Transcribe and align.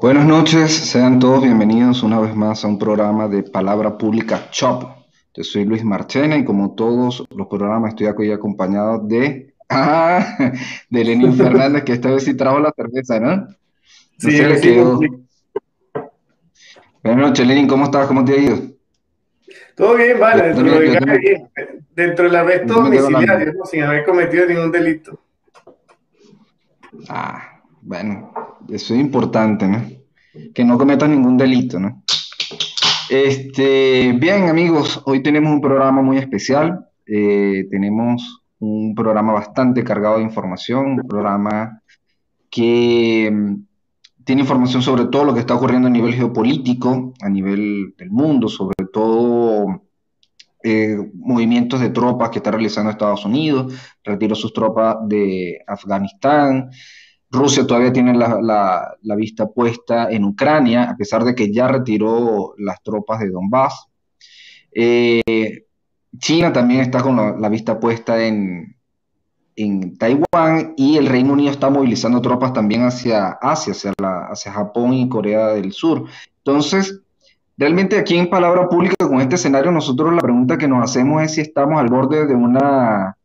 Buenas 0.00 0.26
noches, 0.26 0.72
sean 0.72 1.20
todos 1.20 1.44
bienvenidos 1.44 2.02
una 2.02 2.18
vez 2.18 2.34
más 2.34 2.64
a 2.64 2.68
un 2.68 2.80
programa 2.80 3.28
de 3.28 3.44
Palabra 3.44 3.96
Pública 3.96 4.50
Chop. 4.50 4.82
Yo 5.32 5.44
soy 5.44 5.64
Luis 5.64 5.84
Marchena 5.84 6.36
y 6.36 6.44
como 6.44 6.74
todos 6.74 7.24
los 7.30 7.46
programas 7.46 7.90
estoy 7.90 8.08
aquí 8.08 8.32
acompañado 8.32 8.98
de, 8.98 9.54
ah, 9.70 10.36
de 10.90 11.04
Lenín 11.04 11.34
Fernández, 11.34 11.84
que 11.84 11.92
esta 11.92 12.10
vez 12.10 12.24
sí 12.24 12.34
trajo 12.34 12.58
la 12.58 12.72
cerveza, 12.72 13.20
¿no? 13.20 13.46
sí, 14.18 14.32
sí, 14.32 14.78
Buenas 17.02 17.28
noches, 17.28 17.46
Lenin, 17.46 17.68
¿cómo 17.68 17.84
estás? 17.84 18.08
¿Cómo 18.08 18.24
te 18.24 18.32
ha 18.32 18.36
ido? 18.36 18.58
Todo 19.76 19.94
bien, 19.94 20.18
vale, 20.18 20.54
dentro, 20.54 20.80
de, 20.80 21.46
dentro 21.94 22.24
del 22.24 22.36
arresto 22.36 22.74
domiciliario, 22.74 23.52
¿no? 23.54 23.64
sin 23.64 23.84
haber 23.84 24.04
cometido 24.04 24.46
ningún 24.46 24.72
delito. 24.72 25.20
Ah, 27.08 27.53
bueno, 27.84 28.32
eso 28.68 28.94
es 28.94 29.00
importante, 29.00 29.68
¿no? 29.68 29.82
Que 30.52 30.64
no 30.64 30.78
cometas 30.78 31.08
ningún 31.08 31.36
delito, 31.36 31.78
¿no? 31.78 32.02
Este, 33.10 34.12
bien, 34.12 34.48
amigos, 34.48 35.02
hoy 35.04 35.22
tenemos 35.22 35.52
un 35.52 35.60
programa 35.60 36.00
muy 36.00 36.16
especial. 36.16 36.88
Eh, 37.06 37.66
tenemos 37.70 38.42
un 38.58 38.94
programa 38.94 39.34
bastante 39.34 39.84
cargado 39.84 40.16
de 40.16 40.24
información, 40.24 40.98
un 41.00 41.06
programa 41.06 41.82
que 42.50 43.30
mm, 43.30 43.54
tiene 44.24 44.42
información 44.42 44.80
sobre 44.80 45.04
todo 45.06 45.24
lo 45.24 45.34
que 45.34 45.40
está 45.40 45.54
ocurriendo 45.54 45.88
a 45.88 45.90
nivel 45.90 46.14
geopolítico, 46.14 47.12
a 47.20 47.28
nivel 47.28 47.94
del 47.98 48.10
mundo, 48.10 48.48
sobre 48.48 48.86
todo 48.90 49.82
eh, 50.62 50.96
movimientos 51.12 51.80
de 51.80 51.90
tropas 51.90 52.30
que 52.30 52.38
está 52.38 52.50
realizando 52.50 52.90
Estados 52.90 53.26
Unidos, 53.26 53.74
retiró 54.02 54.34
sus 54.34 54.54
tropas 54.54 54.96
de 55.06 55.62
Afganistán, 55.66 56.70
Rusia 57.34 57.66
todavía 57.66 57.92
tiene 57.92 58.16
la, 58.16 58.96
vista 59.16 59.46
puesta 59.46 60.10
en 60.10 60.24
Ucrania, 60.24 60.90
a 60.90 60.96
pesar 60.96 61.24
de 61.24 61.34
que 61.34 61.52
ya 61.52 61.68
retiró 61.68 62.54
las 62.58 62.82
tropas 62.82 63.20
de 63.20 63.30
Donbass. 63.30 63.88
Eh, 64.72 65.64
China 66.18 66.52
también 66.52 66.80
está 66.80 67.02
con 67.02 67.40
la, 67.40 67.48
vista 67.48 67.78
puesta 67.78 68.24
en, 68.24 68.76
en, 69.56 69.98
Taiwán 69.98 70.74
y 70.76 70.96
el 70.96 71.06
Reino 71.06 71.32
Unido 71.32 71.50
está 71.50 71.70
movilizando 71.70 72.20
tropas 72.20 72.52
también 72.52 72.82
hacia 72.82 73.30
Asia, 73.40 73.72
hacia, 73.72 73.92
hacia 74.30 74.52
Japón 74.52 74.94
y 74.94 75.08
Corea 75.08 75.48
del 75.48 75.72
Sur. 75.72 76.04
Entonces, 76.38 77.00
realmente 77.56 77.98
aquí 77.98 78.16
en 78.16 78.30
Palabra 78.30 78.68
Pública, 78.68 79.08
con 79.08 79.20
este 79.20 79.34
escenario, 79.34 79.72
nosotros 79.72 80.14
la 80.14 80.20
pregunta 80.20 80.58
que 80.58 80.68
nos 80.68 80.84
hacemos 80.84 81.22
es 81.22 81.34
si 81.34 81.40
estamos 81.40 81.80
al 81.80 81.88
borde 81.88 82.26
de 82.26 82.34
una 82.34 83.16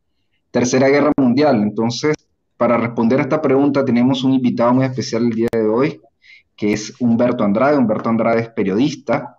tercera 0.50 0.88
guerra 0.88 1.12
mundial. 1.16 1.62
Entonces, 1.62 2.14
para 2.60 2.76
responder 2.76 3.18
a 3.18 3.22
esta 3.22 3.40
pregunta 3.40 3.86
tenemos 3.86 4.22
un 4.22 4.34
invitado 4.34 4.74
muy 4.74 4.84
especial 4.84 5.22
el 5.22 5.30
día 5.30 5.48
de 5.50 5.66
hoy, 5.66 5.98
que 6.54 6.74
es 6.74 6.92
Humberto 7.00 7.42
Andrade. 7.42 7.78
Humberto 7.78 8.10
Andrade 8.10 8.42
es 8.42 8.50
periodista, 8.50 9.38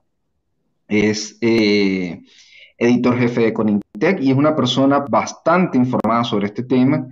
es 0.88 1.38
eh, 1.40 2.24
editor 2.80 3.20
jefe 3.20 3.42
de 3.42 3.54
Conintec 3.54 4.22
y 4.22 4.32
es 4.32 4.36
una 4.36 4.56
persona 4.56 5.06
bastante 5.08 5.78
informada 5.78 6.24
sobre 6.24 6.48
este 6.48 6.64
tema 6.64 7.08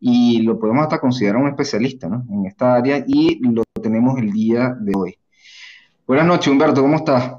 y 0.00 0.42
lo 0.42 0.58
podemos 0.58 0.82
hasta 0.82 0.98
considerar 0.98 1.40
un 1.40 1.50
especialista 1.50 2.08
en 2.08 2.44
esta 2.44 2.74
área 2.74 3.04
y 3.06 3.38
lo 3.48 3.62
tenemos 3.80 4.18
el 4.18 4.32
día 4.32 4.76
de 4.80 4.92
hoy. 4.96 5.16
Buenas 6.08 6.26
noches, 6.26 6.48
Humberto, 6.48 6.82
¿cómo 6.82 6.96
estás? 6.96 7.34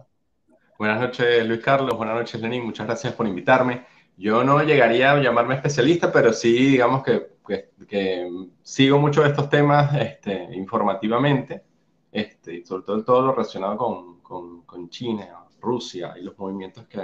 Buenas 0.80 1.02
noches, 1.02 1.46
Luis 1.46 1.59
Carlos. 1.59 1.98
Buenas 1.98 2.16
noches, 2.16 2.40
Lenín. 2.40 2.64
Muchas 2.64 2.88
gracias 2.88 3.12
por 3.12 3.28
invitarme. 3.28 3.84
Yo 4.16 4.46
no 4.46 4.64
llegaría 4.64 5.12
a 5.12 5.22
llamarme 5.22 5.56
especialista, 5.56 6.09
pero 6.09 6.31
sí, 6.31 6.53
digamos 6.53 7.03
que 7.03 7.33
que, 7.46 8.30
sigo 8.62 9.00
mucho 9.00 9.22
de 9.22 9.30
estos 9.30 9.50
temas 9.50 9.94
este, 9.96 10.50
informativamente, 10.56 11.64
este, 12.12 12.66
sobre 12.66 12.84
todo 12.84 13.04
todo 13.04 13.22
lo 13.22 13.31
relacionado 13.34 13.78
con, 13.78 14.22
con, 14.22 14.62
con, 14.64 14.90
China, 14.90 15.46
Rusia 15.59 16.16
y 16.20 16.24
los 16.24 16.38
movimientos 16.38 16.86
que, 16.88 17.02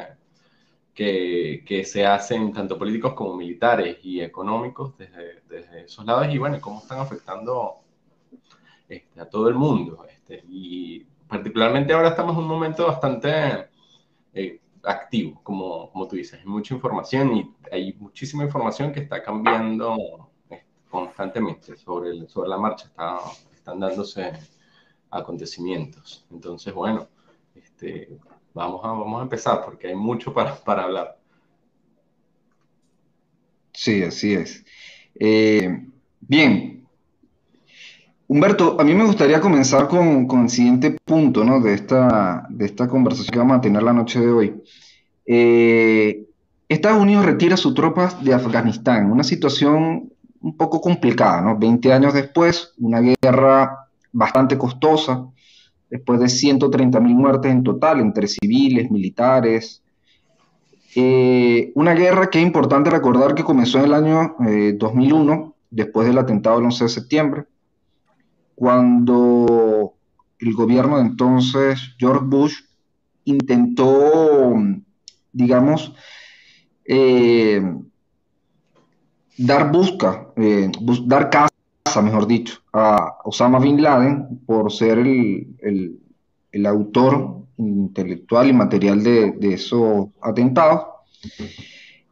que, 0.93 1.63
que, 1.65 1.83
se 1.83 2.05
hacen 2.05 2.53
tanto 2.53 2.77
políticos 2.77 3.13
como 3.13 3.35
militares 3.35 3.97
y 4.03 4.21
económicos 4.21 4.97
desde, 4.97 5.41
desde 5.47 5.85
esos 5.85 6.05
lados 6.05 6.27
y 6.33 6.37
bueno, 6.37 6.59
cómo 6.61 6.79
están 6.79 6.99
afectando 6.99 7.79
este, 8.87 9.19
a 9.19 9.29
todo 9.29 9.49
el 9.49 9.55
mundo. 9.55 10.05
Este, 10.09 10.43
y 10.49 11.05
particularmente 11.27 11.93
ahora 11.93 12.09
estamos 12.09 12.35
en 12.35 12.43
un 12.43 12.47
momento 12.47 12.87
bastante 12.87 13.69
eh, 14.33 14.59
activo, 14.83 15.41
como, 15.43 15.91
como 15.91 16.07
tú 16.07 16.15
dices, 16.15 16.39
hay 16.39 16.45
mucha 16.45 16.73
información 16.73 17.35
y 17.35 17.55
hay 17.71 17.93
muchísima 17.93 18.43
información 18.43 18.91
que 18.91 19.01
está 19.01 19.21
cambiando 19.21 20.28
constantemente 20.89 21.77
sobre, 21.77 22.27
sobre 22.27 22.49
la 22.49 22.57
marcha, 22.57 22.85
está, 22.87 23.19
están 23.53 23.79
dándose 23.79 24.31
acontecimientos. 25.11 26.25
Entonces, 26.31 26.73
bueno, 26.73 27.07
este, 27.55 28.17
vamos, 28.53 28.81
a, 28.83 28.87
vamos 28.89 29.19
a 29.19 29.23
empezar 29.23 29.63
porque 29.63 29.87
hay 29.87 29.95
mucho 29.95 30.33
para, 30.33 30.55
para 30.55 30.83
hablar. 30.83 31.17
Sí, 33.73 34.03
así 34.03 34.33
es. 34.33 34.65
Eh, 35.15 35.87
bien. 36.19 36.87
Humberto, 38.27 38.79
a 38.79 38.83
mí 38.83 38.93
me 38.93 39.05
gustaría 39.05 39.41
comenzar 39.41 39.87
con, 39.87 40.27
con 40.27 40.43
el 40.43 40.49
siguiente 40.49 40.97
punto 41.03 41.43
¿no? 41.43 41.59
de, 41.61 41.73
esta, 41.73 42.45
de 42.49 42.65
esta 42.65 42.87
conversación 42.87 43.31
que 43.31 43.39
vamos 43.39 43.57
a 43.57 43.61
tener 43.61 43.81
la 43.81 43.93
noche 43.93 44.19
de 44.19 44.31
hoy. 44.31 44.63
Eh, 45.25 46.25
Estados 46.67 47.01
Unidos 47.01 47.25
retira 47.25 47.57
sus 47.57 47.73
tropas 47.73 48.23
de 48.23 48.33
Afganistán, 48.33 49.11
una 49.11 49.23
situación 49.23 50.13
un 50.41 50.55
poco 50.55 50.81
complicada, 50.81 51.41
¿no? 51.41 51.57
20 51.57 51.91
años 51.93 52.13
después, 52.13 52.73
una 52.77 53.01
guerra 53.01 53.89
bastante 54.11 54.57
costosa, 54.57 55.25
después 55.89 56.19
de 56.19 56.29
130 56.29 56.99
mil 56.99 57.15
muertes 57.15 57.51
en 57.51 57.63
total 57.63 57.99
entre 57.99 58.27
civiles, 58.27 58.91
militares. 58.91 59.83
Eh, 60.95 61.71
una 61.75 61.93
guerra 61.93 62.29
que 62.29 62.39
es 62.39 62.45
importante 62.45 62.89
recordar 62.89 63.35
que 63.35 63.43
comenzó 63.43 63.79
en 63.79 63.85
el 63.85 63.93
año 63.93 64.35
2001, 64.77 65.33
eh, 65.33 65.59
después 65.71 66.07
del 66.07 66.17
atentado 66.17 66.57
del 66.57 66.65
11 66.65 66.83
de 66.85 66.89
septiembre, 66.89 67.43
cuando 68.55 69.93
el 70.39 70.53
gobierno 70.53 70.97
de 70.97 71.03
entonces, 71.03 71.95
George 71.97 72.25
Bush, 72.25 72.55
intentó, 73.25 74.55
digamos, 75.31 75.93
eh, 76.85 77.61
dar 79.39 79.71
busca, 79.71 80.27
eh, 80.35 80.69
dar 81.05 81.29
casa, 81.29 82.01
mejor 82.01 82.27
dicho, 82.27 82.59
a 82.73 83.17
Osama 83.23 83.59
Bin 83.59 83.81
Laden 83.81 84.41
por 84.45 84.71
ser 84.71 84.99
el, 84.99 85.47
el, 86.51 86.65
autor 86.65 87.37
intelectual 87.57 88.49
y 88.49 88.53
material 88.53 89.01
de, 89.01 89.31
de 89.31 89.53
esos 89.53 90.07
atentados. 90.21 90.87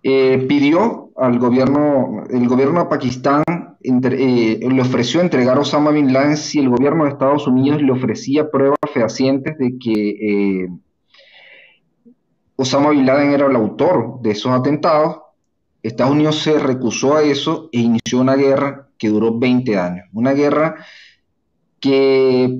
Eh, 0.04 0.46
pidió 0.48 1.10
al 1.18 1.38
gobierno, 1.38 2.24
el 2.30 2.48
gobierno 2.48 2.80
de 2.80 2.90
Pakistán 2.90 3.44
eh, 3.84 4.60
le 4.62 4.82
ofreció 4.82 5.20
entregar 5.20 5.58
a 5.58 5.62
Osama 5.62 5.92
Bin 5.92 6.14
Laden 6.14 6.38
si 6.38 6.60
el 6.60 6.70
gobierno 6.70 7.04
de 7.04 7.10
Estados 7.10 7.46
Unidos 7.46 7.82
le 7.82 7.92
ofrecía 7.92 8.50
pruebas 8.50 8.80
fehacientes 8.94 9.58
de 9.58 9.78
que 9.78 10.70
Osama 12.56 12.92
Bin 12.92 13.06
Laden 13.06 13.32
era 13.32 13.48
el 13.48 13.56
autor 13.56 14.22
de 14.22 14.32
esos 14.32 14.52
atentados 14.52 15.27
Estados 15.88 16.14
Unidos 16.14 16.40
se 16.40 16.60
recusó 16.60 17.16
a 17.16 17.24
eso 17.24 17.70
e 17.72 17.80
inició 17.80 18.20
una 18.20 18.36
guerra 18.36 18.90
que 18.98 19.10
duró 19.10 19.38
20 19.38 19.78
años. 19.78 20.06
Una 20.12 20.34
guerra 20.34 20.76
que, 21.80 22.60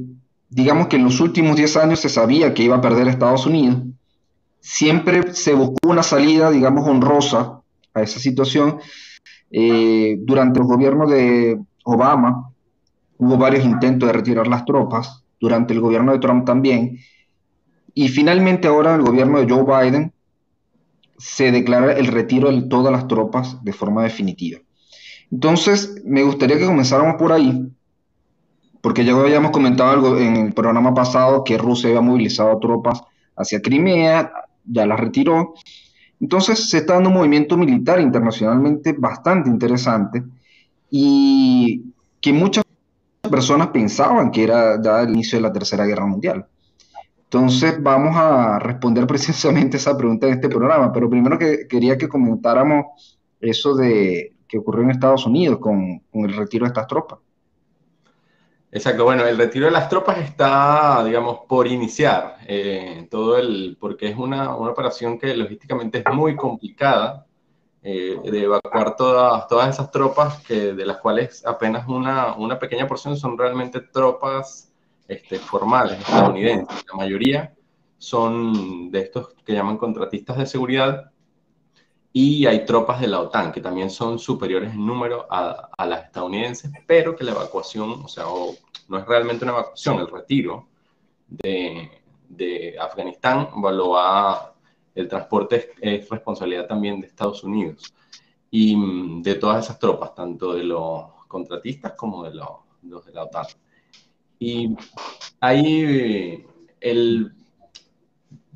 digamos 0.50 0.88
que 0.88 0.96
en 0.96 1.04
los 1.04 1.20
últimos 1.20 1.56
10 1.58 1.78
años 1.78 2.00
se 2.00 2.10
sabía 2.10 2.54
que 2.54 2.64
iba 2.64 2.78
a 2.78 2.82
perder 2.82 3.08
Estados 3.08 3.46
Unidos. 3.46 3.84
Siempre 4.60 5.34
se 5.34 5.54
buscó 5.54 5.90
una 5.90 6.04
salida, 6.04 6.52
digamos, 6.52 6.88
honrosa 6.88 7.62
a 7.94 8.02
esa 8.02 8.20
situación. 8.20 8.80
Eh, 9.52 10.18
durante 10.22 10.60
el 10.60 10.66
gobierno 10.66 11.08
de 11.08 11.60
Obama 11.84 12.52
hubo 13.18 13.38
varios 13.38 13.66
intentos 13.66 14.08
de 14.08 14.14
retirar 14.14 14.48
las 14.48 14.66
tropas, 14.66 15.24
durante 15.40 15.74
el 15.74 15.82
gobierno 15.82 16.12
de 16.14 16.20
Trump 16.20 16.46
también. 16.46 16.98
Y 17.94 18.10
finalmente 18.10 18.68
ahora 18.68 18.96
el 18.96 19.02
gobierno 19.02 19.40
de 19.40 19.52
Joe 19.52 19.64
Biden 19.64 20.14
se 21.18 21.52
declara 21.52 21.94
el 21.94 22.08
retiro 22.08 22.52
de 22.52 22.64
todas 22.64 22.92
las 22.92 23.08
tropas 23.08 23.64
de 23.64 23.74
forma 23.74 24.04
definitiva. 24.04 24.60
Entonces, 25.32 26.02
me 26.06 26.24
gustaría 26.24 26.58
que 26.58 26.66
comenzáramos 26.66 27.16
por 27.16 27.32
ahí, 27.32 27.70
porque 28.82 29.04
ya 29.04 29.14
habíamos 29.14 29.52
comentado 29.52 29.92
algo 29.92 30.18
en 30.18 30.38
el 30.38 30.54
programa 30.54 30.94
pasado 30.94 31.44
que 31.44 31.58
Rusia 31.58 31.90
había 31.90 32.02
movilizado 32.02 32.58
tropas 32.60 33.02
hacia 33.36 33.62
Crimea, 33.62 34.32
ya 34.64 34.86
las 34.86 35.00
retiró. 35.00 35.54
Entonces, 36.20 36.70
se 36.70 36.78
está 36.78 36.94
dando 36.94 37.10
un 37.10 37.16
movimiento 37.16 37.58
militar 37.58 38.00
internacionalmente 38.00 38.94
bastante 38.94 39.50
interesante 39.50 40.24
y 40.90 41.84
que 42.22 42.34
muchas 42.34 42.64
personas 43.30 43.68
pensaban 43.68 44.32
que 44.32 44.44
era 44.44 44.82
ya 44.82 45.02
el 45.02 45.10
inicio 45.10 45.38
de 45.38 45.44
la 45.44 45.54
Tercera 45.54 45.86
Guerra 45.86 46.06
Mundial. 46.06 46.46
Entonces 47.30 47.82
vamos 47.84 48.16
a 48.16 48.58
responder 48.60 49.06
precisamente 49.08 49.78
esa 49.78 49.98
pregunta 49.98 50.28
en 50.28 50.34
este 50.34 50.50
programa, 50.50 50.92
pero 50.94 51.10
primero 51.10 51.38
que 51.38 51.68
quería 51.68 51.98
que 51.98 52.08
comentáramos 52.08 53.20
eso 53.42 53.76
de 53.76 54.34
que 54.48 54.58
ocurrió 54.58 54.84
en 54.84 54.92
Estados 54.92 55.26
Unidos 55.26 55.60
con, 55.60 56.02
el 56.14 56.34
retiro 56.36 56.66
de 56.66 56.70
estas 56.70 56.88
tropas. 56.88 57.20
Exacto, 58.72 59.04
bueno, 59.04 59.26
el 59.26 59.38
retiro 59.38 59.66
de 59.66 59.72
las 59.72 59.90
tropas 59.90 60.20
está, 60.20 61.04
digamos, 61.04 61.40
por 61.48 61.68
iniciar, 61.68 62.38
eh, 62.48 63.08
todo 63.10 63.38
el, 63.38 63.78
porque 63.80 64.10
es 64.10 64.18
una, 64.18 64.56
una, 64.56 64.72
operación 64.72 65.18
que 65.18 65.36
logísticamente 65.36 66.00
es 66.06 66.14
muy 66.14 66.36
complicada 66.36 67.26
eh, 67.82 68.18
de 68.24 68.44
evacuar 68.44 68.96
todas, 68.96 69.48
todas 69.48 69.70
esas 69.74 69.92
tropas, 69.92 70.42
que, 70.44 70.74
de 70.74 70.86
las 70.86 70.98
cuales 70.98 71.46
apenas 71.46 71.88
una, 71.88 72.36
una 72.36 72.60
pequeña 72.60 72.88
porción 72.88 73.18
son 73.18 73.38
realmente 73.38 73.82
tropas 73.82 74.72
este, 75.08 75.40
formales 75.40 76.00
estadounidenses. 76.00 76.84
La 76.88 76.98
mayoría 76.98 77.54
son 77.98 78.92
de 78.92 79.02
estos 79.02 79.34
que 79.46 79.54
llaman 79.54 79.78
contratistas 79.78 80.38
de 80.38 80.46
seguridad 80.46 81.12
y 82.14 82.46
hay 82.46 82.66
tropas 82.66 83.02
de 83.02 83.08
la 83.08 83.22
OTAN 83.22 83.52
que 83.52 83.62
también 83.62 83.90
son 83.90 84.20
superiores 84.20 84.74
en 84.74 84.86
número 84.86 85.28
a, 85.30 85.70
a 85.78 85.86
las 85.86 86.06
estadounidenses, 86.06 86.72
pero 86.86 87.16
que 87.16 87.24
la 87.24 87.32
evacuación, 87.32 87.92
o 88.04 88.08
sea, 88.08 88.26
no 88.88 88.98
es 88.98 89.06
realmente 89.06 89.46
una 89.46 89.54
evacuación, 89.54 90.00
el 90.00 90.08
retiro 90.08 90.68
de, 91.28 91.92
de 92.30 92.76
Afganistán 92.80 93.50
lo 93.56 93.90
va, 93.92 94.54
el 94.96 95.08
transporte 95.08 95.72
es, 95.82 96.10
responsabilidad 96.10 96.68
también 96.68 97.00
de 97.02 97.08
Estados 97.08 97.44
Unidos 97.44 97.94
y 98.50 98.76
mm, 98.76 99.22
de 99.22 99.36
todas 99.36 99.66
esas 99.66 99.80
tropas, 99.80 100.16
tanto 100.16 100.54
de 100.54 100.64
los 100.64 101.26
contratistas 101.28 101.94
como 101.94 102.24
de 102.24 102.34
los, 102.36 102.50
los 102.84 103.06
de 103.06 103.14
la 103.14 103.24
OTAN. 103.24 103.46
Y 104.40 104.76
ahí 105.40 106.46
el 106.80 107.32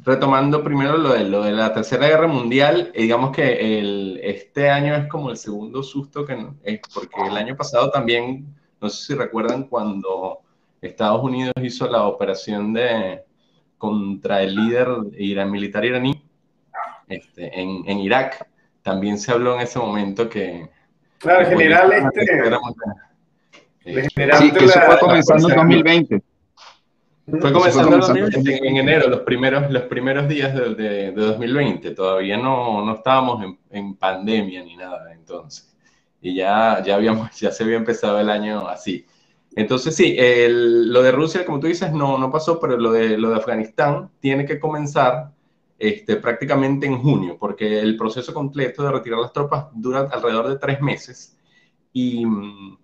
retomando 0.03 0.63
primero 0.63 0.97
lo 0.97 1.13
de, 1.13 1.25
lo 1.25 1.43
de 1.43 1.51
la 1.51 1.73
Tercera 1.73 2.07
Guerra 2.07 2.27
Mundial, 2.27 2.91
eh, 2.93 3.03
digamos 3.03 3.35
que 3.35 3.79
el, 3.79 4.19
este 4.23 4.69
año 4.69 4.95
es 4.95 5.07
como 5.07 5.29
el 5.29 5.37
segundo 5.37 5.83
susto 5.83 6.25
que 6.25 6.47
es 6.63 6.79
porque 6.93 7.21
el 7.27 7.37
año 7.37 7.55
pasado 7.55 7.91
también, 7.91 8.45
no 8.79 8.89
sé 8.89 9.05
si 9.05 9.13
recuerdan 9.13 9.65
cuando 9.65 10.39
Estados 10.81 11.23
Unidos 11.23 11.53
hizo 11.61 11.87
la 11.87 12.05
operación 12.07 12.73
de 12.73 13.23
contra 13.77 14.41
el 14.41 14.55
líder 14.55 15.45
militar 15.47 15.85
iraní 15.85 16.23
este, 17.07 17.59
en, 17.59 17.83
en, 17.87 17.99
Irak, 17.99 18.47
también 18.83 19.17
se 19.17 19.31
habló 19.31 19.55
en 19.55 19.61
ese 19.61 19.79
momento 19.79 20.29
que... 20.29 20.69
Claro, 21.17 21.45
general 21.45 21.91
este... 21.91 22.25
sí, 23.83 24.51
que 24.51 24.65
eso 24.65 24.79
fue 24.81 24.99
comenzando 24.99 25.49
en 25.49 25.55
2020. 25.55 26.21
Fue 27.39 27.53
comenzando 27.53 28.15
en, 28.15 28.77
enero, 28.77 29.07
los 29.07 29.21
primeros, 29.21 29.71
los 29.71 29.83
primeros 29.83 30.27
días 30.27 30.53
de, 30.53 30.75
de, 30.75 31.11
2020. 31.11 31.91
Todavía 31.91 32.37
no, 32.37 32.83
no 32.83 32.95
estábamos 32.95 33.43
en, 33.43 33.59
en, 33.69 33.95
pandemia 33.95 34.63
ni 34.63 34.75
nada 34.75 35.13
entonces. 35.13 35.73
Y 36.21 36.35
ya, 36.35 36.81
ya, 36.85 36.95
habíamos, 36.95 37.31
ya 37.39 37.51
se 37.51 37.63
había 37.63 37.77
empezado 37.77 38.19
el 38.19 38.29
año 38.29 38.67
así. 38.67 39.05
Entonces 39.55 39.95
sí, 39.95 40.15
el, 40.17 40.91
lo 40.91 41.01
de 41.01 41.11
Rusia, 41.11 41.45
como 41.45 41.59
tú 41.59 41.67
dices, 41.67 41.91
no, 41.91 42.17
no 42.17 42.31
pasó, 42.31 42.59
pero 42.59 42.77
lo 42.77 42.91
de, 42.91 43.17
lo 43.17 43.29
de 43.29 43.35
Afganistán 43.37 44.09
tiene 44.19 44.45
que 44.45 44.59
comenzar 44.59 45.31
este, 45.77 46.15
prácticamente 46.17 46.85
en 46.85 46.99
junio, 46.99 47.37
porque 47.39 47.79
el 47.79 47.97
proceso 47.97 48.33
completo 48.33 48.83
de 48.83 48.91
retirar 48.91 49.19
las 49.19 49.33
tropas 49.33 49.67
dura 49.73 50.07
alrededor 50.11 50.47
de 50.47 50.57
tres 50.57 50.79
meses. 50.81 51.37
Y 51.91 52.25
mm, 52.25 52.77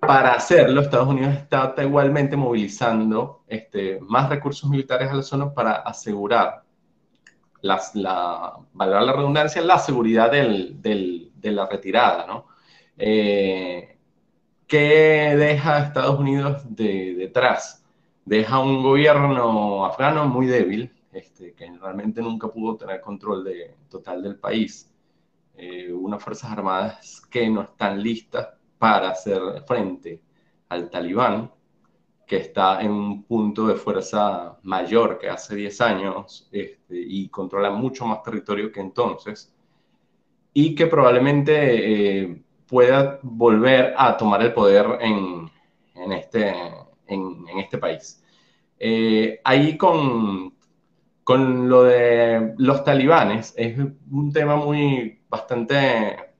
para 0.00 0.34
hacerlo, 0.34 0.80
Estados 0.80 1.08
Unidos 1.08 1.34
está 1.34 1.74
igualmente 1.78 2.36
movilizando 2.36 3.44
este, 3.46 3.98
más 4.00 4.28
recursos 4.28 4.68
militares 4.68 5.10
a 5.10 5.14
la 5.14 5.22
zona 5.22 5.52
para 5.52 5.72
asegurar, 5.72 6.64
las, 7.60 7.94
la, 7.94 8.54
valor 8.72 9.02
la 9.02 9.12
redundancia, 9.12 9.62
la 9.62 9.78
seguridad 9.78 10.30
de 10.30 11.30
la 11.42 11.66
retirada, 11.66 12.26
¿no? 12.26 12.46
Eh, 12.96 13.98
¿Qué 14.66 15.34
deja 15.36 15.80
Estados 15.80 16.18
Unidos 16.18 16.62
de, 16.68 17.14
detrás? 17.14 17.84
Deja 18.24 18.58
un 18.58 18.82
gobierno 18.82 19.84
afgano 19.84 20.26
muy 20.26 20.46
débil, 20.46 20.92
este, 21.12 21.54
que 21.54 21.70
realmente 21.80 22.22
nunca 22.22 22.48
pudo 22.48 22.76
tener 22.76 23.00
control 23.00 23.46
total 23.88 24.22
del 24.22 24.36
país, 24.36 24.90
eh, 25.56 25.92
unas 25.92 26.22
fuerzas 26.22 26.50
armadas 26.50 27.20
que 27.30 27.48
no 27.50 27.62
están 27.62 28.02
listas 28.02 28.48
para 28.82 29.10
hacer 29.10 29.40
frente 29.64 30.20
al 30.68 30.90
talibán, 30.90 31.52
que 32.26 32.38
está 32.38 32.82
en 32.82 32.90
un 32.90 33.22
punto 33.22 33.68
de 33.68 33.76
fuerza 33.76 34.58
mayor 34.64 35.20
que 35.20 35.28
hace 35.28 35.54
10 35.54 35.80
años 35.82 36.48
este, 36.50 36.96
y 36.98 37.28
controla 37.28 37.70
mucho 37.70 38.04
más 38.06 38.24
territorio 38.24 38.72
que 38.72 38.80
entonces, 38.80 39.54
y 40.52 40.74
que 40.74 40.88
probablemente 40.88 42.22
eh, 42.22 42.42
pueda 42.66 43.20
volver 43.22 43.94
a 43.96 44.16
tomar 44.16 44.42
el 44.42 44.52
poder 44.52 44.98
en, 45.00 45.48
en 45.94 46.12
este, 46.12 46.48
en, 47.06 47.46
en, 47.48 47.58
este 47.60 47.78
país. 47.78 48.20
Eh, 48.80 49.40
ahí 49.44 49.76
con, 49.76 50.56
con 51.22 51.68
lo 51.68 51.84
de 51.84 52.52
los 52.58 52.82
talibanes 52.82 53.54
es 53.56 53.78
un 54.10 54.32
tema 54.32 54.56
muy 54.56 55.22
bastante 55.28 56.31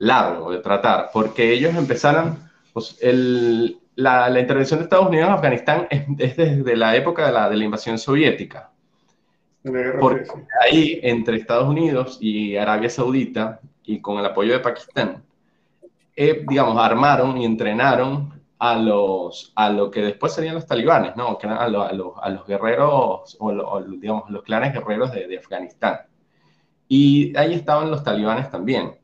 largo 0.00 0.50
de 0.50 0.58
tratar, 0.58 1.10
porque 1.12 1.52
ellos 1.52 1.74
empezaron, 1.76 2.38
pues, 2.72 2.96
el, 3.00 3.78
la, 3.96 4.28
la, 4.30 4.40
intervención 4.40 4.80
de 4.80 4.84
Estados 4.84 5.08
Unidos 5.08 5.28
en 5.28 5.34
Afganistán 5.34 5.86
es, 5.90 6.04
es 6.18 6.36
desde 6.36 6.76
la 6.76 6.96
época 6.96 7.26
de 7.26 7.32
la, 7.32 7.48
de 7.48 7.56
la 7.56 7.64
invasión 7.64 7.98
soviética. 7.98 8.70
Porque 10.00 10.24
ahí, 10.62 11.00
entre 11.02 11.36
Estados 11.36 11.68
Unidos 11.68 12.16
y 12.18 12.56
Arabia 12.56 12.88
Saudita, 12.88 13.60
y 13.84 14.00
con 14.00 14.18
el 14.18 14.24
apoyo 14.24 14.54
de 14.54 14.60
Pakistán, 14.60 15.22
eh, 16.16 16.44
digamos, 16.48 16.78
armaron 16.78 17.36
y 17.36 17.44
entrenaron 17.44 18.40
a 18.58 18.76
los 18.76 19.52
a 19.54 19.70
lo 19.70 19.90
que 19.90 20.02
después 20.02 20.32
serían 20.32 20.54
los 20.54 20.66
talibanes, 20.66 21.14
¿no? 21.16 21.36
Que 21.36 21.46
a, 21.46 21.68
lo, 21.68 21.82
a, 21.82 21.92
los, 21.92 22.12
a 22.22 22.30
los 22.30 22.46
guerreros, 22.46 23.36
o, 23.38 23.52
lo, 23.52 23.82
digamos, 23.82 24.30
los 24.30 24.42
clanes 24.42 24.72
guerreros 24.72 25.12
de, 25.12 25.26
de 25.26 25.38
Afganistán. 25.38 26.00
Y 26.88 27.36
ahí 27.36 27.54
estaban 27.54 27.90
los 27.90 28.02
talibanes 28.02 28.50
también 28.50 28.99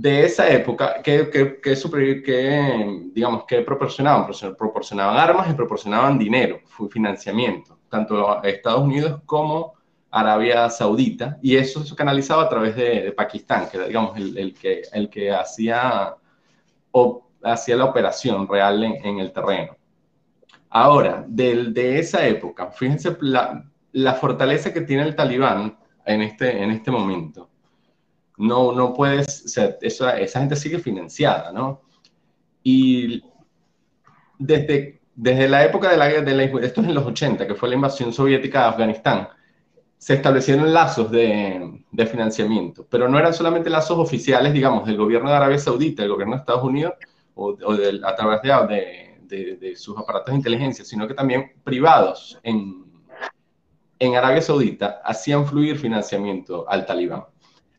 de 0.00 0.24
esa 0.24 0.48
época, 0.48 1.02
que, 1.02 1.28
que, 1.28 1.60
que, 1.60 2.22
que, 2.24 3.10
digamos, 3.12 3.44
que 3.44 3.60
proporcionaban? 3.60 4.26
Proporcionaban 4.56 5.18
armas 5.18 5.50
y 5.50 5.52
proporcionaban 5.52 6.18
dinero, 6.18 6.60
financiamiento, 6.90 7.78
tanto 7.90 8.30
a 8.30 8.40
Estados 8.48 8.82
Unidos 8.82 9.20
como 9.26 9.74
Arabia 10.10 10.70
Saudita, 10.70 11.38
y 11.42 11.56
eso 11.56 11.84
se 11.84 11.94
canalizaba 11.94 12.44
a 12.44 12.48
través 12.48 12.76
de, 12.76 13.12
Pakistán, 13.12 13.68
que 13.68 13.76
era, 13.76 13.86
digamos, 13.88 14.16
el, 14.16 14.38
el, 14.38 14.54
que, 14.54 14.82
el 14.90 15.10
que 15.10 15.32
hacía, 15.32 16.14
o, 16.92 17.28
hacía 17.42 17.76
la 17.76 17.84
operación 17.84 18.48
real 18.48 18.82
en, 18.82 19.04
en 19.04 19.18
el 19.18 19.32
terreno. 19.32 19.76
Ahora, 20.70 21.26
de, 21.28 21.64
de, 21.72 21.98
esa 21.98 22.26
época, 22.26 22.70
fíjense 22.70 23.18
la, 23.20 23.64
la 23.92 24.14
fortaleza 24.14 24.72
que 24.72 24.80
tiene 24.80 25.02
el 25.02 25.14
talibán 25.14 25.76
en 26.06 26.22
este, 26.22 26.62
en 26.62 26.70
este 26.70 26.90
momento 26.90 27.49
no, 28.40 28.72
no 28.72 28.94
puedes, 28.94 29.56
o 29.56 30.08
esa 30.08 30.40
gente 30.40 30.56
sigue 30.56 30.78
financiada, 30.78 31.52
¿no? 31.52 31.82
Y 32.62 33.22
desde, 34.38 35.02
desde 35.14 35.46
la 35.46 35.64
época 35.64 35.90
de 35.90 35.96
la, 35.98 36.08
de 36.08 36.34
la, 36.34 36.44
esto 36.44 36.80
es 36.80 36.88
en 36.88 36.94
los 36.94 37.04
80, 37.04 37.46
que 37.46 37.54
fue 37.54 37.68
la 37.68 37.74
invasión 37.74 38.12
soviética 38.14 38.60
de 38.62 38.68
Afganistán, 38.68 39.28
se 39.98 40.14
establecieron 40.14 40.72
lazos 40.72 41.10
de, 41.10 41.84
de, 41.90 42.06
financiamiento, 42.06 42.86
pero 42.88 43.08
no 43.08 43.18
eran 43.18 43.34
solamente 43.34 43.68
lazos 43.68 43.98
oficiales, 43.98 44.54
digamos, 44.54 44.86
del 44.86 44.96
gobierno 44.96 45.28
de 45.28 45.36
Arabia 45.36 45.58
Saudita, 45.58 46.02
del 46.02 46.12
gobierno 46.12 46.36
de 46.36 46.40
Estados 46.40 46.64
Unidos, 46.64 46.94
o, 47.34 47.48
o 47.62 47.76
de, 47.76 48.00
a 48.02 48.16
través 48.16 48.40
de, 48.40 49.18
de, 49.20 49.56
de, 49.56 49.76
sus 49.76 49.98
aparatos 49.98 50.32
de 50.32 50.38
inteligencia, 50.38 50.82
sino 50.82 51.06
que 51.06 51.12
también 51.12 51.52
privados 51.62 52.40
en, 52.42 52.86
en 53.98 54.16
Arabia 54.16 54.40
Saudita 54.40 55.02
hacían 55.04 55.46
fluir 55.46 55.76
financiamiento 55.76 56.64
al 56.66 56.86
talibán 56.86 57.24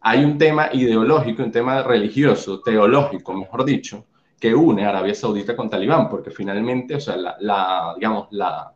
hay 0.02 0.26
un 0.26 0.38
tema 0.38 0.70
ideológico, 0.74 1.44
un 1.44 1.52
tema 1.52 1.84
religioso, 1.84 2.62
teológico, 2.62 3.34
mejor 3.34 3.64
dicho, 3.64 4.08
que 4.40 4.54
une 4.56 4.84
a 4.84 4.90
Arabia 4.90 5.14
Saudita 5.14 5.56
con 5.56 5.70
Talibán, 5.70 6.10
porque 6.10 6.32
finalmente, 6.32 6.96
o 6.96 7.00
sea, 7.00 7.16
la, 7.16 7.94
digamos, 7.96 8.28
la, 8.32 8.74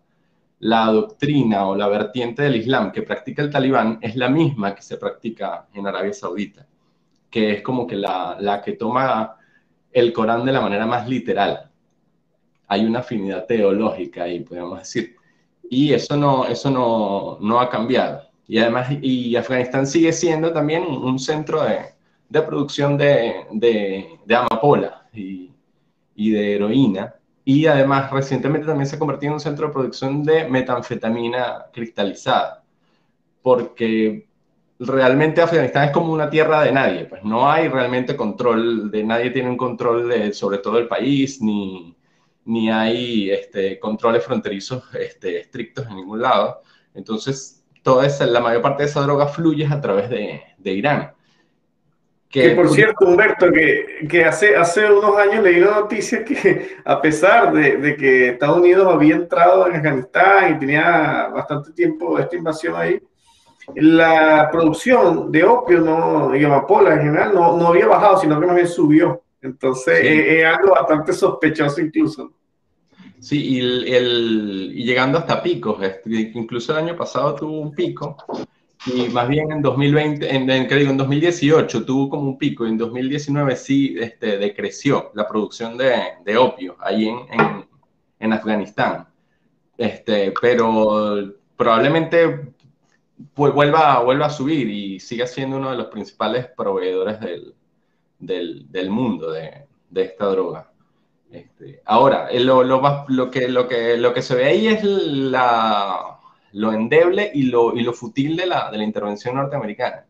doctrina 0.91 1.65
o 1.65 1.75
la 1.75 1.87
vertiente 1.87 2.43
del 2.43 2.57
Islam 2.57 2.91
que 2.91 3.01
practica 3.01 3.41
el 3.41 3.49
Talibán 3.49 3.97
es 4.01 4.15
la 4.15 4.29
misma 4.29 4.75
que 4.75 4.83
se 4.83 4.97
practica 4.97 5.67
en 5.73 5.87
Arabia 5.87 6.13
Saudita, 6.13 6.67
que 7.29 7.53
es 7.53 7.61
como 7.63 7.87
que 7.87 7.95
la, 7.95 8.37
la 8.39 8.61
que 8.61 8.73
toma 8.73 9.37
el 9.91 10.13
Corán 10.13 10.45
de 10.45 10.51
la 10.51 10.61
manera 10.61 10.85
más 10.85 11.09
literal. 11.09 11.71
Hay 12.67 12.85
una 12.85 12.99
afinidad 12.99 13.45
teológica 13.45 14.23
ahí, 14.23 14.41
podemos 14.41 14.79
decir. 14.79 15.15
Y 15.69 15.91
eso 15.93 16.15
no, 16.15 16.45
eso 16.45 16.69
no, 16.69 17.39
no 17.41 17.59
ha 17.59 17.69
cambiado. 17.69 18.24
Y 18.47 18.59
además, 18.59 18.89
y 19.01 19.35
Afganistán 19.35 19.87
sigue 19.87 20.13
siendo 20.13 20.53
también 20.53 20.83
un 20.83 21.17
centro 21.17 21.63
de, 21.63 21.95
de 22.29 22.41
producción 22.41 22.97
de, 22.97 23.45
de, 23.51 24.19
de 24.25 24.35
amapola 24.35 25.07
y, 25.13 25.51
y, 26.15 26.31
de 26.31 26.55
heroína. 26.55 27.15
Y 27.43 27.65
además, 27.65 28.11
recientemente 28.11 28.67
también 28.67 28.87
se 28.87 28.95
ha 28.95 28.99
convertido 28.99 29.31
en 29.31 29.33
un 29.35 29.39
centro 29.39 29.67
de 29.67 29.73
producción 29.73 30.23
de 30.23 30.47
metanfetamina 30.47 31.65
cristalizada. 31.73 32.63
Porque 33.41 34.27
realmente 34.79 35.41
Afganistán 35.41 35.85
es 35.85 35.91
como 35.91 36.11
una 36.11 36.29
tierra 36.29 36.63
de 36.63 36.71
nadie, 36.71 37.05
pues 37.05 37.23
no 37.23 37.49
hay 37.49 37.67
realmente 37.69 38.15
control, 38.15 38.91
de 38.91 39.03
nadie 39.03 39.31
tiene 39.31 39.49
un 39.49 39.57
control 39.57 40.09
de, 40.09 40.33
sobre 40.33 40.57
todo 40.57 40.77
el 40.79 40.87
país, 40.87 41.41
ni, 41.41 41.95
ni 42.45 42.69
hay 42.69 43.31
este, 43.31 43.79
controles 43.79 44.23
fronterizos 44.23 44.83
este, 44.95 45.39
estrictos 45.41 45.87
en 45.87 45.95
ningún 45.95 46.21
lado. 46.21 46.61
Entonces, 46.93 47.63
toda 47.85 48.07
esa, 48.07 48.25
la 48.25 48.39
mayor 48.39 48.63
parte 48.63 48.81
de 48.81 48.89
esa 48.89 49.01
droga 49.01 49.27
fluye 49.27 49.67
a 49.67 49.79
través 49.79 50.09
de, 50.09 50.41
de 50.57 50.71
Irán. 50.71 51.11
Que, 52.27 52.49
por 52.49 52.67
cierto, 52.69 53.05
Humberto, 53.05 53.51
que, 53.51 54.07
que, 54.09 54.25
hace, 54.25 54.55
hace 54.55 54.91
unos 54.91 55.15
años 55.15 55.43
leí 55.43 55.61
una 55.61 55.81
noticia 55.81 56.25
que 56.25 56.77
a 56.83 56.99
pesar 56.99 57.53
de, 57.53 57.77
de, 57.77 57.95
que 57.95 58.29
Estados 58.29 58.57
Unidos 58.57 58.91
había 58.91 59.15
entrado 59.15 59.67
en 59.67 59.75
Afganistán 59.75 60.55
y 60.55 60.59
tenía 60.59 61.27
bastante 61.27 61.73
tiempo 61.73 62.17
esta 62.17 62.35
invasión 62.35 62.75
ahí, 62.75 62.99
la 63.75 64.49
producción 64.51 65.31
de 65.31 65.43
opio 65.43 65.79
no, 65.79 66.35
y 66.35 66.43
amapola 66.43 66.95
en 66.95 67.01
general 67.01 67.35
no, 67.35 67.55
no 67.55 67.67
había 67.67 67.85
bajado, 67.85 68.17
sino 68.17 68.39
que 68.39 68.47
más 68.47 68.55
bien 68.55 68.67
subió. 68.67 69.21
Entonces 69.43 69.99
es, 70.03 70.43
algo 70.43 70.71
bastante 70.71 71.13
sospechoso 71.13 71.81
incluso. 71.81 72.31
Sí, 73.25 73.55
y, 73.55 73.59
el, 73.59 74.71
y 74.75 74.85
llegando 74.85 75.17
hasta 75.17 75.41
picos, 75.41 75.77
incluso 76.05 76.73
el 76.73 76.85
año 76.85 76.95
pasado 76.95 77.33
tuvo 77.33 77.59
un 77.59 77.71
pico, 77.73 78.15
y 78.85 79.09
más 79.09 79.27
bien 79.27 79.51
en 79.51 79.63
2020, 79.63 80.35
en, 80.35 80.47
en, 80.47 80.71
en 80.71 80.95
2018 80.95 81.85
tuvo 81.85 82.07
como 82.07 82.29
un 82.29 82.37
pico, 82.37 82.67
y 82.67 82.69
en 82.69 82.77
2019 82.77 83.55
sí 83.55 83.95
este, 83.99 84.37
decreció 84.37 85.09
la 85.15 85.27
producción 85.27 85.75
de, 85.75 85.95
de 86.23 86.37
opio 86.37 86.77
ahí 86.79 87.07
en, 87.07 87.17
en, 87.31 87.65
en 88.19 88.33
Afganistán. 88.33 89.07
Este, 89.75 90.31
pero 90.39 91.33
probablemente 91.57 92.53
pues 93.33 93.51
vuelva, 93.55 94.03
vuelva 94.03 94.27
a 94.27 94.29
subir 94.29 94.69
y 94.69 94.99
siga 94.99 95.25
siendo 95.25 95.57
uno 95.57 95.71
de 95.71 95.77
los 95.77 95.87
principales 95.87 96.45
proveedores 96.55 97.19
del, 97.19 97.55
del, 98.19 98.71
del 98.71 98.91
mundo 98.91 99.31
de, 99.31 99.65
de, 99.89 100.03
esta 100.03 100.25
droga. 100.25 100.69
Este, 101.31 101.81
ahora, 101.85 102.29
eh, 102.29 102.39
lo, 102.39 102.63
lo, 102.63 103.05
lo, 103.07 103.31
que, 103.31 103.47
lo, 103.47 103.67
que, 103.67 103.97
lo 103.97 104.13
que 104.13 104.21
se 104.21 104.35
ve 104.35 104.45
ahí 104.45 104.67
es 104.67 104.83
la, 104.83 106.17
lo 106.53 106.71
endeble 106.71 107.31
y 107.33 107.43
lo, 107.43 107.75
y 107.75 107.81
lo 107.81 107.93
futil 107.93 108.37
de 108.37 108.45
la, 108.45 108.71
de 108.71 108.77
la 108.77 108.83
intervención 108.83 109.35
norteamericana, 109.35 110.05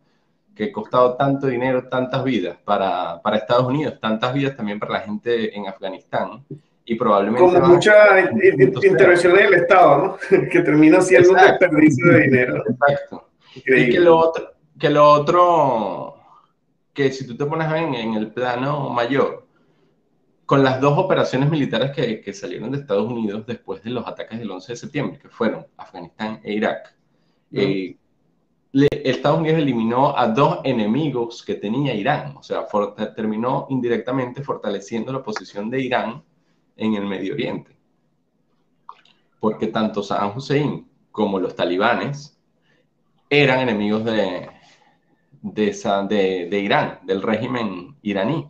que 0.55 0.65
ha 0.65 0.72
costado 0.72 1.15
tanto 1.15 1.48
dinero, 1.48 1.88
tantas 1.89 2.24
vidas 2.24 2.57
para, 2.63 3.22
para 3.22 3.38
Estados 3.38 3.65
Unidos, 3.65 4.00
tantas 4.00 4.34
vidas 4.34 4.55
también 4.55 4.79
para 4.79 4.93
la 4.93 5.00
gente 5.01 5.55
en 5.57 5.67
Afganistán 5.67 6.45
y 6.86 6.95
probablemente... 6.95 7.43
Como 7.43 7.67
mucha 7.67 8.19
intervención 8.84 9.34
del 9.34 9.55
Estado, 9.55 9.98
¿no? 9.98 10.17
que 10.51 10.60
termina 10.60 11.01
siendo 11.01 11.31
un 11.31 11.38
desperdicio 11.38 12.12
de 12.12 12.22
dinero. 12.22 12.63
Exacto. 12.69 13.29
Increíble. 13.55 13.89
Y 13.89 13.93
que 13.93 14.00
lo 14.01 14.17
otro, 14.17 14.51
que 14.79 14.89
lo 14.91 15.10
otro, 15.10 16.15
que 16.93 17.12
si 17.12 17.25
tú 17.25 17.36
te 17.36 17.45
pones 17.45 17.72
en, 17.74 17.95
en 17.95 18.13
el 18.13 18.31
plano 18.31 18.89
mayor, 18.89 19.45
con 20.46 20.64
las 20.64 20.80
dos 20.80 20.98
operaciones 20.98 21.50
militares 21.50 21.92
que, 21.92 22.22
que, 22.22 22.34
salieron 22.34 22.72
de 22.72 22.80
Estados 22.80 23.12
Unidos 23.12 23.46
después 23.46 23.84
de 23.84 23.90
los 23.90 24.08
ataques 24.08 24.38
del 24.38 24.52
11 24.52 24.74
de 24.74 24.78
septiembre, 24.78 25.20
que 25.20 25.30
fueron 25.30 25.66
Afganistán 25.78 26.40
e 26.44 26.54
Irak, 26.54 26.96
eh, 27.52 27.98
le, 28.72 28.88
Estados 28.92 29.40
Unidos 29.40 29.60
eliminó 29.60 30.18
a 30.18 30.28
dos 30.28 30.60
enemigos 30.64 31.44
que 31.44 31.56
tenía 31.56 31.94
Irán, 31.94 32.36
o 32.38 32.44
sea, 32.44 32.68
terminó 33.16 33.68
indirectamente 33.70 34.44
fortaleciendo 34.44 35.14
la 35.14 35.24
posición 35.24 35.70
de 35.70 35.82
Irán 35.82 36.24
en 36.75 36.94
el 36.96 37.06
Medio 37.06 37.34
Oriente. 37.34 37.75
Porque 39.40 39.68
tanto 39.68 40.04
Saddam 40.04 40.38
Hussein 40.38 40.88
como 41.12 41.40
los 41.40 41.56
talibanes 41.56 42.38
eran 43.30 43.62
enemigos 43.62 44.04
de, 44.04 44.50
de, 45.42 45.72
de, 46.10 46.48
de 46.50 46.60
Irán, 46.60 47.00
del 47.04 47.22
régimen 47.22 47.96
iraní. 48.02 48.50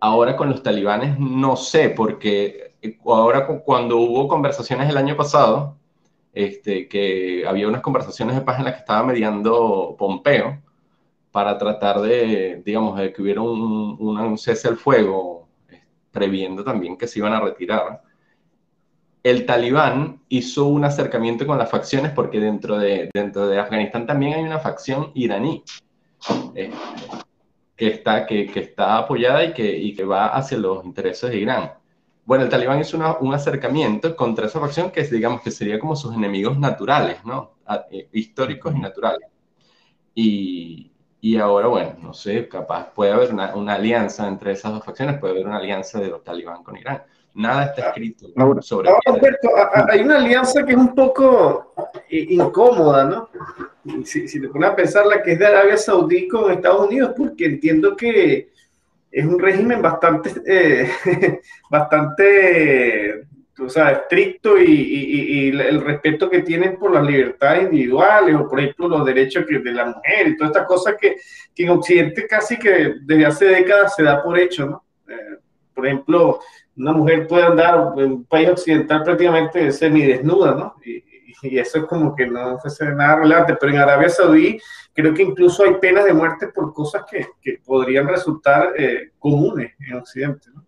Ahora 0.00 0.36
con 0.36 0.50
los 0.50 0.62
talibanes 0.62 1.18
no 1.18 1.56
sé, 1.56 1.90
porque 1.90 2.74
ahora 3.04 3.46
cuando 3.46 3.98
hubo 3.98 4.28
conversaciones 4.28 4.88
el 4.88 4.96
año 4.96 5.16
pasado, 5.16 5.76
este, 6.32 6.88
que 6.88 7.44
había 7.46 7.68
unas 7.68 7.82
conversaciones 7.82 8.36
de 8.36 8.42
paz 8.42 8.58
en 8.58 8.64
las 8.64 8.74
que 8.74 8.80
estaba 8.80 9.02
mediando 9.02 9.96
Pompeo 9.98 10.62
para 11.32 11.58
tratar 11.58 12.00
de, 12.00 12.62
digamos, 12.64 12.98
de 12.98 13.12
que 13.12 13.22
hubiera 13.22 13.42
un, 13.42 13.96
un 14.00 14.38
cese 14.38 14.68
al 14.68 14.76
fuego 14.76 15.48
previendo 16.10 16.64
también 16.64 16.96
que 16.96 17.06
se 17.06 17.18
iban 17.18 17.32
a 17.32 17.40
retirar, 17.40 18.02
el 19.22 19.46
talibán 19.46 20.22
hizo 20.28 20.66
un 20.66 20.84
acercamiento 20.84 21.46
con 21.46 21.58
las 21.58 21.70
facciones 21.70 22.12
porque 22.12 22.40
dentro 22.40 22.78
de, 22.78 23.10
dentro 23.12 23.48
de 23.48 23.58
Afganistán 23.58 24.06
también 24.06 24.34
hay 24.34 24.42
una 24.42 24.58
facción 24.58 25.12
iraní. 25.14 25.62
Eh, 26.54 26.70
que, 27.80 27.88
está, 27.88 28.26
que, 28.26 28.46
que, 28.46 28.60
está 28.60 28.98
apoyada 28.98 29.42
y 29.42 29.54
que, 29.54 29.74
y 29.78 29.94
que 29.94 30.04
va 30.04 30.26
hacia 30.26 30.58
los 30.58 30.84
intereses 30.84 31.30
de 31.30 31.38
Irán. 31.38 31.72
Bueno, 32.26 32.44
el 32.44 32.50
talibán 32.50 32.78
hizo 32.78 32.98
una, 32.98 33.16
un 33.16 33.32
acercamiento 33.32 34.14
contra 34.14 34.46
esa 34.46 34.60
facción 34.60 34.90
que 34.90 35.02
digamos 35.04 35.40
que 35.40 35.50
sería 35.50 35.78
como 35.78 35.96
sus 35.96 36.14
enemigos 36.14 36.58
naturales, 36.58 37.24
¿no? 37.24 37.52
Eh, 37.90 38.06
históricos 38.12 38.74
y 38.76 38.80
naturales. 38.80 39.30
Y, 40.14 40.92
y 41.22 41.38
ahora, 41.38 41.68
bueno, 41.68 41.96
no 42.02 42.12
sé, 42.12 42.48
capaz 42.48 42.92
puede 42.92 43.12
haber 43.12 43.32
una, 43.32 43.54
una, 43.54 43.74
alianza 43.76 44.28
entre 44.28 44.52
esas 44.52 44.72
dos 44.72 44.84
facciones, 44.84 45.18
puede 45.18 45.32
haber 45.32 45.46
una 45.46 45.56
alianza 45.56 45.98
de 46.00 46.08
los 46.08 46.22
talibán 46.22 46.62
con 46.62 46.76
Irán. 46.76 47.02
Nada 47.34 47.66
está 47.66 47.88
escrito 47.88 48.28
ahora, 48.36 48.60
sobre 48.60 48.88
ahora, 48.88 49.00
Alberto, 49.06 49.48
hay 49.88 50.00
una 50.00 50.16
alianza 50.16 50.64
que 50.64 50.72
es 50.72 50.78
un 50.78 50.94
poco 50.94 51.72
incómoda, 52.08 53.04
¿no? 53.04 53.28
Si, 54.04 54.28
si 54.28 54.40
te 54.40 54.48
pones 54.48 54.70
a 54.70 54.76
pensar 54.76 55.06
la 55.06 55.22
que 55.22 55.32
es 55.32 55.38
de 55.38 55.46
Arabia 55.46 55.76
Saudí 55.76 56.26
con 56.28 56.50
Estados 56.50 56.88
Unidos, 56.88 57.14
porque 57.16 57.46
entiendo 57.46 57.96
que 57.96 58.50
es 59.10 59.26
un 59.26 59.38
régimen 59.38 59.80
bastante, 59.80 60.30
eh, 60.46 60.90
bastante 61.70 63.26
o 63.58 63.68
sea, 63.68 63.90
estricto 63.90 64.58
y, 64.58 64.70
y, 64.70 65.48
y, 65.48 65.60
el 65.60 65.80
respeto 65.82 66.30
que 66.30 66.42
tienen 66.42 66.78
por 66.78 66.92
las 66.92 67.04
libertades 67.04 67.64
individuales 67.64 68.34
o, 68.34 68.48
por 68.48 68.60
ejemplo, 68.60 68.88
los 68.88 69.04
derechos 69.04 69.44
de 69.46 69.72
la 69.72 69.86
mujer 69.86 70.28
y 70.28 70.36
todas 70.36 70.52
estas 70.52 70.66
cosas 70.66 70.96
que, 70.98 71.16
que, 71.54 71.64
en 71.64 71.70
Occidente 71.70 72.26
casi 72.26 72.58
que 72.58 72.94
desde 73.02 73.26
hace 73.26 73.44
décadas 73.46 73.94
se 73.94 74.02
da 74.02 74.22
por 74.22 74.38
hecho, 74.38 74.66
¿no? 74.66 74.84
Por 75.74 75.86
ejemplo, 75.86 76.40
una 76.76 76.92
mujer 76.92 77.26
puede 77.26 77.44
andar 77.44 77.92
en 77.96 78.12
un 78.12 78.24
país 78.24 78.50
occidental 78.50 79.02
prácticamente 79.02 79.70
semidesnuda, 79.72 80.54
¿no? 80.54 80.74
Y, 80.84 81.04
eso 81.42 81.78
es 81.78 81.84
como 81.84 82.14
que 82.14 82.26
no 82.26 82.58
es 82.62 82.80
nada 82.94 83.16
relevante, 83.16 83.56
pero 83.58 83.72
en 83.72 83.78
Arabia 83.78 84.10
Saudí 84.10 84.60
creo 84.92 85.14
que 85.14 85.22
incluso 85.22 85.64
hay 85.64 85.74
penas 85.76 86.04
de 86.04 86.12
muerte 86.12 86.48
por 86.48 86.74
cosas 86.74 87.04
que, 87.10 87.28
que 87.40 87.62
podrían 87.64 88.08
resultar 88.08 88.74
eh, 88.76 89.12
comunes 89.18 89.72
en 89.88 89.96
Occidente, 89.96 90.50
¿no? 90.52 90.66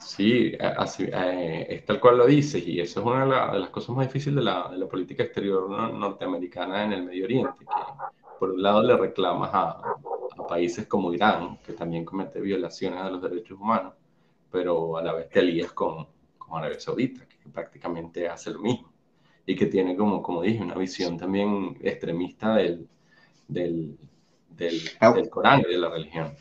Sí, 0.00 0.56
así, 0.58 1.04
eh, 1.12 1.66
es 1.68 1.84
tal 1.84 2.00
cual 2.00 2.18
lo 2.18 2.26
dices, 2.26 2.66
y 2.66 2.80
eso 2.80 3.00
es 3.00 3.06
una 3.06 3.24
de, 3.24 3.30
la, 3.30 3.52
de 3.52 3.58
las 3.58 3.68
cosas 3.68 3.94
más 3.94 4.06
difíciles 4.06 4.36
de 4.36 4.42
la, 4.42 4.68
de 4.70 4.78
la 4.78 4.88
política 4.88 5.22
exterior 5.22 5.68
norteamericana 5.68 6.84
en 6.84 6.92
el 6.94 7.04
Medio 7.04 7.26
Oriente, 7.26 7.58
que 7.58 7.66
por 8.38 8.50
un 8.50 8.62
lado 8.62 8.82
le 8.82 8.96
reclamas 8.96 9.50
a, 9.52 9.70
a, 9.70 10.46
países 10.48 10.86
como 10.86 11.12
Irán, 11.12 11.58
que 11.58 11.74
también 11.74 12.06
comete 12.06 12.40
violaciones 12.40 13.04
de 13.04 13.10
los 13.10 13.22
derechos 13.22 13.58
humanos, 13.60 13.92
pero 14.50 14.96
a 14.96 15.02
la 15.02 15.12
vez 15.12 15.28
te 15.28 15.40
alías 15.40 15.72
con, 15.72 16.06
con 16.38 16.58
Arabia 16.58 16.80
Saudita, 16.80 17.26
que 17.26 17.48
prácticamente 17.48 18.28
hace 18.28 18.50
lo 18.50 18.60
mismo, 18.60 18.90
y 19.46 19.54
que 19.54 19.66
tiene, 19.66 19.96
como, 19.96 20.22
como 20.22 20.42
dije, 20.42 20.62
una 20.62 20.74
visión 20.74 21.16
también 21.16 21.76
extremista 21.80 22.54
del, 22.54 22.88
del, 23.48 23.96
del, 24.56 24.80
del 25.14 25.30
Corán 25.30 25.60
y 25.60 25.72
de 25.72 25.78
la 25.78 25.88
religión. 25.88 26.32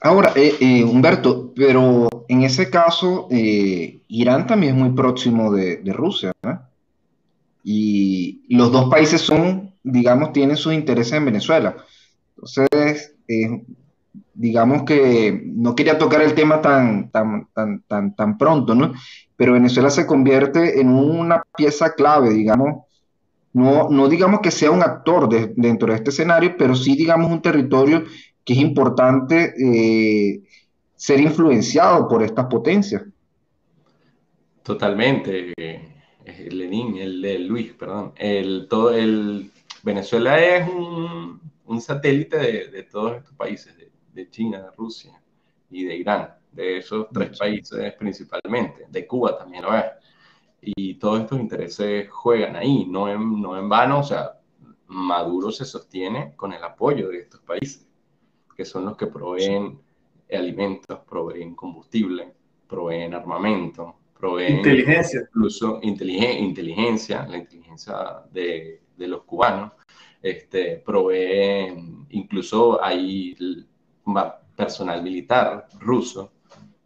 Ahora, 0.00 0.32
eh, 0.36 0.54
eh, 0.60 0.84
Humberto, 0.84 1.52
pero 1.56 2.08
en 2.28 2.42
ese 2.42 2.70
caso, 2.70 3.26
eh, 3.30 4.00
Irán 4.08 4.46
también 4.46 4.74
es 4.76 4.80
muy 4.80 4.90
próximo 4.90 5.52
de, 5.52 5.78
de 5.78 5.92
Rusia, 5.92 6.32
¿no? 6.42 6.62
Y 7.64 8.42
los 8.48 8.70
dos 8.70 8.88
países 8.88 9.20
son, 9.20 9.74
digamos, 9.82 10.32
tienen 10.32 10.56
sus 10.56 10.72
intereses 10.72 11.14
en 11.14 11.24
Venezuela. 11.24 11.76
Entonces, 12.36 13.16
eh, 13.26 13.64
digamos 14.34 14.82
que 14.82 15.42
no 15.44 15.74
quería 15.74 15.98
tocar 15.98 16.22
el 16.22 16.34
tema 16.34 16.60
tan, 16.60 17.10
tan, 17.10 17.48
tan, 17.52 17.82
tan, 17.82 18.14
tan 18.14 18.38
pronto, 18.38 18.74
¿no? 18.74 18.92
Pero 19.36 19.52
Venezuela 19.52 19.90
se 19.90 20.06
convierte 20.06 20.80
en 20.80 20.88
una 20.88 21.42
pieza 21.56 21.94
clave, 21.94 22.30
digamos, 22.30 22.84
no, 23.52 23.88
no 23.88 24.08
digamos 24.08 24.40
que 24.40 24.50
sea 24.50 24.70
un 24.70 24.82
actor 24.82 25.28
de, 25.28 25.52
dentro 25.56 25.88
de 25.88 25.96
este 25.96 26.10
escenario, 26.10 26.56
pero 26.56 26.74
sí, 26.74 26.96
digamos, 26.96 27.30
un 27.30 27.42
territorio 27.42 28.04
que 28.44 28.52
es 28.52 28.58
importante 28.58 29.54
eh, 29.58 30.42
ser 30.94 31.20
influenciado 31.20 32.08
por 32.08 32.22
estas 32.22 32.46
potencias. 32.46 33.02
Totalmente, 34.62 35.52
eh, 35.56 35.88
Lenín, 36.50 36.98
el 36.98 37.46
Luis, 37.46 37.72
perdón. 37.72 38.12
El, 38.16 38.66
todo 38.68 38.94
el, 38.94 39.50
Venezuela 39.82 40.38
es 40.44 40.68
un, 40.68 41.40
un 41.66 41.80
satélite 41.80 42.36
de, 42.36 42.68
de, 42.68 42.82
todos 42.82 43.16
estos 43.16 43.34
países, 43.34 43.76
de, 44.18 44.30
China, 44.30 44.62
de 44.62 44.70
Rusia 44.72 45.20
y 45.70 45.84
de 45.84 45.96
Irán, 45.96 46.34
de 46.50 46.78
esos 46.78 47.06
tres 47.12 47.38
países 47.38 47.94
principalmente, 47.94 48.86
de 48.88 49.06
Cuba 49.06 49.38
también 49.38 49.62
lo 49.62 49.76
es. 49.76 49.84
Y 50.60 50.94
todos 50.94 51.20
estos 51.20 51.38
intereses 51.38 52.10
juegan 52.10 52.56
ahí, 52.56 52.84
no 52.86 53.08
en, 53.08 53.40
no 53.40 53.56
en 53.56 53.68
vano, 53.68 54.00
o 54.00 54.02
sea, 54.02 54.32
Maduro 54.88 55.52
se 55.52 55.64
sostiene 55.64 56.34
con 56.34 56.52
el 56.52 56.64
apoyo 56.64 57.10
de 57.10 57.20
estos 57.20 57.40
países, 57.42 57.86
que 58.56 58.64
son 58.64 58.86
los 58.86 58.96
que 58.96 59.06
proveen 59.06 59.78
alimentos, 60.32 60.98
proveen 61.08 61.54
combustible, 61.54 62.34
proveen 62.66 63.14
armamento, 63.14 63.94
proveen 64.18 64.56
inteligencia. 64.56 65.20
incluso 65.20 65.78
inteligencia, 65.82 67.26
la 67.28 67.36
inteligencia 67.36 68.22
de, 68.32 68.80
de, 68.96 69.06
los 69.06 69.22
cubanos, 69.22 69.72
este, 70.20 70.78
proveen, 70.78 72.06
incluso 72.10 72.82
hay 72.82 73.36
personal 74.54 75.02
militar 75.02 75.68
ruso 75.80 76.32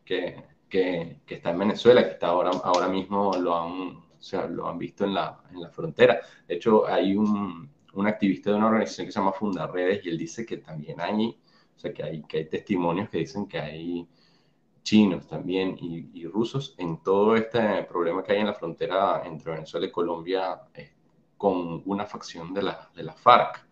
que, 0.05 0.45
que, 0.69 1.21
está 1.27 1.51
en 1.51 1.59
Venezuela, 1.59 2.05
que 2.05 2.13
está 2.13 2.29
ahora, 2.29 2.51
ahora 2.65 2.89
mismo 2.89 3.35
lo 3.37 3.57
han, 3.57 3.97
o 3.97 4.17
sea, 4.19 4.47
lo 4.47 4.69
han 4.69 4.79
visto 4.79 5.05
en 5.05 5.15
la, 5.15 5.41
en 5.51 5.61
la 5.61 5.71
frontera. 5.71 6.21
De 6.47 6.55
hecho, 6.55 6.87
hay 6.87 7.17
un, 7.17 7.71
un 7.95 8.07
activista 8.07 8.51
de 8.51 8.57
una 8.57 8.67
organización 8.67 9.07
que 9.07 9.13
se 9.13 9.19
llama 9.19 9.33
Fundaredes 9.33 10.05
y 10.05 10.09
él 10.09 10.19
dice 10.19 10.47
que 10.47 10.59
también 10.59 11.01
hay, 11.01 11.39
o 11.77 11.79
sea, 11.79 11.93
que 11.93 12.03
hay, 12.03 12.23
que 12.23 12.39
hay 12.39 12.49
testimonios 12.49 13.09
que 13.09 13.19
dicen 13.19 13.47
que 13.47 13.59
hay 13.59 14.09
chinos 14.83 15.27
también 15.29 15.77
y, 15.81 16.27
rusos 16.27 16.75
en 16.79 17.03
todo 17.03 17.37
este 17.37 17.83
problema 17.85 18.23
que 18.23 18.33
hay 18.33 18.41
en 18.41 18.47
la 18.47 18.55
frontera 18.55 19.23
entre 19.25 19.53
Venezuela 19.53 19.87
y 19.87 19.91
Colombia 19.91 20.63
eh, 20.75 20.93
con 21.37 21.83
una 21.87 22.07
facción 22.07 22.55
de 22.55 22.63
la, 22.63 22.91
de 22.95 23.03
la 23.03 23.13
FARC. 23.13 23.67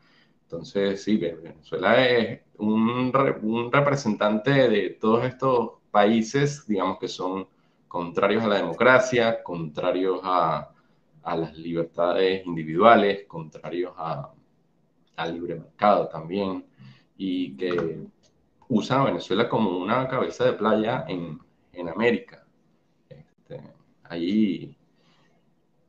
Entonces, 0.51 1.05
sí, 1.05 1.17
Venezuela 1.17 2.05
es 2.09 2.41
un, 2.59 3.13
un 3.43 3.71
representante 3.71 4.69
de 4.69 4.91
todos 5.01 5.25
estos 5.25 5.75
países, 5.93 6.67
digamos, 6.67 6.99
que 6.99 7.07
son 7.07 7.47
contrarios 7.87 8.43
a 8.43 8.49
la 8.49 8.57
democracia, 8.57 9.45
contrarios 9.45 10.19
a, 10.25 10.73
a 11.23 11.37
las 11.37 11.57
libertades 11.57 12.45
individuales, 12.45 13.27
contrarios 13.29 13.93
a, 13.97 14.33
al 15.15 15.35
libre 15.35 15.55
mercado 15.55 16.09
también, 16.09 16.67
y 17.17 17.57
que 17.57 18.01
usan 18.69 19.03
a 19.03 19.05
Venezuela 19.05 19.49
como 19.49 19.79
una 19.79 20.09
cabeza 20.09 20.47
de 20.47 20.55
playa 20.55 21.05
en, 21.07 21.39
en 21.73 21.89
América. 21.89 22.45
Este, 23.09 23.63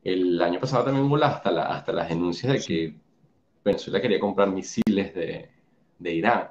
el 0.04 0.40
año 0.40 0.60
pasado 0.60 0.84
también 0.86 1.08
hubo 1.08 1.16
hasta, 1.16 1.50
la, 1.50 1.64
hasta 1.64 1.92
las 1.92 2.10
denuncias 2.10 2.54
de 2.54 2.60
que 2.60 3.01
Venezuela 3.64 4.02
quería 4.02 4.20
comprar 4.20 4.50
misiles 4.50 5.14
de, 5.14 5.50
de 6.00 6.14
Irán. 6.14 6.50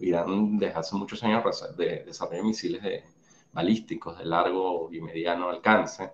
Irán 0.00 0.58
desde 0.58 0.78
hace 0.78 0.96
muchos 0.96 1.22
años 1.24 1.42
de, 1.76 2.04
desarrolla 2.04 2.42
misiles 2.42 2.82
de, 2.82 3.04
balísticos 3.52 4.18
de 4.18 4.24
largo 4.24 4.88
y 4.92 5.00
mediano 5.00 5.50
alcance 5.50 6.10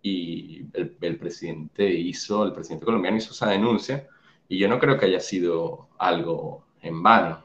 y 0.00 0.66
el, 0.72 0.96
el, 1.00 1.18
presidente 1.18 1.86
hizo, 1.86 2.44
el 2.44 2.52
presidente 2.52 2.86
colombiano 2.86 3.16
hizo 3.16 3.32
esa 3.32 3.50
denuncia 3.50 4.08
y 4.48 4.58
yo 4.58 4.68
no 4.68 4.78
creo 4.78 4.98
que 4.98 5.06
haya 5.06 5.20
sido 5.20 5.88
algo 5.98 6.64
en 6.80 7.02
vano 7.02 7.44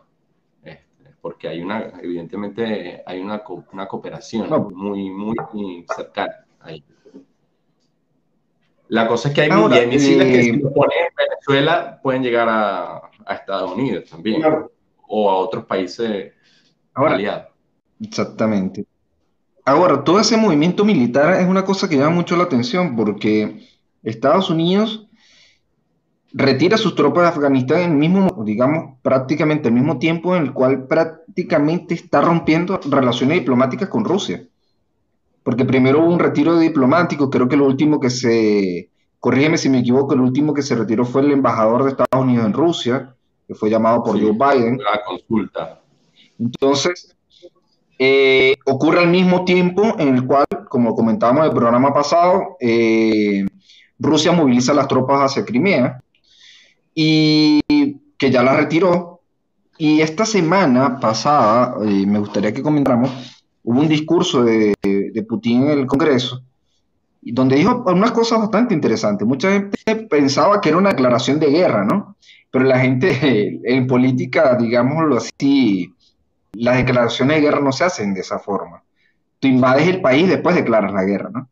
porque 1.22 1.48
hay 1.48 1.62
una, 1.62 1.92
evidentemente, 2.02 3.04
hay 3.06 3.20
una, 3.20 3.44
una 3.72 3.88
cooperación 3.88 4.50
muy, 4.74 5.10
muy, 5.10 5.86
cercana 5.96 6.46
ahí. 6.62 6.84
La 8.90 9.08
cosa 9.08 9.30
es 9.30 9.36
que 9.36 9.42
hay, 9.42 9.50
Ahora, 9.52 9.86
misiles 9.86 10.28
que 10.28 10.44
si 10.44 10.52
los 10.54 10.74
ponen 10.74 10.98
en 11.08 11.16
Venezuela 11.16 12.00
pueden 12.02 12.24
llegar 12.24 12.50
a, 12.50 12.98
a 13.26 13.36
Estados 13.36 13.72
Unidos 13.72 14.10
también, 14.10 14.44
o 15.08 15.30
a 15.30 15.38
otros 15.38 15.66
países 15.66 16.34
Ahora, 16.94 17.14
aliados. 17.16 17.46
Exactamente. 18.02 18.86
Ahora, 19.64 20.04
todo 20.04 20.20
ese 20.20 20.38
movimiento 20.38 20.84
militar 20.84 21.40
es 21.40 21.48
una 21.48 21.64
cosa 21.64 21.88
que 21.88 21.98
llama 21.98 22.16
mucho 22.16 22.36
la 22.36 22.46
atención 22.46 22.96
porque 22.96 23.68
Estados 24.02 24.50
Unidos 24.50 25.08
retira 26.34 26.78
sus 26.78 26.96
tropas 26.96 27.24
de 27.24 27.30
Afganistán 27.30 27.82
en 27.82 27.92
el 27.92 27.98
mismo, 27.98 28.44
digamos, 28.44 28.96
prácticamente 29.04 29.68
el 29.68 29.76
mismo 29.76 30.00
tiempo 30.00 30.36
en 30.36 30.44
el 30.44 30.54
cual 30.54 30.88
prácticamente 30.88 31.94
está 31.94 32.22
rompiendo 32.22 32.80
relaciones 32.90 33.40
diplomáticas 33.40 33.90
con 33.90 34.04
Rusia. 34.04 34.49
Porque 35.44 35.66
primero 35.66 36.00
hubo 36.00 36.14
un 36.14 36.20
retiro 36.20 36.58
diplomático, 36.60 37.30
creo 37.30 37.48
que 37.48 37.58
lo 37.58 37.66
último 37.66 38.00
que 38.00 38.10
se, 38.10 38.90
corrígeme 39.20 39.58
si 39.58 39.70
me 39.70 39.80
equivoco, 39.80 40.14
el 40.14 40.22
último 40.22 40.54
que 40.54 40.62
se 40.62 40.76
retiró 40.76 41.06
fue 41.06 41.22
el 41.22 41.32
embajador 41.32 41.84
de 41.84 41.90
Estados 41.92 42.24
Unidos 42.24 42.46
en 42.46 42.54
Rusia, 42.54 43.16
que 43.48 43.56
fue 43.56 43.70
llamado 43.70 44.04
por 44.04 44.20
Joe 44.20 44.34
Biden. 44.34 44.78
La 44.78 45.04
consulta. 45.04 45.82
Entonces, 46.38 47.16
eh, 47.98 48.56
ocurre 48.66 49.00
al 49.00 49.10
mismo 49.10 49.44
tiempo 49.44 49.96
en 49.98 50.16
el 50.16 50.26
cual, 50.26 50.46
como 50.70 50.96
comentábamos 50.96 51.42
en 51.42 51.48
el 51.50 51.56
programa 51.56 51.94
pasado, 51.94 52.56
eh, 52.60 53.46
Rusia 54.00 54.32
moviliza 54.32 54.74
las 54.74 54.88
tropas 54.88 55.32
hacia 55.32 55.44
Crimea 55.44 56.02
y 56.94 57.60
que 58.18 58.32
ya 58.32 58.42
la 58.42 58.56
retiró. 58.56 59.22
Y 59.78 60.02
esta 60.02 60.26
semana 60.26 61.00
pasada, 61.00 61.76
eh, 61.86 62.06
me 62.06 62.20
gustaría 62.20 62.54
que 62.54 62.62
comentáramos, 62.62 63.39
hubo 63.64 63.82
un 63.82 63.88
discurso 63.88 64.44
de, 64.44 64.74
Putin 65.28 65.64
en 65.70 65.80
el 65.80 65.86
Congreso, 65.86 66.44
donde 67.22 67.58
dijo 67.58 67.84
unas 67.86 68.12
cosas 68.12 68.40
bastante 68.40 68.74
interesantes. 68.74 69.28
Mucha 69.28 69.52
gente 69.52 69.96
pensaba 70.10 70.62
que 70.62 70.70
era 70.70 70.78
una 70.78 70.90
declaración 70.90 71.40
de 71.40 71.52
guerra, 71.52 71.84
¿no? 71.84 72.16
Pero 72.52 72.66
la 72.66 72.80
gente 72.80 73.60
en 73.64 73.88
política, 73.88 74.56
digámoslo 74.56 75.18
así, 75.18 75.94
las 76.54 76.78
declaraciones 76.78 77.38
de 77.38 77.42
guerra 77.42 77.60
no 77.60 77.72
se 77.72 77.84
hacen 77.84 78.14
de 78.14 78.22
esa 78.22 78.40
forma. 78.40 78.84
Tú 79.40 79.48
invades 79.48 79.88
el 79.88 80.02
país, 80.02 80.28
después 80.28 80.56
declaras 80.56 80.92
la 80.92 81.04
guerra, 81.04 81.30
¿no? 81.32 81.50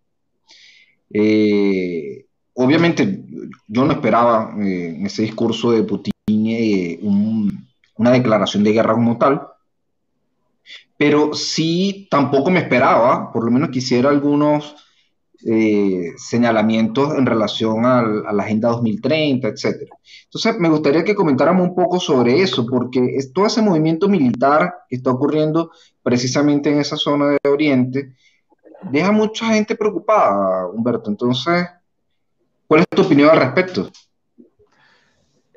Eh, 1.10 2.26
obviamente 2.54 3.24
yo 3.68 3.86
no 3.86 3.94
esperaba 3.94 4.54
eh, 4.60 4.96
en 4.98 5.06
ese 5.06 5.22
discurso 5.22 5.72
de 5.72 5.84
Putin 5.84 6.12
eh, 6.28 7.00
una 7.02 8.12
declaración 8.12 8.64
de 8.64 8.74
guerra 8.74 8.94
como 8.94 9.18
tal, 9.18 9.48
pero 10.98 11.34
sí 11.34 12.08
tampoco 12.10 12.50
me 12.50 12.60
esperaba, 12.60 13.32
por 13.32 13.46
lo 13.46 13.52
menos 13.52 13.70
quisiera 13.70 14.10
algunos 14.10 14.76
eh, 15.46 16.14
señalamientos 16.18 17.16
en 17.16 17.26
relación 17.26 17.86
a 17.86 18.02
la 18.02 18.44
Agenda 18.44 18.70
2030, 18.70 19.48
etc. 19.48 19.90
Entonces, 20.24 20.60
me 20.60 20.70
gustaría 20.70 21.04
que 21.04 21.16
comentáramos 21.16 21.68
un 21.70 21.76
poco 21.76 22.00
sobre 22.00 22.42
eso, 22.42 22.66
porque 22.66 23.16
es 23.16 23.32
todo 23.32 23.46
ese 23.46 23.62
movimiento 23.62 24.10
militar 24.10 24.74
que 24.90 24.96
está 24.96 25.12
ocurriendo 25.12 25.72
precisamente 26.02 26.72
en 26.72 26.80
esa 26.80 26.98
zona 26.98 27.28
de 27.30 27.50
Oriente, 27.50 28.16
deja 28.92 29.12
mucha 29.12 29.54
gente 29.54 29.76
preocupada, 29.76 30.68
Humberto. 30.68 31.10
Entonces, 31.10 31.68
¿Cuál 32.68 32.82
es 32.82 32.88
tu 32.90 33.02
opinión 33.02 33.30
al 33.30 33.40
respecto? 33.40 33.90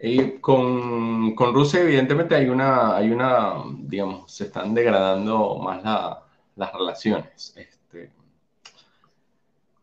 Y 0.03 0.39
con, 0.41 1.35
con, 1.35 1.53
Rusia, 1.53 1.81
evidentemente, 1.83 2.35
hay 2.35 2.49
una, 2.49 2.97
hay 2.97 3.11
una, 3.11 3.65
digamos, 3.81 4.33
se 4.33 4.45
están 4.45 4.75
degradando 4.75 5.59
más 5.59 5.83
las 6.57 6.73
relaciones. 6.73 7.55
Este, 7.57 8.11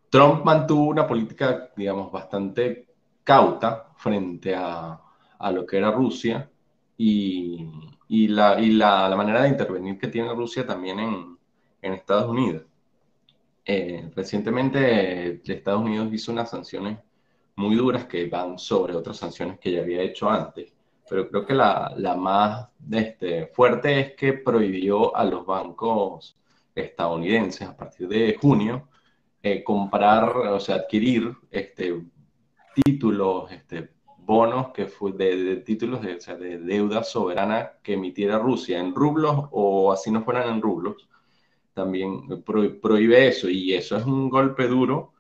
Trump 0.10 0.44
mantuvo 0.44 0.88
una 0.90 1.06
política, 1.06 1.70
digamos, 1.76 2.12
bastante 2.12 2.88
cauta 3.24 3.90
frente 3.98 4.56
a, 4.56 5.00
a 5.38 5.52
lo 5.52 5.66
que 5.66 5.78
era 5.78 5.92
Rusia 5.92 6.50
y, 6.98 7.70
y, 8.08 8.28
la, 8.28 8.60
y 8.60 8.72
la, 8.72 9.08
la, 9.10 9.16
manera 9.16 9.44
de 9.44 9.50
intervenir 9.50 10.00
que 10.00 10.08
tiene 10.08 10.34
Rusia 10.34 10.66
también 10.66 11.00
en, 11.00 11.38
en 11.82 11.94
Estados 11.94 12.28
Unidos. 12.28 12.64
Eh, 13.66 14.10
recientemente 14.16 15.42
Estados 15.46 15.82
Unidos 15.82 16.12
hizo 16.14 16.32
unas 16.32 16.50
sanciones 16.50 16.98
muy 17.58 17.76
duras 17.76 18.06
que 18.06 18.28
van 18.28 18.58
sobre 18.58 18.96
otras 18.96 19.18
sanciones 19.18 19.60
que 19.60 19.72
ya 19.72 19.82
había 19.82 20.02
hecho 20.02 20.30
antes. 20.30 20.74
Pero 21.10 21.30
creo 21.30 21.46
que 21.46 21.54
la, 21.54 21.94
la 21.98 22.16
más 22.16 22.70
este, 22.92 23.48
fuerte 23.48 24.00
es 24.00 24.16
que 24.16 24.34
prohibió 24.34 25.16
a 25.16 25.26
los 25.26 25.46
bancos 25.46 26.38
estadounidenses 26.76 27.68
a 27.68 27.76
partir 27.76 28.08
de 28.08 28.38
junio 28.40 28.88
eh, 29.42 29.64
comprar, 29.64 30.36
o 30.38 30.60
sea, 30.60 30.76
adquirir 30.76 31.36
este, 31.50 32.04
títulos, 32.84 33.52
este, 33.52 33.90
bonos 34.20 34.72
que 34.74 34.86
fue 34.86 35.14
de, 35.14 35.58
títulos 35.58 36.02
de, 36.02 36.16
o 36.16 36.20
sea, 36.20 36.36
de, 36.36 36.60
deuda 36.60 37.04
soberana 37.04 37.72
que 37.82 37.94
emitiera 37.94 38.38
Rusia 38.38 38.80
en 38.80 38.94
rublos 38.94 39.46
o 39.52 39.92
así 39.92 40.12
no 40.12 40.24
fueran 40.24 40.50
en 40.50 40.62
rublos. 40.62 41.08
También 41.74 42.44
prohíbe 42.44 43.28
eso 43.28 43.50
y 43.50 43.74
eso 43.74 43.98
es 43.98 44.06
un 44.06 44.30
golpe 44.30 44.68
duro 44.68 45.14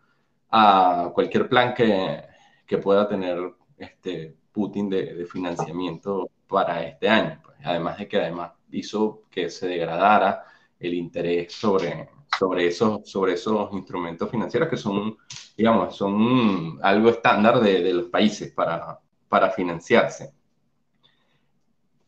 a 0.51 1.11
cualquier 1.13 1.47
plan 1.49 1.73
que, 1.73 2.23
que 2.67 2.77
pueda 2.77 3.07
tener 3.07 3.53
este 3.77 4.35
Putin 4.51 4.89
de, 4.89 5.13
de, 5.13 5.25
financiamiento 5.25 6.29
para 6.47 6.83
este 6.83 7.07
año. 7.07 7.39
Pues. 7.43 7.57
Además 7.63 7.97
de 7.97 8.07
que 8.07 8.17
además 8.17 8.51
hizo 8.71 9.23
que 9.31 9.49
se 9.49 9.67
degradara 9.67 10.43
el 10.79 10.93
interés 10.93 11.53
sobre, 11.53 12.09
sobre, 12.37 12.67
esos, 12.67 13.09
sobre 13.09 13.33
esos 13.33 13.71
instrumentos 13.73 14.29
financieros 14.29 14.69
que 14.69 14.77
son, 14.77 15.17
digamos, 15.55 15.95
son 15.95 16.79
algo 16.81 17.09
estándar 17.09 17.59
de, 17.61 17.81
de 17.81 17.93
los 17.93 18.07
países 18.07 18.51
para, 18.51 18.99
para 19.29 19.49
financiarse. 19.51 20.33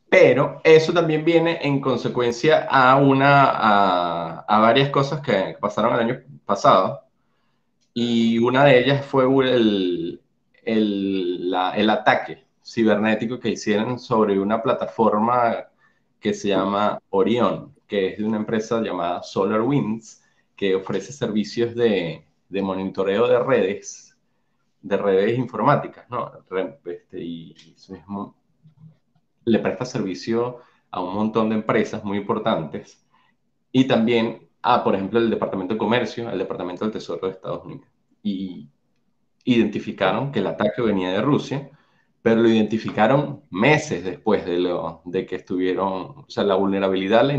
Pero 0.09 0.59
eso 0.63 0.91
también 0.91 1.23
viene 1.23 1.59
en 1.61 1.79
consecuencia 1.79 2.67
a, 2.69 2.97
una, 2.97 3.45
a, 3.45 4.39
a 4.39 4.59
varias 4.59 4.89
cosas 4.89 5.21
que 5.21 5.55
pasaron 5.59 5.93
el 5.93 5.99
año 5.99 6.21
pasado, 6.45 7.03
y 7.93 8.39
una 8.39 8.65
de 8.65 8.79
ellas 8.79 9.05
fue 9.05 9.25
el, 9.25 10.21
el, 10.73 11.53
el 11.75 11.89
ataque 11.89 12.45
cibernético 12.63 13.39
que 13.39 13.49
hicieron 13.49 13.99
sobre 13.99 14.39
una 14.39 14.61
plataforma 14.61 15.67
que 16.19 16.33
se 16.33 16.49
llama 16.49 17.01
Orion, 17.09 17.73
que 17.87 18.09
es 18.09 18.17
de 18.17 18.25
una 18.25 18.37
empresa 18.37 18.81
llamada 18.81 19.23
SolarWinds, 19.23 20.23
que 20.55 20.75
ofrece 20.75 21.13
servicios 21.13 21.73
de, 21.73 22.25
de 22.49 22.61
monitoreo 22.61 23.27
de 23.27 23.39
redes, 23.39 24.17
de 24.81 24.97
redes 24.97 25.37
informáticas, 25.37 26.09
¿no? 26.09 26.31
Este, 26.85 27.19
y, 27.19 27.55
le 29.45 29.59
presta 29.59 29.85
servicio 29.85 30.59
a 30.91 31.01
un 31.01 31.15
montón 31.15 31.49
de 31.49 31.55
empresas 31.55 32.03
muy 32.03 32.17
importantes 32.17 33.03
y 33.71 33.87
también 33.87 34.47
a, 34.61 34.83
por 34.83 34.95
ejemplo, 34.95 35.19
el 35.19 35.29
Departamento 35.29 35.73
de 35.73 35.79
Comercio, 35.79 36.29
el 36.29 36.37
Departamento 36.37 36.85
del 36.85 36.91
Tesoro 36.91 37.27
de 37.27 37.33
Estados 37.33 37.65
Unidos. 37.65 37.87
Y 38.21 38.69
identificaron 39.55 40.31
que 40.31 40.39
el 40.39 40.47
ataque 40.47 40.81
venía 40.81 41.11
de 41.11 41.21
Rusia, 41.21 41.69
pero 42.21 42.41
lo 42.41 42.49
identificaron 42.49 43.43
meses 43.49 44.03
después 44.03 44.45
de, 44.45 44.57
lo, 44.59 45.01
de 45.05 45.25
que 45.25 45.37
estuvieron, 45.37 45.91
o 45.91 46.25
sea, 46.27 46.43
la 46.43 46.55
vulnerabilidad 46.55 47.23
la, 47.23 47.33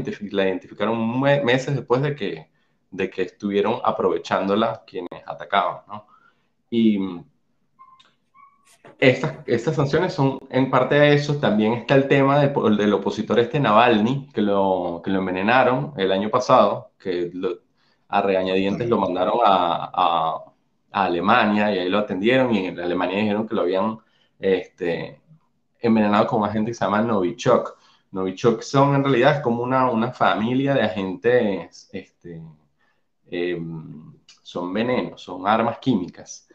identificaron 0.49 1.21
meses 1.21 1.75
después 1.75 2.03
de 2.03 2.15
que, 2.15 2.51
de 2.91 3.11
que 3.11 3.23
estuvieron 3.23 3.81
aprovechándola 3.85 4.85
quienes 4.87 5.23
atacaban, 5.27 5.83
¿no? 5.89 6.07
Y 6.71 6.99
estas, 8.99 9.39
estas 9.47 9.77
sanciones 9.77 10.13
son 10.13 10.39
en 10.51 10.71
parte 10.71 10.95
de 10.95 11.15
eso. 11.15 11.37
También 11.39 11.73
está 11.73 11.95
el 11.95 12.07
tema 12.07 12.39
del 12.39 12.93
opositor 12.93 13.41
este 13.41 13.59
Navalny, 13.59 14.29
que 14.33 14.43
lo, 14.43 15.01
que 15.05 15.11
lo 15.11 15.19
envenenaron 15.21 15.95
el 15.97 16.13
año 16.13 16.31
pasado, 16.31 16.93
que 16.99 17.33
a 18.09 18.23
regañadientes 18.23 18.89
lo 18.89 18.99
mandaron 18.99 19.41
a, 19.45 19.91
a, 19.93 20.45
Alemania 20.93 21.75
y 21.75 21.79
ahí 21.79 21.89
lo 21.89 21.99
atendieron 21.99 22.55
y 22.55 22.67
en 22.67 22.81
Alemania 22.81 23.19
dijeron 23.19 23.47
que 23.47 23.55
lo 23.55 23.63
habían 23.63 23.99
este, 24.39 25.21
envenenado 25.81 26.27
con 26.27 26.41
un 26.41 26.49
agente 26.49 26.71
que 26.71 26.75
se 26.75 26.85
llama 26.85 27.03
Novichok. 27.03 27.79
Novichok 28.13 28.63
son 28.63 28.95
en 28.97 29.05
realidad 29.05 29.43
como 29.43 29.63
una, 29.63 29.91
una 29.91 30.13
familia 30.13 30.75
de 30.75 30.83
agentes, 30.83 31.89
este, 31.93 32.43
em, 33.31 34.15
son 34.43 34.73
venenos, 34.73 35.23
son 35.23 35.47
armas 35.47 35.79
químicas 35.79 36.49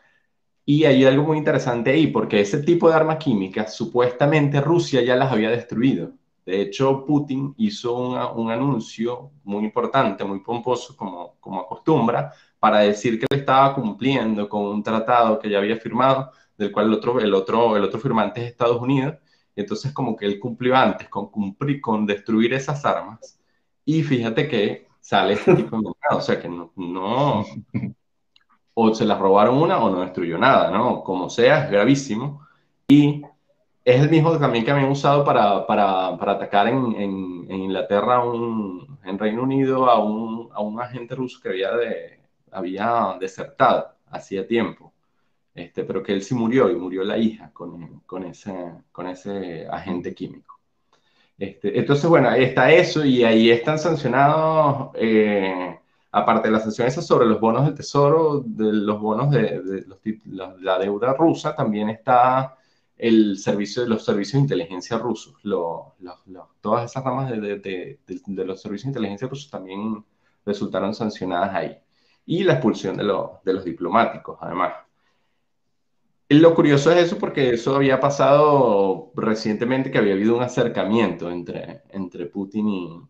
y 0.65 0.83
hay 0.85 1.05
algo 1.05 1.23
muy 1.23 1.37
interesante 1.37 1.91
ahí, 1.91 2.07
porque 2.07 2.41
ese 2.41 2.63
tipo 2.63 2.89
de 2.89 2.95
armas 2.95 3.17
químicas, 3.17 3.75
supuestamente 3.75 4.59
Rusia 4.61 5.03
ya 5.03 5.15
las 5.15 5.31
había 5.31 5.51
destruido. 5.51 6.13
De 6.43 6.61
hecho, 6.61 7.05
Putin 7.05 7.53
hizo 7.57 7.95
un 7.95 8.51
anuncio 8.51 9.31
muy 9.43 9.63
importante, 9.63 10.23
muy 10.23 10.39
pomposo, 10.39 10.95
como, 10.97 11.35
como 11.39 11.61
acostumbra, 11.61 12.33
para 12.65 12.79
decir 12.79 13.19
que 13.19 13.27
él 13.29 13.41
estaba 13.41 13.75
cumpliendo 13.75 14.49
con 14.49 14.63
un 14.63 14.81
tratado 14.81 15.37
que 15.37 15.47
ya 15.51 15.59
había 15.59 15.77
firmado, 15.77 16.31
del 16.57 16.71
cual 16.71 16.87
el 16.87 16.93
otro, 16.93 17.19
el 17.19 17.31
otro, 17.31 17.77
el 17.77 17.83
otro 17.83 17.99
firmante 17.99 18.41
es 18.41 18.47
Estados 18.47 18.81
Unidos. 18.81 19.17
Entonces, 19.55 19.91
como 19.93 20.15
que 20.15 20.25
él 20.25 20.39
cumplió 20.39 20.75
antes 20.75 21.07
con 21.07 21.29
cumplir, 21.29 21.79
con 21.79 22.07
destruir 22.07 22.55
esas 22.55 22.83
armas. 22.83 23.39
Y 23.85 24.01
fíjate 24.01 24.47
que 24.47 24.87
sale 24.99 25.33
este 25.33 25.53
tipo 25.53 25.79
de 25.79 25.91
o 26.09 26.21
sea 26.21 26.41
que 26.41 26.49
no, 26.49 26.73
no 26.75 27.45
o 28.73 28.95
se 28.95 29.05
las 29.05 29.19
robaron 29.19 29.61
una 29.61 29.77
o 29.77 29.91
no 29.91 30.01
destruyó 30.01 30.39
nada, 30.39 30.71
¿no? 30.71 31.03
Como 31.03 31.29
sea, 31.29 31.65
es 31.65 31.71
gravísimo. 31.71 32.47
Y 32.87 33.21
es 33.83 34.01
el 34.01 34.09
mismo 34.09 34.39
también 34.39 34.65
que 34.65 34.71
habían 34.71 34.89
usado 34.89 35.23
para, 35.23 35.67
para, 35.67 36.17
para 36.17 36.31
atacar 36.31 36.67
en, 36.67 36.93
en, 36.95 37.45
en 37.47 37.59
Inglaterra, 37.61 38.23
un, 38.23 38.97
en 39.03 39.19
Reino 39.19 39.43
Unido, 39.43 39.87
a 39.87 40.03
un, 40.03 40.49
a 40.51 40.61
un 40.61 40.81
agente 40.81 41.13
ruso 41.13 41.39
que 41.39 41.49
había, 41.49 41.71
de, 41.75 42.24
había 42.55 43.17
desertado 43.19 43.95
hacía 44.07 44.47
tiempo. 44.47 44.93
Este, 45.53 45.83
pero 45.85 46.03
que 46.03 46.13
él 46.13 46.21
sí 46.21 46.35
murió 46.35 46.69
y 46.69 46.75
murió 46.75 47.03
la 47.03 47.17
hija 47.17 47.51
con, 47.53 48.01
con, 48.01 48.23
ese, 48.25 48.73
con 48.91 49.07
ese 49.07 49.67
agente 49.67 50.13
químico. 50.13 50.59
Este, 51.37 51.77
entonces, 51.79 52.09
bueno, 52.09 52.29
ahí 52.29 52.43
está 52.43 52.71
eso 52.71 53.05
y 53.05 53.23
ahí 53.23 53.51
están 53.51 53.77
sancionados 53.79 54.91
eh, 54.95 55.77
aparte 56.11 56.47
de 56.47 56.53
las 56.53 56.63
sanciones 56.63 56.93
sobre 57.05 57.25
los 57.25 57.41
bonos 57.41 57.65
del 57.65 57.75
tesoro, 57.75 58.41
de 58.45 58.71
los 58.71 59.01
bonos 59.01 59.31
de, 59.31 59.85
la, 60.25 60.79
deuda 60.79 61.13
rusa, 61.13 61.53
también 61.53 61.89
está 61.89 62.57
el 62.97 63.37
servicio 63.37 63.83
de 63.83 63.89
los 63.89 64.05
servicios 64.05 64.35
de 64.35 64.39
inteligencia 64.39 64.97
rusos. 64.97 65.35
todas 66.61 66.89
esas 66.89 67.03
ramas 67.03 67.29
de, 67.29 67.99
los 68.45 68.61
servicios 68.61 68.83
de 68.85 68.89
inteligencia 68.89 69.27
rusos 69.27 69.49
también 69.51 70.05
resultaron 70.45 70.93
sancionadas 70.93 71.53
ahí. 71.53 71.77
Y 72.25 72.43
la 72.43 72.53
expulsión 72.53 72.97
de, 72.97 73.03
los 73.03 73.63
diplomáticos, 73.63 74.37
además. 74.41 74.73
Lo 76.29 76.55
curioso 76.55 76.91
es 76.91 77.05
eso 77.05 77.19
porque 77.19 77.51
eso 77.51 77.75
había 77.75 77.99
pasado 77.99 79.11
recientemente, 79.15 79.91
que 79.91 79.99
había 79.99 80.13
habido 80.13 80.35
un 80.35 80.43
acercamiento 80.43 81.29
entre, 81.29 81.83
entre 81.89 82.25
Putin 82.25 82.67
y, 82.67 83.01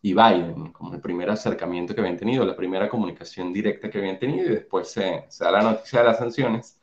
y 0.00 0.14
Biden, 0.14 0.72
como 0.72 0.94
el 0.94 1.00
primer 1.00 1.28
acercamiento 1.28 1.94
que 1.94 2.00
habían 2.00 2.16
tenido, 2.16 2.44
la 2.46 2.56
primera 2.56 2.88
comunicación 2.88 3.52
directa 3.52 3.90
que 3.90 3.98
habían 3.98 4.18
tenido, 4.18 4.46
y 4.46 4.54
después 4.54 4.88
se, 4.90 5.26
se 5.28 5.44
da 5.44 5.50
la 5.50 5.62
noticia 5.62 6.00
de 6.00 6.06
las 6.06 6.18
sanciones. 6.18 6.80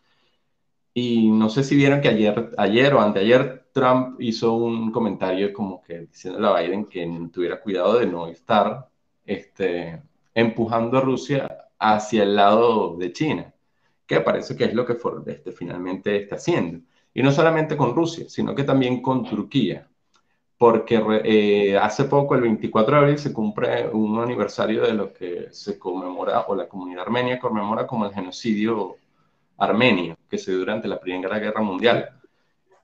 Y 0.94 1.32
no 1.32 1.50
sé 1.50 1.64
si 1.64 1.76
vieron 1.76 2.02
que 2.02 2.10
ayer, 2.10 2.52
ayer 2.58 2.94
o 2.94 3.02
anteayer 3.02 3.66
Trump 3.74 4.22
hizo 4.22 4.54
un 4.54 4.92
comentario 4.92 5.52
como 5.52 5.82
que 5.82 6.02
diciéndole 6.02 6.48
a 6.48 6.62
Biden 6.62 6.86
que 6.86 7.30
tuviera 7.34 7.60
cuidado 7.60 7.98
de 8.00 8.06
no 8.06 8.28
estar 8.28 8.88
este, 9.26 10.02
empujando 10.34 10.98
a 10.98 11.02
Rusia 11.02 11.68
hacia 11.80 12.24
el 12.24 12.36
lado 12.36 12.96
de 12.98 13.12
China, 13.14 13.54
que 14.08 14.22
parece 14.22 14.56
que 14.56 14.66
es 14.66 14.74
lo 14.74 14.86
que 14.86 14.98
este, 15.28 15.52
finalmente 15.52 16.16
está 16.24 16.36
haciendo. 16.36 16.80
Y 17.14 17.22
no 17.24 17.32
solamente 17.32 17.78
con 17.78 17.96
Rusia, 17.96 18.26
sino 18.28 18.56
que 18.56 18.64
también 18.64 19.02
con 19.02 19.24
Turquía 19.24 19.88
porque 20.64 21.02
eh, 21.26 21.78
hace 21.78 22.06
poco, 22.06 22.36
el 22.36 22.42
24 22.42 22.96
de 22.96 23.02
abril, 23.02 23.18
se 23.18 23.34
cumple 23.34 23.90
un 23.90 24.18
aniversario 24.20 24.84
de 24.84 24.94
lo 24.94 25.12
que 25.12 25.48
se 25.52 25.78
conmemora, 25.78 26.46
o 26.48 26.56
la 26.56 26.70
comunidad 26.70 27.04
armenia 27.04 27.38
conmemora 27.38 27.86
como 27.86 28.06
el 28.06 28.14
genocidio 28.14 28.96
armenio, 29.58 30.16
que 30.30 30.38
se 30.38 30.52
dio 30.52 30.62
durante 30.62 30.88
la 30.88 31.02
Primera 31.02 31.38
Guerra 31.38 31.62
Mundial. 31.62 32.10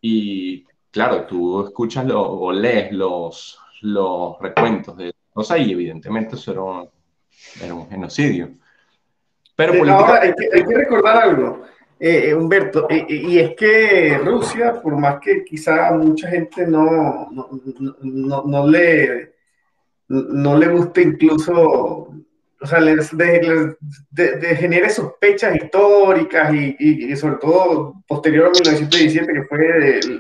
Y 0.02 0.66
claro, 0.92 1.26
tú 1.26 1.68
escuchas 1.68 2.06
o 2.14 2.52
lees 2.52 2.92
los, 2.92 3.58
los 3.82 4.38
recuentos 4.40 4.98
de 4.98 5.14
cosas 5.32 5.60
y 5.62 5.72
evidentemente 5.72 6.36
eso 6.36 6.52
era 6.52 6.90
era 7.62 7.74
un 7.74 7.90
genocidio. 7.90 8.52
Pero 9.56 9.74
Ahora 9.92 10.22
hay 10.22 10.34
que, 10.34 10.50
hay 10.54 10.66
que 10.66 10.76
recordar 10.76 11.18
algo. 11.18 11.64
Eh, 12.00 12.30
eh, 12.30 12.34
Humberto, 12.34 12.88
y 12.90 13.40
es 13.40 13.56
que 13.58 14.18
Rusia, 14.24 14.82
por 14.82 14.98
más 14.98 15.20
que 15.20 15.44
quizá 15.44 15.92
mucha 15.92 16.30
gente 16.30 16.66
no, 16.66 17.28
no, 17.30 18.44
no, 18.46 18.68
le, 18.68 19.34
no 20.08 20.58
le 20.58 20.68
guste 20.70 21.02
incluso, 21.02 21.54
o 21.54 22.66
sea, 22.66 22.80
les, 22.80 23.16
de, 23.18 23.76
de, 24.12 24.56
genere 24.56 24.90
sospechas 24.90 25.58
históricas 25.58 26.54
y, 26.54 26.78
y, 27.12 27.16
sobre 27.18 27.36
todo 27.36 27.96
posterior 28.08 28.46
a 28.46 28.52
1917, 28.52 29.34
que 29.34 29.44
fue 29.44 30.00
el, 30.00 30.20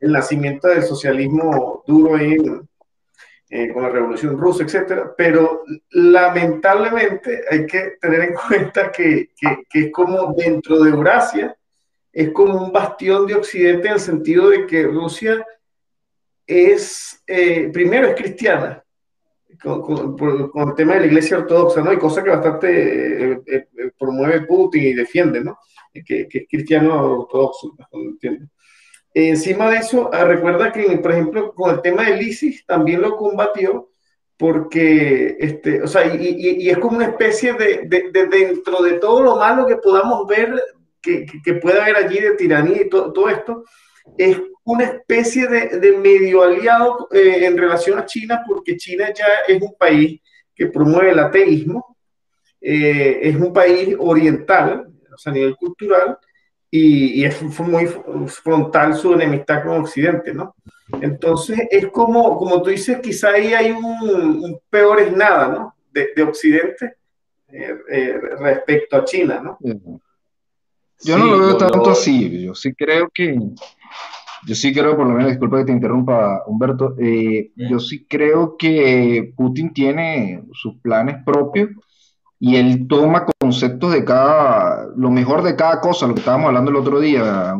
el 0.00 0.12
nacimiento 0.12 0.68
del 0.68 0.84
socialismo 0.84 1.84
duro 1.86 2.18
en, 2.18 2.66
eh, 3.50 3.72
con 3.72 3.82
la 3.82 3.88
Revolución 3.88 4.36
Rusa, 4.36 4.64
etcétera, 4.64 5.14
pero 5.16 5.62
lamentablemente 5.90 7.44
hay 7.50 7.64
que 7.64 7.96
tener 8.00 8.20
en 8.20 8.34
cuenta 8.48 8.92
que, 8.92 9.30
que, 9.70 9.80
es 9.80 9.90
como 9.90 10.34
dentro 10.34 10.82
de 10.82 10.90
Eurasia, 10.90 11.56
es 12.12 12.30
como 12.32 12.62
un 12.62 12.72
bastión 12.72 13.26
de 13.26 13.36
Occidente 13.36 13.88
en 13.88 13.94
el 13.94 14.00
sentido 14.00 14.50
de 14.50 14.66
que 14.66 14.82
Rusia 14.82 15.46
es, 16.46 17.22
eh, 17.26 17.70
primero 17.72 18.08
es 18.08 18.16
cristiana, 18.16 18.84
con, 19.62 20.16
el 20.54 20.74
tema 20.74 20.94
de 20.94 21.00
la 21.00 21.06
iglesia 21.06 21.38
ortodoxa, 21.38 21.80
¿no? 21.80 21.92
Y 21.92 21.98
cosa 21.98 22.22
que 22.22 22.30
bastante 22.30 23.32
eh, 23.46 23.92
promueve 23.98 24.42
Putin 24.42 24.82
y 24.82 24.92
defiende, 24.92 25.42
¿no? 25.42 25.58
Que, 26.04 26.28
es 26.30 26.46
cristiano 26.48 27.20
ortodoxo, 27.20 27.74
entiendo. 27.92 28.46
Encima 29.26 29.68
de 29.70 29.78
eso, 29.78 30.10
ah, 30.12 30.24
recuerda 30.24 30.70
que, 30.70 30.84
por 30.98 31.10
ejemplo, 31.10 31.52
con 31.52 31.74
el 31.74 31.82
tema 31.82 32.04
del 32.04 32.22
ISIS 32.22 32.64
también 32.64 33.00
lo 33.00 33.16
combatió 33.16 33.90
porque, 34.36 35.36
este, 35.40 35.82
o 35.82 35.88
sea, 35.88 36.14
y, 36.14 36.70
es 36.70 36.78
como 36.78 36.98
una 36.98 37.06
especie 37.06 37.54
de, 37.54 37.82
de, 37.88 38.26
dentro 38.28 38.80
de 38.80 38.92
todo 39.00 39.20
lo 39.22 39.36
malo 39.36 39.66
que 39.66 39.76
podamos 39.76 40.24
ver 40.28 40.54
que, 41.02 41.26
que, 41.44 41.54
pueda 41.54 41.82
haber 41.82 41.96
allí 41.96 42.20
de 42.20 42.36
tiranía 42.36 42.82
y 42.82 42.88
todo 42.88 43.28
esto, 43.28 43.64
es 44.16 44.40
una 44.62 44.84
especie 44.84 45.48
de, 45.48 45.98
medio 45.98 46.44
aliado 46.44 47.08
eh, 47.10 47.44
en 47.44 47.58
relación 47.58 47.98
a 47.98 48.06
China, 48.06 48.44
porque 48.46 48.76
China 48.76 49.12
ya 49.12 49.26
es 49.48 49.60
un 49.60 49.74
país 49.76 50.20
que 50.54 50.66
promueve 50.66 51.10
el 51.10 51.18
ateísmo, 51.18 51.96
eh, 52.60 53.18
es 53.22 53.34
un 53.34 53.52
país 53.52 53.96
oriental, 53.98 54.86
o 55.12 55.18
sea, 55.18 55.32
a 55.32 55.34
nivel 55.34 55.56
cultural, 55.56 56.18
y, 56.70 57.24
y 57.24 57.30
fue 57.30 57.66
muy 57.66 57.86
frontal 58.26 58.94
su 58.94 59.14
enemistad 59.14 59.64
con 59.64 59.80
Occidente, 59.80 60.34
¿no? 60.34 60.54
Entonces 61.00 61.60
es 61.70 61.88
como, 61.88 62.36
como 62.36 62.62
tú 62.62 62.70
dices, 62.70 62.98
quizá 63.02 63.30
ahí 63.30 63.52
hay 63.54 63.70
un, 63.70 64.58
peor 64.70 65.00
es 65.00 65.14
nada, 65.14 65.48
¿no? 65.48 65.74
De, 65.90 66.10
de 66.14 66.22
Occidente 66.22 66.96
eh, 67.48 67.74
eh, 67.90 68.20
respecto 68.38 68.96
a 68.96 69.04
China, 69.04 69.40
¿no? 69.42 69.58
Yo 71.00 71.16
no 71.16 71.26
lo 71.26 71.38
veo 71.38 71.56
tanto 71.56 71.90
así, 71.90 72.42
yo 72.42 72.54
sí 72.54 72.74
creo 72.74 73.08
que, 73.12 73.38
yo 74.46 74.54
sí 74.54 74.72
creo, 74.72 74.96
por 74.96 75.06
lo 75.06 75.14
menos, 75.14 75.30
disculpa 75.30 75.58
que 75.58 75.66
te 75.66 75.72
interrumpa, 75.72 76.42
Humberto, 76.46 76.96
eh, 76.98 77.52
yo 77.54 77.78
sí 77.78 78.04
creo 78.06 78.56
que 78.56 79.32
Putin 79.36 79.72
tiene 79.72 80.42
sus 80.52 80.76
planes 80.80 81.22
propios 81.24 81.70
y 82.40 82.56
él 82.56 82.86
toma 82.88 83.26
conceptos 83.40 83.92
de 83.92 84.04
cada, 84.04 84.86
lo 84.96 85.10
mejor 85.10 85.42
de 85.42 85.56
cada 85.56 85.80
cosa, 85.80 86.06
lo 86.06 86.14
que 86.14 86.20
estábamos 86.20 86.48
hablando 86.48 86.70
el 86.70 86.76
otro 86.76 87.00
día, 87.00 87.54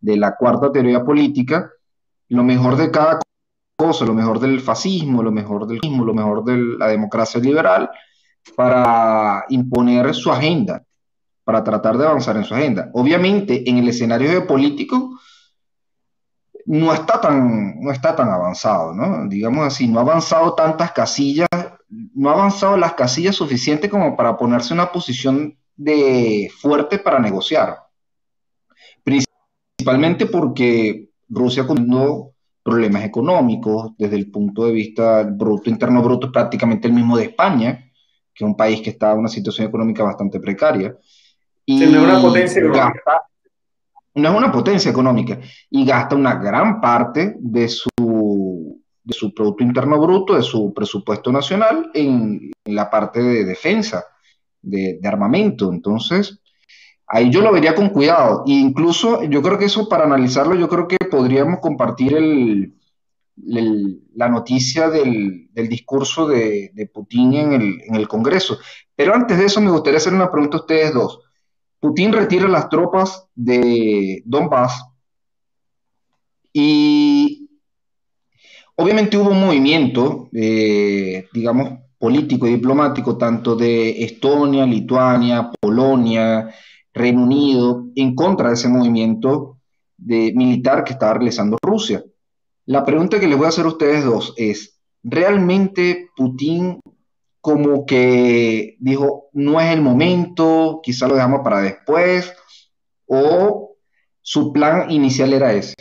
de 0.00 0.16
la 0.16 0.34
cuarta 0.36 0.72
teoría 0.72 1.04
política, 1.04 1.70
lo 2.28 2.42
mejor 2.42 2.76
de 2.76 2.90
cada 2.90 3.20
cosa, 3.76 4.06
lo 4.06 4.14
mejor 4.14 4.40
del 4.40 4.60
fascismo, 4.60 5.22
lo 5.22 5.30
mejor 5.30 5.66
del 5.66 5.80
lo 5.82 6.14
mejor 6.14 6.44
de 6.44 6.56
la 6.78 6.88
democracia 6.88 7.40
liberal, 7.40 7.90
para 8.56 9.44
imponer 9.50 10.14
su 10.14 10.30
agenda, 10.30 10.82
para 11.44 11.62
tratar 11.62 11.98
de 11.98 12.06
avanzar 12.06 12.36
en 12.36 12.44
su 12.44 12.54
agenda. 12.54 12.90
Obviamente, 12.94 13.68
en 13.68 13.78
el 13.78 13.88
escenario 13.88 14.30
geopolítico 14.30 15.18
no 16.66 16.94
está 16.94 17.20
tan, 17.20 17.80
no 17.80 17.90
está 17.90 18.14
tan 18.14 18.30
avanzado, 18.30 18.94
¿no? 18.94 19.28
Digamos 19.28 19.66
así, 19.66 19.88
no 19.88 19.98
ha 19.98 20.02
avanzado 20.02 20.54
tantas 20.54 20.92
casillas, 20.92 21.48
no 22.20 22.28
ha 22.28 22.34
avanzado 22.34 22.76
las 22.76 22.92
casillas 22.92 23.34
suficientes 23.34 23.90
como 23.90 24.14
para 24.14 24.36
ponerse 24.36 24.74
en 24.74 24.80
una 24.80 24.92
posición 24.92 25.56
de 25.74 26.52
fuerte 26.54 26.98
para 26.98 27.18
negociar. 27.18 27.78
Principalmente 29.02 30.26
porque 30.26 31.08
Rusia 31.30 31.66
con 31.66 31.88
problemas 32.62 33.04
económicos, 33.04 33.92
desde 33.96 34.16
el 34.16 34.30
punto 34.30 34.66
de 34.66 34.72
vista 34.72 35.24
del 35.24 35.34
Producto 35.38 35.70
Interno 35.70 36.02
Bruto, 36.02 36.30
prácticamente 36.30 36.88
el 36.88 36.92
mismo 36.92 37.16
de 37.16 37.24
España, 37.24 37.90
que 38.34 38.44
es 38.44 38.46
un 38.46 38.54
país 38.54 38.82
que 38.82 38.90
está 38.90 39.12
en 39.12 39.20
una 39.20 39.28
situación 39.30 39.68
económica 39.68 40.04
bastante 40.04 40.38
precaria. 40.40 40.94
Y 41.64 41.80
no 41.80 41.86
es 41.86 42.04
una 42.04 42.20
potencia 42.20 42.60
económica. 42.60 43.22
no 44.16 44.28
es 44.28 44.36
una 44.36 44.52
potencia 44.52 44.90
económica 44.90 45.38
y 45.70 45.86
gasta 45.86 46.16
una 46.16 46.34
gran 46.34 46.82
parte 46.82 47.34
de 47.38 47.66
su, 47.66 47.88
de 49.10 49.18
su 49.18 49.34
Producto 49.34 49.64
Interno 49.64 50.00
Bruto, 50.00 50.36
de 50.36 50.42
su 50.42 50.72
presupuesto 50.72 51.32
nacional 51.32 51.90
en, 51.94 52.52
la 52.64 52.88
parte 52.88 53.20
de 53.20 53.44
defensa, 53.44 54.04
de, 54.62 54.98
de, 55.00 55.08
armamento. 55.08 55.72
Entonces, 55.72 56.40
ahí 57.06 57.30
yo 57.30 57.40
lo 57.40 57.52
vería 57.52 57.74
con 57.74 57.88
cuidado. 57.88 58.44
E 58.46 58.52
incluso 58.52 59.24
yo 59.24 59.42
creo 59.42 59.58
que 59.58 59.64
eso, 59.64 59.88
para 59.88 60.04
analizarlo, 60.04 60.54
yo 60.54 60.68
creo 60.68 60.86
que 60.86 60.96
podríamos 61.10 61.58
compartir 61.60 62.14
el, 62.14 62.74
la 64.14 64.28
noticia 64.28 64.88
del, 64.88 65.50
discurso 65.54 66.26
de, 66.26 66.90
Putin 66.92 67.34
en 67.34 67.94
el, 67.94 68.08
Congreso. 68.08 68.58
Pero 68.94 69.14
antes 69.14 69.38
de 69.38 69.46
eso 69.46 69.60
me 69.60 69.70
gustaría 69.70 69.98
hacer 69.98 70.14
una 70.14 70.30
pregunta 70.30 70.58
a 70.58 70.60
ustedes 70.60 70.92
dos. 70.92 71.20
Putin 71.78 72.12
retira 72.12 72.48
las 72.48 72.68
tropas 72.68 73.26
de 73.34 74.22
Donbass 74.26 74.84
y 76.52 77.09
obviamente 78.80 79.18
hubo 79.18 79.30
un 79.30 79.40
movimiento, 79.40 80.30
eh, 80.32 81.26
digamos, 81.34 81.80
político 81.98 82.46
y 82.46 82.52
diplomático, 82.52 83.18
tanto 83.18 83.54
de 83.54 84.02
Estonia, 84.02 84.64
Lituania, 84.64 85.50
Polonia, 85.60 86.48
Reino 86.94 87.24
Unido, 87.24 87.88
en 87.94 88.14
contra 88.14 88.48
de 88.48 88.54
ese 88.54 88.68
movimiento 88.68 89.58
de, 89.98 90.32
militar 90.34 90.82
que 90.82 90.94
estaba 90.94 91.14
realizando 91.14 91.58
Rusia. 91.60 92.02
La 92.64 92.84
pregunta 92.84 93.20
que 93.20 93.28
les 93.28 93.36
voy 93.36 93.46
a 93.46 93.50
hacer 93.50 93.66
a 93.66 93.68
ustedes 93.68 94.02
dos 94.02 94.32
es, 94.38 94.80
¿realmente 95.02 96.08
Putin 96.16 96.80
como 97.42 97.84
que 97.84 98.76
dijo, 98.78 99.28
no 99.32 99.60
es 99.60 99.70
el 99.72 99.82
momento, 99.82 100.80
quizá 100.82 101.06
lo 101.06 101.16
dejamos 101.16 101.40
para 101.44 101.60
después, 101.60 102.32
o 103.06 103.76
su 104.22 104.52
plan 104.52 104.90
inicial 104.90 105.34
era 105.34 105.52
ese? 105.52 105.74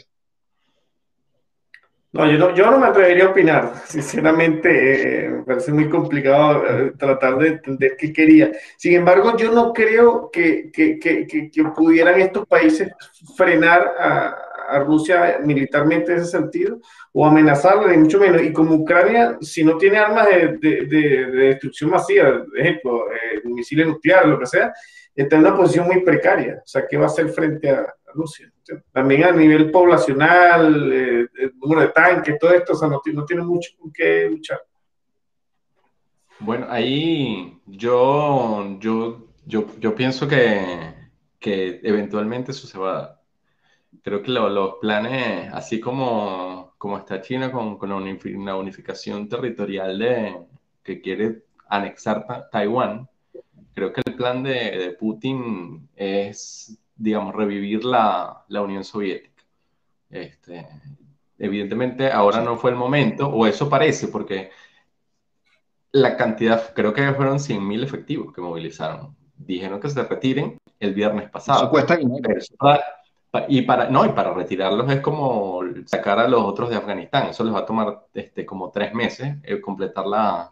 No, 2.12 2.26
yo 2.30 2.40
no, 2.40 2.56
yo 2.56 2.72
no 2.72 2.80
me 2.80 2.88
atrevería 2.88 3.26
a 3.26 3.30
opinar. 3.30 3.74
Sinceramente, 3.86 5.26
eh, 5.26 5.30
me 5.30 5.44
parece 5.44 5.72
muy 5.72 5.90
complicado 5.90 6.64
eh, 6.66 6.94
tratar 6.98 7.38
de 7.38 7.48
entender 7.50 7.96
qué 7.98 8.12
quería. 8.12 8.52
Sin 8.78 8.96
embargo, 8.96 9.38
yo 9.38 9.52
no 9.52 9.74
creo 9.74 10.30
que, 10.32 10.72
que, 10.72 10.98
que, 10.98 11.28
que 11.28 11.64
pudieran 11.76 12.20
estos 12.20 12.48
países 12.48 12.92
frenar 13.36 13.96
a, 14.00 14.38
a 14.70 14.80
Rusia 14.80 15.40
militarmente 15.44 16.12
en 16.12 16.20
ese 16.20 16.32
sentido 16.32 16.80
o 17.12 17.26
amenazarla, 17.26 17.88
ni 17.88 17.98
mucho 17.98 18.20
menos. 18.20 18.42
Y 18.42 18.54
como 18.54 18.76
Ucrania, 18.76 19.38
si 19.42 19.64
no 19.64 19.78
tiene 19.78 19.98
armas 19.98 20.28
de, 20.28 20.58
de, 20.60 21.26
destrucción 21.32 21.90
masiva, 21.90 22.44
por 22.44 22.60
ejemplo, 22.60 23.12
eh, 23.12 23.42
misiles 23.46 23.88
nucleares, 23.88 24.30
lo 24.30 24.40
que 24.40 24.46
sea, 24.46 24.74
está 25.16 25.36
en 25.36 25.42
una 25.42 25.56
posición 25.56 25.88
muy 25.88 26.02
precaria. 26.02 26.62
O 26.64 26.68
sea, 26.68 26.86
¿qué 26.88 26.98
va 26.98 27.06
a 27.06 27.08
hacer 27.08 27.30
frente 27.30 27.70
a, 27.70 27.94
Rusia? 28.14 28.52
También 28.92 29.24
a 29.24 29.32
nivel 29.32 29.72
poblacional, 29.72 30.92
eh, 30.94 31.28
el 31.38 31.54
número 31.60 31.82
de 31.82 31.88
tanques, 31.90 32.38
todo 32.40 32.52
esto, 32.54 32.74
o 32.74 32.76
sea, 32.76 32.88
no, 32.88 33.02
no 33.14 33.26
tiene 33.26 33.44
mucho 33.44 33.72
con 33.78 33.92
qué 33.92 34.30
luchar. 34.30 34.62
Bueno, 36.40 36.68
ahí 36.70 37.60
yo, 37.66 38.78
yo, 38.80 39.28
yo, 39.46 39.66
yo 39.80 39.96
pienso 39.96 40.28
que, 40.28 40.94
que 41.40 41.82
eventualmente 41.84 42.52
eso 42.52 42.68
se 42.68 42.78
va 42.78 42.90
a 42.92 43.02
dar 43.02 43.20
creo 44.02 44.22
que 44.22 44.32
los 44.32 44.76
planes, 44.76 45.52
así 45.54 45.80
como, 45.80 46.74
como 46.78 46.98
está 46.98 47.22
China 47.22 47.52
con, 47.52 47.78
con 47.78 47.92
una 47.92 48.56
unificación 48.56 49.28
territorial 49.28 50.00
de, 50.00 50.38
que 50.84 51.02
quiere 51.02 51.44
anexar 51.68 52.26
Taiwán, 52.52 53.08
creo 53.74 53.94
que 53.94 54.02
el 54.06 54.16
plan 54.16 54.44
de, 54.44 54.96
Putin 55.00 55.90
es, 55.96 56.78
digamos, 57.00 57.34
revivir 57.34 57.86
la, 57.86 58.44
la 58.50 58.62
Unión 58.62 58.84
Soviética. 58.84 59.44
Este, 60.10 60.68
evidentemente 61.38 62.12
ahora 62.12 62.42
no 62.42 62.58
fue 62.58 62.72
el 62.72 62.76
momento, 62.78 63.28
o 63.28 63.48
eso 63.48 63.70
parece, 63.70 64.10
porque 64.10 64.52
la 65.92 66.18
cantidad, 66.18 66.74
creo 66.74 66.94
que 66.94 67.14
fueron 67.14 67.40
100.000 67.40 67.84
efectivos 67.84 68.34
que 68.34 68.42
movilizaron. 68.42 69.16
Dijeron 69.38 69.80
que 69.80 69.90
se 69.90 70.04
retiren 70.04 70.60
el 70.80 70.94
viernes 70.94 71.30
pasado. 71.30 71.60
Eso 71.60 71.70
cuesta 71.70 71.96
dinero. 71.96 72.30
Y 73.48 73.62
para, 73.62 73.90
no, 73.90 74.06
y 74.06 74.10
para 74.10 74.34
retirarlos 74.34 74.92
es 74.92 75.02
como 75.02 75.62
sacar 75.86 76.20
a 76.20 76.28
los 76.28 76.44
otros 76.44 76.70
de 76.70 76.76
Afganistán. 76.76 77.28
Eso 77.28 77.44
les 77.44 77.54
va 77.54 77.60
a 77.60 77.66
tomar 77.66 78.08
este, 78.14 78.46
como 78.46 78.72
tres 78.72 78.94
meses 78.94 79.38
eh, 79.44 79.62
completar 79.62 80.06
la, 80.06 80.50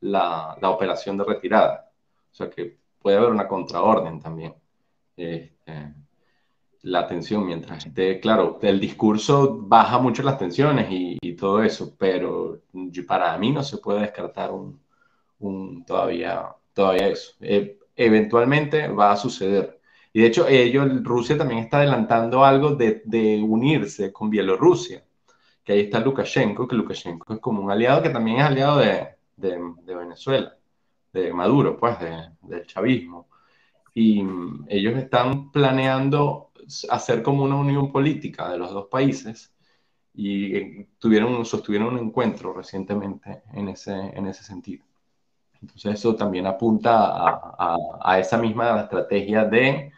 la, 0.00 0.56
la, 0.60 0.70
operación 0.70 1.16
de 1.16 1.24
retirada. 1.24 1.90
O 2.32 2.34
sea 2.34 2.50
que 2.50 2.78
puede 3.00 3.16
haber 3.16 3.30
una 3.30 3.46
contraorden 3.46 4.20
también. 4.20 4.54
Este, 5.16 5.94
la 6.82 7.06
tensión 7.06 7.46
mientras 7.46 7.86
esté, 7.86 8.20
claro, 8.20 8.58
el 8.62 8.80
discurso 8.80 9.58
baja 9.60 9.98
mucho 9.98 10.22
las 10.22 10.38
tensiones 10.38 10.90
y, 10.90 11.18
y 11.20 11.34
todo 11.34 11.62
eso, 11.62 11.96
pero 11.98 12.60
para 13.06 13.36
mí 13.38 13.50
no 13.52 13.62
se 13.62 13.78
puede 13.78 14.02
descartar 14.02 14.52
un, 14.52 14.80
un 15.40 15.84
todavía, 15.84 16.48
todavía 16.72 17.08
eso. 17.08 17.32
Eh, 17.40 17.78
eventualmente 17.96 18.88
va 18.88 19.12
a 19.12 19.16
suceder 19.16 19.76
y 20.16 20.20
de 20.20 20.28
hecho, 20.28 20.48
ellos, 20.48 21.04
Rusia 21.04 21.36
también 21.36 21.60
está 21.60 21.76
adelantando 21.76 22.42
algo 22.42 22.74
de, 22.74 23.02
de, 23.04 23.42
unirse 23.42 24.14
con 24.14 24.30
Bielorrusia, 24.30 25.04
que 25.62 25.74
ahí 25.74 25.80
está 25.80 26.00
Lukashenko, 26.00 26.66
que 26.66 26.74
Lukashenko 26.74 27.34
es 27.34 27.38
como 27.38 27.60
un 27.60 27.70
aliado 27.70 28.02
que 28.02 28.08
también 28.08 28.38
es 28.38 28.44
aliado 28.44 28.78
de, 28.78 29.08
de, 29.36 29.60
de 29.82 29.94
Venezuela, 29.94 30.56
de 31.12 31.34
Maduro, 31.34 31.76
pues, 31.76 31.98
del 32.40 32.66
chavismo. 32.66 33.28
Y 33.96 34.22
ellos 34.68 34.94
están 34.96 35.50
planeando 35.50 36.50
hacer 36.90 37.22
como 37.22 37.44
una 37.44 37.56
unión 37.56 37.90
política 37.90 38.50
de 38.50 38.58
los 38.58 38.72
dos 38.72 38.88
países 38.88 39.54
y 40.14 40.56
eh, 40.56 40.88
tuvieron, 40.98 41.44
sostuvieron 41.46 41.94
un 41.94 42.06
encuentro 42.06 42.52
recientemente 42.52 43.42
en 43.54 43.68
ese, 43.68 43.92
en 43.94 44.26
ese 44.26 44.44
sentido. 44.44 44.84
Entonces 45.62 45.94
eso 45.94 46.14
también 46.16 46.46
apunta 46.46 47.06
a, 47.06 47.56
a, 47.58 47.76
a 48.02 48.20
esa 48.20 48.38
misma 48.38 48.82
estrategia 48.82 49.44
de 49.44 49.92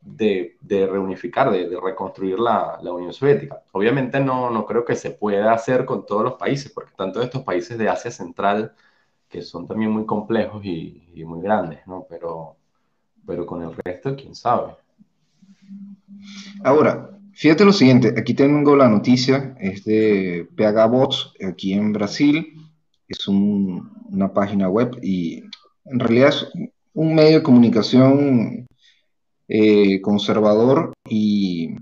de, 0.00 0.86
reunificar, 0.90 1.50
de, 1.50 1.78
reconstruir 1.80 2.38
la, 2.38 2.78
Unión 2.82 3.12
Soviética. 3.12 3.62
Obviamente 3.72 4.20
no, 4.20 4.50
no 4.50 4.66
creo 4.66 4.84
que 4.84 4.96
se 4.96 5.10
pueda 5.10 5.52
hacer 5.52 5.84
con 5.84 6.06
todos 6.06 6.22
los 6.24 6.34
países, 6.34 6.72
porque 6.72 6.92
tanto 6.96 7.18
de 7.20 7.26
estos 7.26 7.42
países 7.42 7.78
de 7.78 7.88
Asia 7.88 8.10
Central, 8.10 8.74
que 9.28 9.42
son 9.42 9.66
también 9.66 9.90
muy 9.90 10.06
complejos 10.06 10.64
y, 10.64 11.22
muy 11.26 11.40
grandes, 11.42 11.86
¿no? 11.86 12.06
Pero, 12.08 12.56
pero 13.26 13.46
con 13.46 13.62
el 13.62 13.74
resto, 13.74 14.16
quién 14.16 14.34
sabe. 14.34 14.72
Ahora, 16.64 17.10
fíjate 17.32 17.64
lo 17.64 17.72
siguiente, 17.72 18.14
aquí 18.16 18.34
tengo 18.34 18.76
la 18.76 18.88
noticia, 18.88 19.56
es 19.60 19.84
de 19.84 20.48
PH 20.56 20.86
Bots, 20.86 21.32
aquí 21.46 21.72
en 21.72 21.92
Brasil, 21.92 22.54
es 23.08 23.26
una 23.26 24.32
página 24.32 24.68
web 24.68 24.98
y 25.02 25.42
en 25.84 25.98
realidad 25.98 26.28
es 26.28 26.48
un 26.92 27.14
medio 27.14 27.38
de 27.38 27.42
comunicación 27.42 28.66
eh, 29.48 30.00
conservador 30.00 30.92
y, 31.08 31.74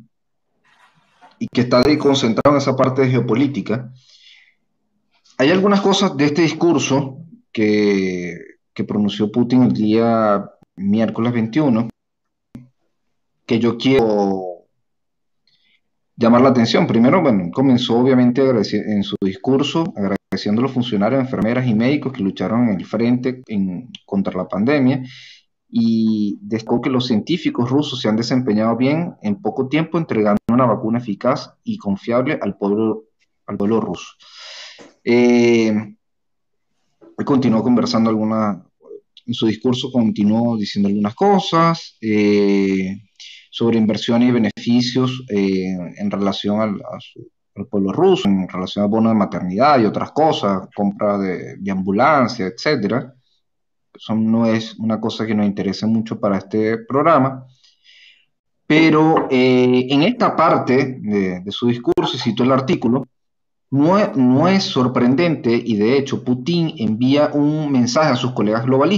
y, 1.38 1.48
que 1.52 1.60
está 1.62 1.82
concentrado 1.98 2.56
en 2.56 2.62
esa 2.62 2.76
parte 2.76 3.02
de 3.02 3.10
geopolítica. 3.10 3.92
Hay 5.36 5.50
algunas 5.50 5.80
cosas 5.82 6.16
de 6.16 6.24
este 6.24 6.42
discurso 6.42 7.18
que, 7.52 8.38
que 8.72 8.84
pronunció 8.84 9.30
Putin 9.30 9.64
el 9.64 9.72
día 9.72 10.50
miércoles 10.78 11.32
21 11.32 11.88
que 13.46 13.58
yo 13.58 13.78
quiero 13.78 14.64
llamar 16.16 16.42
la 16.42 16.50
atención. 16.50 16.86
Primero, 16.86 17.22
bueno, 17.22 17.50
comenzó 17.52 17.98
obviamente 17.98 18.42
en 18.42 19.02
su 19.02 19.16
discurso 19.22 19.84
agradeciendo 19.96 20.60
a 20.60 20.64
los 20.64 20.72
funcionarios, 20.72 21.20
enfermeras 21.20 21.66
y 21.66 21.74
médicos 21.74 22.12
que 22.12 22.22
lucharon 22.22 22.68
en 22.68 22.78
el 22.78 22.84
frente 22.84 23.42
contra 24.04 24.36
la 24.36 24.46
pandemia 24.46 25.02
y 25.70 26.38
destacó 26.40 26.80
que 26.80 26.90
los 26.90 27.06
científicos 27.06 27.70
rusos 27.70 28.00
se 28.00 28.08
han 28.08 28.16
desempeñado 28.16 28.76
bien 28.76 29.16
en 29.22 29.40
poco 29.40 29.68
tiempo 29.68 29.98
entregando 29.98 30.38
una 30.50 30.66
vacuna 30.66 30.98
eficaz 30.98 31.54
y 31.62 31.76
confiable 31.76 32.38
al 32.40 32.56
pueblo, 32.56 33.04
al 33.46 33.56
pueblo 33.56 33.80
ruso. 33.80 34.14
Eh, 35.04 35.94
continuó 37.24 37.62
conversando 37.62 38.10
alguna, 38.10 38.64
en 39.28 39.34
su 39.34 39.46
discurso 39.46 39.92
continuó 39.92 40.56
diciendo 40.56 40.88
algunas 40.88 41.14
cosas 41.14 41.96
eh, 42.00 42.96
sobre 43.50 43.78
inversiones 43.78 44.30
y 44.30 44.32
beneficios 44.32 45.24
eh, 45.28 45.76
en 45.96 46.10
relación 46.10 46.60
al, 46.60 46.76
pueblo 47.70 47.92
ruso, 47.92 48.28
en 48.28 48.48
relación 48.48 48.84
al 48.84 48.90
bono 48.90 49.08
de 49.08 49.14
maternidad 49.14 49.80
y 49.80 49.84
otras 49.84 50.12
cosas, 50.12 50.68
compra 50.74 51.18
de, 51.18 51.56
de 51.56 51.70
ambulancia, 51.70 52.46
etcétera 52.46 53.14
eso 53.98 54.14
no 54.14 54.46
es 54.46 54.78
una 54.78 55.00
cosa 55.00 55.26
que 55.26 55.34
nos 55.34 55.46
interese 55.46 55.86
mucho 55.86 56.20
para 56.20 56.38
este 56.38 56.78
programa. 56.78 57.46
Pero 58.66 59.26
eh, 59.30 59.86
en 59.90 60.02
esta 60.02 60.36
parte 60.36 60.98
de, 61.00 61.42
su 61.50 61.66
discurso, 61.66 62.16
y 62.16 62.18
cito 62.18 62.44
el 62.44 62.52
artículo, 62.52 63.06
no 63.70 64.48
es, 64.48 64.62
sorprendente 64.62 65.50
y 65.52 65.76
de 65.76 65.98
hecho 65.98 66.24
Putin 66.24 66.74
envía 66.78 67.30
un 67.34 67.70
mensaje 67.70 68.12
a 68.12 68.16
sus 68.16 68.32
colegas 68.32 68.64
globalistas. 68.64 68.97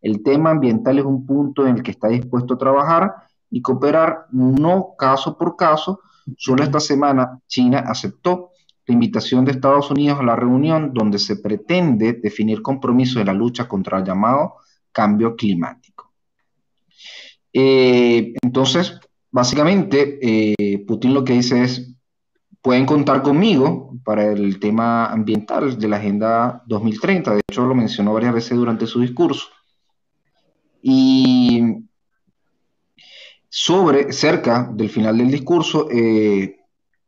El 0.00 0.22
tema 0.22 0.50
ambiental 0.50 0.98
es 0.98 1.04
un 1.04 1.26
punto 1.26 1.66
en 1.66 1.76
el 1.76 1.82
que 1.82 1.92
está 1.92 2.08
dispuesto 2.08 2.54
a 2.54 2.58
trabajar 2.58 3.12
y 3.50 3.62
cooperar 3.62 4.26
no 4.32 4.94
caso 4.98 5.36
por 5.38 5.56
caso. 5.56 6.00
Solo 6.36 6.62
esta 6.64 6.80
semana 6.80 7.40
China 7.46 7.84
aceptó 7.86 8.50
la 8.86 8.94
invitación 8.94 9.44
de 9.44 9.52
Estados 9.52 9.90
Unidos 9.90 10.18
a 10.18 10.24
la 10.24 10.36
reunión 10.36 10.92
donde 10.92 11.18
se 11.18 11.36
pretende 11.36 12.14
definir 12.14 12.62
compromisos 12.62 13.16
de 13.16 13.24
la 13.24 13.32
lucha 13.32 13.68
contra 13.68 13.98
el 13.98 14.04
llamado 14.04 14.54
cambio 14.90 15.36
climático. 15.36 16.12
Eh, 17.52 18.34
entonces, 18.42 18.98
básicamente, 19.30 20.18
eh, 20.20 20.84
Putin 20.86 21.14
lo 21.14 21.24
que 21.24 21.34
dice 21.34 21.62
es, 21.62 21.94
pueden 22.62 22.86
contar 22.86 23.22
conmigo 23.22 23.98
para 24.04 24.24
el 24.32 24.60
tema 24.60 25.06
ambiental 25.06 25.78
de 25.78 25.88
la 25.88 25.96
Agenda 25.96 26.62
2030, 26.66 27.34
de 27.34 27.40
hecho 27.48 27.66
lo 27.66 27.74
mencionó 27.74 28.14
varias 28.14 28.34
veces 28.34 28.56
durante 28.56 28.86
su 28.86 29.00
discurso. 29.00 29.48
Y 30.80 31.84
sobre, 33.48 34.12
cerca 34.12 34.70
del 34.72 34.88
final 34.88 35.18
del 35.18 35.30
discurso, 35.30 35.88
eh, 35.90 36.60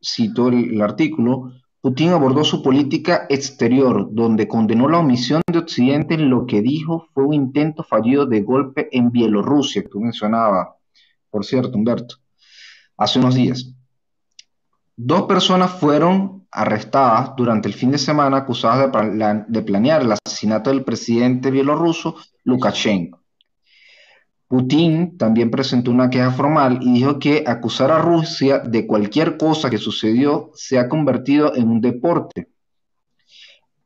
cito 0.02 0.48
el 0.48 0.80
artículo, 0.82 1.52
Putin 1.80 2.10
abordó 2.10 2.44
su 2.44 2.62
política 2.62 3.26
exterior, 3.28 4.08
donde 4.10 4.48
condenó 4.48 4.88
la 4.88 4.98
omisión 4.98 5.42
de 5.46 5.58
Occidente 5.58 6.14
en 6.14 6.30
lo 6.30 6.46
que 6.46 6.62
dijo 6.62 7.08
fue 7.12 7.24
un 7.24 7.34
intento 7.34 7.82
fallido 7.84 8.26
de 8.26 8.40
golpe 8.40 8.88
en 8.90 9.10
Bielorrusia, 9.10 9.82
que 9.82 9.88
tú 9.88 10.00
mencionabas, 10.00 10.68
por 11.30 11.44
cierto, 11.44 11.76
Humberto, 11.76 12.16
hace 12.96 13.18
unos 13.18 13.34
días. 13.34 13.74
Dos 14.96 15.22
personas 15.22 15.72
fueron 15.72 16.46
arrestadas 16.50 17.34
durante 17.36 17.66
el 17.66 17.74
fin 17.74 17.90
de 17.90 17.98
semana 17.98 18.38
acusadas 18.38 18.90
de, 19.48 19.62
planear 19.62 20.02
el 20.02 20.12
asesinato 20.12 20.70
del 20.70 20.84
presidente 20.84 21.50
bielorruso 21.50 22.16
Lukashenko. 22.44 23.20
Putin 24.46 25.18
también 25.18 25.50
presentó 25.50 25.90
una 25.90 26.10
queja 26.10 26.30
formal 26.30 26.78
y 26.80 26.92
dijo 26.92 27.18
que 27.18 27.42
acusar 27.44 27.90
a 27.90 27.98
Rusia 27.98 28.60
de 28.60 28.86
cualquier 28.86 29.36
cosa 29.36 29.68
que 29.68 29.78
sucedió 29.78 30.52
se 30.54 30.78
ha 30.78 30.88
convertido 30.88 31.56
en 31.56 31.70
un 31.70 31.80
deporte. 31.80 32.50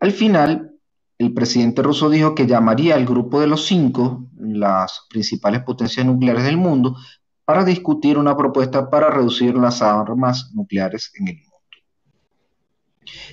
Al 0.00 0.12
final, 0.12 0.72
el 1.16 1.32
presidente 1.32 1.82
ruso 1.82 2.10
dijo 2.10 2.34
que 2.34 2.46
llamaría 2.46 2.96
al 2.96 3.06
grupo 3.06 3.40
de 3.40 3.46
los 3.46 3.64
cinco, 3.64 4.26
las 4.36 5.06
principales 5.08 5.62
potencias 5.62 6.04
nucleares 6.04 6.44
del 6.44 6.58
mundo, 6.58 6.96
para 7.48 7.64
discutir 7.64 8.18
una 8.18 8.36
propuesta 8.36 8.90
para 8.90 9.08
reducir 9.08 9.56
las 9.56 9.80
armas 9.80 10.50
nucleares 10.52 11.10
en 11.18 11.28
el 11.28 11.36
mundo. 11.36 11.56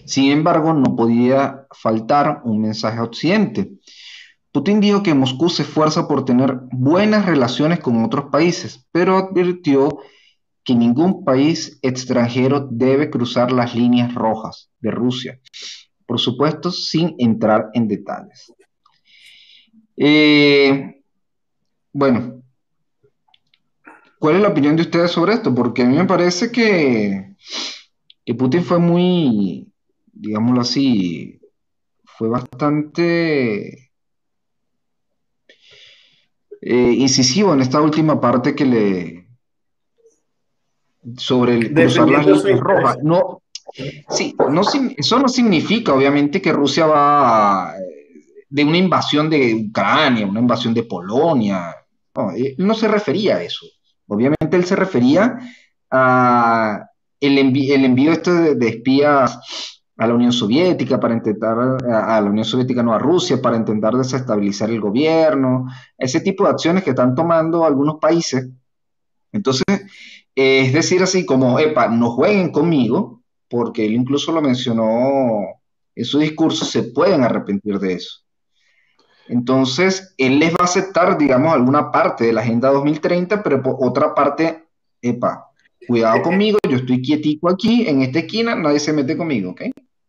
Sin 0.06 0.32
embargo, 0.32 0.72
no 0.72 0.96
podía 0.96 1.68
faltar 1.74 2.40
un 2.46 2.62
mensaje 2.62 2.98
a 2.98 3.04
Occidente. 3.04 3.72
Putin 4.54 4.80
dijo 4.80 5.04
que 5.04 5.14
Moscú 5.14 5.50
se 5.50 5.64
esfuerza 5.64 6.08
por 6.08 6.24
tener 6.24 6.60
buenas 6.72 7.26
relaciones 7.26 7.82
con 7.82 8.06
otros 8.06 8.32
países, 8.32 8.88
pero 8.94 9.18
advirtió 9.18 10.00
que 10.64 10.76
ningún 10.76 11.26
país 11.26 11.78
extranjero 11.82 12.70
debe 12.72 13.10
cruzar 13.10 13.52
las 13.52 13.76
líneas 13.76 14.16
rojas 14.16 14.72
de 14.80 14.92
Rusia, 14.92 15.42
por 16.06 16.22
supuesto 16.22 16.72
sin 16.72 17.16
entrar 17.18 17.68
en 17.74 17.90
detalles. 17.90 18.54
Eh, 19.98 21.02
bueno, 21.92 22.45
¿cuál 24.26 24.38
es 24.38 24.42
la 24.42 24.48
opinión 24.50 24.76
de 24.76 24.82
ustedes 24.82 25.12
sobre 25.12 25.34
esto? 25.34 25.54
Porque 25.54 25.84
a 25.84 25.86
mí 25.86 25.96
me 25.96 26.06
parece 26.06 26.52
que, 26.52 27.36
que 28.26 28.34
Putin 28.34 28.64
fue 28.64 28.80
muy, 28.80 29.72
digámoslo 30.12 30.62
así, 30.62 31.40
fue 32.06 32.30
bastante 32.30 33.92
eh, 36.60 36.92
incisivo 36.98 37.54
en 37.54 37.62
esta 37.62 37.80
última 37.80 38.20
parte 38.20 38.56
que 38.56 38.66
le 38.66 39.28
sobre 41.18 41.58
el 41.58 41.72
cruzar 41.72 42.10
las 42.10 42.26
líneas 42.26 42.60
rojas. 42.62 42.98
No, 43.04 43.44
sí, 44.10 44.36
no, 44.50 44.62
eso 44.98 45.20
no 45.20 45.28
significa 45.28 45.94
obviamente 45.94 46.42
que 46.42 46.52
Rusia 46.52 46.88
va 46.88 47.76
de 48.50 48.64
una 48.64 48.78
invasión 48.80 49.30
de 49.30 49.68
Ucrania, 49.70 50.26
una 50.26 50.40
invasión 50.40 50.74
de 50.74 50.82
Polonia. 50.82 51.76
No, 52.16 52.32
él 52.32 52.56
no 52.58 52.74
se 52.74 52.88
refería 52.88 53.36
a 53.36 53.44
eso. 53.44 53.68
Obviamente 54.08 54.56
él 54.56 54.66
se 54.66 54.76
refería 54.76 55.40
a 55.92 56.90
el, 57.20 57.38
envío 57.38 58.12
este 58.12 58.32
de, 58.32 58.56
de 58.56 58.68
espías 58.68 59.40
a 59.98 60.08
la 60.08 60.14
Unión 60.14 60.32
Soviética 60.32 61.00
para 61.00 61.14
intentar, 61.14 61.58
a, 61.58 62.22
la 62.22 62.30
Unión 62.30 62.46
Soviética 62.46 62.84
no 62.84 62.94
a 62.94 63.00
Rusia, 63.00 63.42
para 63.42 63.58
intentar 63.58 63.96
desestabilizar 63.96 64.70
el 64.70 64.82
gobierno, 64.82 65.68
ese 65.98 66.20
tipo 66.20 66.44
de 66.44 66.50
acciones 66.52 66.84
que 66.84 66.90
están 66.90 67.16
tomando 67.16 67.66
algunos 67.66 67.98
países. 68.00 68.50
Entonces, 69.32 69.66
es 70.36 70.74
decir, 70.74 71.02
así 71.02 71.26
como, 71.26 71.60
epa, 71.60 71.88
no 71.88 72.12
jueguen 72.12 72.52
conmigo, 72.52 73.24
porque 73.50 73.86
él 73.86 73.94
incluso 73.94 74.32
lo 74.32 74.42
mencionó 74.42 75.40
en 75.96 76.06
su 76.06 76.20
discurso, 76.20 76.66
se 76.66 76.84
pueden 76.84 77.24
arrepentir 77.24 77.80
de 77.80 77.94
eso. 77.94 78.25
Entonces, 79.28 80.14
él 80.18 80.40
les 80.40 80.52
va 80.52 80.58
a 80.62 80.66
aceptar, 80.66 81.18
digamos, 81.18 81.54
alguna 81.54 81.92
parte 81.92 82.26
de 82.26 82.34
la 82.34 82.42
Agenda 82.42 82.70
2030, 82.70 83.42
pero 83.42 83.62
por 83.62 83.78
otra 83.80 84.14
parte, 84.14 84.66
epa, 85.02 85.52
cuidado 85.88 86.22
conmigo, 86.22 86.60
yo 86.70 86.78
estoy 86.78 87.02
quietico 87.02 87.50
aquí, 87.50 87.88
en 87.88 88.02
esta 88.02 88.20
esquina, 88.20 88.56
nadie 88.56 88.80
se 88.80 88.94
mete 88.94 89.18
conmigo, 89.18 89.52
¿ok? 89.52 89.62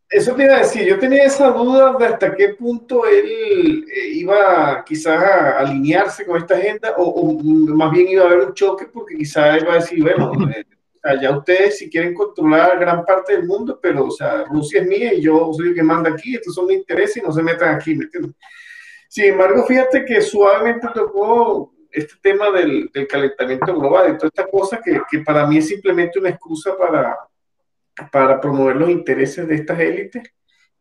Eso 0.09 0.35
te 0.35 0.45
iba 0.45 0.55
a 0.55 0.61
decir, 0.61 0.87
yo 0.87 0.99
tenía 1.01 1.25
esa 1.25 1.51
duda 1.51 1.97
de 1.99 2.07
hasta 2.07 2.35
qué 2.37 2.51
punto 2.51 3.05
él 3.07 3.85
eh, 3.93 4.09
iba 4.15 4.85
quizás 4.87 5.21
a 5.21 5.59
alinearse 5.59 6.25
con 6.25 6.37
esta 6.37 6.55
agenda 6.55 6.95
o, 6.97 7.35
más 7.43 7.91
bien 7.91 8.09
iba 8.09 8.23
a 8.23 8.27
haber 8.27 8.47
un 8.47 8.55
choque 8.55 8.87
porque 8.87 9.17
quizás 9.17 9.61
iba 9.61 9.73
a 9.73 9.77
decir, 9.77 10.01
bueno, 10.01 10.31
eh, 10.57 10.65
ya 11.21 11.37
ustedes 11.37 11.79
si 11.79 11.91
quieren 11.91 12.15
controlar 12.15 12.79
gran 12.79 13.05
parte 13.05 13.33
del 13.33 13.47
mundo, 13.47 13.81
pero 13.83 14.07
o 14.07 14.11
sea, 14.13 14.45
Rusia 14.45 14.83
es 14.83 14.87
mía 14.87 15.13
y 15.13 15.23
yo 15.23 15.51
soy 15.53 15.69
el 15.69 15.75
que 15.75 15.83
manda 15.83 16.11
aquí, 16.11 16.37
estos 16.37 16.55
son 16.55 16.67
mis 16.67 16.79
intereses 16.79 17.17
y 17.17 17.27
no 17.27 17.33
se 17.33 17.43
metan 17.43 17.75
aquí, 17.75 17.97
¿me 17.97 18.05
entiendes? 18.05 18.33
Sin 19.17 19.33
embargo, 19.33 19.65
fíjate 19.65 20.05
que 20.05 20.21
suavemente 20.21 20.89
tocó 20.93 21.73
este 21.91 22.17
tema 22.21 22.51
del, 22.51 22.91
del 22.93 23.07
calentamiento 23.07 23.75
global 23.75 24.13
y 24.13 24.19
toda 24.19 24.29
esta 24.29 24.47
cosa 24.47 24.79
que, 24.85 25.01
que 25.11 25.21
para 25.21 25.47
mí 25.47 25.57
es 25.57 25.69
simplemente 25.69 26.19
una 26.19 26.29
excusa 26.29 26.77
para 26.77 27.17
para 28.13 28.39
promover 28.39 28.77
los 28.77 28.91
intereses 28.91 29.49
de 29.49 29.55
estas 29.55 29.81
élites 29.81 30.23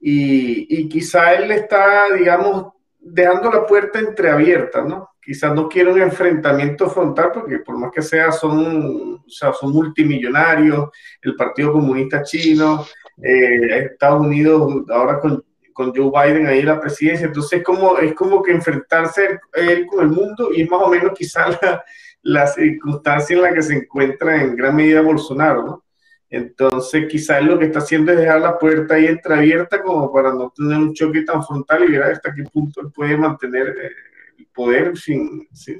y, 0.01 0.81
y 0.81 0.89
quizá 0.89 1.33
él 1.35 1.49
está, 1.49 2.11
digamos, 2.13 2.73
dejando 2.99 3.49
la 3.49 3.65
puerta 3.65 3.99
entreabierta, 3.99 4.83
¿no? 4.83 5.11
Quizás 5.21 5.55
no 5.55 5.69
quiere 5.69 5.93
un 5.93 6.01
enfrentamiento 6.01 6.89
frontal 6.89 7.31
porque 7.33 7.59
por 7.59 7.77
más 7.77 7.89
que 7.89 8.01
sea 8.01 8.33
son, 8.33 9.23
o 9.25 9.29
sea, 9.29 9.53
son 9.53 9.71
multimillonarios, 9.71 10.89
el 11.21 11.37
Partido 11.37 11.71
Comunista 11.71 12.21
Chino, 12.21 12.85
eh, 13.23 13.91
Estados 13.91 14.25
Unidos 14.25 14.83
ahora 14.89 15.21
con, 15.21 15.41
con, 15.75 15.93
Joe 15.93 16.09
Biden 16.09 16.47
ahí 16.47 16.59
en 16.59 16.67
la 16.67 16.79
presidencia, 16.79 17.27
entonces 17.27 17.59
es 17.59 17.65
como, 17.65 17.97
es 17.97 18.13
como 18.13 18.41
que 18.41 18.51
enfrentarse 18.51 19.39
él 19.53 19.85
con 19.87 20.05
el 20.05 20.11
mundo 20.11 20.49
y 20.53 20.61
es 20.61 20.69
más 20.69 20.81
o 20.81 20.87
menos 20.87 21.11
quizá 21.13 21.49
la, 21.61 21.83
la 22.23 22.47
circunstancia 22.47 23.35
en 23.35 23.41
la 23.41 23.53
que 23.53 23.61
se 23.61 23.75
encuentra 23.75 24.41
en 24.41 24.55
gran 24.55 24.75
medida 24.75 25.01
Bolsonaro, 25.01 25.63
¿no? 25.63 25.85
Entonces, 26.29 27.05
quizás 27.09 27.43
lo 27.43 27.59
que 27.59 27.65
está 27.65 27.79
haciendo 27.79 28.11
es 28.11 28.17
dejar 28.17 28.41
la 28.41 28.57
puerta 28.57 28.95
ahí 28.95 29.05
entreabierta 29.05 29.81
como 29.81 30.11
para 30.11 30.33
no 30.33 30.51
tener 30.55 30.77
un 30.77 30.93
choque 30.93 31.21
tan 31.21 31.43
frontal 31.43 31.83
y 31.83 31.91
ver 31.91 32.03
hasta 32.03 32.33
qué 32.33 32.43
punto 32.43 32.81
él 32.81 32.91
puede 32.91 33.15
mantener 33.15 33.67
eh, 33.67 33.91
el 34.39 34.47
poder 34.47 34.97
sin, 34.97 35.47
sin, 35.53 35.79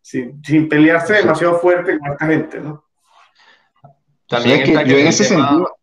sin, 0.00 0.42
sin 0.42 0.68
pelearse 0.68 1.14
demasiado 1.14 1.58
fuerte 1.58 1.98
con 1.98 2.12
esta 2.12 2.26
gente, 2.26 2.60
¿no? 2.60 2.84
También 4.28 4.64
que 4.64 4.88
yo 4.88 4.98
en 4.98 5.06
ese 5.06 5.24
sentido... 5.24 5.76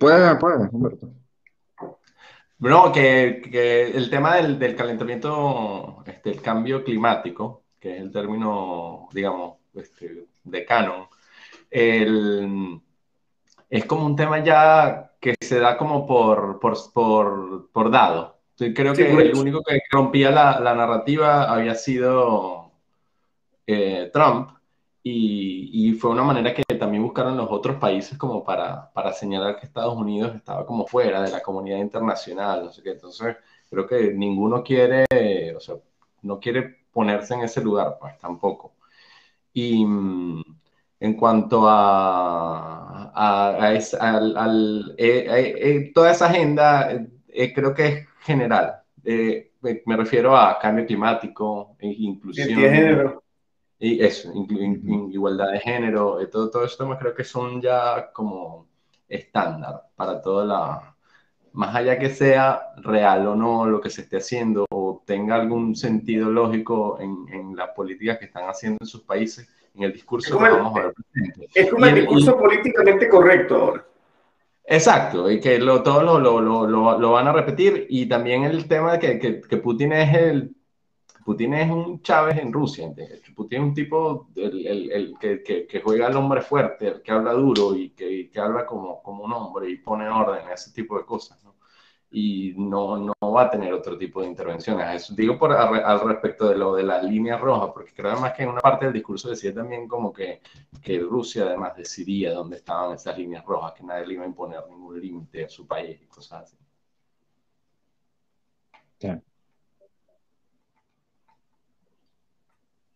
Puede, 0.00 0.34
puede, 0.36 0.66
Humberto. 0.72 1.12
No, 2.58 2.90
que, 2.90 3.42
que, 3.52 3.90
el 3.90 4.08
tema 4.08 4.36
del, 4.36 4.58
del 4.58 4.74
calentamiento, 4.74 6.02
este, 6.06 6.30
el 6.30 6.40
cambio 6.40 6.82
climático, 6.82 7.64
que 7.78 7.96
es 7.96 8.00
el 8.00 8.10
término, 8.10 9.08
digamos, 9.12 9.58
este, 9.74 10.26
de 10.42 10.64
canon, 10.64 11.06
el, 11.70 12.80
es 13.68 13.84
como 13.84 14.06
un 14.06 14.16
tema 14.16 14.42
ya 14.42 15.12
que 15.20 15.34
se 15.38 15.58
da 15.60 15.76
como 15.76 16.06
por, 16.06 16.58
por, 16.58 16.78
por, 16.94 17.70
por 17.70 17.90
dado. 17.90 18.40
creo 18.56 18.94
que 18.94 19.10
el 19.10 19.34
único 19.34 19.62
que 19.62 19.80
rompía 19.90 20.30
la, 20.30 20.60
la 20.60 20.74
narrativa 20.74 21.44
había 21.44 21.74
sido 21.74 22.72
eh, 23.66 24.10
Trump 24.14 24.50
y, 25.02 25.92
fue 25.94 26.10
una 26.10 26.22
manera 26.22 26.54
que 26.54 26.62
también 26.76 27.02
buscaron 27.02 27.36
los 27.36 27.48
otros 27.50 27.76
países 27.76 28.18
como 28.18 28.44
para, 28.44 28.90
para 28.92 29.12
señalar 29.12 29.58
que 29.58 29.66
Estados 29.66 29.96
Unidos 29.96 30.34
estaba 30.36 30.66
como 30.66 30.86
fuera 30.86 31.22
de 31.22 31.30
la 31.30 31.42
comunidad 31.42 31.78
internacional, 31.78 32.64
no 32.64 32.72
sé 32.72 32.82
qué. 32.82 32.90
Entonces, 32.90 33.36
creo 33.70 33.86
que 33.86 34.12
ninguno 34.12 34.62
quiere, 34.62 35.06
o 35.56 35.60
sea, 35.60 35.76
no 36.22 36.38
quiere 36.38 36.80
ponerse 36.92 37.34
en 37.34 37.42
ese 37.42 37.62
lugar, 37.62 37.96
pues 38.00 38.18
tampoco. 38.18 38.74
Y 39.52 39.84
mm, 39.84 40.42
en 41.00 41.14
cuanto 41.14 41.66
a, 41.68 43.10
a, 43.14 43.56
al, 43.56 44.94
eh, 44.98 45.26
eh, 45.28 45.54
eh, 45.58 45.92
toda 45.94 46.10
esa 46.12 46.26
agenda, 46.26 47.06
creo 47.54 47.74
que 47.74 47.86
es 47.86 48.08
general. 48.20 48.82
me 49.02 49.96
refiero 49.96 50.36
a 50.36 50.58
cambio 50.58 50.86
climático, 50.86 51.76
e 51.78 51.88
inclusión. 51.88 53.20
Y 53.82 54.04
eso, 54.04 54.30
igualdad 55.10 55.52
de 55.52 55.60
género, 55.60 56.18
todo, 56.30 56.50
todo 56.50 56.64
esto 56.66 56.98
creo 56.98 57.14
que 57.14 57.24
son 57.24 57.62
ya 57.62 58.12
como 58.12 58.68
estándar 59.08 59.84
para 59.96 60.20
toda 60.20 60.44
la, 60.44 60.96
más 61.52 61.74
allá 61.74 61.98
que 61.98 62.10
sea 62.10 62.74
real 62.76 63.26
o 63.26 63.34
no 63.34 63.66
lo 63.66 63.80
que 63.80 63.88
se 63.88 64.02
esté 64.02 64.18
haciendo 64.18 64.66
o 64.70 65.02
tenga 65.06 65.34
algún 65.34 65.74
sentido 65.74 66.30
lógico 66.30 66.98
en, 67.00 67.26
en 67.32 67.56
las 67.56 67.70
políticas 67.70 68.18
que 68.18 68.26
están 68.26 68.50
haciendo 68.50 68.78
en 68.82 68.86
sus 68.86 69.00
países, 69.00 69.48
en 69.74 69.84
el 69.84 69.94
discurso 69.94 70.38
que 70.38 70.44
vamos 70.44 70.76
a 70.76 70.82
ver. 70.82 70.94
Es 71.54 71.70
como 71.70 71.86
el, 71.86 71.94
discurso 71.94 72.36
políticamente 72.36 73.08
correcto 73.08 73.56
ahora. 73.56 73.86
Exacto, 74.64 75.30
y 75.30 75.40
que 75.40 75.58
lo, 75.58 75.82
todos 75.82 76.04
lo, 76.04 76.20
lo, 76.20 76.40
lo, 76.40 76.98
lo, 76.98 77.12
van 77.12 77.26
a 77.26 77.32
repetir, 77.32 77.86
y 77.88 78.06
también 78.06 78.44
el 78.44 78.68
tema 78.68 78.92
de 78.92 78.98
que, 78.98 79.18
que, 79.18 79.40
que 79.40 79.56
Putin 79.56 79.92
es 79.92 80.14
el 80.14 80.54
Putin 81.24 81.54
es 81.54 81.70
un 81.70 82.02
Chávez 82.02 82.38
en 82.38 82.52
Rusia. 82.52 82.92
Putin 83.34 83.62
es 83.62 83.68
un 83.68 83.74
tipo 83.74 84.28
que, 84.34 85.82
juega 85.84 86.06
al 86.06 86.16
hombre 86.16 86.40
fuerte, 86.42 86.88
el 86.88 87.02
que 87.02 87.12
habla 87.12 87.32
duro 87.32 87.74
y 87.76 87.90
que, 87.90 88.30
habla 88.36 88.66
como, 88.66 89.00
un 89.04 89.32
hombre 89.32 89.70
y 89.70 89.76
pone 89.76 90.08
orden, 90.08 90.48
ese 90.52 90.72
tipo 90.72 90.98
de 90.98 91.04
cosas, 91.04 91.42
¿no? 91.44 91.50
y 92.12 92.54
no, 92.56 93.12
va 93.22 93.42
a 93.42 93.50
tener 93.50 93.72
otro 93.72 93.96
tipo 93.96 94.20
de 94.20 94.28
intervenciones. 94.28 95.14
Digo 95.14 95.38
al, 95.46 96.00
respecto 96.00 96.48
de 96.48 96.56
lo 96.56 96.74
de 96.74 96.82
las 96.82 97.04
líneas 97.04 97.40
rojas, 97.40 97.70
porque 97.72 97.92
creo 97.94 98.10
además 98.10 98.32
que 98.34 98.42
en 98.42 98.48
una 98.50 98.60
parte 98.60 98.86
del 98.86 98.94
discurso 98.94 99.30
decía 99.30 99.54
también 99.54 99.86
como 99.86 100.12
que, 100.12 100.40
que 100.82 100.98
Rusia 100.98 101.44
además 101.44 101.76
decidía 101.76 102.32
dónde 102.32 102.56
estaban 102.56 102.94
esas 102.94 103.16
líneas 103.16 103.44
rojas, 103.44 103.74
que 103.74 103.84
nadie 103.84 104.06
le 104.06 104.14
iba 104.14 104.24
a 104.24 104.28
imponer 104.28 104.60
ningún 104.68 105.00
límite 105.00 105.44
a 105.44 105.48
su 105.48 105.66
país 105.66 106.00
y 106.02 106.06
cosas 106.06 106.42
así. 106.42 106.56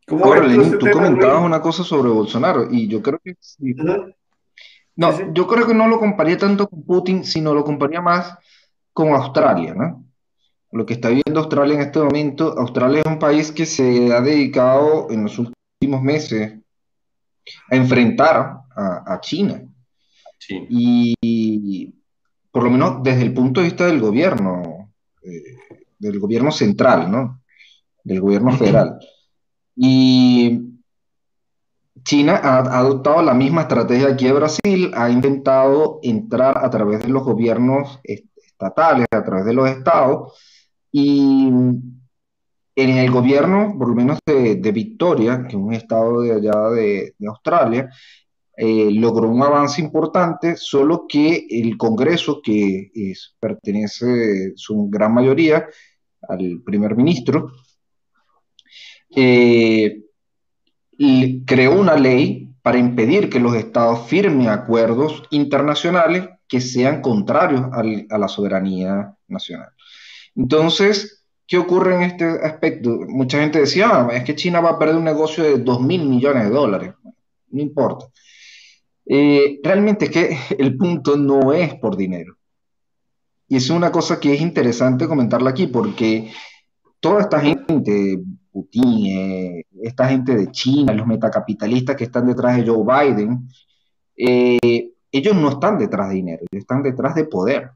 Ahora, 0.09 0.47
Lenin, 0.47 0.79
tú 0.79 0.87
comentabas 0.93 1.43
una 1.43 1.61
cosa 1.61 1.83
sobre 1.83 2.11
Bolsonaro 2.11 2.69
y 2.71 2.89
yo 2.89 3.03
creo 3.03 3.19
que 3.23 3.37
sí. 3.41 3.75
No, 4.97 5.33
yo 5.33 5.47
creo 5.47 5.67
que 5.67 5.75
no 5.75 5.89
lo 5.89 5.99
comparía 5.99 6.39
tanto 6.39 6.69
con 6.69 6.85
Putin, 6.85 7.25
sino 7.25 7.55
lo 7.55 7.65
comparía 7.65 8.01
más 8.01 8.37
con 8.93 9.09
Australia, 9.09 9.75
¿no? 9.75 10.05
Lo 10.71 10.87
que 10.87 10.95
está 10.95 11.09
viviendo 11.09 11.41
Australia 11.41 11.75
en 11.75 11.81
este 11.81 11.99
momento, 12.01 12.59
Australia 12.59 13.01
es 13.01 13.07
un 13.07 13.19
país 13.19 13.51
que 13.51 13.67
se 13.67 14.13
ha 14.13 14.21
dedicado 14.21 15.09
en 15.11 15.25
los 15.25 15.39
últimos 15.39 16.03
meses 16.03 16.55
a 17.71 17.77
enfrentar 17.77 18.59
a, 18.77 19.21
China. 19.21 19.63
Y 20.49 21.95
por 22.55 22.63
lo 22.63 22.71
menos 22.71 23.03
desde 23.03 23.23
el 23.23 23.35
punto 23.35 23.61
de 23.61 23.67
vista 23.67 23.85
del 23.87 24.01
gobierno, 24.01 24.93
eh, 25.23 25.57
del 25.99 26.21
gobierno 26.21 26.53
central, 26.53 27.11
¿no? 27.11 27.43
Del 28.05 28.21
gobierno 28.21 28.53
federal. 28.53 29.01
Y 29.77 30.75
China 32.05 32.41
ha, 32.43 32.59
adoptado 32.79 33.23
la 33.23 33.35
misma 33.35 33.63
estrategia 33.63 34.17
que 34.17 34.33
Brasil, 34.33 34.93
ha 34.95 35.11
intentado 35.11 36.01
entrar 36.03 36.65
a 36.65 36.71
través 36.71 37.03
de 37.03 37.09
los 37.09 37.25
gobiernos 37.25 37.99
estatales, 38.05 39.07
a 39.11 39.25
través 39.25 39.47
de 39.47 39.55
los 39.55 39.69
estados, 39.69 40.33
y 40.93 41.49
en 42.77 42.91
el 42.99 43.11
gobierno, 43.11 43.75
por 43.79 43.89
lo 43.89 43.95
menos 43.95 44.19
de, 44.27 44.73
Victoria, 44.73 45.43
que 45.43 45.49
es 45.49 45.55
un 45.55 45.73
estado 45.73 46.21
de 46.23 46.33
allá 46.33 46.71
de, 46.71 47.15
Australia, 47.27 47.91
eh, 48.57 48.91
logró 48.93 49.29
un 49.29 49.43
avance 49.43 49.81
importante, 49.81 50.57
solo 50.57 51.07
que 51.09 51.47
el 51.51 51.77
Congreso, 51.77 52.41
que 52.43 52.91
pertenece 53.41 54.53
su 54.57 54.89
gran 54.91 55.15
mayoría 55.15 55.67
al 56.29 56.63
primer 56.65 56.97
ministro, 56.97 57.51
eh, 59.17 60.03
creó 61.47 61.81
una 61.81 61.97
ley 61.97 62.55
para 62.63 62.79
impedir 62.79 63.29
que 63.29 63.41
los 63.41 63.55
estados 63.55 64.09
firmen 64.09 64.49
acuerdos 64.49 65.23
internacionales 65.31 66.29
que 66.49 66.61
sean 66.61 67.03
contrarios 67.03 67.63
a 67.73 68.19
la 68.19 68.29
soberanía 68.29 69.15
nacional. 69.29 69.71
Entonces, 70.35 71.25
¿qué 71.47 71.59
ocurre 71.59 71.97
en 71.97 72.03
este 72.03 72.25
aspecto? 72.25 73.01
Mucha 73.09 73.41
gente 73.41 73.61
decía, 73.61 73.89
ah, 73.91 74.09
es 74.13 74.25
que 74.25 74.35
China 74.35 74.61
va 74.61 74.71
a 74.71 74.79
perder 74.79 74.97
un 74.97 75.05
negocio 75.05 75.45
de 75.45 75.59
2 75.59 75.81
mil 75.83 76.05
millones 76.07 76.45
de 76.45 76.51
dólares. 76.51 76.95
No 77.51 77.61
importa. 77.61 78.07
Eh, 79.07 79.61
realmente 79.63 80.07
es 80.07 80.11
que 80.11 80.39
el 80.59 80.77
punto 80.77 81.17
no 81.17 81.53
es 81.53 81.75
por 81.75 81.97
dinero. 81.97 82.37
Y 83.49 83.57
es 83.57 83.71
una 83.71 83.93
cosa 83.93 84.19
que 84.19 84.33
es 84.35 84.41
interesante 84.41 85.07
comentarla 85.07 85.51
aquí, 85.51 85.67
porque 85.67 86.33
toda 86.99 87.21
esta 87.21 87.41
gente, 87.41 88.19
Putin, 88.55 89.07
eh, 89.07 89.67
esta 89.83 90.07
gente 90.09 90.37
de 90.37 90.53
China, 90.53 90.93
los 90.93 91.09
metacapitalistas 91.09 91.97
que 91.97 92.05
están 92.05 92.29
detrás 92.29 92.57
de 92.57 92.65
Joe 92.65 92.85
Biden, 92.85 93.49
eh, 94.17 94.93
ellos 95.11 95.35
no 95.35 95.49
están 95.49 95.77
detrás 95.77 96.09
de 96.09 96.15
dinero, 96.15 96.43
ellos 96.49 96.63
están 96.63 96.81
detrás 96.81 97.17
de 97.17 97.25
poder. 97.25 97.73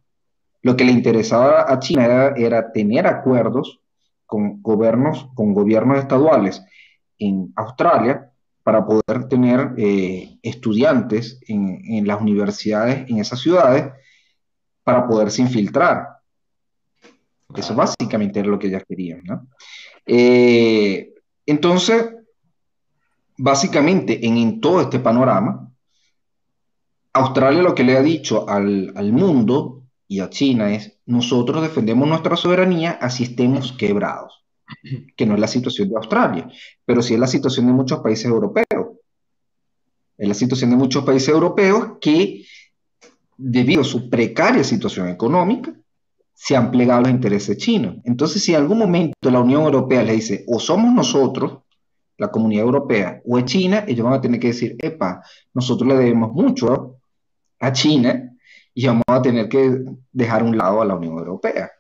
Lo 0.63 0.77
que 0.77 0.85
le 0.85 0.93
interesaba 0.93 1.67
a 1.69 1.81
China 1.81 2.33
era, 2.37 2.71
tener 2.73 3.09
acuerdos 3.09 3.81
con 4.25 4.63
gobiernos, 4.63 5.29
con 5.35 5.53
gobiernos 5.53 5.99
estaduales 5.99 6.63
en 7.19 7.53
Australia 7.57 8.31
para 8.63 8.87
poder 8.87 9.29
tener 9.29 9.75
eh, 9.79 10.39
estudiantes 10.43 11.41
en, 11.49 12.07
las 12.07 12.21
universidades 12.21 13.09
en 13.11 13.19
esas 13.19 13.41
ciudades 13.41 13.93
para 14.85 15.09
poderse 15.09 15.43
infiltrar. 15.43 16.18
Eso 17.59 17.75
básicamente 17.75 18.39
era 18.39 18.49
lo 18.49 18.59
que 18.59 18.69
ellas 18.69 18.85
querían. 18.89 19.23
Eh, 20.07 21.13
entonces, 21.45 22.07
básicamente 23.37 24.25
en 24.25 24.61
todo 24.61 24.81
este 24.81 25.01
panorama, 25.01 25.71
Australia 27.13 27.63
lo 27.63 27.75
que 27.75 27.83
le 27.83 27.97
ha 27.97 28.03
dicho 28.03 28.49
al, 28.49 29.13
mundo 29.13 29.83
y 30.07 30.21
a 30.21 30.31
China 30.31 30.73
es, 30.73 30.99
nosotros 31.07 31.63
defendemos 31.63 32.09
nuestra 32.09 32.37
soberanía 32.37 32.93
así 32.93 33.25
estemos 33.25 33.73
quebrados, 33.73 34.45
que 35.17 35.27
no 35.27 35.35
es 35.35 35.41
la 35.41 35.49
situación 35.49 35.89
de 35.89 35.97
Australia, 35.97 36.49
pero 36.85 37.03
sí 37.03 37.15
es 37.15 37.21
la 37.21 37.27
situación 37.27 37.67
de 37.67 37.73
muchos 37.73 38.01
países 38.01 38.27
europeos. 38.27 38.99
Es 40.17 40.29
la 40.29 40.35
situación 40.35 40.71
de 40.71 40.77
muchos 40.77 41.05
países 41.05 41.29
europeos 41.29 41.99
que, 42.01 42.45
debido 43.37 43.83
a 43.83 43.85
su 43.85 44.09
precaria 44.11 44.65
situación 44.65 45.09
económica, 45.09 45.73
se 46.41 46.55
han 46.55 46.71
plegado 46.71 47.01
los 47.01 47.11
intereses 47.11 47.57
chinos. 47.57 47.97
Entonces, 48.05 48.45
si 48.45 48.55
en 48.55 48.61
algún 48.61 48.79
momento 48.79 49.29
la 49.29 49.41
Unión 49.41 49.65
Europea 49.65 50.05
le 50.05 50.13
dice, 50.13 50.45
o 50.47 50.61
somos 50.61 50.95
nosotros, 50.95 51.65
la 52.17 52.31
comunidad 52.31 52.65
europea, 52.65 53.21
o 53.27 53.39
es 53.39 53.45
China, 53.45 53.85
ellos 53.89 54.05
van 54.05 54.15
a 54.15 54.21
tener 54.21 54.39
que 54.39 54.49
decir, 54.49 54.77
epa, 54.79 55.21
nosotros 55.53 55.89
le 55.89 55.97
debemos 55.97 56.33
mucho 56.33 57.01
a 57.59 57.73
China 57.73 58.37
y 58.73 58.87
vamos 58.87 59.03
a 59.09 59.21
tener 59.21 59.49
que 59.49 59.83
dejar 60.13 60.45
un 60.45 60.57
lado 60.57 60.81
a 60.81 60.85
la 60.85 60.95
Unión 60.95 61.19
Europea. 61.19 61.73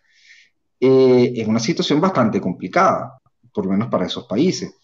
Eh, 0.80 1.34
es 1.36 1.46
una 1.46 1.60
situación 1.60 2.00
bastante 2.00 2.40
complicada, 2.40 3.16
por 3.54 3.64
lo 3.64 3.70
menos 3.70 3.88
para 3.88 4.06
esos 4.06 4.24
países. 4.24 4.74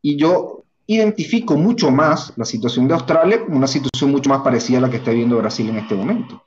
Y 0.00 0.16
yo 0.16 0.64
identifico 0.86 1.58
mucho 1.58 1.90
más 1.90 2.32
la 2.36 2.46
situación 2.46 2.88
de 2.88 2.94
Australia 2.94 3.44
como 3.44 3.58
una 3.58 3.66
situación 3.66 4.12
mucho 4.12 4.30
más 4.30 4.40
parecida 4.40 4.78
a 4.78 4.80
la 4.80 4.90
que 4.90 4.96
está 4.96 5.10
viviendo 5.10 5.36
Brasil 5.36 5.68
en 5.68 5.76
este 5.76 5.94
momento. 5.94 6.42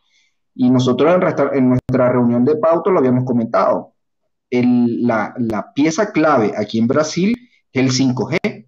Y 0.55 0.69
nosotros 0.69 1.13
en, 1.13 1.57
en 1.57 1.69
nuestra 1.69 2.11
reunión 2.11 2.45
de 2.45 2.55
pauta 2.55 2.91
lo 2.91 2.99
habíamos 2.99 3.25
comentado. 3.25 3.93
la, 4.51 5.71
pieza 5.73 6.11
clave 6.11 6.53
aquí 6.55 6.79
en 6.79 6.87
Brasil 6.87 7.35
es 7.71 7.81
el 7.81 7.91
5G. 7.91 8.67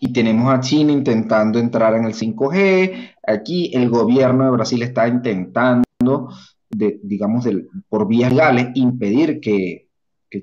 Y 0.00 0.12
tenemos 0.12 0.52
a 0.52 0.60
China 0.60 0.92
intentando 0.92 1.58
entrar 1.58 1.94
en 1.94 2.04
el 2.04 2.14
5G. 2.14 3.14
Aquí 3.26 3.72
el 3.74 3.88
gobierno 3.88 4.44
de 4.44 4.50
Brasil 4.52 4.82
está 4.82 5.08
intentando, 5.08 6.28
de, 6.70 7.00
digamos, 7.02 7.48
por 7.88 8.06
vías 8.06 8.32
legales, 8.32 8.68
impedir 8.74 9.40
que, 9.40 9.86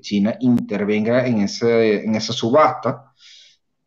China 0.00 0.36
intervenga 0.40 1.26
en, 1.26 1.38
ese, 1.38 2.04
en 2.04 2.16
esa 2.16 2.32
subasta. 2.32 3.12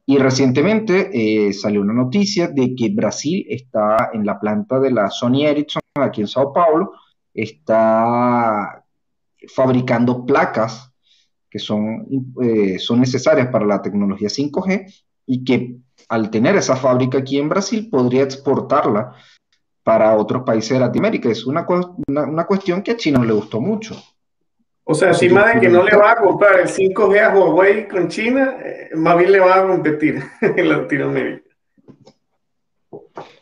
Y 0.10 0.18
recientemente 0.18 1.12
eh, 1.14 1.54
salió 1.54 1.82
una 1.82 1.94
noticia 1.94 2.48
de 2.48 2.74
que 2.74 2.90
Brasil 2.90 3.46
está 3.48 4.10
en 4.12 4.26
la 4.26 4.40
planta 4.40 4.80
de 4.80 4.90
la 4.90 5.12
Sony 5.12 5.46
Ericsson 5.46 5.84
aquí 5.94 6.22
en 6.22 6.28
Sao 6.28 6.52
Paulo, 6.52 6.94
está 7.32 8.84
fabricando 9.54 10.26
placas 10.26 10.92
que 11.48 11.60
son, 11.60 12.08
eh, 12.42 12.80
son 12.80 13.02
necesarias 13.02 13.50
para 13.50 13.68
la 13.68 13.84
tecnología 13.84 14.30
5G 14.30 14.92
y 15.28 15.44
que 15.44 15.76
al 16.08 16.32
tener 16.32 16.56
esa 16.56 16.76
fábrica 16.76 17.20
aquí 17.20 17.38
en 17.38 17.50
Brasil 17.50 17.88
podría 17.92 18.24
exportarla 18.24 19.14
para 19.84 20.18
otros 20.18 20.42
países 20.42 20.72
de 20.72 20.80
Latinoamérica. 20.80 21.30
Es 21.30 21.46
una, 21.46 21.68
una 22.08 22.48
cuestión 22.48 22.82
que 22.82 22.94
a 22.94 22.98
China 22.98 23.20
no 23.20 23.26
le 23.26 23.34
gustó 23.34 23.62
mucho. 23.62 23.96
O 24.92 24.96
sea, 24.96 25.10
encima 25.10 25.46
de 25.46 25.60
que 25.60 25.70
no 25.70 25.84
le 25.84 25.96
va 25.96 26.14
a 26.14 26.16
comprar 26.16 26.62
el 26.62 26.68
5G 26.68 27.22
a 27.22 27.38
Huawei 27.38 27.88
con 27.88 28.08
China, 28.08 28.58
eh, 28.60 28.90
más 28.96 29.20
bien 29.20 29.32
le 29.34 29.40
va 29.40 29.58
a 29.58 29.68
competir 29.68 30.20
en 30.42 30.68
Latinoamérica. 30.68 31.48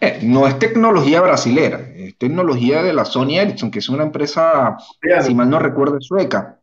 Eh, 0.01 0.19
no 0.23 0.45
es 0.45 0.59
tecnología 0.59 1.21
brasilera, 1.21 1.79
es 1.95 2.17
tecnología 2.17 2.83
de 2.83 2.91
la 2.91 3.05
Sony 3.05 3.37
Ericsson, 3.39 3.71
que 3.71 3.79
es 3.79 3.87
una 3.87 4.03
empresa, 4.03 4.75
si 5.21 5.33
mal 5.33 5.49
no 5.49 5.57
recuerdo, 5.57 6.01
sueca. 6.01 6.59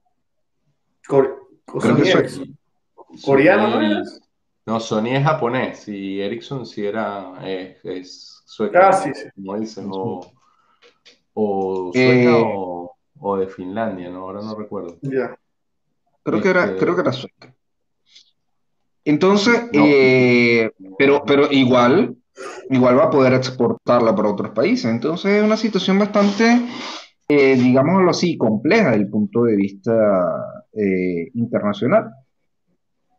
Creo 1.01 1.47
que 1.67 2.29
¿Coreano 3.25 3.81
no 3.81 4.03
es? 4.03 4.21
No, 4.67 4.81
Sony 4.81 5.13
es 5.13 5.25
japonés 5.25 5.89
y 5.89 6.21
Ericsson 6.21 6.67
sí 6.67 6.85
era, 6.85 7.39
es 7.43 8.43
sueca, 8.45 8.91
ah, 8.91 8.93
sí, 8.93 9.11
sí. 9.15 9.29
como 9.35 9.59
dicen, 9.59 9.89
o, 9.91 10.31
o 11.33 11.91
sueca 11.91 12.31
eh, 12.31 12.43
o 12.55 12.74
o 13.27 13.39
de 13.39 13.47
Finlandia, 13.47 14.11
¿no? 14.11 14.19
Ahora 14.19 14.43
no 14.43 14.55
recuerdo. 14.55 14.99
Ya. 15.01 15.39
Creo, 16.23 16.43
que 16.43 16.51
era, 16.51 16.65
este, 16.67 16.77
creo 16.77 16.95
que 16.95 17.01
era 17.01 17.13
sueca. 17.13 17.55
Entonces, 19.03 19.63
eh, 19.73 20.71
pero, 20.99 21.25
pero 21.25 21.51
igual, 21.51 22.17
igual 22.69 22.99
va 22.99 23.05
a 23.05 23.11
poder 23.11 23.33
exportarla 23.33 24.15
para 24.15 24.29
otros 24.29 24.51
países. 24.51 24.91
Entonces 24.91 25.33
es 25.33 25.43
una 25.43 25.57
situación 25.57 25.99
bastante, 25.99 26.67
eh, 27.29 27.57
digámoslo 27.57 28.11
así, 28.11 28.37
compleja 28.37 28.91
desde 28.91 29.05
el 29.05 29.09
punto 29.09 29.45
de 29.45 29.57
vista 29.57 30.63
eh, 30.75 31.31
internacional. 31.33 32.11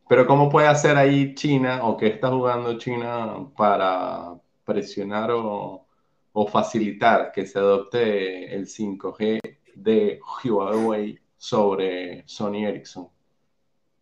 Pero 0.07 0.27
¿cómo 0.27 0.49
puede 0.49 0.67
hacer 0.67 0.97
ahí 0.97 1.33
China 1.33 1.79
o 1.83 1.97
qué 1.97 2.07
está 2.07 2.29
jugando 2.29 2.77
China 2.77 3.47
para 3.57 4.35
presionar 4.63 5.31
o, 5.31 5.87
o 6.31 6.47
facilitar 6.47 7.31
que 7.31 7.47
se 7.47 7.57
adopte 7.57 8.53
el 8.53 8.67
5G 8.67 9.39
de 9.75 10.19
Huawei 10.43 11.19
sobre 11.37 12.23
Sony 12.25 12.65
Ericsson? 12.65 13.07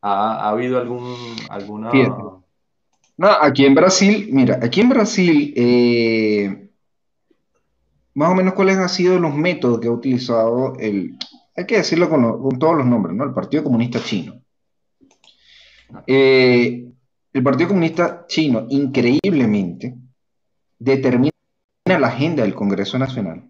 ¿Ha, 0.02 0.50
habido 0.50 0.80
algún, 0.80 1.16
alguna... 1.50 1.92
No, 3.16 3.28
aquí 3.28 3.66
en 3.66 3.76
Brasil, 3.76 4.30
mira, 4.32 4.60
aquí 4.62 4.82
en 4.82 4.90
Brasil, 4.90 5.54
eh, 5.56 6.70
más 8.16 8.32
o 8.32 8.36
menos 8.36 8.54
cuáles 8.54 8.78
han 8.78 8.90
sido 8.90 9.20
los 9.20 9.36
métodos 9.36 9.80
que 9.80 9.88
ha 9.88 9.92
utilizado 9.92 10.74
el, 10.80 11.18
hay 11.56 11.66
que 11.66 11.78
decirlo 11.78 12.10
con, 12.10 12.58
todos 12.58 12.76
los 12.76 12.86
nombres, 12.86 13.16
¿no? 13.16 13.24
El 13.24 13.34
Partido 13.34 13.64
Comunista 13.64 14.00
Chino. 14.04 14.42
Eh, 16.08 16.92
el 17.32 17.44
Partido 17.44 17.70
Comunista 17.70 18.26
Chino, 18.28 18.66
increíblemente, 18.70 19.96
determina 20.80 21.32
la 21.86 22.08
agenda 22.08 22.44
del 22.44 22.56
Congreso 22.56 22.98
Nacional 22.98 23.50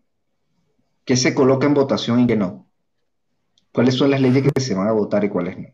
qué 1.06 1.16
se 1.16 1.34
coloca 1.34 1.68
en 1.68 1.74
votación 1.74 2.22
y 2.22 2.28
qué 2.28 2.36
no. 2.36 2.68
¿Cuáles 3.72 3.96
son 3.96 4.12
las 4.12 4.22
leyes 4.22 4.44
que 4.44 4.62
se 4.62 4.76
van 4.76 4.88
a 4.88 4.92
votar 4.92 5.24
y 5.24 5.30
cuáles 5.30 5.58
no? 5.58 5.68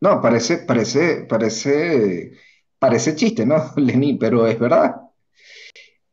No, 0.00 0.20
parece, 0.20 0.58
parece, 0.58 1.26
parece, 1.28 2.32
parece 2.78 3.14
chiste, 3.14 3.46
¿no, 3.46 3.72
Lenín? 3.76 4.18
Pero 4.18 4.46
es 4.46 4.58
verdad. 4.58 4.96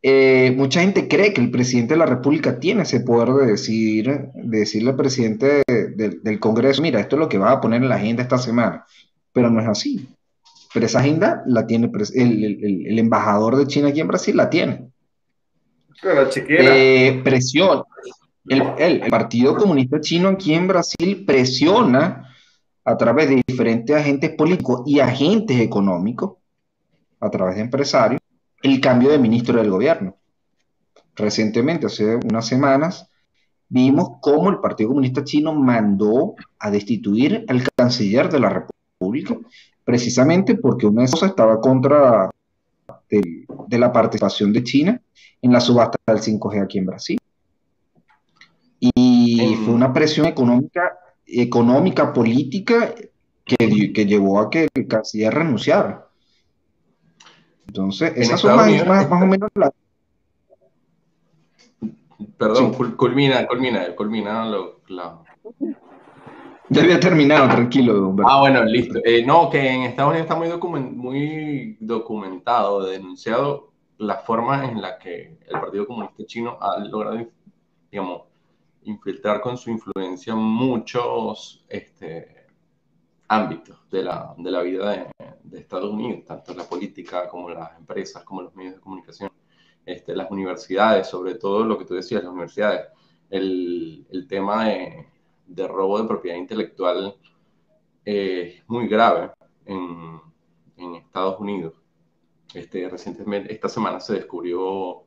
Eh, 0.02 0.54
mucha 0.56 0.82
gente 0.82 1.10
cree 1.10 1.34
que 1.34 1.42
el 1.42 1.52
presidente 1.52 1.96
de 1.96 1.98
la 1.98 2.06
República 2.06 2.60
tiene 2.60 2.84
ese 2.84 3.02
poder 3.02 3.34
de 3.34 3.52
decidir, 3.52 4.30
de 4.34 4.60
decirle 4.60 4.92
al 4.92 4.96
presidente 4.96 5.64
del 5.68 6.40
Congreso, 6.40 6.82
mira, 6.82 7.02
esto 7.02 7.18
es 7.18 7.20
lo 7.20 7.28
que 7.28 7.38
va 7.38 7.52
a 7.52 7.60
poner 7.60 7.82
en 7.82 7.90
la 7.90 7.96
agenda 7.96 8.24
esta 8.24 8.38
semana, 8.38 8.86
pero 9.34 9.50
no 9.50 9.60
es 9.60 9.68
así. 9.68 10.08
Pero 10.74 10.86
esa 10.86 11.00
agenda 11.00 11.44
la 11.48 11.68
tiene 11.68 11.92
el 12.14 13.00
embajador 13.00 13.58
de 13.58 13.68
China 13.68 13.90
aquí 13.90 14.00
en 14.00 14.08
Brasil, 14.08 14.38
la 14.38 14.50
tiene. 14.50 14.90
Eh, 16.04 17.22
presión. 17.24 17.84
El, 18.46 19.02
Partido 19.10 19.56
Comunista 19.56 20.00
Chino 20.02 20.30
aquí 20.30 20.54
en 20.54 20.68
Brasil 20.68 21.24
presiona 21.26 22.34
a 22.84 22.98
través 22.98 23.30
de 23.30 23.44
diferentes 23.46 23.96
agentes 23.96 24.32
políticos 24.32 24.82
y 24.86 25.00
agentes 25.00 25.60
económicos, 25.60 26.38
a 27.20 27.30
través 27.30 27.56
de 27.56 27.62
empresarios, 27.62 28.22
el 28.64 28.82
cambio 28.82 29.10
de 29.10 29.20
ministro 29.20 29.60
del 29.60 29.70
gobierno. 29.70 30.16
Recientemente, 31.16 31.86
hace 31.86 32.16
unas 32.16 32.48
semanas, 32.48 33.08
vimos 33.68 34.18
cómo 34.22 34.50
el 34.50 34.60
Partido 34.60 34.90
Comunista 34.90 35.24
Chino 35.24 35.54
mandó 35.54 36.36
a 36.58 36.72
destituir 36.72 37.46
al 37.48 37.64
canciller 37.76 38.30
de 38.30 38.40
la 38.40 38.50
República, 38.50 39.38
precisamente 39.84 40.56
porque 40.56 40.88
una 40.88 41.02
de 41.02 41.06
esas 41.06 41.24
estaba 41.24 41.60
contra 41.60 42.32
de 43.10 43.78
la 43.78 43.92
participación 43.92 44.54
de 44.54 44.64
China 44.64 45.02
en 45.42 45.52
la 45.52 45.60
subasta 45.60 45.98
del 46.08 46.22
5G 46.22 46.64
aquí 46.64 46.78
en 46.78 46.86
Brasil. 46.86 47.20
Y 48.80 49.58
fue 49.66 49.74
una 49.74 49.92
presión 49.92 50.26
económica, 50.26 50.98
económica 51.26 52.14
política, 52.14 52.94
que, 53.44 53.92
que, 53.94 54.06
llevó 54.06 54.40
a 54.40 54.50
que 54.50 54.68
el 54.74 54.88
canciller 54.88 55.34
renunciara. 55.34 56.08
Entonces, 57.68 58.14
esas 58.16 58.40
son 58.40 58.56
más, 58.56 59.12
o 59.12 59.26
menos 59.26 59.50
las... 59.56 59.72
Perdón, 62.38 62.74
culmina, 62.96 63.46
culmina, 63.48 63.96
culmina 63.96 64.46
lo, 64.46 64.82
Ya 66.70 66.84
había 66.84 67.00
terminado, 67.00 67.50
tranquilo. 67.50 68.16
Ah, 68.28 68.42
bueno, 68.42 68.64
listo. 68.64 69.00
Eh, 69.04 69.26
no, 69.26 69.50
que 69.50 69.60
en 69.60 69.84
Estados 69.84 70.12
Unidos 70.12 70.30
está 70.30 70.68
muy, 70.68 70.82
muy 70.82 71.78
documentado, 71.80 72.86
denunciado 72.86 73.72
la 73.98 74.18
forma 74.18 74.66
en 74.66 74.82
la 74.82 74.98
que 75.00 75.40
el 75.48 75.60
Partido 75.60 75.88
Comunista 75.88 76.24
Chino 76.26 76.58
ha 76.62 76.80
logrado, 76.80 77.28
digamos, 77.92 78.24
infiltrar 78.84 79.42
con 79.42 79.58
su 79.58 79.72
influencia 79.72 80.36
muchos 80.36 81.66
este, 81.68 82.46
ámbitos 83.28 83.78
de 83.90 84.04
la, 84.04 84.34
de 84.38 84.52
la 84.52 84.62
vida 84.62 84.92
de, 84.92 85.08
de, 85.44 85.60
Estados 85.60 85.92
Unidos, 85.92 86.24
tanto 86.26 86.54
la 86.54 86.64
política 86.64 87.28
como 87.28 87.50
las 87.50 87.78
empresas, 87.78 88.24
como 88.24 88.44
los 88.44 88.56
medios 88.56 88.76
de 88.76 88.82
comunicación, 88.82 89.32
este, 89.86 90.16
las 90.16 90.30
universidades, 90.30 91.08
sobre 91.08 91.36
todo 91.36 91.66
lo 91.66 91.78
que 91.78 91.86
tú 91.86 91.96
decías, 91.96 92.24
las 92.24 92.32
universidades, 92.32 92.88
el, 93.30 94.08
el 94.12 94.28
tema 94.28 94.66
de, 94.66 95.08
de, 95.50 95.68
robo 95.68 96.02
de 96.02 96.08
propiedad 96.08 96.38
intelectual 96.38 97.16
eh, 98.06 98.64
muy 98.68 98.88
grave 98.88 99.32
en, 99.66 100.20
en 100.78 100.96
Estados 100.96 101.40
Unidos 101.40 101.74
este, 102.54 102.90
recientemente, 102.90 103.54
esta 103.54 103.70
semana 103.70 104.00
se 104.00 104.14
descubrió 104.14 105.04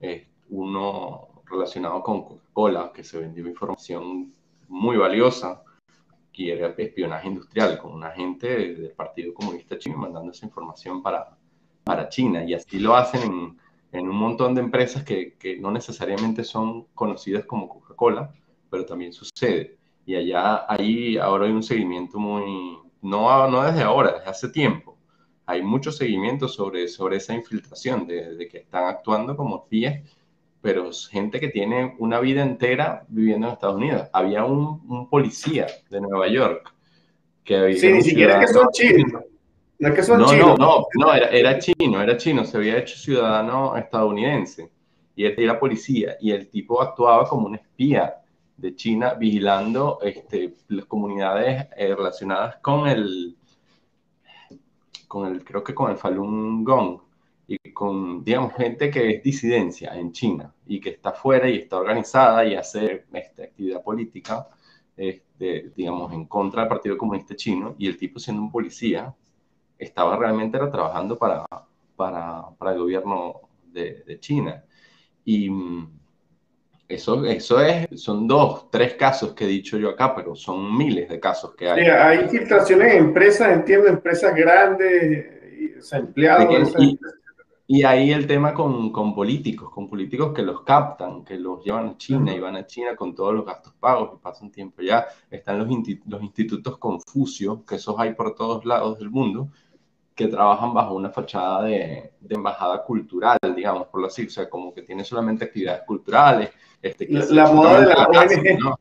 eh, 0.00 0.26
uno 0.48 1.42
relacionado 1.44 2.02
con 2.02 2.24
Coca-Cola, 2.24 2.92
que 2.92 3.04
se 3.04 3.18
vendió 3.18 3.46
información 3.46 4.32
muy 4.68 4.96
valiosa, 4.96 5.62
que 6.32 6.52
era 6.52 6.68
espionaje 6.68 7.28
industrial, 7.28 7.78
con 7.78 7.92
un 7.92 8.04
agente 8.04 8.48
del 8.48 8.92
Partido 8.92 9.34
Comunista 9.34 9.78
Chino 9.78 9.98
mandando 9.98 10.32
esa 10.32 10.46
información 10.46 11.02
para, 11.02 11.36
para 11.84 12.08
China. 12.08 12.44
Y 12.44 12.54
así 12.54 12.78
lo 12.80 12.96
hacen 12.96 13.22
en, 13.22 13.58
en 13.92 14.08
un 14.08 14.16
montón 14.16 14.54
de 14.54 14.60
empresas 14.60 15.04
que, 15.04 15.34
que, 15.34 15.58
no 15.58 15.70
necesariamente 15.70 16.42
son 16.42 16.86
conocidas 16.94 17.44
como 17.44 17.68
Coca-Cola, 17.68 18.32
pero 18.68 18.84
también 18.84 19.12
sucede. 19.12 19.78
Y 20.10 20.16
allá 20.16 20.64
ahí 20.66 21.18
ahora 21.18 21.46
hay 21.46 21.52
un 21.52 21.62
seguimiento 21.62 22.18
muy, 22.18 22.76
no, 23.00 23.48
no 23.48 23.62
desde 23.62 23.84
ahora, 23.84 24.14
desde 24.14 24.28
hace 24.28 24.48
tiempo, 24.48 24.98
hay 25.46 25.62
mucho 25.62 25.92
seguimiento 25.92 26.48
sobre, 26.48 26.88
sobre 26.88 27.18
esa 27.18 27.32
infiltración, 27.32 28.08
de, 28.08 28.48
que 28.50 28.58
están 28.58 28.86
actuando 28.86 29.36
como 29.36 29.58
espías, 29.58 30.00
pero 30.60 30.90
gente 31.08 31.38
que 31.38 31.46
tiene 31.46 31.94
una 32.00 32.18
vida 32.18 32.42
entera 32.42 33.04
viviendo 33.06 33.46
en 33.46 33.52
Estados 33.52 33.76
Unidos. 33.76 34.08
Había 34.12 34.44
un, 34.44 35.08
policía 35.08 35.68
de 35.88 36.00
Nueva 36.00 36.26
York 36.26 36.74
que 37.44 37.56
había... 37.56 37.76
Sí, 37.76 37.92
ni 37.92 38.02
siquiera 38.02 38.40
que 38.40 38.48
son 38.48 38.66
chinos. 38.72 39.22
No 39.78 39.88
es 39.90 39.94
que 39.94 40.02
son 40.02 40.24
chinos. 40.24 40.58
No, 40.58 40.80
no, 40.80 40.86
no, 40.98 41.14
era, 41.14 41.28
era 41.28 41.56
chino, 41.60 42.02
era 42.02 42.16
chino, 42.16 42.44
se 42.44 42.56
había 42.56 42.78
hecho 42.78 42.98
ciudadano 42.98 43.76
estadounidense 43.76 44.72
y 45.14 45.24
él 45.24 45.34
era 45.38 45.60
policía 45.60 46.16
y 46.20 46.32
el 46.32 46.48
tipo 46.48 46.82
actuaba 46.82 47.28
como 47.28 47.46
un 47.46 47.54
espía 47.54 48.19
de 48.60 48.74
China 48.76 49.14
vigilando 49.14 49.98
este, 50.02 50.54
las 50.68 50.84
comunidades 50.84 51.66
eh, 51.76 51.94
relacionadas 51.94 52.56
con 52.56 52.86
el, 52.86 53.36
con 55.08 55.26
el, 55.26 55.42
creo 55.44 55.64
que 55.64 55.74
con 55.74 55.90
el 55.90 55.96
Falun 55.96 56.62
Gong 56.62 57.00
y 57.48 57.72
con, 57.72 58.22
digamos, 58.22 58.54
gente 58.54 58.90
que 58.90 59.10
es 59.10 59.22
disidencia 59.22 59.96
en 59.98 60.12
China 60.12 60.54
y 60.66 60.80
que 60.80 60.90
está 60.90 61.12
fuera 61.12 61.48
y 61.48 61.56
está 61.56 61.78
organizada 61.78 62.44
y 62.44 62.54
hace 62.54 63.06
esta 63.12 63.42
actividad 63.42 63.82
política, 63.82 64.46
este, 64.96 65.72
digamos, 65.74 66.12
en 66.12 66.26
contra 66.26 66.62
del 66.62 66.68
Partido 66.68 66.98
Comunista 66.98 67.34
Chino 67.34 67.74
y 67.78 67.88
el 67.88 67.96
tipo 67.96 68.20
siendo 68.20 68.42
un 68.42 68.52
policía 68.52 69.12
estaba 69.78 70.16
realmente 70.16 70.58
trabajando 70.58 71.18
para, 71.18 71.44
para, 71.96 72.50
para 72.56 72.72
el 72.72 72.78
gobierno 72.78 73.40
de, 73.72 74.04
de 74.06 74.20
China. 74.20 74.62
Y 75.24 75.50
mm, 75.50 75.99
eso, 76.90 77.24
eso 77.24 77.60
es, 77.60 77.88
son 78.02 78.26
dos, 78.26 78.68
tres 78.68 78.94
casos 78.94 79.32
que 79.32 79.44
he 79.44 79.48
dicho 79.48 79.78
yo 79.78 79.90
acá, 79.90 80.12
pero 80.14 80.34
son 80.34 80.76
miles 80.76 81.08
de 81.08 81.20
casos 81.20 81.54
que 81.54 81.70
hay. 81.70 81.84
Sí, 81.84 81.88
hay 81.88 82.18
infiltraciones 82.22 82.92
en 82.94 82.98
empresas, 82.98 83.52
entiendo, 83.52 83.86
empresas 83.86 84.34
grandes, 84.34 85.26
empleados. 85.92 86.74
Y, 87.72 87.84
ahí 87.84 88.10
el 88.10 88.26
tema 88.26 88.52
con, 88.52 88.90
con, 88.90 89.14
políticos, 89.14 89.70
con 89.70 89.88
políticos 89.88 90.32
que 90.34 90.42
los 90.42 90.62
captan, 90.64 91.24
que 91.24 91.38
los 91.38 91.64
llevan 91.64 91.86
a 91.86 91.96
China 91.96 92.34
y 92.34 92.40
van 92.40 92.56
a 92.56 92.66
China 92.66 92.96
con 92.96 93.14
todos 93.14 93.32
los 93.32 93.46
gastos 93.46 93.72
pagos 93.78 94.10
y 94.16 94.20
pasan 94.20 94.50
tiempo 94.50 94.82
ya. 94.82 95.06
Están 95.30 95.60
los, 95.60 95.68
los 96.06 96.22
institutos 96.22 96.78
Confucio, 96.78 97.64
que 97.64 97.76
esos 97.76 97.94
hay 97.96 98.14
por 98.14 98.34
todos 98.34 98.64
lados 98.64 98.98
del 98.98 99.10
mundo, 99.10 99.50
que 100.14 100.28
trabajan 100.28 100.74
bajo 100.74 100.94
una 100.94 101.10
fachada 101.10 101.62
de, 101.62 102.12
de, 102.20 102.34
embajada 102.34 102.82
cultural, 102.84 103.38
digamos, 103.54 103.86
por 103.86 104.00
lo 104.00 104.06
así, 104.08 104.26
o 104.26 104.30
sea, 104.30 104.48
como 104.50 104.74
que 104.74 104.82
tiene 104.82 105.04
solamente 105.04 105.44
actividades 105.44 105.82
culturales. 105.86 106.50
Este, 106.82 107.06
la, 107.08 107.50
moda 107.50 107.80
de 107.80 107.86
la 107.86 108.06
ONG. 108.06 108.76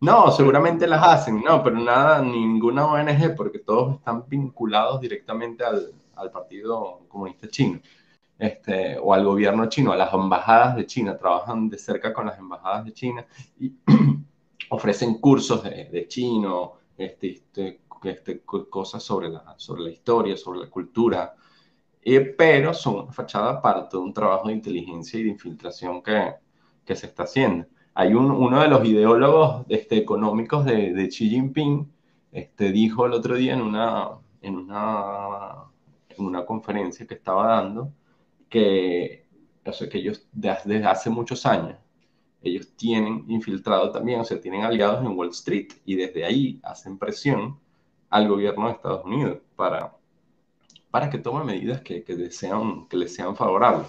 ¿no? 0.00 0.30
seguramente 0.30 0.86
las 0.86 1.02
hacen, 1.02 1.42
no, 1.42 1.62
pero 1.62 1.78
nada, 1.78 2.22
ninguna 2.22 2.86
ONG, 2.86 3.34
porque 3.36 3.58
todos 3.60 3.96
están 3.96 4.24
vinculados 4.28 5.00
directamente 5.00 5.64
al, 5.64 5.92
al 6.16 6.30
Partido 6.30 7.00
Comunista 7.08 7.48
Chino. 7.48 7.80
Este, 8.38 8.96
o 8.98 9.12
al 9.12 9.22
gobierno 9.22 9.66
chino, 9.66 9.92
a 9.92 9.96
las 9.96 10.14
embajadas 10.14 10.74
de 10.74 10.86
China, 10.86 11.18
trabajan 11.18 11.68
de 11.68 11.76
cerca 11.76 12.14
con 12.14 12.24
las 12.24 12.38
embajadas 12.38 12.86
de 12.86 12.94
China 12.94 13.26
y 13.58 13.74
ofrecen 14.70 15.20
cursos 15.20 15.62
de, 15.62 15.90
de 15.92 16.08
chino, 16.08 16.72
este, 16.96 17.32
este, 17.32 17.80
este, 18.04 18.42
cosas 18.44 19.02
sobre 19.02 19.28
la, 19.28 19.54
sobre 19.56 19.82
la 19.82 19.90
historia, 19.90 20.36
sobre 20.36 20.60
la 20.60 20.70
cultura, 20.70 21.34
eh, 22.02 22.20
pero 22.20 22.72
son 22.74 23.04
una 23.04 23.12
fachada 23.12 23.60
para 23.60 23.88
todo 23.88 24.02
un 24.02 24.12
trabajo 24.12 24.48
de 24.48 24.54
inteligencia 24.54 25.20
y 25.20 25.24
de 25.24 25.30
infiltración 25.30 26.02
que, 26.02 26.34
que 26.84 26.96
se 26.96 27.06
está 27.06 27.24
haciendo. 27.24 27.66
Hay 27.94 28.14
un, 28.14 28.30
uno 28.30 28.60
de 28.62 28.68
los 28.68 28.84
ideólogos 28.84 29.66
este, 29.68 29.98
económicos 29.98 30.64
de, 30.64 30.92
de, 30.94 31.08
Xi 31.08 31.28
Jinping, 31.28 31.92
este, 32.32 32.72
dijo 32.72 33.06
el 33.06 33.12
otro 33.12 33.34
día 33.36 33.54
en 33.54 33.62
una, 33.62 34.10
en 34.40 34.56
una, 34.56 35.64
en 36.08 36.24
una 36.24 36.46
conferencia 36.46 37.06
que 37.06 37.14
estaba 37.14 37.46
dando 37.46 37.92
que, 38.48 39.26
o 39.64 39.72
sea, 39.72 39.88
que 39.88 39.98
ellos 39.98 40.26
desde 40.32 40.84
hace 40.84 41.10
muchos 41.10 41.46
años 41.46 41.76
ellos 42.42 42.74
tienen 42.76 43.24
infiltrado 43.28 43.90
también, 43.90 44.20
o 44.20 44.24
sea, 44.24 44.40
tienen 44.40 44.62
aliados 44.62 45.04
en 45.04 45.16
Wall 45.16 45.30
Street 45.30 45.68
y 45.84 45.96
desde 45.96 46.24
ahí 46.24 46.60
hacen 46.62 46.98
presión 46.98 47.58
al 48.10 48.28
gobierno 48.28 48.66
de 48.66 48.72
Estados 48.72 49.04
Unidos 49.04 49.38
para, 49.56 49.96
para 50.90 51.08
que 51.08 51.18
tome 51.18 51.44
medidas 51.44 51.80
que, 51.80 52.04
que, 52.04 52.16
desean, 52.16 52.86
que 52.88 52.96
les 52.96 53.14
sean 53.14 53.36
favorables. 53.36 53.88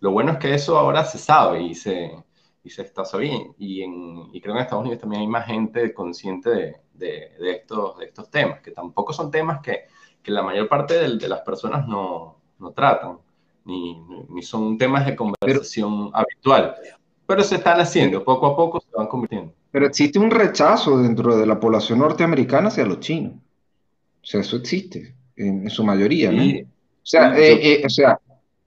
Lo 0.00 0.10
bueno 0.10 0.32
es 0.32 0.38
que 0.38 0.54
eso 0.54 0.78
ahora 0.78 1.04
se 1.04 1.18
sabe 1.18 1.62
y 1.62 1.74
se, 1.74 2.12
y 2.64 2.70
se 2.70 2.82
está 2.82 3.04
sabiendo. 3.04 3.54
Y, 3.58 3.82
en, 3.82 4.28
y 4.32 4.40
creo 4.40 4.54
que 4.54 4.60
en 4.60 4.64
Estados 4.64 4.82
Unidos 4.82 5.00
también 5.00 5.22
hay 5.22 5.28
más 5.28 5.46
gente 5.46 5.94
consciente 5.94 6.50
de, 6.50 6.76
de, 6.94 7.32
de 7.38 7.50
estos, 7.52 7.98
de 7.98 8.06
estos 8.06 8.30
temas, 8.30 8.60
que 8.60 8.72
tampoco 8.72 9.12
son 9.12 9.30
temas 9.30 9.60
que, 9.60 9.84
que 10.22 10.30
la 10.30 10.42
mayor 10.42 10.68
parte 10.68 10.94
de, 10.94 11.16
de 11.16 11.28
las 11.28 11.40
personas 11.42 11.86
no, 11.86 12.36
no 12.58 12.72
tratan, 12.72 13.18
ni, 13.64 14.00
ni, 14.28 14.42
son 14.42 14.76
temas 14.78 15.06
de 15.06 15.14
conversación 15.14 16.10
habitual. 16.12 16.74
Pero 17.26 17.44
se 17.44 17.56
están 17.56 17.80
haciendo, 17.80 18.24
poco 18.24 18.46
a 18.46 18.56
poco 18.56 18.80
se 18.80 18.88
van 18.96 19.06
convirtiendo. 19.06 19.52
Pero 19.70 19.86
existe 19.86 20.18
un 20.18 20.32
rechazo 20.32 20.98
dentro 20.98 21.36
de 21.36 21.46
la 21.46 21.60
población 21.60 22.00
norteamericana 22.00 22.68
hacia 22.68 22.84
los 22.84 22.98
chinos. 22.98 23.34
O 24.22 24.26
sea, 24.26 24.40
eso 24.40 24.56
existe 24.56 25.14
en, 25.36 25.62
en 25.62 25.70
su 25.70 25.82
mayoría, 25.82 26.30
¿no? 26.30 26.42
o 26.42 26.66
sea, 27.02 27.36
eh, 27.38 27.58
eh, 27.62 27.82
o 27.84 27.88
sea 27.88 28.18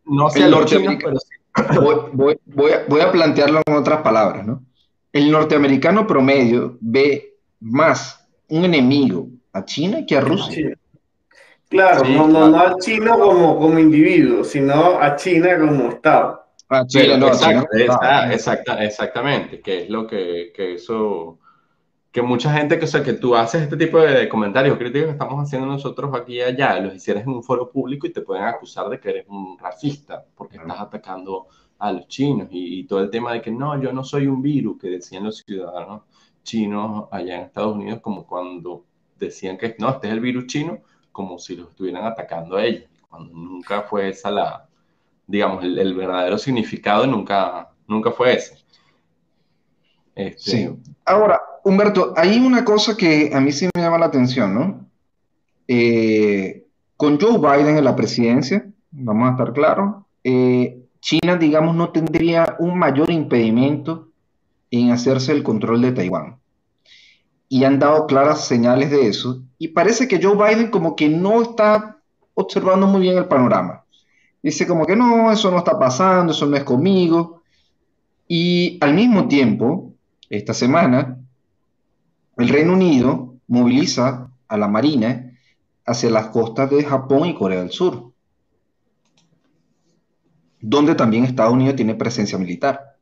no 0.06 0.30
sé 0.30 0.50
los 0.50 0.66
chinos, 0.66 0.96
pero 1.02 1.18
sí. 1.20 1.80
voy, 1.80 1.96
voy, 2.14 2.38
voy, 2.46 2.72
a, 2.72 2.84
voy, 2.88 3.02
a, 3.02 3.12
plantearlo 3.12 3.62
en 3.66 3.74
otras 3.76 4.02
palabras, 4.02 4.46
¿no? 4.46 4.64
El 5.12 5.32
norteamericano 5.32 6.08
promedio 6.08 6.78
ve 6.82 7.38
más 7.60 8.28
un 8.50 8.66
enemigo 8.66 9.28
a 9.54 9.64
China 9.64 10.00
que 10.06 10.18
a 10.18 10.22
Rusia. 10.22 10.70
Sí. 10.70 10.74
Claro, 11.70 12.06
sí, 12.06 12.14
no, 12.14 12.30
claro, 12.30 12.50
no, 12.50 12.60
a 12.60 12.76
China 12.80 13.12
como, 13.12 13.60
como 13.60 13.80
individuo, 13.80 14.44
sino 14.44 15.00
a 15.00 15.16
China 15.16 15.58
como 15.60 15.90
Estado. 15.90 16.44
A 16.70 16.86
China, 16.86 17.18
no, 17.18 17.28
exacto, 17.28 17.68
China, 17.76 18.34
exacta, 18.34 18.84
exactamente, 18.84 19.62
que 19.62 19.84
es 19.84 19.90
lo 19.90 20.08
que, 20.08 20.52
que 20.56 20.76
eso 20.76 21.40
que 22.14 22.22
mucha 22.22 22.54
gente 22.54 22.78
que, 22.78 22.86
o 22.86 22.88
sea, 22.88 23.04
que 23.04 23.14
tú 23.14 23.36
haces 23.36 23.64
este 23.64 23.76
tipo 23.76 23.98
de 23.98 24.30
comentarios 24.30 24.78
críticos 24.78 25.08
que 25.08 25.12
estamos 25.14 25.44
haciendo 25.44 25.66
nosotros 25.66 26.14
aquí 26.14 26.36
y 26.36 26.42
allá, 26.42 26.80
los 26.80 26.94
hicieras 26.94 27.24
en 27.24 27.30
un 27.32 27.44
foro 27.44 27.72
público 27.72 28.06
y 28.06 28.14
te 28.14 28.22
pueden 28.22 28.44
acusar 28.44 28.88
de 28.90 29.00
que 29.00 29.10
eres 29.10 29.26
un 29.28 29.58
racista 29.58 30.24
porque 30.36 30.58
estás 30.58 30.80
atacando 30.80 31.48
a 31.80 31.92
los 31.92 32.08
chinos 32.08 32.50
y, 32.52 32.82
y, 32.82 32.84
todo 32.84 33.00
el 33.02 33.10
tema 33.10 33.34
de 33.34 33.42
que 33.42 33.50
no, 33.50 33.82
yo 33.82 33.92
no 33.92 34.04
soy 34.04 34.28
un 34.28 34.44
virus, 34.44 34.78
que 34.80 34.90
decían 34.90 35.24
los 35.24 35.38
ciudadanos 35.40 36.04
chinos 36.44 37.08
allá 37.10 37.36
en 37.36 37.42
Estados 37.46 37.76
Unidos, 37.76 38.00
como 38.00 38.28
cuando 38.28 38.86
decían 39.18 39.58
que 39.58 39.76
no, 39.80 39.90
este 39.90 40.06
es 40.06 40.14
el 40.14 40.20
virus 40.20 40.46
chino, 40.46 40.84
como 41.12 41.40
si 41.40 41.56
los 41.56 41.70
estuvieran 41.70 42.06
atacando 42.06 42.58
a 42.58 42.64
ellos, 42.64 42.92
cuando 43.10 43.34
nunca 43.34 43.82
fue 43.82 44.10
esa 44.10 44.30
la, 44.30 44.70
digamos, 45.26 45.64
el, 45.64 45.80
el 45.80 45.96
verdadero 45.96 46.38
significado 46.38 47.08
nunca, 47.08 47.72
nunca 47.88 48.12
fue 48.12 48.34
ese. 48.34 48.64
Este, 50.14 50.52
sí. 50.52 50.70
Ahora, 51.06 51.42
Humberto, 51.64 52.14
hay 52.16 52.40
una 52.40 52.66
cosa 52.66 52.98
que 52.98 53.32
a 53.34 53.40
mí 53.40 53.52
sí 53.52 53.70
me 53.74 53.82
llama 53.82 53.98
la 53.98 54.08
atención, 54.08 54.54
¿no? 54.54 54.86
Eh, 55.68 56.66
con 56.98 57.20
Joe 57.20 57.38
Biden 57.38 57.78
en 57.78 57.84
la 57.84 57.96
presidencia, 57.96 58.66
vamos 58.92 59.30
a 59.30 59.32
estar 59.32 59.54
claros, 59.54 60.04
eh, 60.24 60.80
China, 61.00 61.36
digamos, 61.36 61.76
no 61.76 61.90
tendría 61.90 62.56
un 62.60 62.78
mayor 62.78 63.10
impedimento 63.10 64.10
en 64.72 64.92
hacerse 64.92 65.32
el 65.32 65.44
control 65.44 65.82
de 65.82 65.92
Taiwán. 65.92 66.38
Y 67.50 67.66
han 67.66 67.78
dado 67.78 68.08
claras 68.08 68.46
señales 68.46 68.90
de 68.90 69.08
eso. 69.08 69.44
Y 69.58 69.70
parece 69.70 70.08
que 70.08 70.22
Joe 70.22 70.36
Biden 70.36 70.72
como 70.72 70.96
que 70.96 71.10
no 71.10 71.42
está 71.42 71.98
observando 72.34 72.88
muy 72.88 73.02
bien 73.02 73.18
el 73.18 73.26
panorama. 73.26 73.84
Dice 74.42 74.66
como 74.66 74.86
que 74.86 74.96
no, 74.96 75.32
eso 75.32 75.52
no 75.52 75.58
está 75.58 75.78
pasando, 75.78 76.32
eso 76.32 76.46
no 76.46 76.56
es 76.56 76.64
conmigo. 76.64 77.44
Y 78.28 78.78
al 78.82 78.94
mismo 78.94 79.28
tiempo, 79.28 79.94
esta 80.30 80.54
semana, 80.54 81.18
el 82.38 82.50
Reino 82.50 82.74
Unido 82.74 83.36
moviliza 83.48 84.30
a 84.48 84.58
la 84.58 84.68
Marina 84.68 85.32
hacia 85.86 86.10
las 86.10 86.28
costas 86.28 86.70
de 86.70 86.84
Japón 86.84 87.28
y 87.28 87.36
Corea 87.36 87.60
del 87.60 87.72
Sur, 87.72 88.12
donde 90.60 90.96
también 90.96 91.26
Estados 91.26 91.54
Unidos 91.54 91.76
tiene 91.76 91.96
presencia 91.96 92.38
militar. 92.38 92.98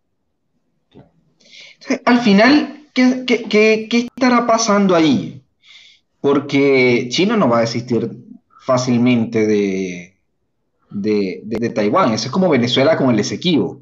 Entonces, 1.73 2.01
al 2.05 2.19
final, 2.19 2.87
¿qué, 2.93 3.23
qué, 3.25 3.43
qué, 3.43 3.87
¿qué, 3.89 3.97
estará 3.99 4.45
pasando 4.45 4.95
ahí? 4.95 5.41
Porque 6.19 7.07
China 7.09 7.37
no 7.37 7.49
va 7.49 7.59
a 7.59 7.61
desistir 7.61 8.11
fácilmente 8.59 9.47
de, 9.47 10.17
de, 10.91 11.41
de, 11.43 11.57
de 11.57 11.69
Taiwán. 11.69 12.13
Eso 12.13 12.27
es 12.27 12.31
como 12.31 12.49
Venezuela 12.49 12.97
con 12.97 13.09
el 13.09 13.19
Esequibo. 13.19 13.81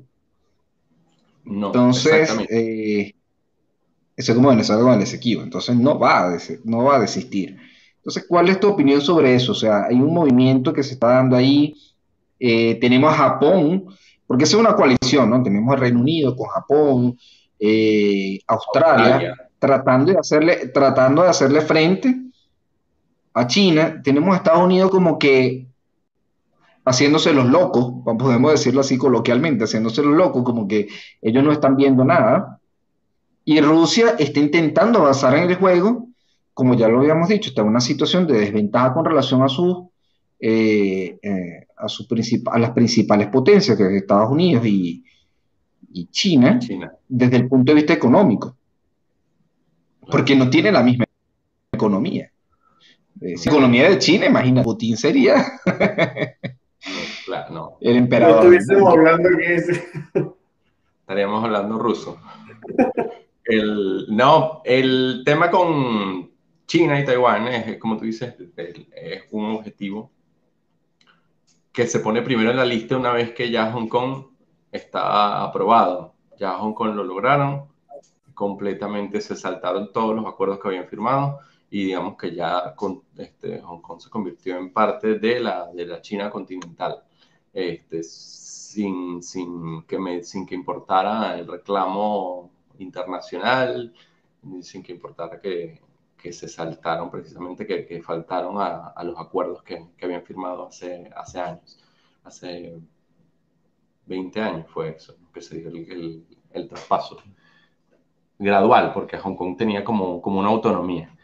No, 1.43 1.67
Entonces, 1.67 2.29
eh, 2.49 3.15
eso 4.19 4.33
es 4.33 4.35
como 4.35 4.49
Venezuela 4.49 4.81
con 4.83 4.93
el 4.95 5.01
Esequibo, 5.01 5.43
entonces 5.43 5.77
no 5.77 5.97
va, 5.97 6.27
a 6.27 6.37
no 6.65 6.83
va 6.83 6.97
a 6.97 6.99
desistir. 6.99 7.55
Entonces, 7.95 8.25
¿cuál 8.27 8.49
es 8.49 8.59
tu 8.59 8.67
opinión 8.67 8.99
sobre 8.99 9.33
eso? 9.33 9.53
O 9.53 9.55
sea, 9.55 9.85
hay 9.85 9.95
un 9.95 10.13
movimiento 10.13 10.73
que 10.73 10.83
se 10.83 10.95
está 10.95 11.07
dando 11.07 11.37
ahí, 11.37 11.73
eh, 12.37 12.77
tenemos 12.81 13.13
a 13.13 13.15
Japón, 13.15 13.85
porque 14.27 14.43
es 14.43 14.53
una 14.53 14.75
coalición, 14.75 15.29
¿no? 15.29 15.41
Tenemos 15.41 15.73
al 15.73 15.79
Reino 15.79 16.01
Unido 16.01 16.35
con 16.35 16.47
Japón, 16.49 17.17
eh, 17.57 18.39
Australia, 18.45 19.13
Australia, 19.13 19.49
tratando 19.57 20.11
de, 20.11 20.19
hacerle, 20.19 20.67
tratando 20.67 21.23
de 21.23 21.29
hacerle 21.29 21.61
frente 21.61 22.13
a 23.33 23.47
China. 23.47 24.01
Tenemos 24.03 24.33
a 24.33 24.37
Estados 24.37 24.65
Unidos 24.65 24.91
como 24.91 25.17
que 25.17 25.65
haciéndose 26.83 27.31
los 27.31 27.45
locos, 27.45 28.03
podemos 28.03 28.51
decirlo 28.51 28.81
así 28.81 28.97
coloquialmente, 28.97 29.63
haciéndose 29.63 30.03
los 30.03 30.13
locos, 30.13 30.43
como 30.43 30.67
que 30.67 30.89
ellos 31.21 31.41
no 31.41 31.53
están 31.53 31.77
viendo 31.77 32.03
nada. 32.03 32.58
Y 33.45 33.61
Rusia 33.61 34.15
está 34.19 34.39
intentando 34.39 34.99
avanzar 34.99 35.35
en 35.37 35.49
el 35.49 35.55
juego, 35.55 36.07
como 36.53 36.75
ya 36.75 36.87
lo 36.87 36.99
habíamos 36.99 37.29
dicho, 37.29 37.49
está 37.49 37.61
en 37.61 37.69
una 37.69 37.81
situación 37.81 38.27
de 38.27 38.39
desventaja 38.39 38.93
con 38.93 39.05
relación 39.05 39.41
a, 39.41 39.49
su, 39.49 39.89
eh, 40.39 41.17
eh, 41.21 41.67
a, 41.77 41.87
su 41.87 42.05
a 42.51 42.59
las 42.59 42.71
principales 42.71 43.27
potencias, 43.27 43.77
que 43.77 43.85
es 43.85 43.91
Estados 43.93 44.29
Unidos 44.29 44.65
y, 44.65 45.03
y 45.91 46.05
China, 46.07 46.59
China, 46.59 46.91
desde 47.07 47.37
el 47.37 47.47
punto 47.47 47.71
de 47.71 47.75
vista 47.77 47.93
económico. 47.93 48.55
porque 50.11 50.35
no 50.35 50.49
tiene 50.49 50.71
la 50.71 50.83
misma 50.83 51.05
economía. 51.71 52.31
Eh, 53.21 53.37
si 53.37 53.49
economía 53.49 53.89
de 53.89 53.99
China, 53.99 54.25
imagina, 54.25 54.63
Putin 54.63 54.95
sería 54.97 55.45
claro, 57.25 57.53
no. 57.53 57.77
el 57.81 57.97
emperador. 57.97 58.45
No 58.45 58.53
estuviésemos 58.53 58.93
hablando 58.93 59.29
que 59.37 59.55
es... 59.55 59.69
Estaríamos 61.01 61.43
hablando 61.43 61.79
ruso. 61.79 62.17
El, 63.49 64.05
no, 64.09 64.61
el 64.63 65.23
tema 65.25 65.49
con 65.49 66.29
China 66.67 66.99
y 66.99 67.03
Taiwán 67.03 67.47
es, 67.47 67.79
como 67.79 67.97
tú 67.97 68.05
dices, 68.05 68.35
es 68.55 69.23
un 69.31 69.55
objetivo 69.55 70.11
que 71.71 71.87
se 71.87 71.99
pone 71.99 72.21
primero 72.21 72.51
en 72.51 72.57
la 72.57 72.65
lista 72.65 72.95
una 72.95 73.11
vez 73.11 73.31
que 73.33 73.49
ya 73.49 73.71
Hong 73.71 73.87
Kong 73.87 74.27
está 74.71 75.43
aprobado. 75.43 76.13
Ya 76.37 76.59
Hong 76.59 76.73
Kong 76.73 76.93
lo 76.93 77.03
lograron, 77.03 77.69
completamente 78.35 79.19
se 79.19 79.35
saltaron 79.35 79.91
todos 79.91 80.15
los 80.15 80.27
acuerdos 80.27 80.59
que 80.59 80.67
habían 80.67 80.87
firmado 80.87 81.39
y 81.71 81.85
digamos 81.85 82.17
que 82.17 82.35
ya 82.35 82.75
con, 82.75 83.01
este, 83.17 83.61
Hong 83.61 83.81
Kong 83.81 83.99
se 83.99 84.11
convirtió 84.11 84.57
en 84.57 84.71
parte 84.71 85.17
de 85.17 85.39
la, 85.39 85.71
de 85.73 85.87
la 85.87 86.01
China 86.01 86.29
continental, 86.29 87.01
este, 87.51 88.03
sin, 88.03 89.23
sin, 89.23 89.81
que 89.87 89.97
me, 89.97 90.23
sin 90.23 90.45
que 90.45 90.53
importara 90.53 91.35
el 91.39 91.47
reclamo 91.47 92.58
internacional, 92.79 93.93
sin 94.61 94.83
que 94.83 94.93
importara 94.93 95.39
que, 95.39 95.81
que 96.17 96.33
se 96.33 96.47
saltaron 96.47 97.09
precisamente, 97.09 97.65
que, 97.65 97.85
que 97.85 98.01
faltaron 98.01 98.59
a, 98.59 98.87
a, 98.87 99.03
los 99.03 99.17
acuerdos 99.19 99.63
que, 99.63 99.85
que, 99.97 100.05
habían 100.05 100.23
firmado 100.23 100.67
hace, 100.67 101.09
hace 101.15 101.39
años, 101.39 101.79
hace 102.23 102.79
20 104.05 104.41
años 104.41 104.65
fue 104.69 104.89
eso, 104.89 105.15
que 105.33 105.41
se 105.41 105.59
dio 105.59 105.69
el, 105.69 106.25
el, 106.51 106.67
traspaso 106.67 107.17
gradual, 108.37 108.91
porque 108.93 109.17
Hong 109.17 109.35
Kong 109.35 109.57
tenía 109.57 109.83
como, 109.83 110.21
como 110.21 110.39
una 110.39 110.49
autonomía. 110.49 111.15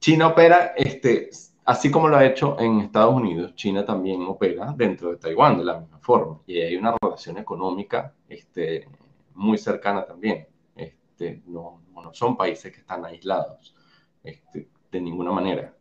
China 0.00 0.28
opera, 0.28 0.72
este, 0.76 1.30
así 1.64 1.90
como 1.90 2.08
lo 2.08 2.16
ha 2.16 2.26
hecho 2.26 2.58
en 2.58 2.80
Estados 2.80 3.14
Unidos, 3.14 3.54
China 3.54 3.84
también 3.84 4.22
opera 4.22 4.74
dentro 4.76 5.10
de 5.10 5.16
Taiwán 5.16 5.58
de 5.58 5.64
la 5.64 5.78
misma 5.78 5.98
forma. 6.00 6.40
Y 6.46 6.60
hay 6.60 6.76
una 6.76 6.96
relación 7.00 7.38
económica 7.38 8.12
este, 8.28 8.88
muy 9.34 9.58
cercana 9.58 10.04
también. 10.04 10.46
Este, 10.76 11.42
no, 11.46 11.82
no 11.94 12.14
son 12.14 12.36
países 12.36 12.72
que 12.72 12.80
están 12.80 13.04
aislados 13.04 13.74
este, 14.22 14.68
de 14.90 15.00
ninguna 15.00 15.32
manera. 15.32 15.74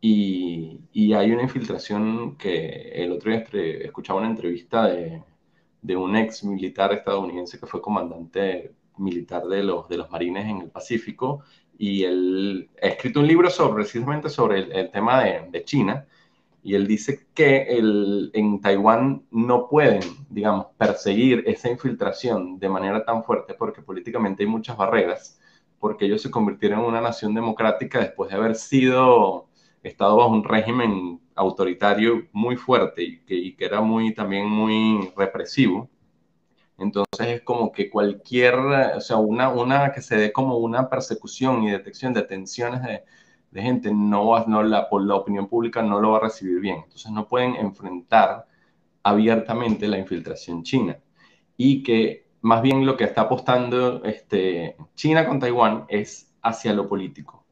Y, 0.00 0.80
y, 0.92 1.14
hay 1.14 1.32
una 1.32 1.44
infiltración 1.44 2.36
que 2.36 2.90
el 2.92 3.10
otro 3.12 3.30
día 3.30 3.44
escuchaba 3.84 4.20
una 4.20 4.28
entrevista 4.28 4.86
de, 4.86 5.22
de 5.80 5.96
un 5.96 6.14
ex 6.16 6.44
militar 6.44 6.92
estadounidense 6.92 7.58
que 7.58 7.66
fue 7.66 7.80
comandante 7.80 8.74
militar 8.98 9.44
de 9.44 9.62
los, 9.62 9.88
de 9.88 9.98
los 9.98 10.10
marines 10.10 10.46
en 10.46 10.62
el 10.62 10.70
Pacífico 10.70 11.42
y 11.76 12.04
él 12.04 12.70
ha 12.82 12.86
escrito 12.86 13.20
un 13.20 13.26
libro 13.26 13.50
sobre, 13.50 13.82
precisamente 13.82 14.28
sobre 14.28 14.80
el, 14.80 14.90
tema 14.90 15.24
de, 15.24 15.48
de, 15.50 15.64
China 15.64 16.06
y 16.64 16.74
él 16.74 16.86
dice 16.86 17.26
que 17.34 17.64
el, 17.64 18.30
en 18.32 18.58
Taiwán 18.58 19.26
no 19.30 19.68
pueden, 19.68 20.00
digamos, 20.30 20.68
perseguir 20.78 21.44
esa 21.46 21.68
infiltración 21.68 22.58
de 22.58 22.70
manera 22.70 23.04
tan 23.04 23.22
fuerte 23.22 23.52
porque 23.52 23.82
políticamente 23.82 24.42
hay 24.42 24.48
muchas 24.48 24.74
barreras, 24.74 25.38
porque 25.78 26.06
ellos 26.06 26.22
se 26.22 26.30
convirtieron 26.30 26.80
en 26.80 26.86
una 26.86 27.02
nación 27.02 27.34
democrática 27.34 28.00
después 28.00 28.30
de 28.30 28.36
haber 28.36 28.56
sido 28.56 29.46
estado 29.82 30.16
bajo 30.16 30.30
un 30.30 30.42
régimen 30.42 31.20
autoritario 31.34 32.28
muy 32.32 32.56
fuerte 32.56 33.02
y 33.02 33.54
que, 33.54 33.64
era 33.66 33.82
muy 33.82 34.14
también 34.14 34.48
muy 34.48 35.12
represivo. 35.18 35.90
Entonces 36.78 37.28
es 37.28 37.42
como 37.42 37.72
que 37.72 37.90
cualquier, 37.90 38.54
o 38.54 39.00
sea, 39.02 39.18
una, 39.18 39.50
una 39.50 39.92
que 39.92 40.00
se 40.00 40.16
dé 40.16 40.32
como 40.32 40.56
una 40.56 40.88
persecución 40.88 41.62
y 41.62 41.70
detección 41.70 42.14
de 42.14 42.22
tensiones 42.22 42.82
de, 42.82 43.04
de 43.54 43.62
gente, 43.62 43.92
no, 43.94 44.44
no 44.46 44.62
la, 44.64 44.88
por 44.88 45.02
la 45.04 45.14
opinión 45.14 45.48
pública 45.48 45.80
no 45.80 46.00
lo 46.00 46.10
va 46.10 46.16
a 46.18 46.22
recibir 46.22 46.58
bien. 46.58 46.78
Entonces 46.82 47.10
no 47.12 47.28
pueden 47.28 47.54
enfrentar 47.54 48.46
abiertamente 49.04 49.86
la 49.86 49.96
infiltración 49.96 50.64
china. 50.64 50.98
Y 51.56 51.84
que 51.84 52.26
más 52.40 52.62
bien 52.62 52.84
lo 52.84 52.96
que 52.96 53.04
está 53.04 53.22
apostando 53.22 54.02
este, 54.04 54.76
China 54.96 55.26
con 55.26 55.38
Taiwán 55.38 55.84
es 55.88 56.34
hacia 56.42 56.72
lo 56.74 56.88
político. 56.88 57.44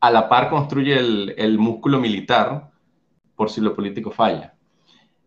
A 0.00 0.10
la 0.10 0.28
par 0.28 0.50
construye 0.50 0.98
el, 0.98 1.34
el 1.38 1.58
músculo 1.58 1.98
militar 1.98 2.70
por 3.34 3.48
si 3.48 3.62
lo 3.62 3.74
político 3.74 4.10
falla 4.10 4.54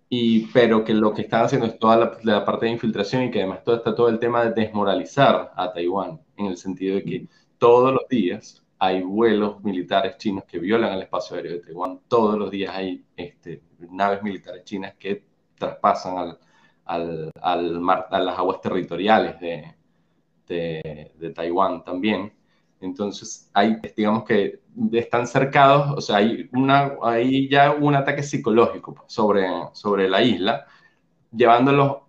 y, 0.08 0.46
pero 0.54 0.84
que 0.84 0.94
lo 0.94 1.14
que 1.14 1.24
están 1.24 1.46
haciendo 1.46 1.66
es 1.66 1.80
toda 1.80 1.98
la, 1.98 2.18
la, 2.22 2.46
parte 2.46 2.68
de 2.68 2.74
infiltración 2.74 3.24
y 3.24 3.32
que 3.32 3.40
además 3.40 3.64
todo 3.64 3.78
está 3.78 3.96
todo 3.96 4.10
el 4.10 4.20
tema 4.20 4.46
de 4.46 4.54
desmoralizar 4.54 5.52
a 5.56 5.74
Taiwán, 5.74 6.22
en 6.38 6.46
el 6.46 6.58
sentido 6.58 6.96
de 6.96 7.04
que 7.04 7.28
todos 7.58 7.92
los 7.92 8.08
días 8.08 8.63
hay 8.84 9.02
vuelos 9.02 9.64
militares 9.64 10.18
chinos 10.18 10.44
que 10.44 10.60
violan 10.60 10.92
el 10.92 11.04
espacio 11.04 11.38
aéreo 11.38 11.54
de 11.54 11.60
Taiwán, 11.60 12.02
todos 12.10 12.38
los 12.38 12.52
días 12.52 12.76
hay 12.76 13.06
este, 13.16 13.64
naves 13.90 14.22
militares 14.22 14.66
chinas 14.66 14.96
que 15.00 15.24
traspasan 15.58 16.18
al, 16.18 16.40
al, 16.84 17.32
al 17.42 17.80
mar, 17.80 18.08
a 18.12 18.20
las 18.20 18.38
aguas 18.38 18.60
territoriales 18.60 19.40
de, 19.40 19.74
de, 20.48 21.14
de 21.18 21.30
Taiwán 21.30 21.82
también. 21.86 22.34
Entonces, 22.82 23.50
hay, 23.54 23.78
digamos 23.96 24.26
que 24.26 24.60
están 24.92 25.28
cercados, 25.28 25.98
o 25.98 26.02
sea, 26.02 26.18
hay, 26.18 26.50
una, 26.52 26.98
hay 27.04 27.48
ya 27.48 27.72
un 27.72 27.96
ataque 27.96 28.22
psicológico 28.22 29.06
sobre, 29.08 29.48
sobre 29.72 30.10
la 30.10 30.22
isla, 30.22 30.66
llevándolos 31.32 32.00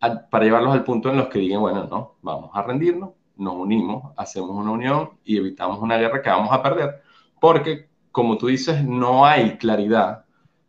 a, 0.00 0.28
para 0.28 0.44
llevarlos 0.44 0.74
al 0.74 0.84
punto 0.84 1.08
en 1.08 1.16
los 1.16 1.28
que 1.28 1.38
digan, 1.38 1.62
bueno, 1.62 1.84
no, 1.84 2.16
vamos 2.20 2.50
a 2.52 2.60
rendirnos, 2.60 3.12
nos 3.36 3.54
unimos, 3.54 4.12
hacemos 4.16 4.50
una 4.50 4.72
unión 4.72 5.10
y 5.24 5.36
evitamos 5.36 5.80
una 5.80 5.96
guerra 5.96 6.22
que 6.22 6.30
vamos 6.30 6.52
a 6.52 6.62
perder, 6.62 7.02
porque, 7.40 7.88
como 8.12 8.38
tú 8.38 8.46
dices, 8.48 8.84
no 8.84 9.24
hay 9.26 9.56
claridad 9.58 10.24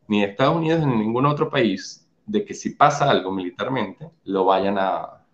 ni 0.07 0.23
Estados 0.23 0.57
Unidos 0.57 0.85
ni 0.85 0.97
ningún 0.97 1.25
otro 1.25 1.49
país 1.49 2.07
de 2.25 2.43
que 2.45 2.53
si 2.53 2.71
pasa 2.71 3.09
algo 3.09 3.31
militarmente, 3.31 4.09
lo 4.23 4.45
vayan 4.45 4.77
a, 4.79 5.25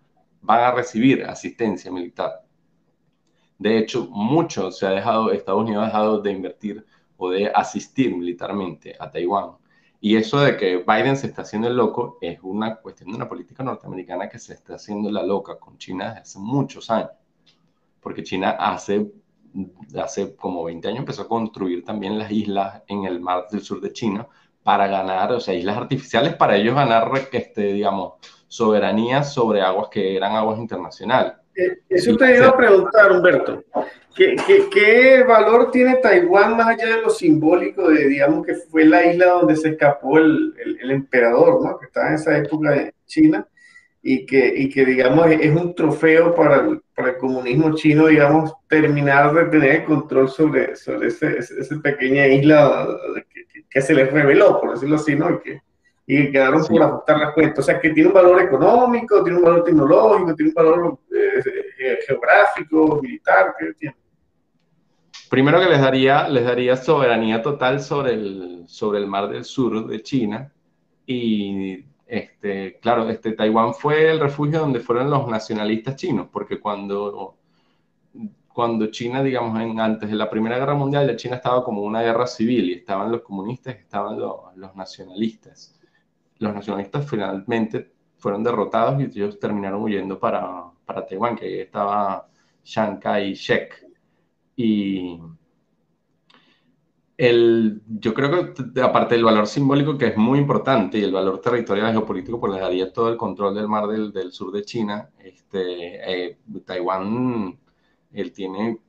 van 0.41 0.59
a 0.59 0.71
recibir 0.71 1.23
asistencia 1.25 1.91
militar 1.91 2.43
de 3.61 3.77
hecho, 3.77 4.07
mucho 4.09 4.71
se 4.71 4.87
ha 4.87 4.89
dejado, 4.89 5.31
Estados 5.31 5.61
Unidos 5.61 5.83
ha 5.83 5.85
dejado 5.85 6.19
de 6.19 6.31
invertir 6.31 6.83
o 7.15 7.29
de 7.29 7.51
asistir 7.53 8.09
militarmente 8.17 8.95
a 8.99 9.11
Taiwán. 9.11 9.51
Y 9.99 10.15
eso 10.15 10.39
de 10.39 10.57
que 10.57 10.77
Biden 10.77 11.15
se 11.15 11.27
está 11.27 11.43
haciendo 11.43 11.67
el 11.67 11.77
loco 11.77 12.17
es 12.21 12.39
una 12.41 12.77
cuestión 12.77 13.11
de 13.11 13.17
una 13.17 13.29
política 13.29 13.63
norteamericana 13.63 14.29
que 14.29 14.39
se 14.39 14.55
está 14.55 14.73
haciendo 14.73 15.11
la 15.11 15.21
loca 15.21 15.59
con 15.59 15.77
China 15.77 16.07
desde 16.07 16.21
hace 16.21 16.39
muchos 16.39 16.89
años. 16.89 17.11
Porque 18.01 18.23
China 18.23 18.51
hace, 18.59 19.07
hace 20.01 20.35
como 20.35 20.63
20 20.63 20.87
años 20.87 20.99
empezó 20.99 21.23
a 21.23 21.27
construir 21.27 21.85
también 21.85 22.17
las 22.17 22.31
islas 22.31 22.81
en 22.87 23.05
el 23.05 23.19
mar 23.19 23.45
del 23.51 23.61
sur 23.61 23.79
de 23.79 23.93
China 23.93 24.27
para 24.63 24.87
ganar, 24.87 25.31
o 25.31 25.39
sea, 25.39 25.53
islas 25.53 25.77
artificiales 25.77 26.35
para 26.35 26.55
ellos 26.55 26.75
ganar, 26.75 27.09
este, 27.31 27.73
digamos, 27.73 28.13
soberanía 28.47 29.23
sobre 29.23 29.61
aguas 29.61 29.87
que 29.89 30.15
eran 30.15 30.35
aguas 30.35 30.59
internacionales. 30.59 31.33
Eh, 31.55 31.79
eso 31.89 32.15
te 32.15 32.37
iba 32.37 32.47
a 32.47 32.57
preguntar, 32.57 33.11
Humberto. 33.11 33.63
¿Qué, 34.15 34.35
qué, 34.45 34.67
qué 34.69 35.23
valor 35.23 35.71
tiene 35.71 35.95
Taiwán 35.95 36.57
más 36.57 36.67
allá 36.67 36.97
de 36.97 37.01
lo 37.01 37.09
simbólico 37.09 37.89
de, 37.89 38.07
digamos, 38.07 38.45
que 38.45 38.55
fue 38.55 38.85
la 38.85 39.05
isla 39.05 39.27
donde 39.27 39.55
se 39.55 39.69
escapó 39.69 40.17
el, 40.17 40.53
el, 40.63 40.79
el 40.81 40.91
emperador, 40.91 41.63
¿no? 41.63 41.79
Que 41.79 41.85
estaba 41.85 42.09
en 42.09 42.15
esa 42.15 42.37
época 42.37 42.71
de 42.71 42.93
China 43.05 43.47
y 44.03 44.25
que, 44.25 44.53
y 44.55 44.69
que 44.69 44.85
digamos, 44.85 45.27
es 45.27 45.55
un 45.55 45.75
trofeo 45.75 46.33
para 46.33 46.61
el, 46.61 46.81
para 46.95 47.09
el 47.09 47.17
comunismo 47.17 47.75
chino, 47.75 48.07
digamos, 48.07 48.53
terminar 48.67 49.33
de 49.33 49.45
tener 49.45 49.75
el 49.75 49.85
control 49.85 50.29
sobre, 50.29 50.75
sobre 50.75 51.09
ese, 51.09 51.37
esa 51.37 51.79
pequeña 51.81 52.27
isla 52.27 52.87
que, 53.31 53.63
que, 53.69 53.81
se 53.81 53.93
les 53.93 54.11
reveló, 54.11 54.59
por 54.59 54.73
decirlo 54.73 54.95
así, 54.95 55.15
¿no? 55.15 55.29
Y 55.29 55.39
que, 55.39 55.61
y 56.07 56.31
quedaron 56.31 56.63
sí. 56.63 56.73
por 56.73 56.83
ajustar 56.83 57.19
las 57.19 57.33
cuentas. 57.33 57.59
O 57.59 57.61
sea, 57.61 57.79
que 57.79 57.91
tiene 57.91 58.09
un 58.09 58.15
valor 58.15 58.41
económico, 58.41 59.23
tiene 59.23 59.37
un 59.37 59.45
valor 59.45 59.63
tecnológico, 59.63 60.35
tiene 60.35 60.49
un 60.49 60.55
valor 60.55 60.99
eh, 61.15 61.99
geográfico, 62.07 62.99
militar, 63.01 63.53
¿qué 63.57 63.73
tiene? 63.73 63.95
Primero 65.29 65.61
que 65.61 65.69
les 65.69 65.79
daría, 65.79 66.27
les 66.27 66.43
daría 66.43 66.75
soberanía 66.75 67.41
total 67.41 67.79
sobre 67.79 68.13
el, 68.13 68.63
sobre 68.67 68.99
el 68.99 69.07
mar 69.07 69.29
del 69.29 69.45
sur 69.45 69.87
de 69.87 70.01
China 70.01 70.51
y 71.05 71.85
este, 72.11 72.79
claro, 72.79 73.09
este, 73.09 73.33
Taiwán 73.33 73.73
fue 73.73 74.11
el 74.11 74.19
refugio 74.19 74.59
donde 74.59 74.79
fueron 74.79 75.09
los 75.09 75.27
nacionalistas 75.27 75.95
chinos, 75.95 76.27
porque 76.31 76.59
cuando, 76.59 77.37
cuando 78.47 78.87
China, 78.87 79.23
digamos, 79.23 79.59
en, 79.61 79.79
antes 79.79 80.09
de 80.09 80.15
la 80.15 80.29
Primera 80.29 80.57
Guerra 80.57 80.73
Mundial, 80.75 81.07
ya 81.07 81.15
China 81.15 81.35
estaba 81.37 81.63
como 81.63 81.81
una 81.81 82.01
guerra 82.01 82.27
civil 82.27 82.69
y 82.69 82.73
estaban 82.73 83.11
los 83.11 83.21
comunistas, 83.21 83.75
estaban 83.77 84.19
los, 84.19 84.55
los 84.55 84.75
nacionalistas 84.75 85.77
los 86.41 86.55
nacionalistas 86.55 87.07
finalmente 87.09 87.91
fueron 88.17 88.43
derrotados 88.43 88.99
y 88.99 89.05
ellos 89.05 89.39
terminaron 89.39 89.83
huyendo 89.83 90.19
para, 90.19 90.71
para 90.85 91.05
Taiwán, 91.05 91.35
que 91.35 91.45
ahí 91.45 91.59
estaba 91.59 92.27
Chiang 92.63 92.99
Kai-shek. 92.99 93.87
Y 94.55 95.19
el, 97.21 97.83
yo 97.87 98.15
creo 98.15 98.51
que 98.51 98.81
aparte 98.81 99.13
del 99.13 99.23
valor 99.23 99.45
simbólico 99.45 99.95
que 99.95 100.07
es 100.07 100.17
muy 100.17 100.39
importante 100.39 100.97
y 100.97 101.03
el 101.03 101.11
valor 101.11 101.39
territorial 101.39 101.91
geopolítico, 101.91 102.39
pues 102.39 102.51
le 102.51 102.59
daría 102.59 102.91
todo 102.91 103.09
el 103.09 103.17
control 103.17 103.53
del 103.53 103.67
mar 103.67 103.85
del, 103.87 104.11
del 104.11 104.31
sur 104.31 104.51
de 104.51 104.63
China, 104.63 105.07
este, 105.19 106.29
eh, 106.29 106.39
Taiwán 106.65 107.59
él 108.11 108.33
tiene, 108.33 108.79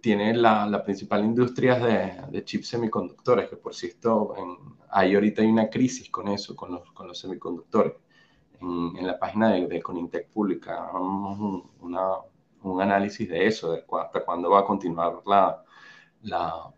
tiene 0.00 0.32
la, 0.32 0.64
la 0.66 0.84
principal 0.84 1.24
industria 1.24 1.76
de, 1.80 2.30
de, 2.30 2.44
chips 2.44 2.68
semiconductores, 2.68 3.48
que 3.50 3.56
por 3.56 3.74
cierto, 3.74 4.34
en, 4.36 4.76
ahí 4.90 5.16
ahorita 5.16 5.42
hay 5.42 5.48
una 5.48 5.68
crisis 5.68 6.08
con 6.08 6.28
eso, 6.28 6.54
con 6.54 6.70
los, 6.70 6.92
con 6.92 7.08
los 7.08 7.18
semiconductores. 7.18 7.94
En, 8.60 8.96
en, 8.96 9.06
la 9.08 9.18
página 9.18 9.50
de, 9.54 9.66
de 9.66 9.82
Conintec 9.82 10.28
pública 10.28 10.88
un, 10.94 11.68
una, 11.80 12.10
un 12.62 12.80
análisis 12.80 13.28
de 13.28 13.44
eso, 13.44 13.72
de 13.72 13.84
hasta 14.00 14.24
cuándo 14.24 14.50
va 14.50 14.60
a 14.60 14.64
continuar 14.64 15.20
la, 15.26 15.64
la, 16.22 16.72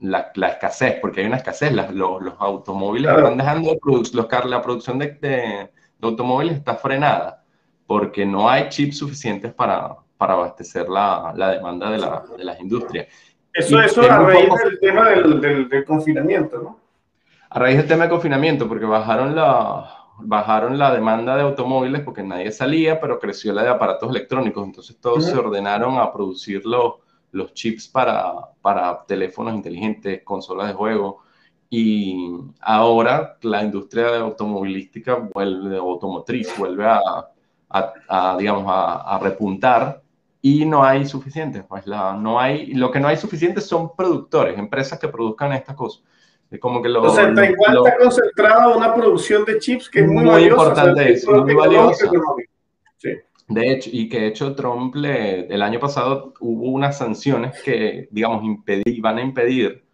la, 0.00 0.30
la, 0.34 0.48
escasez, 0.48 0.98
porque 1.00 1.20
hay 1.20 1.26
una 1.26 1.36
escasez, 1.36 1.72
los, 1.72 1.90
los, 1.92 2.34
automóviles 2.38 3.10
claro. 3.10 3.28
están 3.28 3.38
dejando, 3.38 3.76
los, 3.84 4.14
la 4.46 4.62
producción 4.62 4.98
de, 4.98 5.06
de, 5.20 5.28
de, 5.28 5.70
automóviles 6.02 6.56
está 6.56 6.74
frenada, 6.74 7.44
porque 7.86 8.26
no 8.26 8.48
hay 8.48 8.68
chips 8.68 8.98
suficientes 8.98 9.52
para, 9.52 9.96
para 10.16 10.34
abastecer 10.34 10.88
la, 10.88 11.32
la 11.36 11.50
demanda 11.50 11.90
de, 11.90 11.98
la, 11.98 12.24
de, 12.36 12.44
las 12.44 12.60
industrias. 12.60 13.08
Eso, 13.52 13.80
y 13.80 13.84
eso 13.84 14.02
a 14.02 14.18
raíz 14.18 14.46
poco, 14.46 14.68
del 14.68 14.80
tema 14.80 15.08
del, 15.10 15.40
del, 15.40 15.68
del, 15.68 15.84
confinamiento, 15.84 16.58
¿no? 16.60 16.80
A 17.50 17.58
raíz 17.58 17.76
del 17.76 17.86
tema 17.86 18.02
del 18.02 18.10
confinamiento, 18.10 18.68
porque 18.68 18.84
bajaron 18.84 19.34
la, 19.36 19.88
bajaron 20.18 20.76
la 20.76 20.92
demanda 20.92 21.36
de 21.36 21.42
automóviles 21.42 22.02
porque 22.02 22.22
nadie 22.22 22.50
salía, 22.50 23.00
pero 23.00 23.18
creció 23.18 23.52
la 23.52 23.62
de 23.62 23.70
aparatos 23.70 24.10
electrónicos, 24.10 24.64
entonces 24.64 25.00
todos 25.00 25.24
uh 25.24 25.28
-huh. 25.28 25.32
se 25.32 25.38
ordenaron 25.38 25.98
a 25.98 26.12
producir 26.12 26.66
los, 26.66 26.94
los 27.34 27.52
chips 27.52 27.88
para, 27.88 28.32
para 28.62 29.04
teléfonos 29.06 29.54
inteligentes, 29.54 30.22
consolas 30.22 30.68
de 30.68 30.74
juego, 30.74 31.22
y 31.68 32.30
ahora 32.60 33.36
la 33.42 33.62
industria 33.62 34.18
automovilística 34.18 35.16
vuelve, 35.34 35.76
automotriz, 35.76 36.56
vuelve 36.56 36.86
a, 36.86 37.00
a, 37.68 37.92
a 38.08 38.36
digamos, 38.38 38.64
a, 38.68 39.16
a, 39.16 39.18
repuntar 39.18 40.00
y 40.40 40.64
no 40.64 40.84
hay 40.84 41.04
suficientes, 41.06 41.64
pues 41.68 41.86
la, 41.86 42.12
no 42.12 42.38
hay, 42.38 42.66
lo 42.74 42.90
que 42.92 43.00
no 43.00 43.08
hay 43.08 43.16
suficientes 43.16 43.66
son 43.66 43.96
productores, 43.96 44.56
empresas 44.56 44.98
que 44.98 45.08
produzcan 45.08 45.52
estas 45.52 45.74
cosas. 45.74 46.04
Es 46.50 46.60
como 46.60 46.80
que 46.80 46.88
lo, 46.88 47.02
o 47.02 47.10
sea, 47.10 47.34
Taiwán 47.34 47.76
está 47.78 47.96
concentrada 47.96 48.76
una 48.76 48.94
producción 48.94 49.44
de 49.44 49.58
chips 49.58 49.90
que 49.90 50.00
es 50.00 50.06
muy, 50.06 50.22
muy 50.22 50.26
valiosa, 50.26 50.62
importante, 50.62 51.02
o 51.02 51.16
sea, 51.16 51.36
es 51.36 51.42
muy 51.42 51.54
valiosa. 51.54 52.10
Sí. 52.98 53.10
De 53.48 53.72
hecho, 53.72 53.90
y 53.92 54.08
que 54.08 54.20
de 54.20 54.26
hecho 54.28 54.54
Trump 54.54 54.94
le, 54.94 55.46
el 55.46 55.62
año 55.62 55.78
pasado 55.78 56.32
hubo 56.40 56.70
unas 56.70 56.98
sanciones 56.98 57.62
que, 57.62 58.08
digamos, 58.10 58.42
impedí, 58.44 59.00
van 59.00 59.18
a 59.18 59.22
impedir, 59.22 59.84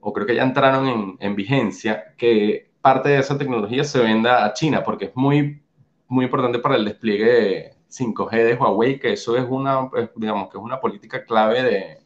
o 0.00 0.12
creo 0.12 0.26
que 0.26 0.36
ya 0.36 0.44
entraron 0.44 0.86
en, 0.88 1.16
en, 1.20 1.36
vigencia, 1.36 2.14
que 2.16 2.70
parte 2.80 3.08
de 3.10 3.18
esa 3.18 3.36
tecnología 3.38 3.84
se 3.84 4.00
venda 4.00 4.44
a 4.44 4.52
China, 4.52 4.84
porque 4.84 5.06
es 5.06 5.16
muy, 5.16 5.60
muy 6.06 6.26
importante 6.26 6.60
para 6.60 6.76
el 6.76 6.84
despliegue 6.84 7.74
5G 7.90 8.30
de 8.44 8.54
Huawei, 8.54 8.98
que 9.00 9.12
eso 9.12 9.36
es 9.36 9.44
una, 9.48 9.90
digamos, 10.16 10.50
que 10.50 10.58
es 10.58 10.64
una 10.64 10.80
política 10.80 11.24
clave 11.24 11.62
de, 11.62 11.98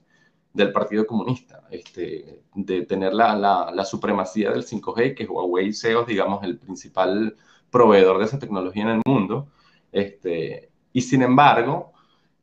del 0.52 0.72
Partido 0.72 1.06
Comunista, 1.06 1.64
este, 1.70 2.42
de 2.54 2.86
tener 2.86 3.14
la, 3.14 3.36
la, 3.36 3.70
la, 3.72 3.84
supremacía 3.84 4.50
del 4.50 4.64
5G, 4.64 5.14
que 5.14 5.26
Huawei 5.26 5.72
sea, 5.72 6.02
digamos, 6.04 6.42
el 6.44 6.58
principal 6.58 7.36
proveedor 7.70 8.18
de 8.18 8.24
esa 8.26 8.38
tecnología 8.38 8.82
en 8.82 8.88
el 8.88 9.02
mundo. 9.06 9.48
Este, 9.92 10.70
y 10.92 11.00
sin 11.02 11.22
embargo, 11.22 11.92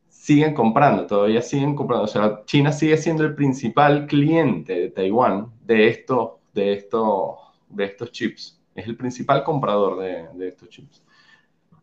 siguen 0.08 0.54
comprando, 0.54 1.06
todavía 1.08 1.42
siguen 1.42 1.76
comprando. 1.76 2.06
O 2.06 2.08
sea, 2.08 2.44
China 2.46 2.72
sigue 2.72 2.98
siendo 2.98 3.24
el 3.26 3.36
principal 3.36 4.08
cliente 4.08 4.74
de 4.74 4.90
Taiwán 4.90 5.52
de, 5.66 5.88
esto, 5.88 6.40
de, 6.54 6.74
esto, 6.74 7.38
de 7.70 7.86
estos 7.86 8.12
chips. 8.12 8.62
Es 8.76 8.88
el 8.88 8.96
principal 8.96 9.44
comprador 9.44 10.00
de, 10.00 10.28
de 10.36 10.48
estos 10.48 10.70
chips 10.70 11.04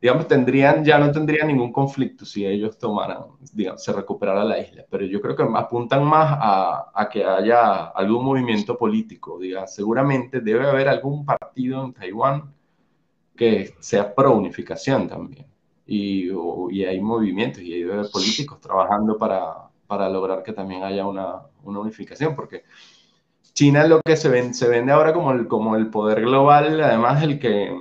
digamos, 0.00 0.28
tendrían, 0.28 0.84
ya 0.84 0.98
no 0.98 1.10
tendrían 1.10 1.48
ningún 1.48 1.72
conflicto 1.72 2.24
si 2.24 2.46
ellos 2.46 2.78
tomaran, 2.78 3.24
digamos, 3.52 3.82
se 3.82 3.92
recuperara 3.92 4.44
la 4.44 4.58
isla. 4.58 4.84
Pero 4.88 5.04
yo 5.06 5.20
creo 5.20 5.34
que 5.34 5.42
apuntan 5.42 6.04
más 6.04 6.38
a, 6.40 6.92
a 6.94 7.08
que 7.08 7.24
haya 7.24 7.86
algún 7.86 8.24
movimiento 8.24 8.76
político, 8.76 9.38
diga, 9.38 9.66
seguramente 9.66 10.40
debe 10.40 10.68
haber 10.68 10.88
algún 10.88 11.24
partido 11.24 11.84
en 11.84 11.92
Taiwán 11.92 12.54
que 13.34 13.74
sea 13.80 14.14
pro 14.14 14.36
unificación 14.36 15.08
también. 15.08 15.46
Y, 15.86 16.30
o, 16.30 16.68
y 16.70 16.84
hay 16.84 17.00
movimientos 17.00 17.62
y 17.62 17.74
hay 17.74 17.84
políticos 18.12 18.60
trabajando 18.60 19.16
para, 19.16 19.68
para 19.86 20.08
lograr 20.08 20.42
que 20.42 20.52
también 20.52 20.82
haya 20.82 21.06
una, 21.06 21.42
una 21.62 21.80
unificación, 21.80 22.34
porque 22.34 22.64
China 23.52 23.82
es 23.82 23.88
lo 23.88 24.00
que 24.02 24.16
se, 24.16 24.28
ven, 24.28 24.52
se 24.52 24.68
vende 24.68 24.92
ahora 24.92 25.12
como 25.14 25.32
el, 25.32 25.46
como 25.46 25.76
el 25.76 25.88
poder 25.88 26.22
global, 26.22 26.80
además 26.80 27.22
el 27.22 27.38
que 27.38 27.74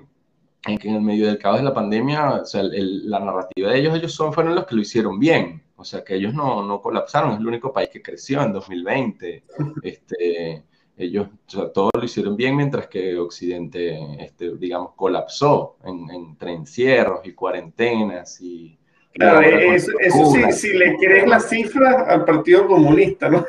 en 0.68 0.78
que 0.78 0.90
en 0.90 0.96
el 0.96 1.02
medio 1.02 1.28
del 1.28 1.38
caos 1.38 1.58
de 1.58 1.64
la 1.64 1.74
pandemia, 1.74 2.42
o 2.42 2.46
sea, 2.46 2.62
el, 2.62 3.10
la 3.10 3.20
narrativa 3.20 3.70
de 3.70 3.80
ellos, 3.80 3.96
ellos 3.96 4.14
son, 4.14 4.34
fueron 4.34 4.56
los 4.56 4.66
que 4.66 4.76
lo 4.76 4.82
hicieron 4.82 5.20
bien, 5.20 5.64
o 5.76 5.84
sea, 5.84 6.04
que 6.04 6.16
ellos 6.16 6.34
no, 6.34 6.66
no 6.66 6.82
colapsaron, 6.82 7.34
es 7.34 7.40
el 7.40 7.48
único 7.48 7.72
país 7.72 7.90
que 7.90 8.02
creció 8.02 8.42
en 8.42 8.54
2020, 8.54 9.44
este, 9.84 10.64
ellos 10.98 11.28
o 11.28 11.50
sea, 11.50 11.72
todo 11.72 11.90
lo 11.94 12.04
hicieron 12.04 12.36
bien, 12.36 12.56
mientras 12.56 12.88
que 12.88 13.18
Occidente, 13.18 14.24
este, 14.24 14.56
digamos, 14.56 14.92
colapsó 14.96 15.78
en, 15.84 16.10
entre 16.10 16.54
encierros 16.54 17.26
y 17.26 17.34
cuarentenas 17.34 18.40
y... 18.42 18.78
Claro, 19.14 19.40
eso, 19.40 19.94
eso 19.98 20.26
sí, 20.26 20.52
si 20.52 20.78
le 20.78 20.98
querés 20.98 21.26
las 21.26 21.48
cifras 21.48 22.06
al 22.10 22.26
Partido 22.26 22.68
Comunista, 22.68 23.30
¿no? 23.30 23.46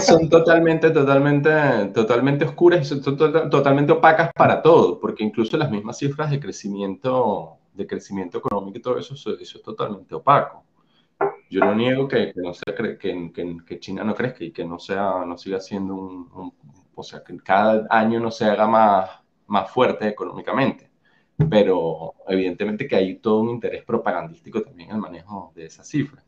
son 0.00 0.28
totalmente, 0.28 0.88
totalmente, 0.90 1.50
totalmente 1.92 2.44
oscuras 2.44 2.82
y 2.82 2.84
son 2.84 3.16
totalmente 3.16 3.90
opacas 3.90 4.30
para 4.32 4.62
todo, 4.62 5.00
porque 5.00 5.24
incluso 5.24 5.56
las 5.56 5.68
mismas 5.68 5.98
cifras 5.98 6.30
de 6.30 6.38
crecimiento, 6.38 7.56
de 7.74 7.88
crecimiento 7.88 8.38
económico 8.38 8.78
y 8.78 8.82
todo 8.82 8.98
eso, 8.98 9.14
eso, 9.14 9.36
eso 9.36 9.58
es 9.58 9.64
totalmente 9.64 10.14
opaco. 10.14 10.62
Yo 11.50 11.60
no 11.60 11.74
niego 11.74 12.06
que, 12.06 12.32
que 12.32 12.40
no 12.40 12.54
sea, 12.54 12.74
que, 12.74 12.96
que, 12.96 13.56
que, 13.66 13.80
China 13.80 14.04
no 14.04 14.14
crezca 14.14 14.44
y 14.44 14.52
que 14.52 14.64
no, 14.64 14.78
sea, 14.78 15.24
no 15.26 15.36
siga 15.36 15.58
siendo 15.60 15.94
un, 15.94 16.30
un, 16.32 16.52
o 17.00 17.02
sea, 17.02 17.22
que 17.24 17.36
cada 17.38 17.86
año 17.90 18.20
no 18.20 18.30
se 18.30 18.44
haga 18.46 18.66
más, 18.68 19.10
más 19.46 19.70
fuerte 19.70 20.08
económicamente 20.08 20.90
pero 21.48 22.14
evidentemente 22.28 22.86
que 22.86 22.96
hay 22.96 23.16
todo 23.16 23.40
un 23.40 23.50
interés 23.50 23.84
propagandístico 23.84 24.62
también 24.62 24.90
el 24.90 24.98
manejo 24.98 25.52
de 25.54 25.66
esas 25.66 25.88
cifras. 25.88 26.24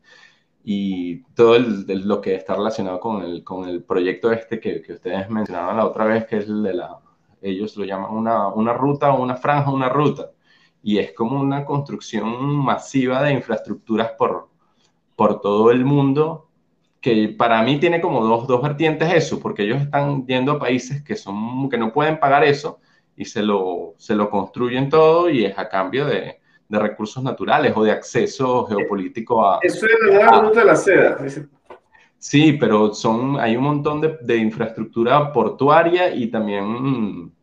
Y 0.63 1.23
todo 1.33 1.55
el, 1.55 1.85
el, 1.89 2.07
lo 2.07 2.21
que 2.21 2.35
está 2.35 2.55
relacionado 2.55 2.99
con 2.99 3.21
el, 3.21 3.43
con 3.43 3.67
el 3.67 3.83
proyecto 3.83 4.31
este 4.31 4.59
que, 4.59 4.81
que, 4.81 4.93
ustedes 4.93 5.29
mencionaban 5.29 5.77
la 5.77 5.85
otra 5.85 6.05
vez, 6.05 6.25
que 6.25 6.37
es 6.37 6.45
el 6.45 6.63
de 6.63 6.73
la, 6.73 6.99
ellos 7.41 7.75
lo 7.75 7.83
llaman 7.85 8.11
una, 8.11 8.47
una 8.47 8.73
ruta 8.73 9.11
una 9.13 9.35
franja, 9.35 9.71
una 9.71 9.89
ruta. 9.89 10.31
Y 10.81 10.99
es 10.99 11.13
como 11.13 11.39
una 11.39 11.65
construcción 11.65 12.55
masiva 12.57 13.21
de 13.23 13.33
infraestructuras 13.33 14.11
por, 14.17 14.49
por 15.15 15.41
todo 15.41 15.71
el 15.71 15.85
mundo, 15.85 16.42
que 17.03 17.35
para 17.37 17.61
mí 17.61 17.79
tiene 17.81 17.99
como 17.99 18.23
dos, 18.23 18.47
dos 18.47 18.61
vertientes 18.61 19.13
eso, 19.13 19.37
porque 19.37 19.63
ellos 19.63 19.81
están 19.81 20.25
yendo 20.25 20.53
a 20.53 20.59
países 20.59 21.03
que, 21.03 21.17
son, 21.17 21.69
que 21.69 21.77
no 21.77 21.91
pueden 21.91 22.17
pagar 22.17 22.45
eso, 22.45 22.79
y 23.17 23.25
se 23.25 23.43
lo, 23.43 23.93
se 23.97 24.15
lo 24.15 24.29
construyen 24.29 24.89
todo 24.89 25.29
y 25.29 25.43
es 25.43 25.59
a 25.59 25.67
cambio 25.67 26.05
de, 26.05 26.39
de 26.65 26.79
recursos 26.79 27.21
naturales 27.21 27.73
o 27.75 27.83
de 27.83 27.91
acceso 27.91 28.65
geopolítico 28.67 29.45
a... 29.45 29.59
Eso 29.61 29.85
es 29.85 30.15
la 30.15 30.39
ruta 30.39 30.61
de 30.61 30.65
la 30.65 30.75
seda. 30.77 31.17
Sí, 32.17 32.53
pero 32.53 32.93
son, 32.93 33.37
hay 33.37 33.57
un 33.57 33.63
montón 33.65 33.99
de, 33.99 34.17
de 34.21 34.37
infraestructura 34.37 35.33
portuaria 35.33 36.15
y 36.15 36.27
también 36.27 37.33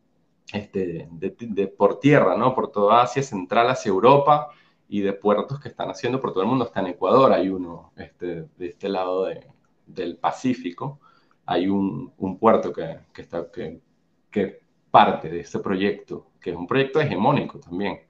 este, 0.54 1.06
de, 1.12 1.36
de, 1.38 1.66
por 1.66 2.00
tierra, 2.00 2.34
¿no? 2.34 2.54
Por 2.54 2.72
toda 2.72 3.02
Asia 3.02 3.22
Central 3.22 3.68
hacia 3.68 3.90
Europa 3.90 4.48
y 4.92 5.02
de 5.02 5.12
puertos 5.12 5.60
que 5.60 5.68
están 5.68 5.88
haciendo 5.88 6.20
por 6.20 6.32
todo 6.32 6.42
el 6.42 6.48
mundo. 6.48 6.64
Hasta 6.64 6.80
en 6.80 6.88
Ecuador 6.88 7.32
hay 7.32 7.48
uno 7.48 7.92
este, 7.96 8.48
de 8.58 8.66
este 8.66 8.88
lado 8.88 9.26
de, 9.26 9.46
del 9.86 10.16
Pacífico. 10.16 10.98
Hay 11.46 11.68
un, 11.68 12.12
un 12.18 12.38
puerto 12.38 12.72
que, 12.72 12.98
que, 13.12 13.22
está, 13.22 13.48
que, 13.52 13.80
que 14.28 14.60
parte 14.90 15.28
de 15.28 15.40
este 15.40 15.60
proyecto, 15.60 16.32
que 16.40 16.50
es 16.50 16.56
un 16.56 16.66
proyecto 16.66 17.00
hegemónico 17.00 17.60
también. 17.60 18.00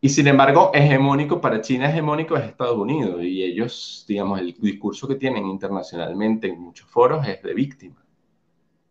Y 0.00 0.08
sin 0.08 0.26
embargo, 0.28 0.70
hegemónico 0.72 1.42
para 1.42 1.60
China, 1.60 1.90
hegemónico 1.90 2.36
es 2.36 2.44
Estados 2.44 2.78
Unidos. 2.78 3.22
Y 3.22 3.42
ellos, 3.42 4.06
digamos, 4.08 4.40
el 4.40 4.54
discurso 4.54 5.06
que 5.06 5.16
tienen 5.16 5.46
internacionalmente 5.46 6.48
en 6.48 6.58
muchos 6.58 6.88
foros 6.88 7.28
es 7.28 7.42
de 7.42 7.52
víctima. 7.52 8.02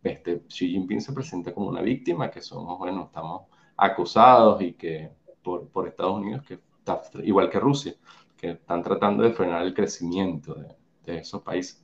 Este, 0.04 0.44
Xi 0.48 0.70
Jinping 0.70 1.02
se 1.02 1.14
presenta 1.14 1.52
como 1.52 1.68
una 1.68 1.82
víctima, 1.82 2.30
que 2.30 2.42
somos, 2.42 2.78
bueno, 2.78 3.06
estamos 3.06 3.42
acusados 3.76 4.62
y 4.62 4.74
que 4.74 5.10
por, 5.42 5.68
por 5.70 5.88
Estados 5.88 6.20
Unidos, 6.20 6.44
que 6.44 6.60
está, 6.82 7.02
igual 7.24 7.50
que 7.50 7.60
Rusia, 7.60 7.96
que 8.38 8.52
están 8.52 8.84
tratando 8.84 9.24
de 9.24 9.34
frenar 9.34 9.64
el 9.64 9.74
crecimiento 9.74 10.56
de, 10.56 10.68
de 11.06 11.20
esos 11.20 11.42
países. 11.42 11.84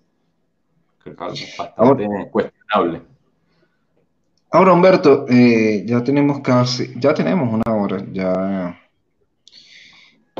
Creo 0.99 1.15
que 1.15 1.23
es 1.33 1.57
bastante 1.57 2.05
Ahora, 2.05 2.29
cuestionable. 2.29 3.01
Ahora, 4.51 4.73
Humberto, 4.73 5.25
eh, 5.29 5.83
ya 5.85 6.03
tenemos 6.03 6.39
casi, 6.39 6.93
ya 6.99 7.13
tenemos 7.13 7.53
una 7.53 7.75
hora, 7.75 8.05
ya. 8.11 8.79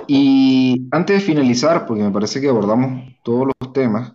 Y 0.08 0.88
antes 0.91 1.18
de 1.18 1.22
finalizar, 1.22 1.86
porque 1.86 2.03
me 2.03 2.12
parece 2.12 2.39
que 2.39 2.49
abordamos 2.49 3.14
todos 3.24 3.47
los 3.60 3.74
temas, 3.74 4.14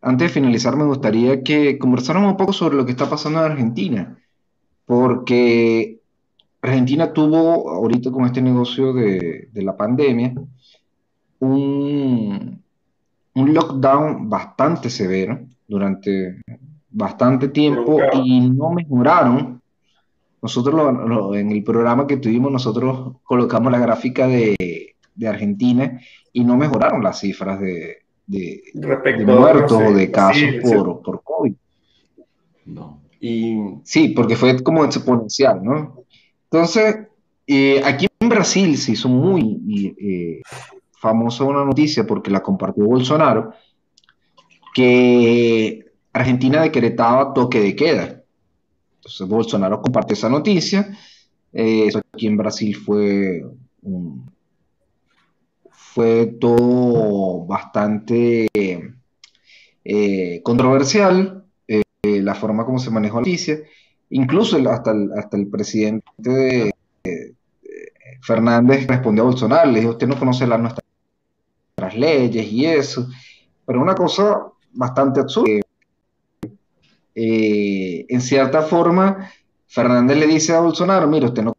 antes 0.00 0.28
de 0.28 0.34
finalizar 0.34 0.76
me 0.76 0.84
gustaría 0.84 1.42
que 1.42 1.78
conversáramos 1.78 2.32
un 2.32 2.36
poco 2.36 2.52
sobre 2.52 2.76
lo 2.76 2.84
que 2.84 2.92
está 2.92 3.08
pasando 3.08 3.38
en 3.44 3.52
Argentina, 3.52 4.18
porque 4.86 6.01
Argentina 6.62 7.12
tuvo 7.12 7.70
ahorita 7.70 8.10
con 8.10 8.24
este 8.24 8.40
negocio 8.40 8.92
de, 8.92 9.48
de 9.52 9.62
la 9.62 9.76
pandemia 9.76 10.32
un, 11.40 12.62
un 13.34 13.54
lockdown 13.54 14.30
bastante 14.30 14.88
severo 14.88 15.40
durante 15.66 16.40
bastante 16.88 17.48
tiempo 17.48 17.98
y 18.24 18.48
no 18.50 18.70
mejoraron. 18.70 19.60
Nosotros 20.40 21.34
en 21.34 21.50
el 21.50 21.64
programa 21.64 22.06
que 22.06 22.16
tuvimos, 22.16 22.50
nosotros 22.50 23.16
colocamos 23.22 23.72
la 23.72 23.78
gráfica 23.78 24.26
de, 24.26 24.56
Argentina 25.26 26.00
y 26.32 26.42
no 26.42 26.56
mejoraron 26.56 27.02
las 27.02 27.20
cifras 27.20 27.60
de, 27.60 27.98
de, 28.26 28.62
muertos 29.24 29.72
o 29.72 29.92
de 29.92 30.10
casos 30.10 30.42
por, 30.62 31.02
por 31.02 31.22
COVID. 31.22 31.54
No. 32.66 33.00
Y 33.20 33.56
sí, 33.84 34.08
porque 34.08 34.34
fue 34.34 34.60
como 34.62 34.84
exponencial, 34.84 35.62
¿no? 35.62 36.01
Entonces, 36.52 37.08
eh, 37.46 37.80
aquí 37.82 38.06
en 38.20 38.28
Brasil 38.28 38.76
se 38.76 38.92
hizo 38.92 39.08
muy 39.08 39.94
eh, 39.98 40.42
famosa 40.90 41.44
una 41.44 41.64
noticia 41.64 42.06
porque 42.06 42.30
la 42.30 42.42
compartió 42.42 42.84
Bolsonaro, 42.84 43.54
que 44.74 45.86
Argentina 46.12 46.60
decretaba 46.60 47.32
toque 47.32 47.58
de 47.58 47.74
queda. 47.74 48.22
Entonces 48.96 49.26
Bolsonaro 49.26 49.80
compartió 49.80 50.12
esa 50.12 50.28
noticia. 50.28 50.94
Eh, 51.54 51.88
aquí 52.12 52.26
en 52.26 52.36
Brasil 52.36 52.76
fue 52.76 53.42
fue 55.70 56.26
todo 56.38 57.46
bastante 57.46 58.48
controversial 60.42 61.46
la 62.02 62.34
forma 62.34 62.66
como 62.66 62.78
se 62.78 62.90
manejó 62.90 63.16
la 63.16 63.26
noticia. 63.26 63.58
Incluso 64.14 64.58
hasta 64.70 64.92
hasta 65.16 65.36
el 65.38 65.46
presidente 65.48 66.04
de, 66.18 66.74
Fernández 68.22 68.86
respondió 68.86 69.24
a 69.24 69.26
Bolsonaro, 69.26 69.70
le 69.70 69.80
dijo, 69.80 69.92
usted 69.92 70.06
no 70.06 70.18
conoce 70.18 70.46
las 70.46 70.60
nuestras 70.60 70.84
leyes 71.96 72.46
y 72.52 72.66
eso, 72.66 73.08
pero 73.66 73.80
una 73.80 73.94
cosa 73.94 74.48
bastante 74.72 75.20
absurda. 75.20 75.60
Eh, 77.14 78.06
en 78.08 78.20
cierta 78.20 78.62
forma, 78.62 79.30
Fernández 79.66 80.18
le 80.18 80.26
dice 80.26 80.54
a 80.54 80.60
Bolsonaro, 80.60 81.06
mire, 81.08 81.26
usted 81.26 81.42
no 81.42 81.56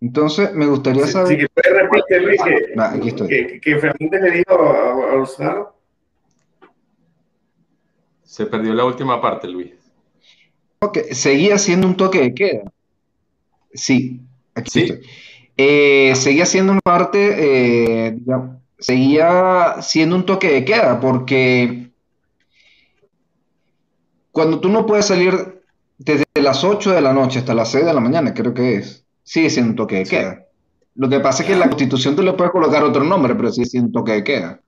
Entonces, 0.00 0.54
me 0.54 0.66
gustaría 0.66 1.06
saber. 1.06 1.40
Si 1.40 1.46
puede 1.48 1.82
repetir, 1.82 2.22
Luis, 2.22 2.40
que, 3.28 3.60
que, 3.60 3.78
Fernández 3.78 4.22
le 4.22 4.30
dijo 4.30 4.54
a 4.54 5.14
Bolsonaro. 5.16 5.76
Se 8.22 8.46
perdió 8.46 8.72
la 8.72 8.84
última 8.84 9.20
parte, 9.20 9.48
Luis. 9.48 9.72
seguía 11.10 11.58
siendo 11.58 11.86
un 11.86 11.96
toque 11.96 12.20
de 12.20 12.34
queda. 12.34 12.72
Sí, 13.74 14.20
aquí 14.54 14.70
¿Sí? 14.70 15.00
Eh, 15.56 16.14
seguía 16.16 16.46
siendo 16.46 16.72
una 16.72 16.80
parte, 16.80 18.08
eh, 18.08 18.18
seguía 18.78 19.76
siendo 19.82 20.16
un 20.16 20.24
toque 20.24 20.50
de 20.50 20.64
queda, 20.64 20.98
porque 20.98 21.90
cuando 24.32 24.60
tú 24.60 24.70
no 24.70 24.86
puedes 24.86 25.04
salir 25.04 25.62
desde 25.98 26.24
las 26.36 26.64
8 26.64 26.92
de 26.92 27.02
la 27.02 27.12
noche 27.12 27.40
hasta 27.40 27.54
las 27.54 27.70
6 27.72 27.84
de 27.84 27.92
la 27.92 28.00
mañana, 28.00 28.32
creo 28.32 28.54
que 28.54 28.76
es, 28.76 29.04
sigue 29.30 29.48
siendo 29.48 29.70
un 29.70 29.76
toque 29.76 29.94
de 29.94 30.04
queda. 30.06 30.44
Lo 30.96 31.08
que 31.08 31.20
pasa 31.20 31.44
es 31.44 31.46
que 31.46 31.52
en 31.52 31.60
la 31.60 31.68
constitución 31.68 32.16
tú 32.16 32.22
le 32.22 32.32
puedes 32.32 32.50
colocar 32.50 32.82
otro 32.82 33.04
nombre, 33.04 33.36
pero 33.36 33.52
sigue 33.52 33.66
siendo 33.66 33.86
un 33.86 33.92
toque 33.92 34.12
de 34.12 34.24
queda. 34.24 34.60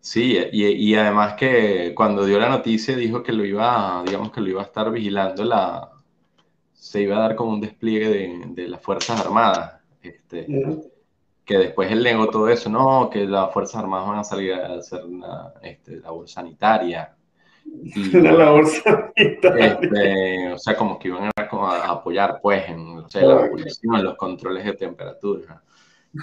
Sí, 0.00 0.38
y, 0.50 0.94
además 0.94 1.34
que 1.34 1.92
cuando 1.94 2.24
dio 2.24 2.38
la 2.38 2.48
noticia 2.48 2.96
dijo 2.96 3.22
que 3.22 3.32
lo 3.32 3.44
iba, 3.44 4.02
digamos 4.06 4.32
que 4.32 4.40
lo 4.40 4.48
iba 4.48 4.62
a 4.62 4.64
estar 4.64 4.90
vigilando 4.90 5.44
la, 5.44 5.90
se 6.72 7.02
iba 7.02 7.18
a 7.18 7.20
dar 7.20 7.36
como 7.36 7.52
un 7.52 7.60
despliegue 7.60 8.48
de, 8.54 8.68
las 8.68 8.80
Fuerzas 8.80 9.20
Armadas, 9.20 9.82
este, 10.00 10.46
que 11.44 11.58
después 11.58 11.92
él 11.92 12.02
negó 12.02 12.30
todo 12.30 12.48
eso, 12.48 12.70
no, 12.70 13.10
que 13.10 13.26
las 13.26 13.52
Fuerzas 13.52 13.82
Armadas 13.82 14.08
van 14.08 14.18
a 14.20 14.24
salir 14.24 14.54
a 14.54 14.76
hacer 14.76 15.04
una 15.04 15.52
este, 15.62 15.96
labor 15.96 16.26
sanitaria. 16.28 17.14
Y, 17.94 18.16
una 18.16 18.32
labor. 18.32 18.64
Este, 19.14 20.52
o 20.52 20.58
sea, 20.58 20.76
como 20.76 20.98
que 20.98 21.08
iban 21.08 21.30
a, 21.36 21.90
apoyar, 21.90 22.40
pues, 22.42 22.68
en, 22.68 23.04
en 23.14 24.04
los 24.04 24.16
controles 24.16 24.64
de 24.64 24.72
temperatura. 24.72 25.62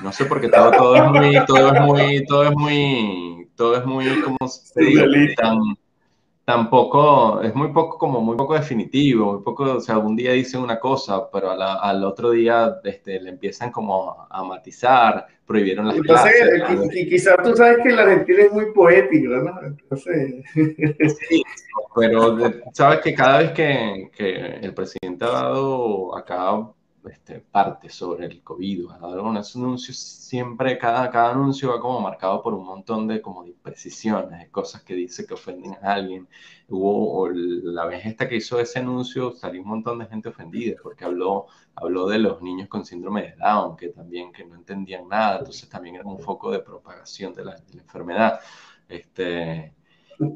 No 0.01 0.11
sé 0.11 0.25
por 0.25 0.41
qué 0.41 0.49
todo, 0.49 0.71
todo 0.71 0.95
es 0.95 1.11
muy, 1.11 1.45
todo 1.45 1.73
es 1.73 1.81
muy, 1.81 2.25
todo 2.25 2.43
es 2.43 2.55
muy, 2.55 3.49
todo 3.55 3.77
es 3.77 3.85
muy, 3.85 4.21
como 4.21 4.37
se 4.47 4.81
dice, 4.81 5.35
tan, 5.35 5.59
tan 6.45 6.69
poco, 6.69 7.41
es 7.41 7.53
muy 7.55 7.71
poco, 7.71 7.97
como 7.97 8.19
muy 8.19 8.35
poco 8.35 8.55
definitivo, 8.55 9.33
muy 9.33 9.43
poco, 9.43 9.75
o 9.75 9.79
sea, 9.79 9.97
un 9.97 10.15
día 10.15 10.31
dicen 10.31 10.61
una 10.61 10.79
cosa, 10.79 11.29
pero 11.31 11.51
al 11.51 12.03
otro 12.03 12.31
día 12.31 12.77
este, 12.83 13.19
le 13.19 13.29
empiezan 13.29 13.71
como 13.71 14.27
a, 14.29 14.43
matizar, 14.43 15.27
prohibieron 15.53 15.87
las 15.87 15.97
Entonces, 15.97 16.33
clases. 16.55 16.95
Y, 16.95 17.09
quizás 17.09 17.35
tú 17.43 17.55
sabes 17.55 17.77
que 17.83 17.91
la 17.91 18.01
Argentina 18.01 18.43
es 18.43 18.51
muy 18.51 18.73
poético, 18.73 19.35
¿no? 19.35 19.61
Entonces... 19.61 20.43
Sí, 20.55 21.43
pero 21.95 22.37
sabes 22.73 23.01
que 23.01 23.13
cada 23.13 23.39
vez 23.39 23.51
que, 23.51 24.09
que 24.15 24.35
el 24.61 24.73
presidente 24.73 25.25
ha 25.25 25.29
dado 25.29 26.17
acá 26.17 26.67
este, 27.09 27.39
parte 27.39 27.89
sobre 27.89 28.25
el 28.25 28.41
COVID, 28.41 28.89
algunos 29.01 29.55
anuncios, 29.55 29.97
siempre 29.97 30.77
cada, 30.77 31.09
cada 31.09 31.31
anuncio 31.31 31.69
va 31.69 31.79
como 31.79 31.99
marcado 32.01 32.41
por 32.41 32.53
un 32.53 32.65
montón 32.65 33.07
de 33.07 33.21
como 33.21 33.43
de 33.43 33.49
imprecisiones, 33.49 34.39
de 34.39 34.49
cosas 34.51 34.83
que 34.83 34.95
dice 34.95 35.25
que 35.25 35.33
ofenden 35.33 35.75
a 35.81 35.93
alguien. 35.93 36.27
Hubo 36.69 37.29
la 37.29 37.85
vez 37.85 38.05
esta 38.05 38.27
que 38.27 38.37
hizo 38.37 38.59
ese 38.59 38.79
anuncio, 38.79 39.31
salió 39.31 39.61
un 39.61 39.67
montón 39.67 39.99
de 39.99 40.05
gente 40.07 40.29
ofendida 40.29 40.77
porque 40.81 41.05
habló, 41.05 41.47
habló 41.75 42.07
de 42.07 42.19
los 42.19 42.41
niños 42.41 42.69
con 42.69 42.85
síndrome 42.85 43.21
de 43.23 43.35
Down, 43.35 43.75
que 43.75 43.89
también 43.89 44.31
que 44.31 44.45
no 44.45 44.55
entendían 44.55 45.07
nada, 45.07 45.39
entonces 45.39 45.69
también 45.69 45.95
era 45.95 46.05
un 46.05 46.19
foco 46.19 46.51
de 46.51 46.59
propagación 46.59 47.33
de 47.33 47.45
la, 47.45 47.55
de 47.55 47.73
la 47.75 47.81
enfermedad. 47.81 48.39
Este, 48.87 49.73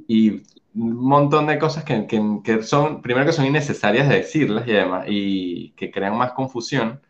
y 0.07 0.43
un 0.78 0.95
montón 0.95 1.47
de 1.47 1.57
cosas 1.59 1.84
que, 1.84 2.05
que, 2.43 2.63
son, 2.63 3.01
primero 3.01 3.25
que 3.25 3.34
son 3.34 3.45
innecesarias 3.45 4.07
de 4.07 4.17
decirlas 4.17 4.67
y 4.67 4.71
además, 4.71 5.05
y 5.07 5.71
que 5.71 5.91
crean 5.91 6.17
más 6.17 6.34
confusión. 6.34 7.01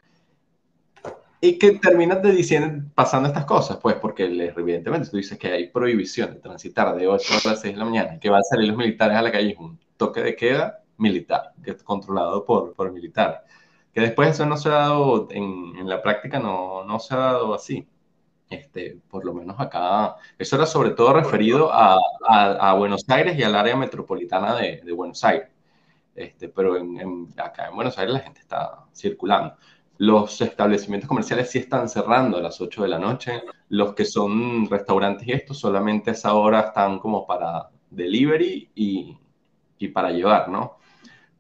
Y 1.40 1.60
que 1.60 1.74
terminas 1.74 2.22
de 2.24 2.32
diciendo, 2.32 2.90
pasando 2.96 3.28
estas 3.28 3.46
cosas, 3.46 3.78
pues, 3.78 3.96
porque 3.96 4.24
evidentemente 4.26 5.10
tú 5.10 5.18
dices 5.18 5.38
que 5.38 5.52
hay 5.52 5.70
prohibición 5.70 6.34
de 6.34 6.40
transitar 6.40 6.96
de 6.96 7.08
8 7.08 7.34
a 7.46 7.50
las 7.50 7.62
6 7.62 7.74
de 7.76 7.80
la 7.80 7.86
mañana, 7.86 8.20
que 8.20 8.30
van 8.30 8.40
a 8.40 8.44
salir 8.44 8.70
los 8.70 8.78
militares 8.78 9.18
a 9.18 9.22
la 9.22 9.32
calle, 9.32 9.52
es 9.52 9.58
un 9.58 9.80
toque 9.98 10.22
de 10.22 10.36
queda 10.36 10.84
militar, 10.98 11.54
que 11.64 11.72
es 11.72 11.84
controlado 11.84 12.44
por, 12.46 12.74
por 12.74 12.92
militares. 12.92 13.40
Que 13.94 14.02
después 14.02 14.30
eso 14.30 14.46
no 14.46 14.58
se 14.58 14.70
ha 14.70 14.74
dado, 14.74 15.28
en, 15.32 15.76
en 15.78 15.88
la 15.90 16.02
práctica 16.02 16.40
no, 16.40 16.84
no 16.86 17.00
se 17.00 17.14
ha 17.14 17.18
dado 17.18 17.54
así. 17.54 17.88
Este, 18.50 18.98
por 19.10 19.26
lo 19.26 19.34
menos 19.34 19.60
acá, 19.60 20.16
eso 20.38 20.56
era 20.56 20.66
sobre 20.66 20.92
todo 20.92 21.14
referido 21.14 21.70
a, 21.74 21.98
a, 22.26 22.74
Buenos 22.76 23.04
Aires 23.10 23.38
y 23.38 23.44
al 23.44 23.56
área 23.56 23.76
metropolitana 23.76 24.56
de, 24.56 24.82
de 24.84 24.92
Buenos 24.94 25.24
Aires. 25.26 25.50
Este, 26.16 26.50
pero 26.50 26.78
en, 26.78 27.28
acá 27.38 27.68
en 27.68 27.76
Buenos 27.76 27.98
Aires 27.98 28.14
la 28.14 28.22
gente 28.22 28.40
está 28.42 28.86
circulando. 28.94 29.56
Los 29.98 30.42
establecimientos 30.42 31.08
comerciales 31.08 31.52
sí 31.52 31.60
están 31.60 31.90
cerrando 31.90 32.38
a 32.38 32.42
las 32.42 32.62
8 32.62 32.84
de 32.84 32.88
la 32.88 33.00
noche. 33.00 33.44
Los 33.70 33.94
que 33.94 34.06
son 34.06 34.70
restaurantes 34.70 35.28
y 35.28 35.34
esto 35.34 35.54
solamente 35.54 36.12
a 36.12 36.14
esa 36.14 36.34
hora 36.36 36.62
están 36.62 37.00
como 37.00 37.26
para 37.28 37.70
delivery 37.90 38.72
y, 38.76 39.18
y 39.78 39.88
para 39.90 40.12
llevar, 40.12 40.50
¿no? 40.50 40.78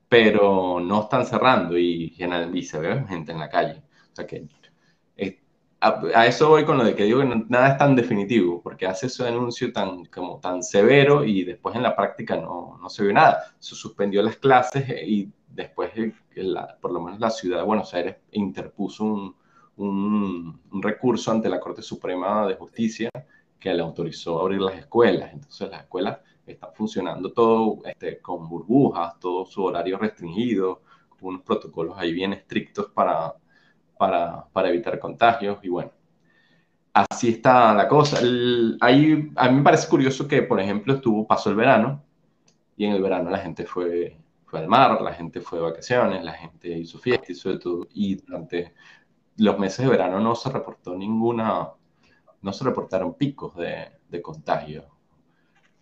Pero 0.09 0.79
no 0.79 1.03
están 1.03 1.25
cerrando 1.25 1.77
y, 1.77 2.15
y 2.53 2.63
se 2.63 2.79
ve 2.79 3.05
gente 3.07 3.31
en 3.31 3.39
la 3.39 3.49
calle. 3.49 3.81
O 4.11 4.15
sea 4.15 4.27
que 4.27 4.47
a, 5.79 6.25
eso 6.25 6.49
voy 6.49 6.65
con 6.65 6.77
lo 6.77 6.83
de 6.83 6.95
que 6.95 7.03
digo 7.03 7.19
que 7.19 7.45
nada 7.49 7.69
es 7.69 7.77
tan 7.77 7.95
definitivo, 7.95 8.61
porque 8.61 8.87
hace 8.87 9.07
ese 9.07 9.27
anuncio 9.27 9.71
tan, 9.71 10.05
como 10.05 10.39
tan 10.39 10.63
severo 10.63 11.23
y 11.23 11.43
después 11.43 11.75
en 11.75 11.83
la 11.83 11.95
práctica 11.95 12.35
no, 12.35 12.77
no 12.81 12.89
se 12.89 13.03
vio 13.03 13.13
nada. 13.13 13.55
Se 13.59 13.75
suspendió 13.75 14.23
las 14.23 14.37
clases 14.37 14.89
y 15.05 15.31
después, 15.49 15.91
por 16.81 16.91
lo 16.91 17.01
menos 17.01 17.19
la 17.19 17.29
ciudad 17.29 17.57
de 17.57 17.63
Buenos 17.63 17.93
Aires 17.93 18.17
interpuso 18.31 19.03
un, 19.03 19.35
un, 19.77 20.81
recurso 20.81 21.31
ante 21.31 21.49
la 21.49 21.59
Corte 21.59 21.81
Suprema 21.81 22.47
de 22.47 22.55
Justicia 22.55 23.09
que 23.59 23.73
le 23.73 23.81
autorizó 23.81 24.39
a 24.39 24.43
abrir 24.43 24.61
las 24.61 24.75
escuelas. 24.75 25.31
Entonces 25.33 25.69
las 25.69 25.81
escuelas 25.81 26.19
están 26.45 26.71
funcionando 26.73 27.31
todo 27.33 27.79
este, 27.85 28.19
con 28.19 28.47
burbujas, 28.47 29.19
todo 29.19 29.45
su 29.45 29.63
horario 29.63 29.97
restringido, 29.97 30.81
unos 31.21 31.41
protocolos 31.41 31.97
ahí 31.97 32.13
bien 32.13 32.33
estrictos 32.33 32.87
para 32.93 33.35
para, 33.97 34.45
para 34.53 34.69
evitar 34.69 34.99
contagios 34.99 35.59
y 35.63 35.69
bueno, 35.69 35.91
así 36.93 37.29
está 37.29 37.73
la 37.73 37.87
cosa. 37.87 38.19
ahí, 38.81 39.31
a 39.35 39.49
mí 39.49 39.57
me 39.57 39.63
parece 39.63 39.87
curioso 39.87 40.27
que, 40.27 40.41
por 40.41 40.59
ejemplo, 40.59 40.95
estuvo, 40.95 41.27
pasó 41.27 41.49
el 41.49 41.55
verano 41.55 42.03
y 42.75 42.85
en 42.85 42.93
el 42.93 43.01
verano 43.01 43.29
la 43.29 43.39
gente 43.39 43.65
fue, 43.65 44.17
fue 44.45 44.59
al 44.59 44.67
mar, 44.67 45.01
la 45.01 45.13
gente 45.13 45.41
fue 45.41 45.59
de 45.59 45.65
vacaciones, 45.65 46.23
la 46.23 46.33
gente 46.33 46.69
hizo 46.69 46.97
fiesta, 46.97 47.31
hizo 47.31 47.57
todo, 47.59 47.87
y 47.93 48.15
durante 48.15 48.73
los 49.37 49.59
meses 49.59 49.85
de 49.85 49.91
verano 49.91 50.19
no 50.19 50.35
se 50.35 50.49
reportó 50.49 50.95
ninguna, 50.95 51.69
no 52.41 52.53
se 52.53 52.63
reportaron 52.63 53.13
picos 53.15 53.55
de, 53.55 53.91
de 54.09 54.21
contagio. 54.21 54.85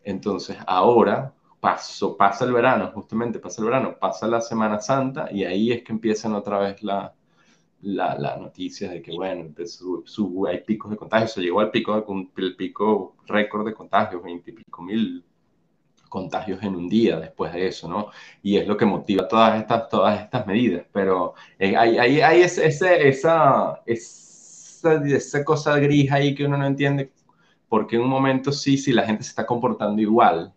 Entonces 0.03 0.57
ahora 0.67 1.33
pasó, 1.59 2.15
pasa 2.17 2.45
el 2.45 2.53
verano, 2.53 2.91
justamente 2.93 3.39
pasa 3.39 3.61
el 3.61 3.67
verano, 3.67 3.97
pasa 3.99 4.27
la 4.27 4.41
Semana 4.41 4.79
Santa 4.79 5.29
y 5.31 5.43
ahí 5.45 5.71
es 5.71 5.83
que 5.83 5.93
empiezan 5.93 6.33
otra 6.33 6.59
vez 6.59 6.83
la, 6.83 7.13
la, 7.85 8.17
la 8.17 8.37
noticia 8.37 8.89
de 8.89 9.01
que, 9.01 9.11
bueno, 9.11 9.53
su, 9.65 10.47
hay 10.47 10.61
picos 10.61 10.91
de 10.91 10.97
contagio, 10.97 11.27
se 11.27 11.41
llegó 11.41 11.59
al 11.59 11.71
pico, 11.71 11.95
el 12.37 12.55
pico 12.55 13.15
récord 13.27 13.65
de 13.65 13.73
contagios, 13.73 14.23
20 14.23 14.51
y 14.51 14.53
pico 14.53 14.81
mil 14.81 15.23
contagios 16.09 16.63
en 16.63 16.75
un 16.75 16.87
día 16.89 17.19
después 17.19 17.53
de 17.53 17.67
eso, 17.67 17.89
¿no? 17.89 18.09
Y 18.41 18.57
es 18.57 18.67
lo 18.67 18.77
que 18.77 18.85
motiva 18.85 19.27
todas 19.27 19.59
estas, 19.59 19.89
todas 19.89 20.21
estas 20.21 20.47
medidas, 20.47 20.85
pero 20.91 21.33
eh, 21.59 21.75
hay, 21.75 21.97
hay, 21.97 22.21
hay 22.21 22.41
ese, 22.41 22.65
esa, 22.67 22.95
esa, 22.95 23.81
esa 23.85 25.43
cosa 25.43 25.77
gris 25.79 26.11
ahí 26.11 26.33
que 26.35 26.45
uno 26.45 26.57
no 26.57 26.65
entiende, 26.65 27.11
porque 27.69 27.97
en 27.97 28.03
un 28.03 28.09
momento 28.09 28.51
sí, 28.51 28.77
si 28.77 28.93
la 28.93 29.05
gente 29.05 29.23
se 29.23 29.29
está 29.29 29.45
comportando 29.45 30.01
igual, 30.01 30.53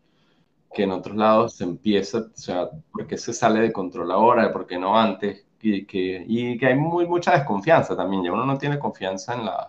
que 0.72 0.84
en 0.84 0.92
otros 0.92 1.16
lados 1.16 1.54
se 1.54 1.64
empieza, 1.64 2.18
o 2.18 2.30
sea, 2.34 2.70
porque 2.92 3.16
se 3.18 3.32
sale 3.32 3.60
de 3.60 3.72
control 3.72 4.12
ahora, 4.12 4.52
porque 4.52 4.78
no 4.78 4.98
antes, 4.98 5.47
y 5.60 5.84
que, 5.84 6.24
y 6.26 6.56
que 6.56 6.66
hay 6.66 6.74
muy, 6.74 7.06
mucha 7.06 7.32
desconfianza 7.32 7.96
también, 7.96 8.24
ya 8.24 8.32
uno 8.32 8.46
no 8.46 8.58
tiene 8.58 8.78
confianza 8.78 9.34
en, 9.34 9.44
la, 9.44 9.68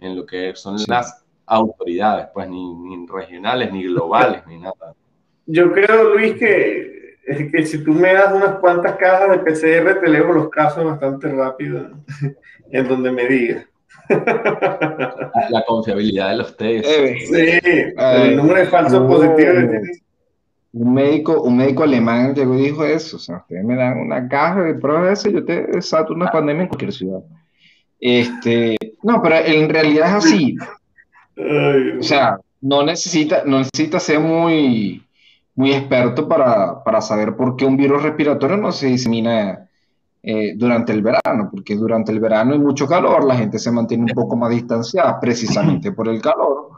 en 0.00 0.16
lo 0.16 0.24
que 0.24 0.54
son 0.54 0.76
las 0.86 1.24
autoridades, 1.46 2.28
pues 2.32 2.48
ni, 2.48 2.74
ni, 2.74 3.06
regionales, 3.06 3.72
ni 3.72 3.84
globales, 3.84 4.46
ni 4.46 4.58
nada. 4.58 4.94
Yo 5.46 5.72
creo, 5.72 6.14
Luis, 6.14 6.34
que, 6.34 7.18
que 7.50 7.66
si 7.66 7.82
tú 7.82 7.92
me 7.92 8.12
das 8.14 8.32
unas 8.32 8.56
cuantas 8.56 8.96
cajas 8.96 9.30
de 9.30 9.38
PCR, 9.38 10.00
te 10.00 10.08
leo 10.08 10.32
los 10.32 10.48
casos 10.48 10.84
bastante 10.84 11.28
rápido 11.28 11.90
en 12.70 12.88
donde 12.88 13.10
me 13.10 13.26
digas. 13.26 13.66
La 15.50 15.64
confiabilidad 15.66 16.30
de 16.30 16.36
los 16.36 16.56
test. 16.56 16.86
Sí, 16.86 17.60
el 17.96 18.36
número 18.36 18.60
de 18.60 18.66
falsos 18.66 19.06
positivos 19.06 19.54
que 19.70 20.09
un 20.72 20.94
médico, 20.94 21.42
un 21.42 21.56
médico 21.56 21.82
alemán 21.82 22.34
llegó 22.34 22.54
y 22.54 22.62
dijo 22.62 22.84
eso, 22.84 23.16
o 23.16 23.20
sea, 23.20 23.38
ustedes 23.38 23.64
me 23.64 23.76
dan 23.76 23.98
una 23.98 24.28
caja 24.28 24.62
de 24.62 24.74
pruebas 24.74 25.22
de 25.24 25.32
yo 25.32 25.44
te 25.44 25.66
desato 25.66 26.12
una 26.12 26.30
pandemia 26.30 26.62
en 26.62 26.68
cualquier 26.68 26.92
ciudad. 26.92 27.20
Este, 27.98 28.76
no, 29.02 29.20
pero 29.22 29.36
en 29.36 29.68
realidad 29.68 30.08
es 30.08 30.24
así. 30.24 30.56
O 31.98 32.02
sea, 32.02 32.38
no 32.60 32.82
necesita, 32.84 33.42
no 33.44 33.58
necesita 33.58 33.98
ser 33.98 34.20
muy, 34.20 35.02
muy 35.54 35.72
experto 35.72 36.28
para, 36.28 36.82
para 36.84 37.00
saber 37.00 37.34
por 37.36 37.56
qué 37.56 37.64
un 37.64 37.76
virus 37.76 38.02
respiratorio 38.02 38.56
no 38.56 38.72
se 38.72 38.86
disemina 38.86 39.68
eh, 40.22 40.52
durante 40.54 40.92
el 40.92 41.02
verano, 41.02 41.48
porque 41.50 41.74
durante 41.76 42.12
el 42.12 42.20
verano 42.20 42.52
hay 42.52 42.58
mucho 42.58 42.86
calor, 42.86 43.24
la 43.24 43.36
gente 43.36 43.58
se 43.58 43.70
mantiene 43.70 44.04
un 44.04 44.14
poco 44.14 44.36
más 44.36 44.50
distanciada 44.50 45.18
precisamente 45.18 45.92
por 45.92 46.08
el 46.08 46.20
calor. 46.20 46.70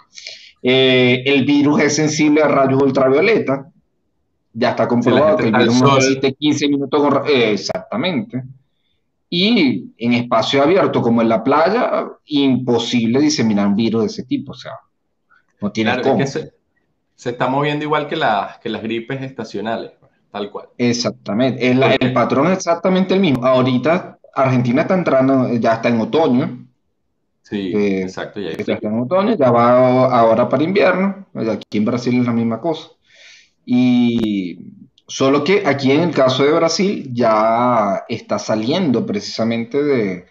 Eh, 0.62 1.22
el 1.26 1.45
virus 1.45 1.80
es 1.80 1.97
sensible 1.97 2.40
a 2.40 2.49
rayos 2.49 2.80
ultravioleta, 2.80 3.71
ya 4.53 4.70
está 4.70 4.86
comprobado 4.86 5.36
que 5.36 5.48
el 5.48 5.53
virus 5.53 5.82
necesita 5.82 6.30
15 6.30 6.68
minutos. 6.68 7.28
Eh, 7.28 7.53
exactamente. 7.53 8.42
Y 9.30 9.94
en 9.96 10.12
espacio 10.12 10.62
abierto 10.62 11.00
como 11.00 11.22
en 11.22 11.28
la 11.28 11.42
playa, 11.42 12.07
imposible 12.26 13.20
diseminar 13.20 13.66
un 13.66 13.76
virus 13.76 14.03
de 14.03 14.07
ese 14.09 14.22
tipo. 14.24 14.53
O 14.53 14.55
sea, 14.55 14.72
no 15.61 15.72
tiene 15.72 15.92
claro, 15.92 16.11
cómo. 16.11 16.26
se, 16.26 16.53
está 17.16 17.48
moviendo 17.48 17.84
igual 17.84 18.09
que, 18.09 18.16
que 18.62 18.68
las 18.68 18.82
gripes 18.82 19.22
estacionales, 19.22 19.92
tal 20.30 20.50
cual. 20.50 20.68
Exactamente. 20.76 21.70
El, 21.70 21.82
el 21.82 22.12
patrón 22.12 22.48
es 22.48 22.59
exactamente 22.59 23.14
el 23.14 23.20
mismo. 23.20 23.46
Ahorita 23.46 24.18
Argentina 24.34 24.82
está 24.82 24.94
entrando, 24.94 25.55
ya 25.55 25.74
está 25.74 25.88
en 25.88 26.00
otoño. 26.00 26.66
Sí, 27.42 27.72
eh, 27.74 28.03
exacto. 28.03 28.40
Ya, 28.40 28.50
ya 28.50 28.74
está 28.74 28.88
en 28.88 29.00
otoño, 29.00 29.34
ya 29.34 29.50
va 29.50 30.07
ahora 30.14 30.48
para 30.48 30.62
invierno. 30.62 31.26
Aquí 31.34 31.78
en 31.78 31.84
Brasil 31.84 32.20
es 32.20 32.26
la 32.26 32.32
misma 32.32 32.61
cosa. 32.61 32.88
Y 33.64 34.72
solo 35.06 35.44
que 35.44 35.66
aquí 35.66 35.92
en 35.92 36.00
el 36.00 36.14
caso 36.14 36.44
de 36.44 36.52
Brasil 36.52 37.10
ya 37.12 38.04
está 38.08 38.38
saliendo 38.38 39.04
precisamente 39.04 39.82
de, 39.82 40.26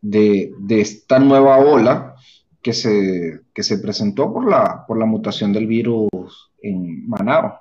de, 0.00 0.80
esta 0.80 1.18
nueva 1.18 1.58
ola 1.58 2.14
que 2.62 2.72
se, 2.72 3.42
se 3.54 3.78
presentó 3.78 4.32
por 4.32 4.48
la, 4.48 4.84
por 4.86 4.98
la 4.98 5.06
mutación 5.06 5.52
del 5.52 5.66
virus 5.66 6.08
en 6.62 7.08
Manao. 7.08 7.60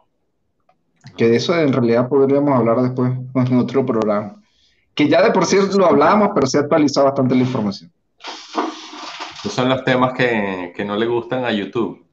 Que 1.16 1.30
de 1.30 1.38
eso 1.38 1.58
en 1.58 1.74
realidad 1.74 2.10
podríamos 2.10 2.58
hablar 2.58 2.82
después 2.82 3.14
en 3.36 3.58
otro 3.58 3.86
programa. 3.86 4.42
Que 4.94 5.08
ya 5.08 5.22
de 5.22 5.32
por 5.32 5.46
sí 5.46 5.58
lo 5.78 5.86
hablábamos, 5.86 6.32
pero 6.34 6.48
se 6.48 6.58
ha 6.58 6.62
actualizado 6.62 7.06
bastante 7.08 7.36
la 7.36 7.42
información. 7.42 7.92
Esos 9.40 9.54
son 9.54 9.70
los 9.70 9.84
temas 9.86 10.14
que, 10.14 10.74
que 10.76 10.84
no 10.84 10.98
le 10.98 11.06
gustan 11.06 11.46
a 11.46 11.52
YouTube. 11.52 12.09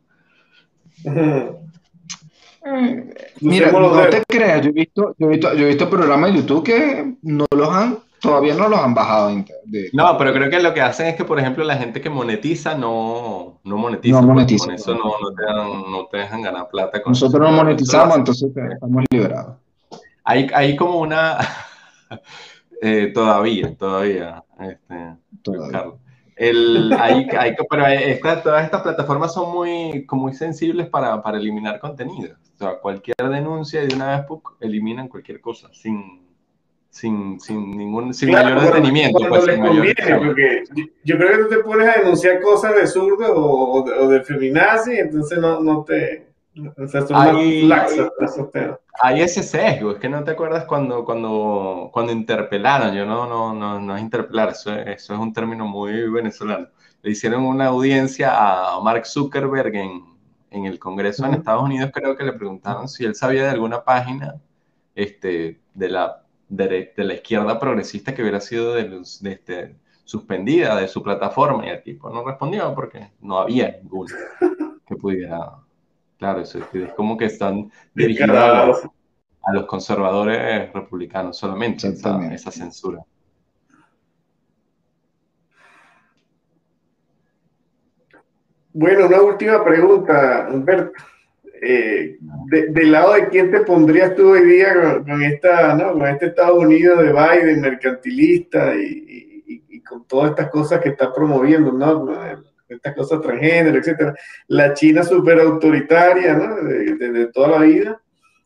Mira, 3.41 3.71
no 3.71 4.09
te 4.09 4.25
creas, 4.27 4.63
yo 4.63 4.71
he 4.71 4.73
visto, 4.73 5.15
yo 5.19 5.27
he 5.27 5.31
visto, 5.31 5.55
yo 5.55 5.65
he 5.65 5.69
visto 5.69 5.89
programas 5.89 6.33
de 6.33 6.39
YouTube 6.39 6.65
que 6.65 7.15
no 7.23 7.47
los 7.55 7.69
han, 7.69 7.99
todavía 8.21 8.55
no 8.55 8.69
los 8.69 8.79
han 8.79 8.95
bajado. 8.95 9.31
no, 9.93 10.19
pero 10.19 10.33
creo 10.33 10.51
que 10.51 10.61
lo 10.61 10.75
que 10.75 10.81
hacen 10.81 11.07
es 11.07 11.17
que, 11.17 11.25
por 11.25 11.39
ejemplo, 11.39 11.65
la 11.65 11.77
gente 11.77 12.01
que 12.01 12.11
monetiza 12.11 12.75
no, 12.75 13.61
no 13.63 13.77
monetiza. 13.77 14.21
No 14.21 14.27
monetiza. 14.27 14.67
Con 14.67 14.75
eso 14.75 14.95
no, 14.95 15.05
no, 15.21 15.35
te 15.35 15.45
dan, 15.45 15.91
no, 15.91 16.07
te 16.07 16.19
dejan 16.19 16.43
ganar 16.43 16.69
plata. 16.69 17.03
Con 17.03 17.13
Nosotros 17.13 17.41
no 17.41 17.53
monetizamos, 17.57 18.17
entonces 18.17 18.51
estamos 18.73 19.05
liberados. 19.11 19.57
Hay, 20.25 20.49
hay 20.53 20.75
como 20.75 21.01
una... 21.01 21.39
eh, 22.83 23.13
todavía, 23.15 23.77
todavía. 23.77 24.43
Este, 24.59 25.17
todavía. 25.43 25.85
El, 26.37 26.93
hay, 26.93 27.27
hay, 27.39 27.57
pero 27.69 27.87
esta, 27.87 28.43
todas 28.43 28.65
estas 28.65 28.83
plataformas 28.83 29.33
son 29.33 29.51
muy, 29.51 30.07
muy 30.13 30.35
sensibles 30.35 30.87
para, 30.89 31.23
para, 31.23 31.39
eliminar 31.39 31.81
contenido. 31.81 32.37
O 32.55 32.59
sea, 32.59 32.79
cualquier 32.79 33.17
denuncia 33.17 33.83
y 33.83 33.87
de 33.89 33.95
una 33.95 34.19
vez 34.19 34.27
eliminan 34.61 35.09
cualquier 35.09 35.41
cosa 35.41 35.71
sin, 35.73 36.27
sin, 36.91 37.41
sin 37.41 37.71
ningún 37.77 38.13
sin 38.13 38.33
mayor 38.33 38.61
detenimiento. 38.61 39.27
Pues, 39.27 39.47
porque 39.47 40.65
yo, 41.05 41.17
creo 41.17 41.31
que 41.31 41.45
tú 41.45 41.49
te 41.49 41.59
pones 41.65 41.89
a 41.89 42.01
denunciar 42.01 42.43
cosas 42.43 42.75
de 42.75 42.87
zurdo 42.87 43.35
o, 43.35 43.83
o, 43.83 44.09
de, 44.09 44.23
feminazi, 44.23 44.99
entonces 44.99 45.39
no, 45.39 45.61
no 45.61 45.85
te... 45.85 46.36
O 46.77 46.87
sea, 46.87 47.03
son 47.03 47.17
hay, 47.17 47.71
hay 49.03 49.21
ese 49.21 49.43
sesgo, 49.43 49.91
es 49.91 49.99
que 49.99 50.09
no 50.09 50.25
te 50.25 50.31
acuerdas 50.31 50.65
cuando, 50.65 51.05
cuando, 51.05 51.91
cuando 51.93 52.13
interpelaron, 52.13 52.95
yo 52.95 53.05
no, 53.05 53.27
no, 53.27 53.53
no, 53.53 53.79
no 53.79 53.97
es 53.97 54.03
interpelar, 54.03 54.51
eso, 54.51 54.73
eso 54.73 55.15
es 55.15 55.21
un 55.21 55.33
término 55.33 55.67
muy 55.67 56.09
venezolano. 56.09 56.69
Le 57.03 57.11
hicieron 57.11 57.45
una 57.45 57.67
audiencia 57.67 58.33
a 58.35 58.81
Mark 58.81 59.07
Zuckerberg 59.07 59.75
en, 59.75 60.05
en 60.51 60.65
el 60.65 60.79
Congreso 60.79 61.27
en 61.27 61.35
Estados 61.35 61.63
Unidos, 61.63 61.91
creo 61.93 62.17
que 62.17 62.25
le 62.25 62.33
preguntaron 62.33 62.89
si 62.89 63.05
él 63.05 63.15
sabía 63.15 63.45
de 63.45 63.51
alguna 63.51 63.85
página 63.85 64.41
este, 64.95 65.61
de, 65.75 65.89
la, 65.91 66.25
de, 66.49 66.93
la 66.97 67.15
izquierda 67.15 67.59
progresista 67.59 68.15
que 68.15 68.23
hubiera 68.23 68.41
sido 68.41 68.73
de, 68.75 69.03
de 69.21 69.33
este, 69.33 69.77
suspendida 70.05 70.77
de 70.77 70.89
su 70.89 71.03
plataforma 71.03 71.67
y 71.67 71.71
el 71.71 71.83
tipo 71.83 72.09
no 72.09 72.25
respondió 72.25 72.75
porque 72.75 73.11
no 73.21 73.39
había 73.39 73.79
ninguna 73.83 74.15
que 74.87 74.97
pudiera 74.97 75.66
Claro, 76.19 76.41
es, 76.41 76.55
es 76.55 76.93
como 76.95 77.17
que 77.17 77.27
están 77.27 77.71
dirigidos 77.95 78.37
a 78.37 78.67
los, 79.53 79.67
conservadores 79.67 80.73
republicanos 80.73 81.37
solamente, 81.37 81.89
esa, 81.89 82.33
esa, 82.33 82.51
censura. 82.51 83.01
Bueno, 88.73 89.07
una 89.07 89.21
última 89.23 89.65
pregunta, 89.65 90.49
Humberto. 90.53 90.93
Eh, 91.63 92.19
¿Del 92.51 92.93
lado 92.93 93.15
de 93.15 93.29
quién 93.29 93.51
te 93.51 93.61
pondrías 93.61 94.15
tú 94.15 94.33
hoy 94.33 94.45
día 94.45 95.03
con, 95.05 95.23
esta, 95.23 95.75
¿no? 95.75 95.93
con 95.95 96.07
este 96.07 96.27
Estados 96.27 96.59
Unidos 96.59 96.99
de 96.99 97.13
Biden, 97.13 97.61
mercantilista 97.63 98.75
y, 98.77 99.43
y, 99.47 99.65
y, 99.69 99.81
con 99.81 100.05
todas 100.07 100.31
estas 100.31 100.51
cosas 100.51 100.81
que 100.83 100.91
está 100.91 101.15
promoviendo, 101.15 101.73
¿no? 101.73 102.07
Estas 102.69 102.95
cosas 102.95 103.21
transgénero, 103.21 103.79
etcétera. 103.79 104.15
La 104.49 104.75
China 104.75 105.03
súper 105.03 105.41
autoritaria, 105.41 106.35
¿no? 106.35 106.57
De, 106.57 107.27
toda 107.33 107.49
la 107.49 107.59
vida. 107.59 108.01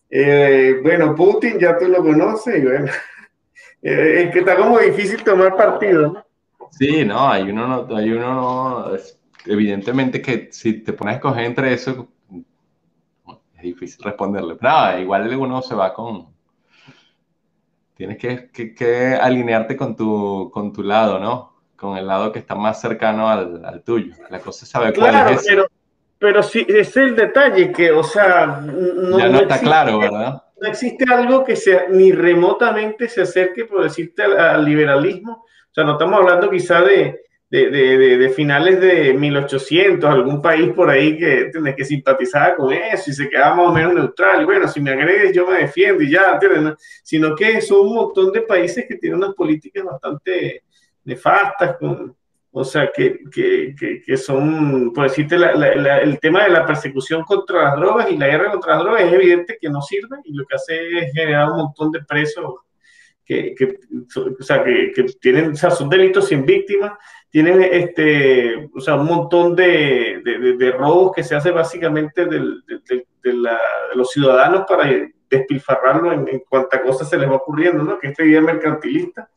Eh, 0.09 0.81
bueno, 0.83 1.15
Putin 1.15 1.59
ya 1.59 1.79
tú 1.79 1.87
lo 1.87 2.03
conoces 2.03 2.59
y 2.59 2.67
bueno, 2.67 2.87
eh, 3.83 4.25
es 4.25 4.33
que 4.33 4.41
está 4.41 4.57
como 4.57 4.79
difícil 4.79 5.23
tomar 5.23 5.57
partido, 5.57 6.13
¿no? 6.13 6.25
Sí, 6.73 7.05
no, 7.05 7.31
hay 7.31 7.51
uno 7.51 7.87
no, 7.87 7.97
hay 7.97 8.13
uno 8.13 8.35
no, 8.35 8.97
evidentemente 9.47 10.21
que 10.21 10.49
si 10.51 10.83
te 10.83 10.93
pones 10.93 11.15
a 11.15 11.17
escoger 11.17 11.45
entre 11.45 11.73
eso, 11.73 12.09
es 13.57 13.63
difícil 13.63 14.05
responderle. 14.05 14.57
Pero 14.57 14.99
igual 14.99 15.37
uno 15.37 15.63
se 15.63 15.75
va 15.75 15.93
con, 15.95 16.29
tienes 17.95 18.19
que, 18.19 18.51
que, 18.51 18.75
que 18.75 19.15
alinearte 19.15 19.77
con 19.77 19.95
tu, 19.95 20.51
con 20.53 20.73
tu 20.73 20.83
lado, 20.83 21.19
¿no? 21.19 21.50
Con 21.81 21.97
el 21.97 22.07
lado 22.07 22.31
que 22.31 22.41
está 22.41 22.55
más 22.55 22.79
cercano 22.79 23.31
al, 23.31 23.65
al 23.65 23.83
tuyo. 23.83 24.13
La 24.29 24.39
cosa 24.39 24.67
es 24.67 24.71
saber 24.71 24.93
cuál 24.95 25.33
es 25.33 25.47
Pero, 25.49 25.67
pero 26.19 26.43
sí, 26.43 26.67
es 26.69 26.95
el 26.99 27.17
detalle 27.17 27.73
que, 27.73 27.91
o 27.91 28.05
sea, 28.05 28.61
no, 28.63 29.19
ya 29.19 29.29
no, 29.31 29.41
está 29.41 29.59
claro, 29.59 29.99
¿verdad? 29.99 30.43
No 30.61 30.69
existe 30.69 31.11
algo 31.11 31.43
que 31.43 31.57
sea 31.57 31.87
ni 31.89 32.13
remotamente 32.13 33.09
se 33.09 33.23
acerque, 33.23 33.65
por 33.65 33.83
decirte, 33.83 34.23
al, 34.23 34.63
liberalismo. 34.63 35.47
O 35.47 35.75
sea, 35.75 35.85
no 35.85 35.93
estamos 35.93 36.21
hablando 36.21 36.51
quizá 36.51 36.83
de, 36.83 37.23
de, 37.49 38.33
finales 38.37 38.79
de 38.79 39.15
1800, 39.15 40.11
algún 40.11 40.43
país 40.43 40.71
por 40.75 40.91
ahí 40.91 41.17
que, 41.17 41.51
que 41.75 41.85
simpatizaba 41.87 42.57
con 42.57 42.75
eso 42.75 43.11
y 43.11 43.15
se 43.15 43.31
quedaba 43.31 43.55
más 43.55 43.69
o 43.69 43.73
menos 43.73 43.95
neutral. 43.95 44.43
Y 44.43 44.45
bueno, 44.45 44.69
si 44.69 44.83
me 44.83 44.91
agredes, 44.91 45.33
yo 45.33 45.47
me 45.47 45.61
defiendo 45.61 46.03
y 46.03 46.11
ya, 46.11 46.39
Sino 47.03 47.35
que 47.35 47.63
son 47.63 47.87
un 47.87 47.95
montón 47.95 48.33
de 48.33 48.43
países 48.43 48.85
que 48.87 48.97
tienen 48.97 49.17
unas 49.17 49.35
políticas 49.35 49.83
bastante 49.83 50.65
nefastas, 51.05 51.77
o 52.53 52.65
sea, 52.65 52.91
que, 52.93 53.21
que, 53.33 54.03
que, 54.05 54.17
son, 54.17 54.93
por 54.93 55.05
decirte, 55.05 55.37
el 55.37 56.19
tema 56.19 56.45
de 56.45 56.51
la 56.51 56.67
persecución 56.67 57.23
contra 57.23 57.65
las 57.65 57.77
drogas 57.77 58.11
y 58.11 58.17
la 58.17 58.27
guerra 58.27 58.51
contra 58.51 58.75
las 58.75 58.83
drogas 58.85 59.03
es 59.03 59.13
evidente 59.13 59.59
que 59.61 59.71
no 59.71 59.81
sirve 59.81 60.19
y 60.25 60.35
lo 60.35 60.45
que 60.47 60.57
hace 60.57 60.99
es 60.99 61.13
generar 61.13 61.51
un 61.51 61.59
montón 61.59 61.93
de 61.93 62.03
presos 62.03 62.55
que, 63.25 63.55
o 64.17 64.43
sea, 64.43 64.65
que, 64.65 64.93
tienen, 65.21 65.53
o 65.53 65.57
sea, 65.57 65.71
son 65.71 65.89
delitos 65.89 66.27
sin 66.27 66.45
víctimas 66.45 66.95
tienen 67.31 67.63
este, 67.63 68.69
o 68.75 68.81
sea, 68.81 68.97
un 68.97 69.07
montón 69.07 69.55
de, 69.55 70.21
de, 70.59 70.73
robos 70.73 71.13
que 71.15 71.23
se 71.23 71.37
hace 71.37 71.53
básicamente 71.53 72.27
de, 72.27 72.41
los 73.95 74.11
ciudadanos 74.11 74.65
para 74.69 74.91
despilfarrarlo 75.31 76.13
en, 76.13 76.27
en 76.27 76.41
cuanta 76.41 76.83
cosa 76.83 77.05
se 77.05 77.17
les 77.17 77.31
va 77.31 77.37
ocurriendo, 77.37 77.85
¿no? 77.85 78.01
Que 78.01 78.09
esta 78.09 78.25
idea 78.25 78.41
mercantilista. 78.41 79.31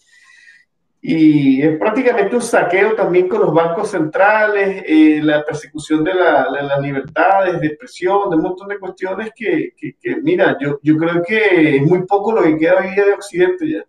Y 1.06 1.62
es 1.62 1.78
prácticamente 1.78 2.34
un 2.34 2.42
saqueo 2.42 2.96
también 2.96 3.28
con 3.28 3.42
los 3.42 3.54
bancos 3.54 3.90
centrales, 3.90 4.86
eh, 4.88 5.20
la 5.22 5.44
persecución 5.44 6.02
de, 6.02 6.14
la, 6.14 6.50
las 6.50 6.80
libertades 6.80 7.60
de 7.60 7.68
expresión, 7.68 8.30
de 8.30 8.38
un 8.38 8.44
montón 8.44 8.70
de 8.70 8.80
cuestiones 8.80 9.32
que, 9.36 9.74
que, 9.76 9.98
que, 10.02 10.16
mira, 10.22 10.58
yo, 10.62 10.80
yo 10.82 10.96
creo 10.96 11.22
que 11.22 11.76
es 11.76 11.82
muy 11.82 12.06
poco 12.06 12.32
lo 12.32 12.44
que 12.44 12.58
queda 12.58 12.80
hoy 12.80 12.92
día 12.96 13.06
de 13.06 13.14
Occidente 13.16 13.70
ya. 13.70 13.84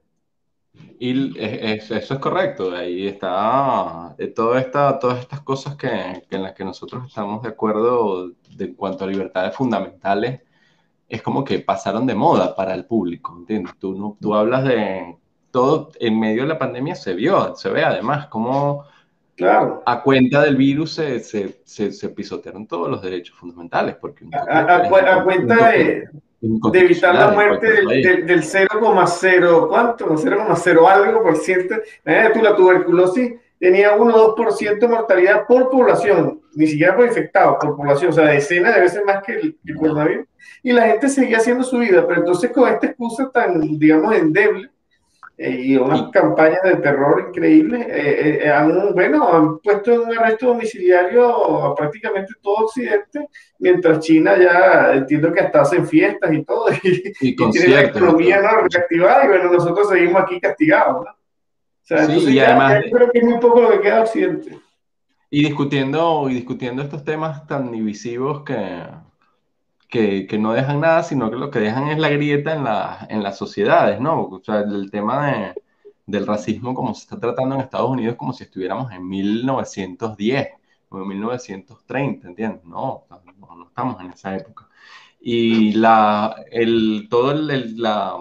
Y 0.99 1.39
eso 1.39 1.95
es 1.95 2.19
correcto, 2.19 2.75
ahí 2.75 3.07
está 3.07 4.17
eh, 4.19 4.27
toda 4.27 4.59
esta, 4.59 4.99
todas 4.99 5.21
estas 5.21 5.41
cosas 5.43 5.77
que, 5.77 5.89
en 6.29 6.43
las 6.43 6.53
que 6.53 6.65
nosotros 6.65 7.07
estamos 7.07 7.45
de 7.45 7.51
acuerdo 7.51 8.31
de, 8.57 8.65
en 8.65 8.75
cuanto 8.75 9.05
a 9.05 9.07
libertades 9.07 9.55
fundamentales, 9.55 10.41
es 11.09 11.23
como 11.23 11.45
que 11.45 11.61
pasaron 11.61 12.09
de 12.09 12.17
moda 12.17 12.57
para 12.57 12.75
el 12.75 12.87
público, 12.87 13.37
¿entiendes? 13.39 13.79
Tú, 13.79 13.95
no, 13.95 14.17
tú 14.21 14.35
hablas 14.35 14.65
de 14.65 15.17
todo, 15.55 15.93
en 16.01 16.19
medio 16.19 16.43
de 16.43 16.49
la 16.49 16.59
pandemia 16.59 16.97
se 16.97 17.15
vio, 17.15 17.55
se 17.55 17.71
ve 17.71 17.85
además 17.85 18.27
cómo 18.27 18.87
claro. 19.37 19.85
a 19.87 20.03
cuenta 20.03 20.43
del 20.43 20.57
virus 20.57 20.95
se, 20.95 21.21
se, 21.21 21.63
se, 21.65 22.09
pisotearon 22.09 22.67
todos 22.67 22.91
los 22.91 23.01
derechos 23.01 23.37
fundamentales. 23.37 23.95
Porque 24.01 24.27
a, 24.33 25.23
cuenta 25.23 25.71
de 25.71 26.09
de 26.41 26.79
evitar 26.81 27.15
la 27.15 27.31
muerte 27.31 27.71
del, 27.71 28.27
del, 28.27 28.43
0,0, 28.43 29.69
¿cuánto? 29.69 30.07
0,0 30.09 30.89
algo 30.89 31.23
por 31.23 31.37
ciento. 31.37 31.77
tú, 32.35 32.43
la 32.43 32.57
tuberculosis 32.57 33.35
tenía 33.61 33.95
1 33.95 34.15
o 34.15 34.37
2% 34.37 34.79
de 34.81 34.89
mortalidad 34.89 35.47
por 35.47 35.71
población, 35.71 36.41
ni 36.57 36.67
siquiera 36.67 36.97
por 36.97 37.07
infectados, 37.07 37.59
por 37.61 37.77
población, 37.77 38.11
o 38.11 38.13
sea, 38.13 38.25
decenas 38.25 38.75
de 38.75 38.81
veces 38.81 39.03
más 39.07 39.23
que 39.23 39.35
el, 39.35 39.57
el 39.65 39.77
coronavirus. 39.77 40.27
Y 40.65 40.73
la 40.73 40.89
gente 40.89 41.09
seguía 41.09 41.37
haciendo 41.37 41.63
su 41.63 41.79
vida, 41.79 42.05
pero 42.09 42.21
entonces 42.21 42.51
con 42.51 42.69
esta 42.69 42.89
excusa 42.89 43.31
tan, 43.31 43.79
digamos, 43.79 44.15
endeble, 44.15 44.74
eh, 45.37 45.63
y 45.65 45.77
unas 45.77 46.11
campañas 46.11 46.63
de 46.63 46.77
terror 46.77 47.27
increíbles. 47.29 47.87
Eh, 47.89 48.41
eh, 48.45 48.51
han, 48.51 48.95
bueno, 48.95 49.29
han 49.29 49.59
puesto 49.59 49.93
en 49.93 50.01
un 50.01 50.19
arresto 50.19 50.47
domiciliario 50.47 51.65
a 51.65 51.75
prácticamente 51.75 52.35
todo 52.41 52.67
Occidente, 52.67 53.29
mientras 53.59 53.99
China 53.99 54.37
ya 54.39 54.95
entiendo 54.95 55.33
que 55.33 55.41
hasta 55.41 55.63
hacen 55.63 55.87
fiestas 55.89 56.33
y 56.33 56.45
todo, 56.45 56.67
y, 56.85 57.13
y, 57.21 57.37
tiene 57.37 57.69
la 57.69 57.83
economía 57.83 58.41
¿no? 58.41 58.69
reactivada, 58.69 59.25
y 59.25 59.29
bueno, 59.29 59.53
nosotros 59.53 59.89
seguimos 59.89 60.23
aquí 60.23 60.41
castigados. 60.41 61.05
¿no? 61.05 61.11
O 61.11 61.87
sea, 61.87 62.07
sí, 62.07 62.33
y 62.33 62.39
además, 62.39 62.85
creo 62.91 63.11
que 63.11 63.19
es 63.19 63.25
muy 63.25 63.39
poco 63.41 63.61
lo 63.61 63.71
que 63.71 63.81
queda 63.81 64.03
Occidente. 64.03 64.59
Y 65.31 65.45
discutiendo, 65.45 66.29
y 66.31 66.35
discutiendo 66.35 66.81
estos 66.81 67.03
temas 67.03 67.45
tan 67.49 67.73
divisivos 67.73 68.45
que, 68.45 68.85
que, 69.95 70.39
no 70.39 70.53
dejan 70.53 70.81
nada, 70.81 71.03
sino 71.05 71.31
que 71.31 71.37
lo 71.37 71.51
que 71.51 71.61
dejan 71.61 71.89
es 71.89 71.99
la 71.99 72.09
grieta 72.09 72.55
en, 72.55 72.65
la, 72.65 73.07
en 73.09 73.23
las 73.23 73.39
sociedades, 73.39 74.01
¿no? 74.01 74.23
O 74.25 74.43
sea, 74.43 74.61
el 74.61 74.91
tema 74.91 75.27
de, 75.27 75.55
del 76.07 76.27
racismo 76.27 76.75
como 76.75 76.95
se 76.95 77.03
está 77.03 77.19
tratando 77.21 77.55
en 77.55 77.61
Estados 77.61 77.91
Unidos 77.91 78.17
como 78.17 78.33
si 78.33 78.45
estuviéramos 78.45 78.91
en 78.93 79.07
1910 79.09 80.49
o 80.89 80.99
en 80.99 81.09
1930, 81.09 82.29
¿entiendes? 82.29 82.65
No, 82.65 83.05
no, 83.09 83.67
estamos 83.69 84.01
en 84.01 84.11
esa 84.11 84.37
época. 84.37 84.69
Y 85.21 85.73
la, 85.75 86.45
el, 86.51 87.07
todo 87.09 87.33
el, 87.33 87.81
la, 87.81 88.17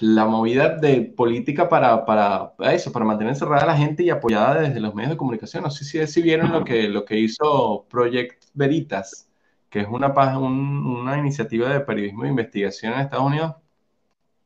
la 0.00 0.26
movida 0.26 0.76
de 0.76 1.02
política 1.02 1.68
para, 1.68 2.04
para, 2.04 2.52
eso, 2.72 2.92
para 2.92 3.04
mantener 3.04 3.36
cerrada 3.36 3.62
a 3.62 3.66
la 3.66 3.76
gente 3.76 4.02
y 4.02 4.10
apoyada 4.10 4.60
desde 4.62 4.80
los 4.80 4.94
medios 4.94 5.12
de 5.12 5.16
comunicación. 5.16 5.62
No 5.62 5.70
sé 5.70 5.84
si, 5.84 6.04
si 6.06 6.22
vieron 6.22 6.52
lo 6.52 6.64
que, 6.64 6.88
lo 6.88 7.04
que 7.04 7.18
hizo 7.18 7.86
Project 7.88 8.44
Veritas 8.54 9.27
que 9.68 9.80
es 9.80 9.88
una, 9.88 10.08
una 10.38 11.18
iniciativa 11.18 11.68
de 11.68 11.80
periodismo 11.80 12.22
de 12.22 12.30
investigación 12.30 12.94
en 12.94 13.00
Estados 13.00 13.26
Unidos 13.26 13.54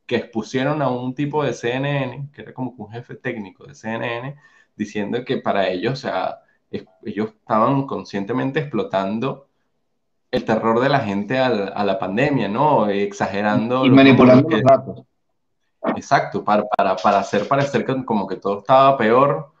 que 0.05 0.17
expusieron 0.17 0.81
a 0.81 0.89
un 0.89 1.15
tipo 1.15 1.43
de 1.43 1.53
CNN, 1.53 2.29
que 2.33 2.41
era 2.41 2.53
como 2.53 2.71
un 2.77 2.91
jefe 2.91 3.15
técnico 3.15 3.65
de 3.65 3.73
CNN, 3.73 4.35
diciendo 4.75 5.23
que 5.23 5.37
para 5.37 5.69
ellos, 5.69 5.93
o 5.93 5.95
sea, 5.95 6.39
ellos 7.03 7.29
estaban 7.29 7.87
conscientemente 7.87 8.59
explotando 8.59 9.47
el 10.31 10.43
terror 10.43 10.79
de 10.81 10.89
la 10.89 10.99
gente 10.99 11.37
a 11.37 11.83
la 11.83 11.99
pandemia, 11.99 12.49
¿no? 12.49 12.89
Exagerando. 12.89 13.85
Y 13.85 13.91
manipulando 13.91 14.49
los 14.49 14.61
datos. 14.63 15.03
Exacto, 15.95 16.43
para, 16.43 16.63
para, 16.65 16.95
para 16.95 17.19
hacer 17.19 17.47
parecer 17.47 17.85
como 18.05 18.25
que 18.25 18.37
todo 18.37 18.59
estaba 18.59 18.97
peor 18.97 19.52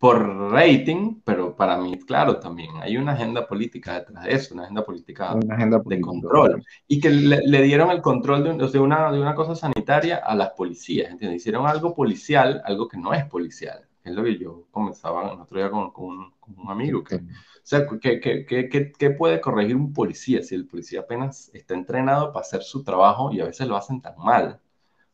por 0.00 0.50
rating, 0.50 1.20
pero 1.26 1.54
para 1.54 1.76
mí, 1.76 1.98
claro, 1.98 2.40
también 2.40 2.70
hay 2.80 2.96
una 2.96 3.12
agenda 3.12 3.46
política 3.46 3.98
detrás 3.98 4.24
de 4.24 4.32
eso, 4.32 4.54
una 4.54 4.62
agenda 4.62 4.82
política 4.82 5.36
de 5.36 6.00
control. 6.00 6.64
Y 6.88 6.98
que 7.00 7.10
le, 7.10 7.62
dieron 7.62 7.90
el 7.90 8.00
control 8.00 8.42
de, 8.42 8.78
una, 8.78 9.12
de 9.12 9.20
una 9.20 9.34
cosa 9.34 9.54
sanitaria 9.54 10.16
a 10.16 10.34
las 10.34 10.52
policías, 10.52 11.10
¿entiendes? 11.10 11.42
Hicieron 11.42 11.66
algo 11.66 11.94
policial, 11.94 12.62
algo 12.64 12.88
que 12.88 12.96
no 12.96 13.12
es 13.12 13.26
policial. 13.26 13.84
Es 14.02 14.14
lo 14.14 14.24
que 14.24 14.38
yo 14.38 14.64
comenzaba 14.70 15.34
el 15.34 15.38
otro 15.38 15.58
día 15.58 15.70
con, 15.70 15.90
con, 15.90 16.32
un, 16.56 16.70
amigo. 16.70 17.04
Que, 17.04 17.16
o 17.16 17.20
sea, 17.62 17.86
¿qué, 18.00 19.14
puede 19.18 19.38
corregir 19.42 19.76
un 19.76 19.92
policía 19.92 20.42
si 20.42 20.54
el 20.54 20.66
policía 20.66 21.00
apenas 21.00 21.50
está 21.52 21.74
entrenado 21.74 22.32
para 22.32 22.40
hacer 22.40 22.62
su 22.62 22.82
trabajo 22.82 23.32
y 23.32 23.40
a 23.42 23.44
veces 23.44 23.68
lo 23.68 23.76
hacen 23.76 24.00
tan 24.00 24.16
mal? 24.16 24.60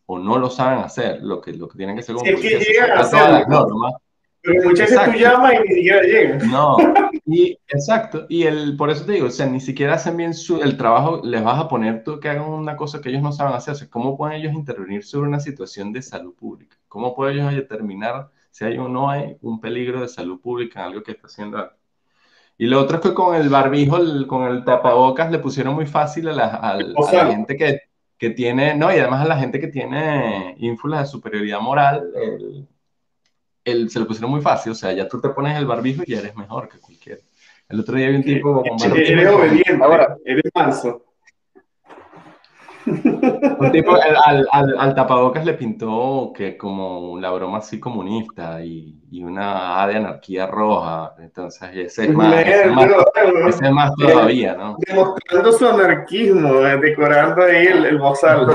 o 0.08 0.20
no 0.20 0.38
lo 0.38 0.48
saben 0.48 0.78
hacer, 0.78 1.20
lo 1.20 1.40
que, 1.40 1.52
lo 1.52 1.66
que 1.66 1.76
tienen 1.76 1.96
que 1.96 2.02
hacer 2.02 2.14
como 2.14 2.24
policía 2.24 2.58
es 2.58 2.68
que 2.68 2.80
a 2.80 3.00
hacer, 3.00 3.44
pero 4.46 4.68
muchas 4.68 4.90
veces 4.90 5.04
tú 5.04 5.18
llamas 5.18 5.54
y 5.54 5.68
ni 5.68 5.74
siquiera 5.74 6.02
llegan. 6.02 6.50
No, 6.50 6.76
y, 7.26 7.58
exacto. 7.68 8.26
Y 8.28 8.44
el, 8.44 8.76
por 8.76 8.90
eso 8.90 9.04
te 9.04 9.12
digo, 9.12 9.26
o 9.26 9.30
sea, 9.30 9.46
ni 9.46 9.60
siquiera 9.60 9.94
hacen 9.94 10.16
bien 10.16 10.32
su, 10.32 10.62
el 10.62 10.76
trabajo, 10.76 11.20
les 11.24 11.42
vas 11.42 11.58
a 11.58 11.68
poner 11.68 12.04
tú 12.04 12.20
que 12.20 12.28
hagan 12.28 12.48
una 12.48 12.76
cosa 12.76 13.00
que 13.00 13.08
ellos 13.08 13.22
no 13.22 13.32
saben 13.32 13.54
hacer. 13.54 13.74
O 13.74 13.76
sea, 13.76 13.90
¿cómo 13.90 14.16
pueden 14.16 14.40
ellos 14.40 14.54
intervenir 14.54 15.04
sobre 15.04 15.28
una 15.28 15.40
situación 15.40 15.92
de 15.92 16.02
salud 16.02 16.34
pública? 16.34 16.76
¿Cómo 16.88 17.14
pueden 17.14 17.38
ellos 17.38 17.54
determinar 17.54 18.30
si 18.50 18.64
hay 18.64 18.78
o 18.78 18.88
no 18.88 19.10
hay 19.10 19.36
un 19.42 19.60
peligro 19.60 20.00
de 20.00 20.08
salud 20.08 20.40
pública 20.40 20.80
en 20.80 20.86
algo 20.86 21.02
que 21.02 21.12
está 21.12 21.26
haciendo? 21.26 21.70
Y 22.58 22.66
lo 22.66 22.80
otro 22.80 22.98
es 22.98 23.02
que 23.02 23.14
con 23.14 23.34
el 23.34 23.48
barbijo, 23.48 23.98
con 24.26 24.44
el 24.44 24.64
tapabocas, 24.64 25.30
le 25.30 25.40
pusieron 25.40 25.74
muy 25.74 25.86
fácil 25.86 26.28
a 26.28 26.32
la, 26.32 26.46
a 26.46 26.76
la 26.78 27.26
gente 27.26 27.56
que, 27.56 27.80
que, 28.16 28.30
tiene, 28.30 28.74
no, 28.74 28.90
y 28.94 28.98
además 28.98 29.26
a 29.26 29.28
la 29.28 29.38
gente 29.38 29.60
que 29.60 29.68
tiene 29.68 30.54
ínfulas 30.58 31.00
de 31.00 31.06
superioridad 31.06 31.60
moral, 31.60 32.10
el, 32.14 32.66
se 33.88 33.98
lo 33.98 34.06
pusieron 34.06 34.30
muy 34.30 34.40
fácil, 34.40 34.72
o 34.72 34.74
sea, 34.74 34.92
ya 34.92 35.08
tú 35.08 35.20
te 35.20 35.30
pones 35.30 35.56
el 35.56 35.66
barbijo 35.66 36.02
y 36.06 36.12
ya 36.12 36.20
eres 36.20 36.36
mejor 36.36 36.68
que 36.68 36.78
cualquiera. 36.78 37.20
El 37.68 37.80
otro 37.80 37.96
día 37.96 38.08
vi 38.08 38.16
un 38.16 38.22
tipo 38.22 38.62
con 38.62 38.76
barbijo. 38.76 39.12
Eres 39.12 39.28
obediente, 39.28 39.84
ahora 39.84 40.16
eres 40.24 40.50
falso. 40.52 41.02
Un 42.86 43.72
tipo 43.72 43.94
al, 43.94 44.46
al, 44.52 44.78
al, 44.78 44.94
tapabocas 44.94 45.44
le 45.44 45.54
pintó 45.54 46.32
que 46.32 46.56
como 46.56 47.18
la 47.18 47.32
broma 47.32 47.58
así 47.58 47.80
comunista 47.80 48.64
y, 48.64 49.00
y 49.10 49.24
una 49.24 49.82
A 49.82 49.88
de 49.88 49.96
anarquía 49.96 50.46
roja. 50.46 51.14
Entonces, 51.18 51.68
ese 51.74 52.04
es 52.04 52.12
más, 52.12 52.32
ese 52.46 53.64
es 53.64 53.72
más, 53.72 53.92
todavía, 53.96 54.54
¿no? 54.54 54.76
Demostrando 54.86 55.52
su 55.52 55.66
anarquismo, 55.66 56.64
eh, 56.64 56.78
decorando 56.78 57.42
ahí 57.42 57.66
el, 57.66 57.86
el 57.86 57.98
bozal. 57.98 58.46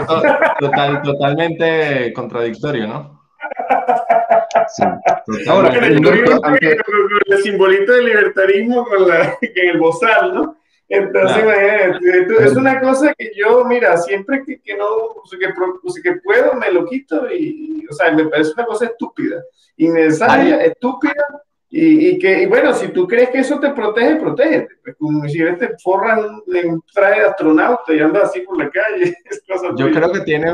Total, 0.59 1.01
totalmente 1.01 2.13
contradictorio, 2.13 2.87
¿no? 2.87 3.20
Ahora, 5.47 5.73
el, 5.85 6.03
simbolito 7.43 7.93
del 7.93 8.05
libertarismo 8.05 8.85
con 8.85 9.07
la, 9.07 9.37
en 9.41 9.69
el 9.69 9.79
bozal, 9.79 10.33
¿no? 10.33 10.57
Entonces, 10.87 11.45
es 12.41 12.55
una 12.57 12.81
cosa 12.81 13.13
que 13.17 13.31
yo, 13.33 13.63
mira, 13.63 13.95
siempre 13.97 14.43
que, 14.45 14.59
que 14.61 14.75
no, 14.75 15.21
que, 15.31 16.01
que, 16.03 16.15
puedo, 16.21 16.53
me 16.55 16.69
lo 16.71 16.85
quito 16.85 17.31
y, 17.31 17.85
o 17.89 17.93
sea, 17.93 18.11
me 18.11 18.25
parece 18.25 18.51
una 18.57 18.65
cosa 18.65 18.85
estúpida, 18.87 19.41
innecesaria, 19.77 20.57
estúpida, 20.65 21.23
y, 21.73 22.09
y 22.09 22.19
que, 22.19 22.41
y 22.41 22.45
bueno, 22.47 22.73
si 22.73 22.89
tú 22.89 23.07
crees 23.07 23.29
que 23.29 23.39
eso 23.39 23.57
te 23.57 23.69
protege, 23.69 24.17
protege. 24.17 24.67
Pues, 24.83 24.97
como 24.97 25.25
si 25.29 25.37
te 25.37 25.77
forran 25.81 26.41
en 26.53 26.81
traje 26.93 27.21
de 27.21 27.27
astronauta 27.27 27.93
y 27.93 27.99
andas 28.01 28.23
así 28.23 28.41
por 28.41 28.57
la 28.57 28.69
calle. 28.69 29.15
yo 29.77 29.89
creo 29.89 30.11
que 30.11 30.19
tiene, 30.19 30.51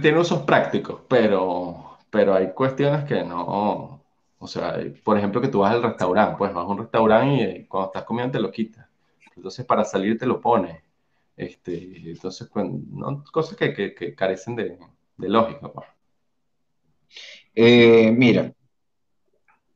tiene 0.00 0.18
usos 0.18 0.40
prácticos, 0.44 1.02
pero 1.06 1.85
pero 2.16 2.34
hay 2.34 2.52
cuestiones 2.52 3.04
que 3.04 3.22
no, 3.22 4.02
O 4.38 4.46
sea, 4.46 4.78
por 5.04 5.18
ejemplo, 5.18 5.40
que 5.40 5.48
tú 5.48 5.60
vas 5.60 5.74
al 5.74 5.82
restaurante, 5.82 6.36
pues 6.38 6.54
vas 6.54 6.64
a 6.64 6.68
un 6.68 6.78
restaurante 6.78 7.34
y 7.34 7.40
eh, 7.42 7.66
cuando 7.68 7.88
estás 7.88 8.04
comiendo 8.04 8.32
te 8.32 8.40
lo 8.40 8.50
quitas. 8.50 8.86
Entonces, 9.36 9.66
para 9.66 9.84
salir 9.84 10.18
te 10.18 10.24
lo 10.26 10.40
pones. 10.40 10.82
Este, 11.36 12.10
entonces, 12.10 12.48
pues, 12.50 12.66
¿no? 12.90 13.22
cosas 13.30 13.56
que, 13.58 13.74
que, 13.94 14.14
carecen 14.14 14.56
de, 14.56 14.78
de 15.18 15.28
lógica. 15.28 15.68
Pues. 15.68 15.86
Eh, 17.54 18.10
mira, 18.16 18.52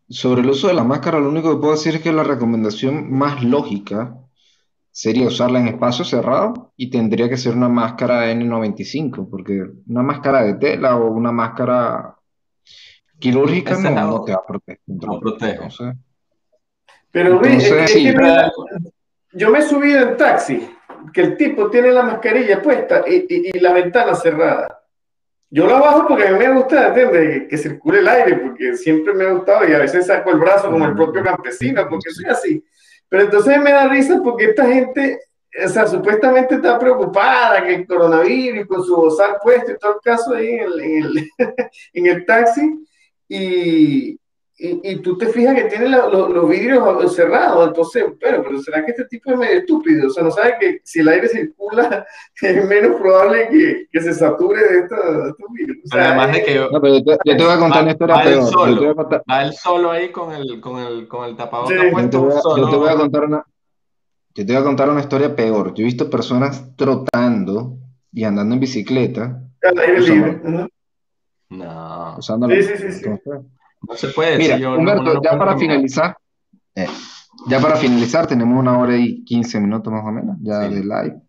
sobre 0.09 0.41
el 0.41 0.51
uso 0.51 0.69
de 0.69 0.75
la 0.75 0.85
máscara, 0.85 1.21
lo 1.21 1.29
único 1.29 1.51
que 1.51 1.61
puedo 1.61 1.75
decir 1.75 1.97
es 1.97 2.03
que 2.03 2.13
la 2.13 2.25
recomendación 2.25 3.13
más 3.13 3.45
lógica 3.45 4.17
sería 4.91 5.29
usarla 5.29 5.61
en 5.61 5.69
espacio 5.69 6.05
cerrado 6.05 6.73
y 6.77 6.91
tendría 6.91 7.29
que 7.29 7.37
ser 7.37 7.55
una 7.55 7.69
máscara 7.69 8.33
N95, 8.33 9.29
porque 9.31 9.71
una 9.87 10.03
máscara 10.03 10.43
de 10.43 10.55
tela 10.55 10.97
o 10.97 11.11
una 11.11 11.33
máscara 11.33 12.20
quirúrgica 13.21 13.77
no, 13.79 14.25
te 14.25 14.33
va 14.33 14.39
a 14.39 14.47
proteger. 14.47 14.81
No 14.87 15.21
protege. 15.21 15.69
Pero 17.13 17.41
yo 19.33 19.51
me 19.51 19.59
he 19.59 19.63
subido 19.63 20.01
en 20.01 20.17
taxi, 20.17 20.69
que 21.13 21.21
el 21.21 21.37
tipo 21.37 21.71
tiene 21.71 21.93
la 21.93 22.03
mascarilla 22.03 22.61
puesta 22.61 23.05
y, 23.07 23.59
la 23.61 23.73
ventana 23.73 24.15
cerrada. 24.15 24.83
Yo 25.51 25.67
la 25.67 25.81
bajo 25.81 26.07
porque 26.07 26.29
a 26.29 26.33
mí 26.33 26.39
me 26.39 26.55
gusta 26.55 26.89
¿entiendes? 26.89 27.49
que 27.49 27.59
circule 27.59 27.99
el 27.99 28.09
aire, 28.09 28.37
porque 28.37 28.77
siempre 28.77 29.13
me 29.13 29.25
ha 29.25 29.33
gustado 29.33 29.69
y 29.69 29.73
a 29.73 29.79
veces 29.79 30.07
saco 30.07 30.31
el 30.31 30.39
brazo 30.39 30.71
como 30.71 30.85
el 30.85 30.95
propio 30.95 31.23
campesino, 31.25 31.89
porque 31.89 32.11
soy 32.11 32.27
así. 32.27 32.65
Pero 33.09 33.25
entonces 33.25 33.61
me 33.61 33.73
da 33.73 33.89
risa 33.89 34.21
porque 34.23 34.47
esta 34.47 34.67
gente, 34.67 35.19
o 35.65 35.69
sea, 35.69 35.89
supuestamente 35.89 36.55
está 36.55 36.79
preocupada 36.79 37.65
que 37.65 37.75
el 37.75 37.87
coronavirus 37.87 38.69
con 38.69 38.85
su 38.85 38.95
bozal 38.95 39.39
puesto 39.43 39.73
y 39.73 39.79
todo 39.79 39.95
el 39.95 40.01
caso 40.01 40.35
ahí 40.35 40.51
en 40.51 40.61
el, 40.61 40.81
en 40.81 41.03
el, 41.03 41.31
en 41.95 42.07
el 42.07 42.25
taxi. 42.25 42.87
Y, 43.33 44.19
y, 44.59 44.97
tú 44.97 45.17
te 45.17 45.29
fijas 45.29 45.55
que 45.55 45.65
tiene 45.65 45.89
los 45.89 46.49
vidrios 46.49 47.15
cerrados, 47.15 47.69
entonces, 47.69 48.05
pero, 48.19 48.43
pero 48.43 48.59
¿será 48.59 48.85
que 48.85 48.91
este 48.91 49.05
tipo 49.05 49.31
es 49.31 49.39
medio 49.39 49.61
estúpido? 49.61 50.09
O 50.09 50.11
sea, 50.11 50.25
no 50.25 50.33
sabe 50.33 50.57
que 50.61 50.81
si 50.83 50.99
el 50.99 51.09
aire 51.09 51.29
circula 51.29 52.05
es 52.43 52.69
menos 52.69 53.01
probable 53.01 53.49
que, 53.51 53.87
que 53.91 54.01
se 54.01 54.13
sature 54.15 54.61
de 54.61 54.79
estos, 54.81 55.35
vidrios. 55.53 55.79
Además 55.93 56.33
de 56.33 56.43
que 56.43 56.55
yo, 56.55 56.71
no, 56.71 56.81
pero 56.81 56.99
yo, 56.99 57.17
te, 57.25 57.45
voy 57.45 57.53
a 57.53 57.59
contar 57.59 57.83
una 57.83 57.93
historia 57.93 58.23
peor. 58.23 58.51
Solo, 58.51 58.97
Va 58.97 59.43
él 59.45 59.53
solo 59.55 59.91
ahí 59.93 60.11
con 60.11 60.33
el, 60.35 60.61
con 60.61 60.81
el, 60.81 61.07
con 61.07 61.29
el 61.29 61.37
tapabocas 61.37 61.77
puesto. 61.93 62.57
Yo 62.57 62.69
te, 62.69 62.77
voy 62.77 62.89
a, 62.89 62.97
contar 62.97 63.25
una, 63.27 63.45
yo 64.35 64.45
te 64.45 64.53
voy 64.53 64.61
a 64.61 64.65
contar 64.65 64.91
una 64.91 65.01
historia 65.01 65.37
peor. 65.37 65.73
Yo 65.73 65.83
he 65.83 65.87
visto 65.87 66.11
personas 66.11 66.77
trotando 66.77 67.77
y 68.13 68.25
andando 68.25 68.55
en 68.55 68.61
bicicleta. 68.61 69.41
Al 69.63 69.79
aire 69.79 70.01
libre. 70.01 70.71
No. 71.51 72.17
Usando 72.19 72.49
sí, 72.49 72.63
sí, 72.63 72.77
sí, 72.77 72.93
sí. 72.93 73.11
No 73.83 73.97
se 73.97 74.09
puede 74.09 74.39
Mira, 74.39 74.57
Humberto, 74.77 75.21
ya 75.23 75.39
para 75.39 75.57
finalizar, 75.57 76.17
eh, 76.75 76.87
ya 77.49 77.61
para 77.61 77.77
finalizar, 77.77 78.27
tenemos 78.27 78.59
una 78.59 78.79
hora 78.79 78.97
y 78.97 79.25
quince 79.25 79.59
minutos 79.59 79.93
más 79.93 80.05
o 80.05 80.13
menos 80.13 80.37
ya 80.41 80.61
de 80.69 80.81
live. 80.81 81.21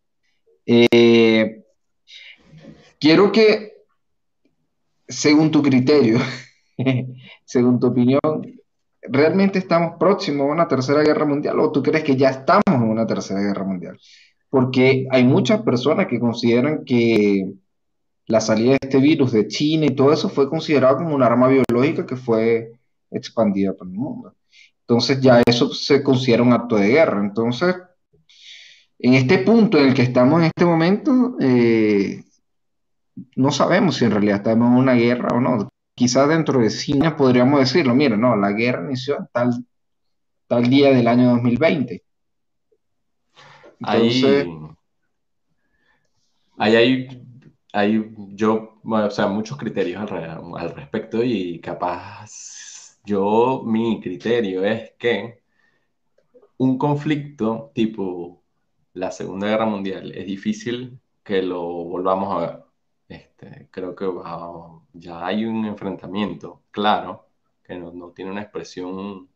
Eh, 0.65 1.63
quiero 2.99 3.31
que, 3.31 3.71
según 5.07 5.49
tu 5.49 5.61
criterio, 5.61 6.19
según 7.45 7.79
tu 7.79 7.87
opinión, 7.87 8.19
¿realmente 9.01 9.59
estamos 9.59 9.93
próximos 9.97 10.49
a 10.49 10.51
una 10.51 10.67
tercera 10.67 11.01
guerra 11.01 11.25
mundial 11.25 11.59
o 11.59 11.71
tú 11.71 11.81
crees 11.81 12.03
que 12.03 12.15
ya 12.15 12.29
estamos 12.29 12.63
en 12.67 12.83
una 12.83 13.07
tercera 13.07 13.39
guerra 13.39 13.63
mundial? 13.63 13.97
Porque 14.49 15.07
hay 15.09 15.23
muchas 15.23 15.61
personas 15.61 16.07
que 16.07 16.19
consideran 16.19 16.83
que 16.83 17.53
la 18.27 18.41
salida 18.41 18.71
de 18.71 18.79
este 18.81 18.97
virus 18.99 19.31
de 19.31 19.47
China 19.47 19.85
y 19.85 19.95
todo 19.95 20.13
eso 20.13 20.29
fue 20.29 20.49
considerado 20.49 20.97
como 20.97 21.15
un 21.15 21.23
arma 21.23 21.47
biológica 21.47 22.05
que 22.05 22.15
fue 22.15 22.73
expandida 23.09 23.73
por 23.73 23.87
el 23.87 23.93
mundo. 23.93 24.33
Entonces 24.81 25.21
ya 25.21 25.41
eso 25.45 25.73
se 25.73 26.03
considera 26.03 26.43
un 26.43 26.53
acto 26.53 26.75
de 26.75 26.89
guerra. 26.89 27.21
Entonces, 27.21 27.75
en 28.99 29.13
este 29.13 29.39
punto 29.39 29.77
en 29.77 29.87
el 29.87 29.93
que 29.93 30.03
estamos 30.03 30.39
en 30.39 30.45
este 30.45 30.65
momento, 30.65 31.35
eh, 31.39 32.23
no 33.35 33.51
sabemos 33.51 33.97
si 33.97 34.05
en 34.05 34.11
realidad 34.11 34.37
estamos 34.37 34.71
en 34.71 34.77
una 34.77 34.93
guerra 34.93 35.29
o 35.35 35.41
no. 35.41 35.69
Quizás 35.95 36.27
dentro 36.27 36.59
de 36.59 36.69
China 36.69 37.15
podríamos 37.15 37.59
decirlo, 37.59 37.93
mira, 37.95 38.17
no, 38.17 38.35
la 38.35 38.51
guerra 38.51 38.85
inició 38.85 39.27
tal, 39.31 39.65
tal 40.47 40.69
día 40.69 40.91
del 40.91 41.07
año 41.07 41.29
2020. 41.31 42.03
Entonces, 43.79 44.47
ahí 46.57 46.75
hay 46.75 47.20
hay 47.73 48.13
yo, 48.29 48.79
o 48.83 49.09
sea, 49.11 49.27
muchos 49.27 49.57
criterios 49.57 50.09
al, 50.11 50.75
respecto 50.75 51.23
y 51.23 51.59
capaz 51.59 52.99
yo, 53.05 53.63
mi 53.65 53.99
criterio 54.01 54.63
es 54.65 54.91
que 54.97 55.41
un 56.57 56.77
conflicto 56.77 57.71
tipo 57.73 58.43
la 58.93 59.11
Segunda 59.11 59.47
Guerra 59.47 59.65
Mundial 59.65 60.11
es 60.11 60.25
difícil 60.25 60.99
que 61.23 61.41
lo 61.41 61.61
volvamos 61.63 62.33
a 62.33 62.39
ver. 62.39 62.63
Este, 63.09 63.67
creo 63.71 63.95
que 63.95 64.07
ya 64.93 65.25
hay 65.25 65.45
un 65.45 65.65
enfrentamiento 65.65 66.63
claro 66.71 67.27
que 67.63 67.75
no 67.75 68.11
tiene 68.11 68.31
una 68.31 68.41
expresión 68.43 69.29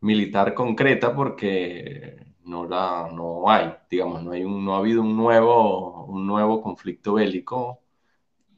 militar 0.00 0.54
concreta 0.54 1.14
porque 1.14 2.31
no 2.44 2.66
la 2.66 3.10
no 3.12 3.48
hay, 3.50 3.74
digamos, 3.90 4.22
no 4.22 4.32
hay 4.32 4.44
un, 4.44 4.64
no 4.64 4.74
ha 4.74 4.78
habido 4.78 5.02
un 5.02 5.16
nuevo 5.16 6.04
un 6.06 6.26
nuevo 6.26 6.62
conflicto 6.62 7.14
bélico 7.14 7.80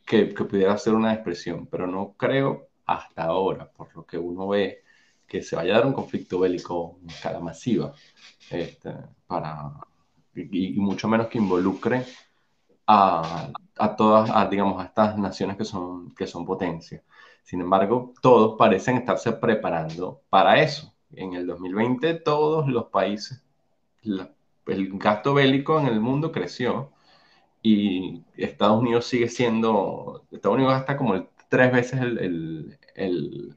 que, 0.06 0.34
que, 0.34 0.44
pudiera 0.44 0.76
ser 0.78 0.94
una 0.94 1.14
expresión, 1.14 1.66
pero 1.66 1.86
no 1.86 2.14
creo 2.16 2.68
hasta 2.86 3.24
ahora, 3.24 3.70
por 3.70 3.94
lo 3.96 4.06
que 4.06 4.18
uno 4.18 4.48
ve, 4.48 4.82
que 5.26 5.42
se 5.42 5.56
vaya 5.56 5.74
a 5.74 5.78
dar 5.78 5.86
un 5.86 5.94
conflicto 5.94 6.40
bélico 6.40 6.98
en 7.02 7.10
escala 7.10 7.40
masiva, 7.40 7.94
este, 8.50 8.92
para, 9.26 9.72
y, 10.34 10.72
mucho 10.80 11.08
menos 11.08 11.28
que 11.28 11.38
involucre 11.38 12.04
a, 12.86 13.50
a 13.76 13.96
todas, 13.96 14.30
a, 14.30 14.46
digamos, 14.48 14.82
a 14.82 14.86
estas 14.86 15.18
naciones 15.18 15.56
que 15.56 15.64
son, 15.64 16.14
que 16.14 16.26
son 16.26 16.44
potencias. 16.44 17.02
Sin 17.42 17.60
embargo, 17.60 18.14
todos 18.22 18.56
parecen 18.58 18.96
estarse 18.98 19.32
preparando 19.32 20.22
para 20.30 20.60
eso. 20.62 20.94
En 21.12 21.34
el 21.34 21.46
2020 21.46 22.14
todos 22.20 22.68
los 22.68 22.86
países 22.86 23.43
el 24.04 24.98
gasto 24.98 25.34
bélico 25.34 25.80
en 25.80 25.86
el 25.86 26.00
mundo 26.00 26.32
creció 26.32 26.92
y 27.62 28.22
Estados 28.36 28.80
Unidos 28.80 29.06
sigue 29.06 29.28
siendo, 29.28 30.26
Estados 30.30 30.56
Unidos 30.56 30.74
gasta 30.74 30.96
como 30.96 31.28
tres 31.48 31.72
veces 31.72 32.00
el, 32.00 32.78
el, 32.94 33.56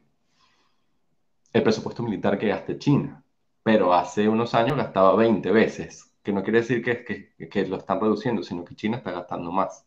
presupuesto 1.64 2.04
militar 2.04 2.38
que 2.38 2.48
gasta 2.48 2.78
China, 2.78 3.24
pero 3.64 3.94
hace 3.94 4.30
unos 4.30 4.54
años 4.54 4.78
gastaba 4.78 5.16
20 5.16 5.52
veces, 5.52 6.14
que 6.24 6.32
no 6.32 6.44
quiere 6.44 6.60
decir 6.62 6.84
que, 6.84 7.04
que, 7.04 7.50
que 7.50 7.68
lo 7.68 7.78
están 7.78 8.00
reduciendo, 8.00 8.44
sino 8.44 8.64
que 8.64 8.76
China 8.76 8.98
está 8.98 9.12
gastando 9.12 9.52
más. 9.52 9.86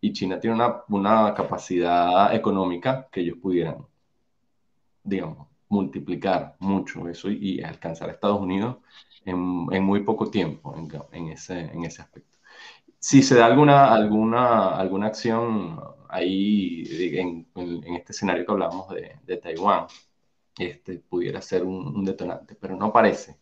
Y 0.00 0.12
China 0.12 0.38
tiene 0.40 0.56
una, 0.56 0.84
una 0.88 1.34
capacidad 1.34 2.34
económica 2.34 3.08
que 3.10 3.20
ellos 3.20 3.38
pudieran, 3.42 3.86
digamos, 5.02 5.48
multiplicar 5.68 6.56
mucho 6.60 7.08
eso 7.08 7.30
y, 7.30 7.60
alcanzar 7.62 8.08
a 8.08 8.12
Estados 8.12 8.40
Unidos 8.40 8.76
en, 9.26 9.66
en 9.72 9.84
muy 9.84 10.02
poco 10.04 10.30
tiempo 10.30 10.74
en, 10.76 10.88
en, 11.12 11.28
ese, 11.32 11.60
en 11.60 11.84
ese 11.84 12.02
aspecto. 12.02 12.38
Si 12.98 13.22
se 13.22 13.36
da 13.36 13.46
alguna, 13.46 13.94
alguna, 13.94 14.76
alguna 14.76 15.08
acción 15.08 15.80
ahí 16.08 16.84
en, 17.18 17.48
en 17.54 17.94
este 17.94 18.12
escenario 18.12 18.46
que 18.46 18.52
hablamos 18.52 18.88
de, 18.90 19.18
de 19.24 19.36
Taiwán, 19.38 19.86
este, 20.58 20.98
pudiera 21.00 21.42
ser 21.42 21.64
un, 21.64 22.04
detonante, 22.04 22.56
pero 22.56 22.76
no 22.76 22.92
parece. 22.92 23.38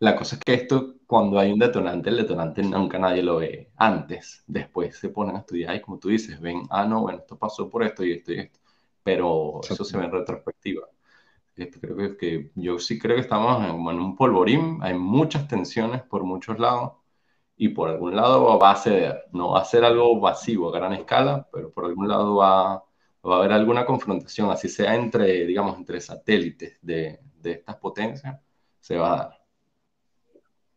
La 0.00 0.16
cosa 0.16 0.36
es 0.36 0.42
que 0.42 0.54
esto, 0.54 0.96
cuando 1.06 1.38
hay 1.38 1.52
un 1.52 1.58
detonante, 1.58 2.10
el 2.10 2.16
detonante 2.16 2.62
nunca 2.62 2.98
nadie 2.98 3.22
lo 3.22 3.36
ve 3.36 3.70
antes. 3.76 4.42
Después 4.46 4.96
se 4.98 5.10
ponen 5.10 5.36
a 5.36 5.40
estudiar 5.40 5.76
y 5.76 5.80
como 5.80 5.98
tú 5.98 6.08
dices, 6.08 6.40
ven, 6.40 6.62
ah, 6.70 6.86
no, 6.86 7.02
bueno, 7.02 7.18
esto 7.20 7.38
pasó 7.38 7.68
por 7.70 7.82
esto 7.84 8.04
y 8.04 8.12
esto 8.12 8.32
y 8.32 8.40
esto. 8.40 8.60
Pero 9.02 9.60
eso 9.68 9.84
se 9.84 9.98
ve 9.98 10.04
en 10.04 10.12
retrospectiva 10.12 10.88
creo 11.68 12.16
que, 12.16 12.50
yo 12.54 12.78
sí 12.78 12.98
creo 12.98 13.16
que 13.16 13.22
estamos 13.22 13.64
en, 13.64 13.74
un 13.74 14.16
polvorín, 14.16 14.78
hay 14.82 14.94
muchas 14.94 15.46
tensiones 15.48 16.02
por 16.02 16.24
muchos 16.24 16.58
lados 16.58 16.92
y 17.56 17.68
por 17.68 17.90
algún 17.90 18.16
lado 18.16 18.58
va 18.58 18.70
a 18.70 18.76
ceder, 18.76 19.24
no 19.32 19.50
va 19.50 19.60
a 19.60 19.64
ser 19.64 19.84
algo 19.84 20.18
masivo 20.18 20.68
a 20.68 20.78
gran 20.78 20.94
escala, 20.94 21.46
pero 21.52 21.70
por 21.70 21.84
algún 21.84 22.08
lado 22.08 22.36
va, 22.36 22.82
va 23.28 23.34
a 23.34 23.38
haber 23.38 23.52
alguna 23.52 23.84
confrontación, 23.84 24.50
así 24.50 24.68
sea 24.68 24.94
entre, 24.94 25.44
digamos, 25.44 25.76
entre 25.76 26.00
satélites 26.00 26.78
de, 26.80 27.20
de 27.40 27.52
estas 27.52 27.76
potencias, 27.76 28.38
se 28.80 28.96
va 28.96 29.12
a 29.12 29.16
dar. 29.16 29.40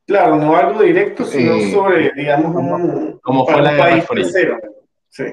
Claro, 0.05 0.35
no 0.35 0.55
algo 0.55 0.81
directo, 0.81 1.23
sino 1.23 1.53
eh, 1.53 1.71
sobre, 1.71 2.11
digamos, 2.13 2.53
un, 2.53 3.19
como 3.19 3.45
fue 3.45 3.61
la 3.61 3.77
país 3.77 4.05
tercero. 4.05 4.57
Sí. 5.07 5.23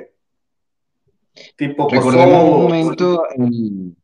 Tipo 1.57 1.89
Recordemos 1.91 2.45
un 2.45 2.63
momento 2.63 3.23
en, 3.35 3.97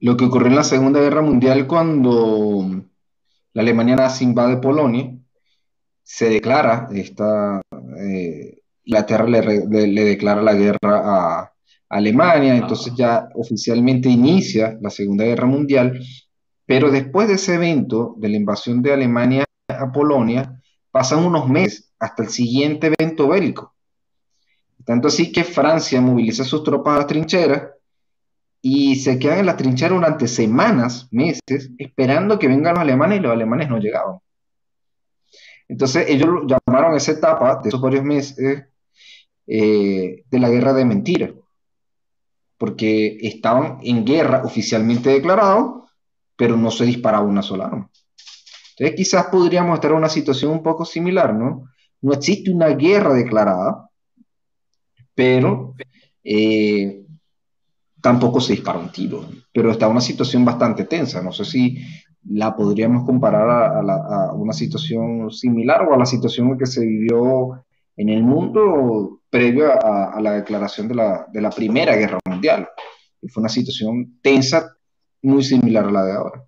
lo 0.00 0.16
que 0.16 0.24
ocurrió 0.24 0.48
en 0.48 0.56
la 0.56 0.64
Segunda 0.64 1.00
Guerra 1.00 1.22
Mundial 1.22 1.66
cuando 1.66 2.84
la 3.52 3.62
Alemania 3.62 3.96
nazi 3.96 4.24
invade 4.24 4.58
Polonia, 4.58 5.12
se 6.02 6.28
declara, 6.28 6.88
esta, 6.92 7.60
eh, 7.98 8.58
Inglaterra 8.84 9.26
le, 9.26 9.42
le, 9.66 10.04
declara 10.04 10.42
la 10.42 10.54
guerra 10.54 10.78
a, 10.82 11.52
Alemania, 11.90 12.54
entonces 12.54 12.92
ya 12.94 13.30
oficialmente 13.34 14.10
inicia 14.10 14.76
la 14.80 14.90
Segunda 14.90 15.24
Guerra 15.24 15.46
Mundial, 15.46 15.98
pero 16.66 16.90
después 16.90 17.28
de 17.28 17.34
ese 17.34 17.54
evento, 17.54 18.14
de 18.18 18.28
la 18.28 18.36
invasión 18.36 18.82
de 18.82 18.92
Alemania 18.92 19.44
a 19.68 19.90
Polonia, 19.90 20.60
pasan 20.90 21.24
unos 21.24 21.48
meses 21.48 21.90
hasta 21.98 22.24
el 22.24 22.28
siguiente 22.28 22.92
evento 22.98 23.28
bélico. 23.28 23.74
Tanto 24.84 25.08
así 25.08 25.32
que 25.32 25.44
Francia 25.44 26.00
moviliza 26.02 26.44
sus 26.44 26.62
tropas 26.62 26.94
a 26.94 26.98
las 26.98 27.06
trincheras 27.06 27.62
y 28.60 28.96
se 28.96 29.18
quedan 29.18 29.40
en 29.40 29.46
las 29.46 29.56
trincheras 29.56 29.94
durante 29.94 30.28
semanas, 30.28 31.08
meses, 31.10 31.70
esperando 31.78 32.38
que 32.38 32.48
vengan 32.48 32.74
los 32.74 32.82
alemanes 32.82 33.18
y 33.18 33.22
los 33.22 33.32
alemanes 33.32 33.68
no 33.68 33.78
llegaban. 33.78 34.18
Entonces 35.68 36.06
ellos 36.08 36.28
llamaron 36.46 36.96
esa 36.96 37.12
etapa 37.12 37.60
de 37.62 37.68
esos 37.68 37.80
varios 37.80 38.02
meses 38.02 38.64
eh, 39.46 40.24
de 40.30 40.38
la 40.38 40.48
guerra 40.48 40.72
de 40.72 40.84
mentiras, 40.84 41.30
porque 42.56 43.18
estaban 43.20 43.78
en 43.82 44.04
guerra 44.04 44.42
oficialmente 44.44 45.10
declarado, 45.10 45.88
pero 46.36 46.56
no 46.56 46.70
se 46.70 46.84
disparaba 46.84 47.26
una 47.26 47.42
sola 47.42 47.66
arma. 47.66 47.90
Entonces 48.76 48.96
quizás 48.96 49.26
podríamos 49.26 49.74
estar 49.74 49.90
en 49.90 49.96
una 49.98 50.08
situación 50.08 50.52
un 50.52 50.62
poco 50.62 50.84
similar, 50.84 51.34
¿no? 51.34 51.64
No 52.00 52.12
existe 52.12 52.50
una 52.50 52.68
guerra 52.68 53.12
declarada, 53.12 53.90
pero 55.14 55.74
eh, 56.22 57.04
tampoco 58.00 58.40
se 58.40 58.54
dispara 58.54 58.78
un 58.78 58.90
tiro, 58.90 59.24
pero 59.52 59.70
está 59.70 59.88
una 59.88 60.00
situación 60.00 60.44
bastante 60.44 60.84
tensa. 60.84 61.22
No 61.22 61.32
sé 61.32 61.44
si 61.44 61.78
la 62.24 62.54
podríamos 62.54 63.04
comparar 63.04 63.48
a, 63.50 64.32
una 64.34 64.52
situación 64.52 65.30
similar 65.30 65.82
o 65.82 65.94
a 65.94 65.98
la 65.98 66.06
situación 66.06 66.56
que 66.58 66.66
se 66.66 66.84
vivió 66.84 67.64
en 67.96 68.08
el 68.08 68.22
mundo 68.22 69.20
previo 69.30 69.72
a, 69.72 70.20
la 70.20 70.32
declaración 70.32 70.88
de 70.88 70.94
la, 70.94 71.26
de 71.32 71.40
la, 71.40 71.50
Primera 71.50 71.96
Guerra 71.96 72.18
Mundial. 72.28 72.68
Y 73.20 73.28
fue 73.28 73.40
una 73.40 73.48
situación 73.48 74.18
tensa 74.22 74.76
muy 75.22 75.42
similar 75.42 75.86
a 75.86 75.90
la 75.90 76.04
de 76.04 76.12
ahora. 76.12 76.44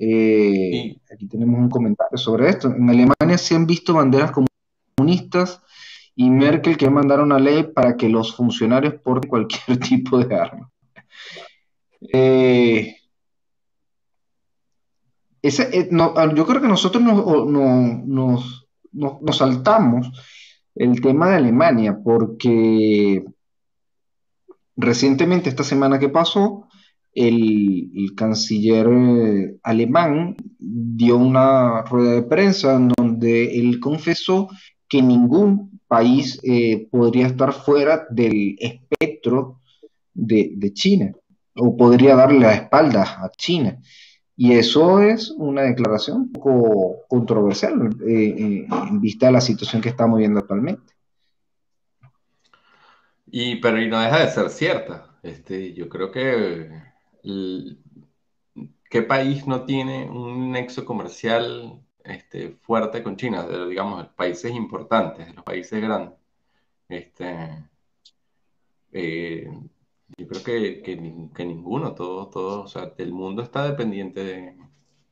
Eh, 0.00 0.96
aquí 1.12 1.28
tenemos 1.28 1.58
un 1.60 1.70
comentario 1.70 2.18
sobre 2.18 2.48
esto. 2.48 2.68
En 2.68 2.88
Alemania 2.88 3.38
se 3.38 3.54
han 3.54 3.66
visto 3.66 3.94
banderas 3.94 4.32
comunistas 4.96 5.62
y 6.20 6.30
Merkel 6.30 6.76
que 6.76 6.90
mandaron 6.90 7.26
una 7.26 7.38
ley 7.38 7.62
para 7.62 7.96
que 7.96 8.08
los 8.08 8.34
funcionarios 8.34 8.94
porten 8.94 9.30
cualquier 9.30 9.78
tipo 9.88 10.18
de 10.18 10.34
arma. 10.34 10.68
Eh, 12.12 12.96
eh, 15.40 15.88
yo 16.34 16.46
creo 16.46 16.60
que 16.60 16.66
nosotros 16.66 17.04
nos, 17.04 18.66
nos, 18.92 19.36
saltamos 19.36 20.10
el 20.74 21.00
tema 21.00 21.30
de 21.30 21.36
Alemania 21.36 21.96
porque 22.02 23.24
recientemente, 24.74 25.48
esta 25.48 25.62
semana 25.62 26.00
que 26.00 26.08
pasó, 26.08 26.66
el, 27.14 28.12
canciller 28.16 28.88
eh, 28.90 29.56
alemán 29.62 30.34
dio 30.58 31.16
una 31.16 31.82
rueda 31.82 32.14
de 32.14 32.22
prensa 32.22 32.74
en 32.74 32.88
donde 32.88 33.56
él 33.60 33.78
confesó 33.78 34.48
que 34.88 35.00
ningún 35.00 35.77
país 35.88 36.38
eh, 36.42 36.86
podría 36.90 37.26
estar 37.26 37.52
fuera 37.52 38.06
del 38.10 38.56
espectro 38.60 39.60
de, 40.14 40.72
China 40.72 41.12
o 41.54 41.76
podría 41.76 42.14
darle 42.14 42.40
la 42.40 42.54
espalda 42.54 43.24
a 43.24 43.30
China. 43.30 43.78
Y 44.36 44.52
eso 44.52 45.00
es 45.00 45.30
una 45.30 45.62
declaración 45.62 46.18
un 46.18 46.32
poco 46.32 47.06
controversial 47.08 47.96
eh, 48.06 48.66
en 48.70 49.00
vista 49.00 49.26
de 49.26 49.32
la 49.32 49.40
situación 49.40 49.82
que 49.82 49.88
estamos 49.88 50.18
viendo 50.18 50.38
actualmente. 50.38 50.92
Y, 53.26 53.56
pero 53.56 53.80
y 53.82 53.88
no 53.88 54.00
deja 54.00 54.20
de 54.20 54.30
ser 54.30 54.50
cierta. 54.50 55.18
Este, 55.22 55.74
yo 55.74 55.88
creo 55.88 56.12
que 56.12 56.70
¿qué 58.90 59.02
país 59.02 59.46
no 59.46 59.64
tiene 59.64 60.08
un 60.08 60.52
nexo 60.52 60.84
comercial 60.84 61.80
este, 62.08 62.56
fuerte 62.60 63.02
con 63.02 63.16
China? 63.16 63.46
De, 63.46 63.68
digamos, 63.68 64.06
países 64.08 64.52
importantes, 64.52 65.34
los 65.34 65.44
países 65.44 65.80
grandes. 65.80 66.18
Este, 66.88 67.64
eh, 68.92 69.50
yo 70.16 70.26
creo 70.26 70.42
que, 70.42 70.82
que, 70.82 71.44
ninguno, 71.44 71.94
todo, 71.94 72.28
todo, 72.28 72.62
o 72.62 72.66
sea, 72.66 72.92
el 72.96 73.12
mundo 73.12 73.42
está 73.42 73.64
dependiente 73.64 74.24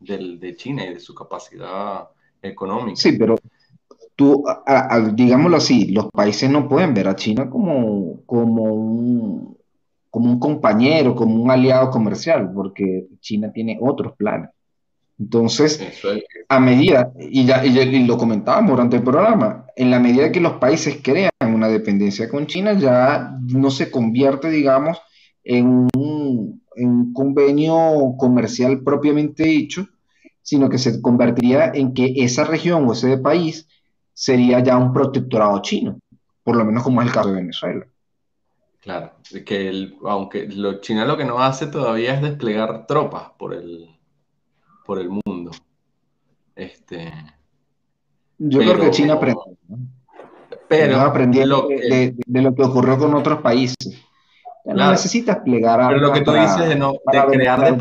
de, 0.01 0.39
de, 0.39 0.57
China 0.57 0.85
y 0.85 0.95
de 0.95 1.01
su 1.01 1.15
capacidad 1.15 2.09
económica. 2.41 2.97
Sí, 2.97 3.13
pero 3.13 3.37
tú, 4.15 4.45
digámoslo 5.13 5.59
así, 5.59 5.93
los 5.93 6.11
países 6.11 6.51
no 6.51 6.69
pueden 6.69 6.95
ver 6.95 7.09
a 7.09 7.17
China 7.17 7.51
como, 7.51 8.23
como 8.25 8.63
un, 8.65 9.59
como 10.11 10.31
un 10.31 10.41
compañero, 10.41 11.15
como 11.15 11.43
un 11.43 11.51
aliado 11.51 11.91
comercial, 11.91 12.51
porque 12.53 13.07
China 13.21 13.53
tiene 13.53 13.79
otros 13.81 14.17
planes. 14.17 14.51
Entonces, 15.19 15.81
a 16.49 16.61
medida, 16.61 17.13
y 17.19 17.47
ya 17.47 17.63
lo 17.65 18.19
comentábamos 18.19 18.73
durante 18.73 18.97
el 18.97 19.03
programa, 19.03 19.65
en 19.75 19.91
la 19.91 19.99
medida 19.99 20.31
que 20.31 20.41
los 20.41 20.55
países 20.55 20.99
crean 21.03 21.31
una 21.41 21.69
dependencia 21.69 22.29
con 22.29 22.47
China, 22.47 22.75
ya 22.75 23.35
no 23.41 23.71
se 23.71 23.91
convierte, 23.91 24.51
digamos, 24.51 24.99
en 25.43 25.89
un, 25.97 26.63
en 26.75 26.89
un 26.89 27.13
convenio 27.15 28.15
comercial 28.19 28.83
propiamente 28.83 29.45
dicho, 29.45 29.89
sino 30.43 30.69
que 30.69 30.79
se 30.79 31.01
convertiría 31.01 31.73
en 31.75 31.95
que 31.95 32.13
esa 32.17 32.45
región 32.45 32.87
o 32.87 32.93
ese 32.93 33.17
país 33.17 33.67
sería 34.13 34.61
ya 34.61 34.77
un 34.77 34.93
protectorado 34.93 35.61
chino, 35.63 35.99
por 36.43 36.57
lo 36.57 36.65
menos 36.65 36.83
como 36.83 37.01
es 37.01 37.09
el 37.09 37.15
caso 37.15 37.31
de 37.31 37.37
Venezuela. 37.37 37.87
Claro, 38.81 39.13
que 39.45 39.69
el, 39.69 39.97
aunque 40.05 40.47
lo, 40.47 40.81
China 40.81 41.07
lo 41.07 41.17
que 41.17 41.25
no 41.25 41.41
hace 41.41 41.67
todavía 41.67 42.15
es 42.15 42.23
desplegar 42.23 42.87
tropas 42.87 43.31
por 43.37 43.55
el, 43.55 43.96
por 44.87 44.99
el 44.99 45.11
mundo. 45.11 45.51
Este, 46.55 47.13
Yo 48.39 48.61
creo 48.61 48.81
que 48.81 48.91
China 48.91 49.15
aprendió. 49.15 49.43
Pero 50.69 51.01
aprendió 51.01 51.43
de, 51.43 52.17
lo 52.27 52.55
que 52.55 52.63
ocurrió 52.63 52.99
con 52.99 53.15
otros 53.15 53.41
países. 53.41 53.77
no 54.65 54.91
necesita 54.91 55.35
desplegar 55.35 55.89
Pero 55.89 56.01
lo 56.01 56.13
que 56.13 56.23
tú 56.23 56.33
dices 56.33 56.69
de, 56.69 56.77
no, 56.77 56.93
de 56.93 57.25
crear 57.27 57.79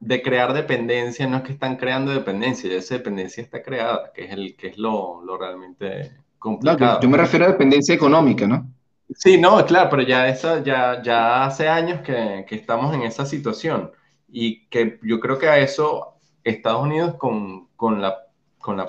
de 0.00 0.22
crear 0.22 0.52
dependencia, 0.52 1.26
no 1.26 1.38
es 1.38 1.42
que 1.42 1.52
están 1.52 1.76
creando 1.76 2.12
dependencia, 2.12 2.72
esa 2.72 2.94
dependencia 2.94 3.42
está 3.42 3.62
creada, 3.62 4.12
que 4.14 4.26
es, 4.26 4.32
el, 4.32 4.56
que 4.56 4.68
es 4.68 4.78
lo, 4.78 5.22
lo 5.24 5.36
realmente 5.36 6.12
complicado. 6.38 7.00
yo 7.00 7.08
me 7.08 7.16
refiero 7.16 7.46
a 7.46 7.48
dependencia 7.48 7.96
económica, 7.96 8.46
¿no? 8.46 8.68
Sí, 9.16 9.40
no, 9.40 9.64
claro, 9.66 9.90
pero 9.90 10.02
ya, 10.02 10.28
esa, 10.28 10.62
ya, 10.62 11.02
ya 11.02 11.44
hace 11.44 11.66
años 11.66 12.02
que, 12.02 12.44
que, 12.46 12.54
estamos 12.54 12.94
en 12.94 13.02
esa 13.02 13.26
situación 13.26 13.90
y 14.28 14.66
que 14.66 14.98
yo 15.02 15.20
creo 15.20 15.38
que 15.38 15.48
a 15.48 15.58
eso 15.58 16.14
Estados 16.44 16.82
Unidos 16.82 17.14
con, 17.16 17.68
con 17.76 18.00
la, 18.00 18.18
con 18.58 18.76
la 18.76 18.88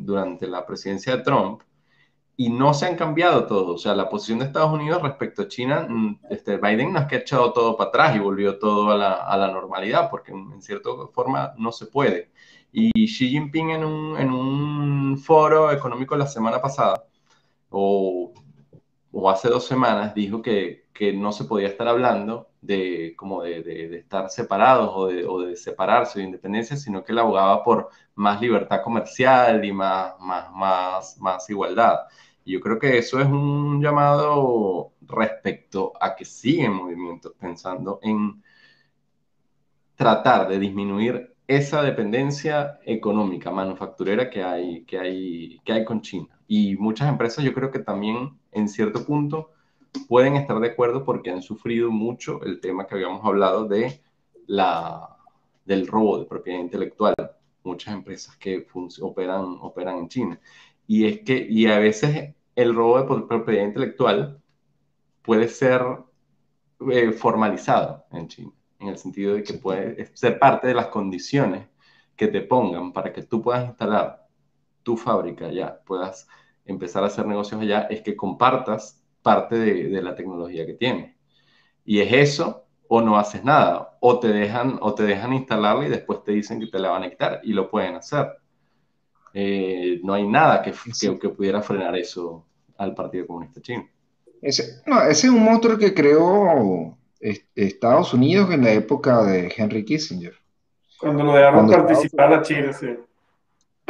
durante 0.00 0.46
la 0.46 0.66
presidencia 0.66 1.16
de 1.16 1.22
Trump 1.22 1.62
y 2.36 2.48
no 2.48 2.74
se 2.74 2.86
han 2.86 2.96
cambiado 2.96 3.46
todo. 3.46 3.74
O 3.74 3.78
sea, 3.78 3.94
la 3.94 4.08
posición 4.08 4.38
de 4.38 4.46
Estados 4.46 4.72
Unidos 4.72 5.02
respecto 5.02 5.42
a 5.42 5.48
China, 5.48 5.86
mm, 5.88 6.20
este, 6.30 6.56
Biden 6.56 6.92
no 6.92 7.00
es 7.00 7.06
que 7.06 7.16
ha 7.16 7.18
echado 7.18 7.52
todo 7.52 7.76
para 7.76 7.88
atrás 7.90 8.16
y 8.16 8.18
volvió 8.18 8.58
todo 8.58 8.90
a 8.90 8.96
la, 8.96 9.12
a 9.14 9.36
la 9.36 9.48
normalidad, 9.52 10.10
porque 10.10 10.32
en 10.32 10.60
cierta 10.62 10.90
forma 11.12 11.54
no 11.58 11.72
se 11.72 11.86
puede. 11.86 12.30
Y 12.72 12.90
Xi 13.06 13.28
Jinping 13.28 13.70
en 13.70 13.84
un, 13.84 14.18
en 14.18 14.30
un 14.30 15.18
foro 15.18 15.70
económico 15.72 16.16
la 16.16 16.26
semana 16.26 16.60
pasada, 16.60 17.04
o 17.70 18.32
o 19.12 19.30
hace 19.30 19.48
dos 19.48 19.66
semanas 19.66 20.14
dijo 20.14 20.42
que, 20.42 20.86
que 20.92 21.12
no 21.12 21.32
se 21.32 21.44
podía 21.44 21.68
estar 21.68 21.86
hablando 21.88 22.48
de 22.62 23.14
como 23.16 23.42
de, 23.42 23.62
de, 23.62 23.98
estar 23.98 24.30
separados 24.30 24.90
o 24.94 25.06
de, 25.08 25.26
o 25.26 25.40
de, 25.40 25.56
separarse 25.56 26.18
de 26.20 26.26
independencia, 26.26 26.76
sino 26.76 27.04
que 27.04 27.12
él 27.12 27.18
abogaba 27.18 27.62
por 27.62 27.90
más 28.14 28.40
libertad 28.40 28.82
comercial 28.82 29.64
y 29.64 29.72
más, 29.72 30.14
más, 30.20 30.50
más, 30.52 31.18
más 31.18 31.50
igualdad. 31.50 32.00
Y 32.44 32.52
yo 32.52 32.60
creo 32.60 32.78
que 32.78 32.98
eso 32.98 33.20
es 33.20 33.26
un 33.26 33.80
llamado 33.82 34.92
respecto 35.02 35.92
a 36.00 36.14
que 36.16 36.24
siguen 36.24 36.72
movimientos 36.74 37.32
pensando 37.38 38.00
en 38.02 38.42
tratar 39.94 40.48
de 40.48 40.58
disminuir 40.58 41.34
esa 41.46 41.82
dependencia 41.82 42.80
económica, 42.84 43.50
manufacturera 43.50 44.30
que 44.30 44.42
hay, 44.42 44.84
que 44.84 44.98
hay, 44.98 45.60
que 45.64 45.72
hay 45.72 45.84
con 45.84 46.00
China. 46.00 46.28
Y 46.46 46.76
muchas 46.76 47.08
empresas 47.08 47.44
yo 47.44 47.54
creo 47.54 47.70
que 47.70 47.78
también 47.78 48.38
en 48.52 48.68
cierto 48.68 49.04
punto 49.04 49.50
pueden 50.08 50.36
estar 50.36 50.58
de 50.60 50.68
acuerdo 50.68 51.04
porque 51.04 51.30
han 51.30 51.42
sufrido 51.42 51.90
mucho 51.90 52.42
el 52.42 52.60
tema 52.60 52.86
que 52.86 52.94
habíamos 52.94 53.24
hablado 53.24 53.66
de 53.66 54.02
la, 54.46 55.16
del 55.64 55.86
robo 55.86 56.18
de 56.18 56.26
propiedad 56.26 56.60
intelectual. 56.60 57.14
Muchas 57.64 57.94
empresas 57.94 58.36
que 58.36 58.66
operan, 59.00 59.58
operan 59.60 59.98
en 59.98 60.08
China. 60.08 60.40
Y 60.86 61.06
es 61.06 61.20
que, 61.20 61.46
y 61.48 61.66
a 61.66 61.78
veces 61.78 62.34
el 62.56 62.74
robo 62.74 63.00
de 63.00 63.26
propiedad 63.26 63.64
intelectual 63.64 64.40
puede 65.22 65.48
ser 65.48 65.82
eh, 66.90 67.12
formalizado 67.12 68.04
en 68.10 68.28
China, 68.28 68.52
en 68.80 68.88
el 68.88 68.98
sentido 68.98 69.34
de 69.34 69.42
que 69.42 69.54
puede 69.54 70.10
ser 70.14 70.38
parte 70.38 70.66
de 70.66 70.74
las 70.74 70.88
condiciones 70.88 71.68
que 72.16 72.28
te 72.28 72.42
pongan 72.42 72.92
para 72.92 73.12
que 73.12 73.22
tú 73.22 73.40
puedas 73.40 73.68
instalar 73.68 74.21
tu 74.82 74.96
fábrica 74.96 75.50
ya, 75.50 75.80
puedas 75.84 76.28
empezar 76.64 77.02
a 77.02 77.06
hacer 77.06 77.26
negocios 77.26 77.60
allá, 77.60 77.82
es 77.90 78.02
que 78.02 78.16
compartas 78.16 79.02
parte 79.22 79.56
de, 79.56 80.02
la 80.02 80.14
tecnología 80.14 80.66
que 80.66 80.74
tiene. 80.74 81.16
Y 81.84 82.00
es 82.00 82.12
eso, 82.12 82.66
o 82.88 83.00
no 83.00 83.16
haces 83.16 83.44
nada, 83.44 83.96
o 84.00 84.18
te 84.18 84.28
dejan, 84.28 84.78
o 84.80 84.94
te 84.94 85.04
dejan 85.04 85.32
instalarla 85.32 85.86
y 85.86 85.90
después 85.90 86.22
te 86.24 86.32
dicen 86.32 86.60
que 86.60 86.66
te 86.66 86.78
la 86.78 86.90
van 86.90 87.04
a 87.04 87.10
quitar 87.10 87.40
y 87.42 87.52
lo 87.52 87.70
pueden 87.70 87.96
hacer. 87.96 88.28
Eh, 89.34 90.00
no 90.02 90.12
hay 90.12 90.26
nada 90.26 90.62
que, 90.62 90.72
que, 91.18 91.28
pudiera 91.30 91.62
frenar 91.62 91.96
eso 91.96 92.46
al 92.76 92.94
Partido 92.94 93.26
Comunista 93.26 93.62
Chino. 93.62 93.88
Ese, 94.42 94.82
no, 94.86 95.00
ese 95.02 95.28
es 95.28 95.32
un 95.32 95.42
monstruo 95.42 95.78
que 95.78 95.94
creó 95.94 96.98
Estados 97.54 98.12
Unidos 98.12 98.50
en 98.50 98.64
la 98.64 98.72
época 98.72 99.22
de 99.22 99.52
Henry 99.56 99.84
Kissinger. 99.84 100.34
Cuando 100.98 101.24
lo 101.24 101.34
dejaron 101.34 101.68
participar 101.68 102.32
a 102.34 102.42
China, 102.42 102.72
sí. 102.72 102.88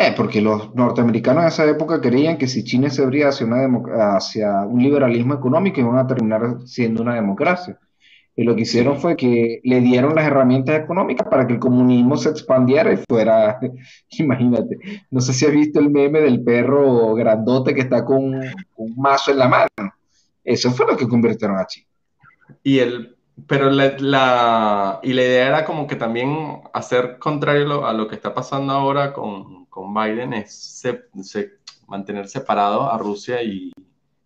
Eh, 0.02 0.14
porque 0.16 0.40
los 0.40 0.74
norteamericanos 0.74 1.44
en 1.44 1.48
esa 1.48 1.64
época 1.64 2.00
creían 2.00 2.36
que 2.36 2.48
si 2.48 2.64
China 2.64 2.90
se 2.90 3.04
abría 3.04 3.28
hacia, 3.28 3.46
una 3.46 4.16
hacia 4.16 4.62
un 4.62 4.82
liberalismo 4.82 5.34
económico 5.34 5.78
iban 5.78 5.96
a 5.96 6.08
terminar 6.08 6.56
siendo 6.66 7.02
una 7.02 7.14
democracia. 7.14 7.78
Y 8.34 8.42
lo 8.42 8.56
que 8.56 8.62
hicieron 8.62 8.98
fue 8.98 9.14
que 9.14 9.60
le 9.62 9.80
dieron 9.80 10.16
las 10.16 10.26
herramientas 10.26 10.80
económicas 10.80 11.28
para 11.28 11.46
que 11.46 11.52
el 11.52 11.60
comunismo 11.60 12.16
se 12.16 12.30
expandiera 12.30 12.92
y 12.92 12.96
fuera, 13.08 13.60
imagínate, 14.18 15.04
no 15.08 15.20
sé 15.20 15.32
si 15.34 15.46
has 15.46 15.52
visto 15.52 15.78
el 15.78 15.88
meme 15.88 16.20
del 16.20 16.42
perro 16.42 17.14
grandote 17.14 17.72
que 17.72 17.82
está 17.82 18.04
con, 18.04 18.40
un 18.74 18.96
mazo 18.96 19.30
en 19.30 19.38
la 19.38 19.48
mano. 19.48 19.94
Eso 20.42 20.72
fue 20.72 20.86
lo 20.86 20.96
que 20.96 21.06
convirtieron 21.06 21.58
a 21.58 21.66
China. 21.66 21.86
Y 22.64 22.80
el, 22.80 23.16
pero 23.46 23.70
la, 23.70 24.98
y 25.00 25.12
la 25.12 25.22
idea 25.22 25.46
era 25.46 25.64
como 25.64 25.86
que 25.86 25.94
también 25.94 26.60
hacer 26.72 27.20
contrario 27.20 27.86
a 27.86 27.92
lo 27.92 28.08
que 28.08 28.16
está 28.16 28.34
pasando 28.34 28.72
ahora 28.72 29.12
con, 29.12 29.61
con 29.72 29.94
Biden 29.94 30.34
es 30.34 30.52
se, 30.52 31.52
mantener 31.88 32.28
separado 32.28 32.92
a 32.92 32.98
Rusia 32.98 33.42
y, 33.42 33.72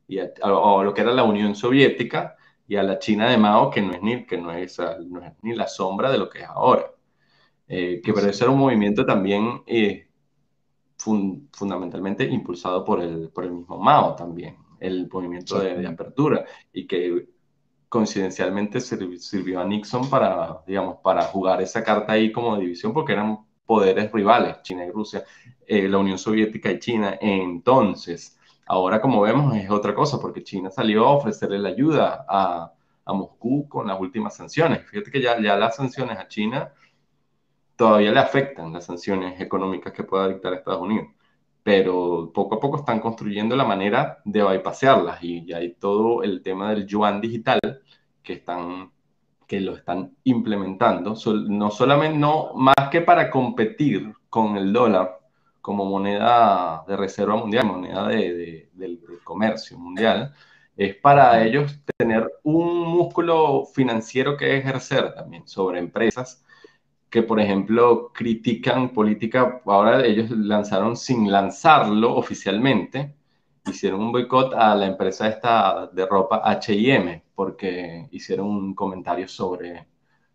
y 0.09 0.19
a, 0.19 0.33
lo 0.43 0.93
que 0.93 1.03
era 1.03 1.13
la 1.13 1.23
Unión 1.23 1.55
Soviética 1.55 2.37
y 2.67 2.75
a 2.75 2.83
la 2.83 2.99
China 2.99 3.31
de 3.31 3.39
Mao, 3.39 3.71
que 3.71 3.81
no 3.81 3.93
es 3.93 4.03
ni, 4.03 4.27
que 4.27 4.39
no 4.39 4.51
es, 4.51 4.77
no 5.07 5.25
es 5.25 5.35
ni 5.43 5.55
la 5.55 5.69
sombra 5.69 6.11
de 6.11 6.19
lo 6.19 6.29
que 6.29 6.41
es 6.41 6.49
ahora. 6.49 6.91
Eh, 7.69 8.01
que 8.03 8.13
parece 8.13 8.33
ser 8.33 8.49
un 8.49 8.59
movimiento 8.59 9.07
también 9.07 9.63
eh, 9.67 10.09
fundamentalmente 10.97 12.25
impulsado 12.25 12.85
por 12.85 13.01
el, 13.01 13.31
por 13.31 13.45
el 13.45 13.53
mismo 13.53 13.79
Mao 13.79 14.17
también, 14.17 14.57
el 14.81 15.09
movimiento 15.09 15.61
de, 15.61 15.77
de, 15.77 15.87
apertura, 15.87 16.45
y 16.73 16.89
que 16.89 17.29
coincidencialmente 17.89 18.81
sirvió 18.81 19.61
a 19.61 19.65
Nixon 19.65 20.11
para, 20.11 20.65
digamos, 20.67 20.97
para 21.05 21.23
jugar 21.23 21.63
esa 21.63 21.85
carta 21.85 22.15
ahí 22.15 22.33
como 22.33 22.59
división, 22.59 22.93
porque 22.93 23.13
eran 23.13 23.46
poderes 23.67 24.11
rivales, 24.13 24.63
China 24.63 24.85
y 24.87 24.91
Rusia, 24.91 25.25
eh, 25.67 25.89
la 25.89 25.99
Unión 25.99 26.19
Soviética 26.19 26.71
y 26.71 26.79
China. 26.79 27.19
Entonces, 27.21 28.39
ahora 28.67 29.01
como 29.01 29.21
vemos 29.23 29.55
es 29.57 29.71
otra 29.71 29.95
cosa, 29.95 30.19
porque 30.21 30.43
China 30.45 30.71
salió 30.71 31.07
a 31.07 31.13
ofrecerle 31.13 31.59
la 31.59 31.71
ayuda 31.71 32.25
a, 32.29 32.73
a 33.05 33.13
Moscú 33.13 33.69
con 33.69 33.87
las 33.89 34.01
últimas 34.01 34.37
sanciones. 34.37 34.87
Fíjate 34.87 35.11
que 35.11 35.21
ya, 35.21 35.41
ya 35.41 35.57
las 35.57 35.77
sanciones 35.77 36.19
a 36.19 36.29
China 36.29 36.73
todavía 37.77 38.13
le 38.13 38.21
afectan 38.21 38.73
las 38.73 38.87
sanciones 38.87 39.41
económicas 39.41 39.93
que 39.93 40.05
pueda 40.05 40.29
dictar 40.29 40.55
Estados 40.55 40.81
Unidos 40.81 41.09
pero 41.67 42.31
poco 42.33 42.55
a 42.55 42.61
poco 42.61 42.77
están 42.77 43.01
construyendo 43.01 43.57
la 43.57 43.65
manera 43.65 44.19
de 44.25 44.41
bypassarlas 44.41 45.19
y 45.25 45.45
ya 45.45 45.57
hay 45.57 45.75
todo 45.75 46.23
el 46.23 46.41
tema 46.41 46.71
del 46.71 46.87
yuan 46.87 47.21
digital 47.21 47.59
que 48.23 48.35
están 48.35 48.93
que 49.47 49.61
lo 49.61 49.77
están 49.77 50.17
implementando, 50.25 51.15
no 51.49 51.71
solamente, 51.71 52.19
no 52.19 52.53
más 52.55 52.91
que 52.91 53.01
para 53.01 53.31
competir 53.31 54.13
con 54.29 54.57
el 54.57 54.73
dólar 54.73 55.21
como 55.61 55.85
moneda 55.85 56.85
de 56.87 56.97
reserva 56.97 57.37
mundial, 57.37 57.67
moneda 57.67 58.09
de, 58.09 58.69
del, 58.73 59.01
comercio 59.25 59.77
mundial, 59.77 60.33
es 60.77 60.95
para 60.95 61.45
ellos 61.45 61.81
tener 61.97 62.31
un 62.45 62.87
músculo 62.89 63.65
financiero 63.75 64.37
que 64.37 64.57
ejercer 64.57 65.15
también 65.15 65.49
sobre 65.49 65.81
empresas 65.81 66.45
que, 67.11 67.23
por 67.23 67.41
ejemplo, 67.41 68.13
critican 68.13 68.91
política, 68.91 69.61
ahora 69.65 70.05
ellos 70.05 70.31
lanzaron 70.31 70.97
sin 70.97 71.33
lanzarlo 71.33 72.15
oficialmente, 72.15 73.15
hicieron 73.67 74.01
un 74.03 74.13
boicot 74.13 74.55
a 74.55 74.75
la 74.75 74.87
empresa 74.87 75.29
esta 75.29 75.89
de 75.93 76.07
ropa 76.07 76.43
H&M, 76.45 77.26
porque 77.37 78.09
hicieron 78.11 78.49
un 78.49 78.75
comentario 78.75 79.29
sobre, 79.29 79.87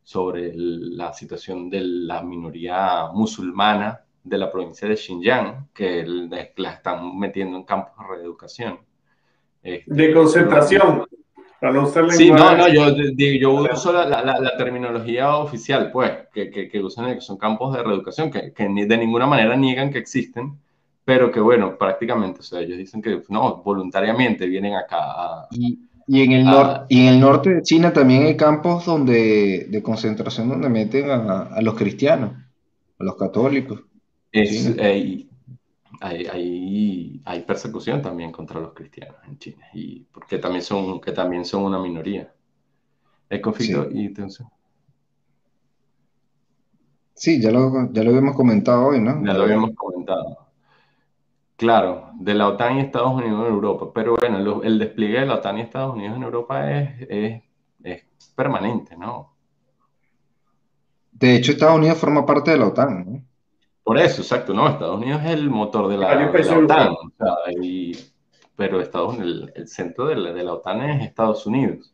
sobre 0.04 0.54
la 0.56 1.12
situación 1.12 1.70
de 1.70 1.82
la 1.82 2.22
minoría 2.22 3.08
musulmana 3.12 4.06
de 4.24 4.38
la 4.38 4.52
provincia 4.52 4.88
de 4.88 4.96
Xinjiang, 4.96 5.70
que 5.74 6.06
la 6.06 6.72
están 6.72 7.18
metiendo 7.18 7.58
en 7.58 7.64
campos 7.64 7.94
de 7.98 8.16
reeducación. 8.16 8.80
Este, 9.64 9.94
de 9.94 10.14
concentración. 10.14 11.06
Para 11.60 11.74
no 11.74 11.84
usar 11.84 12.12
sí, 12.12 12.32
no, 12.32 12.56
no, 12.58 12.68
yo, 12.68 12.90
yo 13.16 13.52
uso 13.52 13.94
la, 13.94 14.08
la, 14.08 14.40
la, 14.40 14.58
terminología 14.58 15.36
oficial, 15.38 15.92
pues, 15.92 16.12
que, 16.34 16.50
que, 16.50 16.68
que, 16.68 16.80
usan, 16.80 17.14
que 17.14 17.22
son 17.22 17.38
campos 17.38 17.76
de 17.76 17.84
reeducación, 17.84 18.32
que, 18.32 18.52
que 18.52 18.64
de 18.64 18.98
ninguna 18.98 19.28
manera 19.28 19.56
niegan 19.56 19.92
que 19.92 20.00
existen, 20.00 20.58
pero 21.06 21.32
que 21.32 21.40
bueno, 21.40 21.78
prácticamente, 21.78 22.40
o 22.40 22.44
sea, 22.44 22.62
ellos 22.62 22.80
dicen 22.80 23.02
que 23.02 23.22
no, 23.30 23.58
voluntariamente 23.58 24.48
vienen 24.48 24.76
acá 24.76 25.48
y, 25.52 25.80
y, 26.14 26.24
en 26.24 26.34
el 26.34 26.44
norte 26.44 26.86
y 26.90 27.00
en 27.00 27.14
el 27.14 27.20
norte 27.22 27.50
de 27.56 27.62
China 27.62 27.94
también 27.94 28.24
hay 28.24 28.36
campos 28.36 28.86
donde, 28.86 29.68
de 29.70 29.82
concentración 29.82 30.50
donde 30.50 30.68
meten 30.68 31.10
a, 31.10 31.44
a 31.44 31.62
los 31.62 31.76
cristianos, 31.76 32.34
a 33.00 33.04
los 33.06 33.16
católicos. 33.16 33.82
Es, 34.30 34.78
hay, 34.78 35.30
hay, 37.24 37.42
persecución 37.48 38.02
también 38.02 38.34
contra 38.34 38.60
los 38.60 38.74
cristianos 38.74 39.16
en 39.26 39.38
China, 39.40 39.66
y 39.74 40.02
porque 40.12 40.38
también 40.38 40.64
son, 40.64 41.00
que 41.00 41.14
también 41.14 41.46
son 41.46 41.64
una 41.64 41.80
minoría. 41.80 42.34
El 43.30 43.40
conflicto 43.40 43.88
y 43.90 44.08
entonces. 44.08 44.46
Sí, 47.14 47.42
ya 47.42 47.52
lo, 47.52 47.90
ya 47.94 48.04
lo 48.04 48.10
habíamos 48.10 48.36
comentado 48.36 48.88
hoy, 48.88 49.00
¿no? 49.00 49.26
Ya 49.26 49.34
lo 49.34 49.44
habíamos 49.44 49.72
comentado. 49.76 50.51
Claro, 51.62 52.10
de 52.16 52.34
la 52.34 52.48
OTAN 52.48 52.78
y 52.78 52.80
Estados 52.80 53.14
Unidos 53.14 53.46
en 53.46 53.54
Europa, 53.54 53.92
pero 53.94 54.16
bueno, 54.20 54.64
el 54.64 54.80
despliegue 54.80 55.20
de 55.20 55.28
la 55.28 55.36
OTAN 55.36 55.60
y 55.60 55.62
Estados 55.62 55.94
Unidos 55.94 56.18
en 56.18 56.24
Europa 56.24 56.72
es, 56.72 57.08
es, 57.08 57.44
es 57.84 58.04
permanente, 58.36 58.98
¿no? 58.98 59.36
De 61.12 61.36
hecho, 61.36 61.52
Estados 61.52 61.78
Unidos 61.78 62.00
forma 62.00 62.26
parte 62.26 62.50
de 62.50 62.58
la 62.58 62.66
OTAN, 62.66 63.06
¿no? 63.06 63.24
Por 63.84 64.00
eso, 64.00 64.24
exacto, 64.24 64.56
no, 64.56 64.68
Estados 64.70 64.98
Unidos 64.98 65.22
es 65.24 65.30
el 65.30 65.52
motor 65.52 65.88
de 65.88 65.98
la, 66.00 66.08
OTAN, 66.08 66.32
pero 68.56 68.82
Estados, 68.82 69.20
el, 69.20 69.54
el 69.54 69.68
centro 69.68 70.08
de 70.08 70.16
la, 70.16 70.34
de 70.34 70.44
la, 70.44 70.54
OTAN 70.54 70.82
es 70.82 71.06
Estados 71.06 71.46
Unidos. 71.46 71.94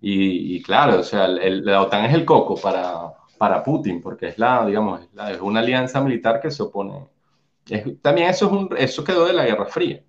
Y, 0.00 0.60
claro, 0.64 0.98
o 0.98 1.04
sea, 1.04 1.28
la 1.28 1.80
OTAN 1.80 2.06
es 2.06 2.14
el 2.14 2.24
coco 2.24 2.56
para, 2.56 3.12
para 3.38 3.62
Putin, 3.62 4.02
porque 4.02 4.26
es 4.26 4.38
la, 4.38 4.66
digamos, 4.66 5.00
es, 5.30 5.40
una 5.40 5.60
alianza 5.60 6.00
militar 6.00 6.40
que 6.40 6.50
se 6.50 6.64
opone. 6.64 7.06
También 8.00 8.28
eso, 8.28 8.46
es 8.46 8.52
un, 8.52 8.68
eso 8.76 9.04
quedó 9.04 9.26
de 9.26 9.32
la 9.32 9.44
Guerra 9.44 9.66
Fría, 9.66 10.02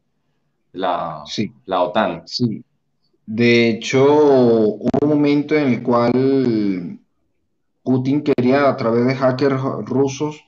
la, 0.73 1.23
sí, 1.25 1.51
la 1.65 1.81
OTAN. 1.81 2.23
Sí. 2.25 2.63
De 3.25 3.69
hecho, 3.69 4.05
hubo 4.05 4.89
un 5.01 5.09
momento 5.09 5.55
en 5.55 5.67
el 5.67 5.83
cual 5.83 6.99
Putin 7.83 8.21
quería, 8.21 8.69
a 8.69 8.77
través 8.77 9.05
de 9.05 9.15
hackers 9.15 9.61
rusos, 9.85 10.43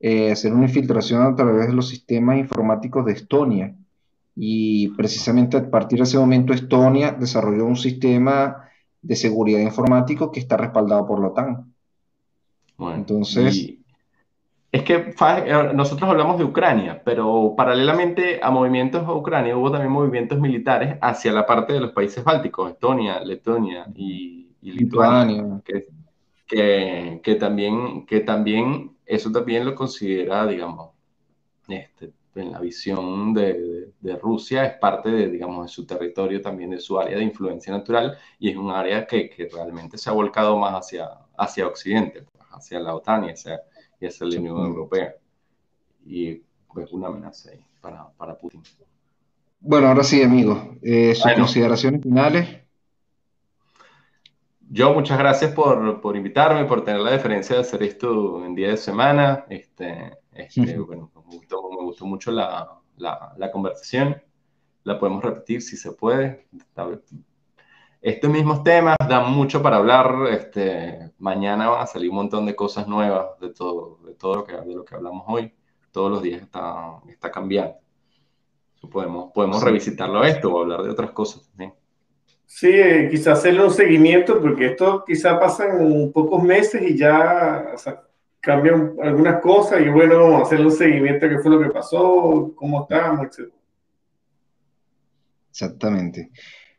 eh, 0.00 0.32
hacer 0.32 0.52
una 0.52 0.64
infiltración 0.64 1.22
a 1.22 1.34
través 1.34 1.68
de 1.68 1.72
los 1.72 1.88
sistemas 1.88 2.38
informáticos 2.38 3.04
de 3.06 3.12
Estonia. 3.12 3.76
Y 4.34 4.88
precisamente 4.88 5.56
a 5.56 5.70
partir 5.70 5.98
de 5.98 6.04
ese 6.04 6.18
momento 6.18 6.52
Estonia 6.52 7.12
desarrolló 7.12 7.64
un 7.64 7.76
sistema 7.76 8.68
de 9.00 9.16
seguridad 9.16 9.60
informático 9.60 10.30
que 10.30 10.40
está 10.40 10.56
respaldado 10.56 11.06
por 11.06 11.20
la 11.20 11.28
OTAN. 11.28 11.74
Entonces... 12.78 13.76
Es 14.76 14.82
que 14.82 15.14
eh, 15.18 15.70
nosotros 15.72 16.10
hablamos 16.10 16.36
de 16.36 16.44
Ucrania, 16.44 17.00
pero 17.02 17.54
paralelamente 17.56 18.40
a 18.42 18.50
movimientos 18.50 19.08
a 19.08 19.14
Ucrania 19.14 19.56
hubo 19.56 19.70
también 19.70 19.90
movimientos 19.90 20.38
militares 20.38 20.98
hacia 21.00 21.32
la 21.32 21.46
parte 21.46 21.72
de 21.72 21.80
los 21.80 21.92
países 21.92 22.22
bálticos, 22.22 22.72
Estonia, 22.72 23.18
Letonia 23.20 23.86
y, 23.94 24.54
Lituania, 24.60 25.62
que, 25.64 25.86
que, 26.46 27.20
que, 27.24 27.34
también, 27.36 28.04
que 28.04 28.20
también 28.20 28.94
eso 29.06 29.32
también 29.32 29.64
lo 29.64 29.74
considera, 29.74 30.46
digamos, 30.46 30.90
este, 31.68 32.12
en 32.34 32.52
la 32.52 32.60
visión 32.60 33.32
de, 33.32 33.92
de, 33.98 34.16
Rusia, 34.16 34.66
es 34.66 34.74
parte 34.78 35.08
de, 35.08 35.30
digamos, 35.30 35.64
de 35.64 35.68
su 35.72 35.86
territorio, 35.86 36.42
también 36.42 36.68
de 36.68 36.80
su 36.80 37.00
área 37.00 37.16
de 37.16 37.24
influencia 37.24 37.72
natural, 37.72 38.18
y 38.38 38.50
es 38.50 38.56
un 38.58 38.70
área 38.70 39.06
que, 39.06 39.30
que 39.30 39.48
realmente 39.48 39.96
se 39.96 40.10
ha 40.10 40.12
volcado 40.12 40.58
más 40.58 40.74
hacia, 40.74 41.08
hacia 41.38 41.66
Occidente, 41.66 42.26
pues, 42.30 42.44
hacia 42.50 42.78
la 42.78 42.94
OTAN 42.94 43.24
y 43.24 43.30
hacia, 43.30 43.62
y 44.00 44.06
hacia 44.06 44.26
la 44.26 44.38
Unión 44.38 44.58
Europea. 44.58 45.14
Y 46.04 46.42
pues 46.72 46.92
una 46.92 47.08
amenaza 47.08 47.50
ahí 47.50 47.64
para, 47.80 48.08
para 48.16 48.36
Putin. 48.36 48.62
Bueno, 49.60 49.88
ahora 49.88 50.04
sí, 50.04 50.22
amigos, 50.22 50.58
eh, 50.82 51.14
sus 51.14 51.32
consideraciones 51.32 52.02
finales. 52.02 52.62
Yo 54.68 54.92
muchas 54.92 55.18
gracias 55.18 55.52
por, 55.52 56.00
por, 56.00 56.16
invitarme, 56.16 56.64
por 56.64 56.84
tener 56.84 57.00
la 57.00 57.12
deferencia 57.12 57.54
de 57.54 57.62
hacer 57.62 57.82
esto 57.82 58.44
en 58.44 58.54
día 58.54 58.68
de 58.68 58.76
semana. 58.76 59.46
Este, 59.48 60.18
este, 60.32 60.78
bueno, 60.78 61.10
me 61.14 61.36
gustó, 61.36 61.70
me 61.70 61.84
gustó 61.84 62.04
mucho 62.04 62.30
la, 62.32 62.80
la, 62.96 63.32
la, 63.36 63.50
conversación 63.52 64.20
la 64.82 64.98
podemos 64.98 65.22
repetir 65.22 65.62
si 65.62 65.76
se 65.76 65.92
puede. 65.92 66.46
Estos 68.00 68.30
mismos 68.30 68.62
temas 68.62 68.96
dan 69.08 69.32
mucho 69.32 69.62
para 69.62 69.76
hablar. 69.76 70.28
Este, 70.30 71.12
mañana 71.18 71.68
van 71.68 71.82
a 71.82 71.86
salir 71.86 72.10
un 72.10 72.16
montón 72.16 72.46
de 72.46 72.54
cosas 72.54 72.86
nuevas 72.86 73.38
de 73.40 73.50
todo, 73.50 73.98
de 74.06 74.14
todo 74.14 74.36
lo, 74.36 74.44
que, 74.44 74.52
de 74.52 74.74
lo 74.74 74.84
que 74.84 74.94
hablamos 74.94 75.24
hoy. 75.26 75.52
Todos 75.90 76.10
los 76.10 76.22
días 76.22 76.42
está, 76.42 77.00
está 77.08 77.30
cambiando. 77.30 77.76
podemos 78.90 79.32
podemos 79.32 79.62
revisitarlo 79.62 80.24
esto 80.24 80.52
o 80.52 80.60
hablar 80.60 80.82
de 80.82 80.90
otras 80.90 81.10
cosas 81.10 81.48
también. 81.48 81.74
Sí, 82.46 82.68
eh, 82.68 83.08
quizás 83.10 83.38
hacerle 83.38 83.64
un 83.64 83.72
seguimiento, 83.72 84.40
porque 84.40 84.66
esto 84.66 85.04
quizás 85.04 85.38
pasa 85.38 85.66
en 85.66 86.12
pocos 86.12 86.42
meses 86.42 86.80
y 86.80 86.96
ya 86.96 87.74
cambian 88.40 88.94
algunas 89.02 89.42
cosas 89.42 89.80
y 89.80 89.88
bueno, 89.88 90.38
hacerle 90.38 90.66
un 90.66 90.72
seguimiento 90.72 91.26
de 91.26 91.36
qué 91.36 91.42
fue 91.42 91.50
lo 91.50 91.60
que 91.60 91.70
pasó, 91.70 92.52
cómo 92.54 92.82
estamos, 92.82 93.26
etc. 93.26 93.52
Exactamente. 95.50 96.30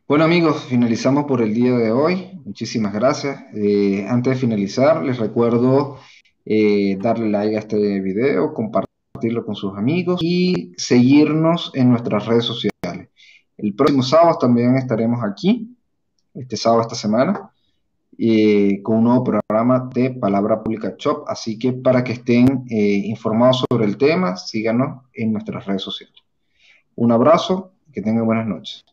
Bueno 0.07 0.23
amigos, 0.23 0.63
finalizamos 0.63 1.25
por 1.25 1.41
el 1.41 1.53
día 1.53 1.73
de 1.73 1.91
hoy. 1.91 2.31
Muchísimas 2.45 2.93
gracias. 2.93 3.43
Eh, 3.53 4.05
antes 4.07 4.35
de 4.35 4.39
finalizar, 4.39 5.03
les 5.03 5.17
recuerdo 5.19 5.97
eh, 6.45 6.97
darle 6.97 7.29
like 7.29 7.57
a 7.57 7.59
este 7.59 7.99
video, 7.99 8.53
compartirlo 8.53 9.45
con 9.45 9.55
sus 9.55 9.77
amigos 9.77 10.21
y 10.23 10.71
seguirnos 10.77 11.71
en 11.73 11.89
nuestras 11.89 12.25
redes 12.25 12.45
sociales. 12.45 13.09
El 13.57 13.73
próximo 13.75 14.01
sábado 14.01 14.38
también 14.38 14.77
estaremos 14.77 15.21
aquí, 15.25 15.75
este 16.34 16.55
sábado 16.55 16.84
esta 16.84 16.95
semana, 16.95 17.51
eh, 18.17 18.81
con 18.84 18.99
un 18.99 19.03
nuevo 19.03 19.25
programa 19.25 19.89
de 19.93 20.11
Palabra 20.11 20.63
Pública 20.63 20.95
Shop. 20.97 21.25
Así 21.27 21.59
que 21.59 21.73
para 21.73 22.05
que 22.05 22.13
estén 22.13 22.63
informados 22.69 23.65
sobre 23.69 23.84
el 23.84 23.97
tema, 23.97 24.38
síganos 24.38 25.03
en 25.13 25.34
nuestras 25.34 25.65
redes 25.65 25.81
sociales. 25.81 26.15
Un 26.95 27.11
abrazo, 27.11 27.73
que 27.91 28.01
tengan 28.01 28.25
buenas 28.25 28.47
noches. 28.47 28.85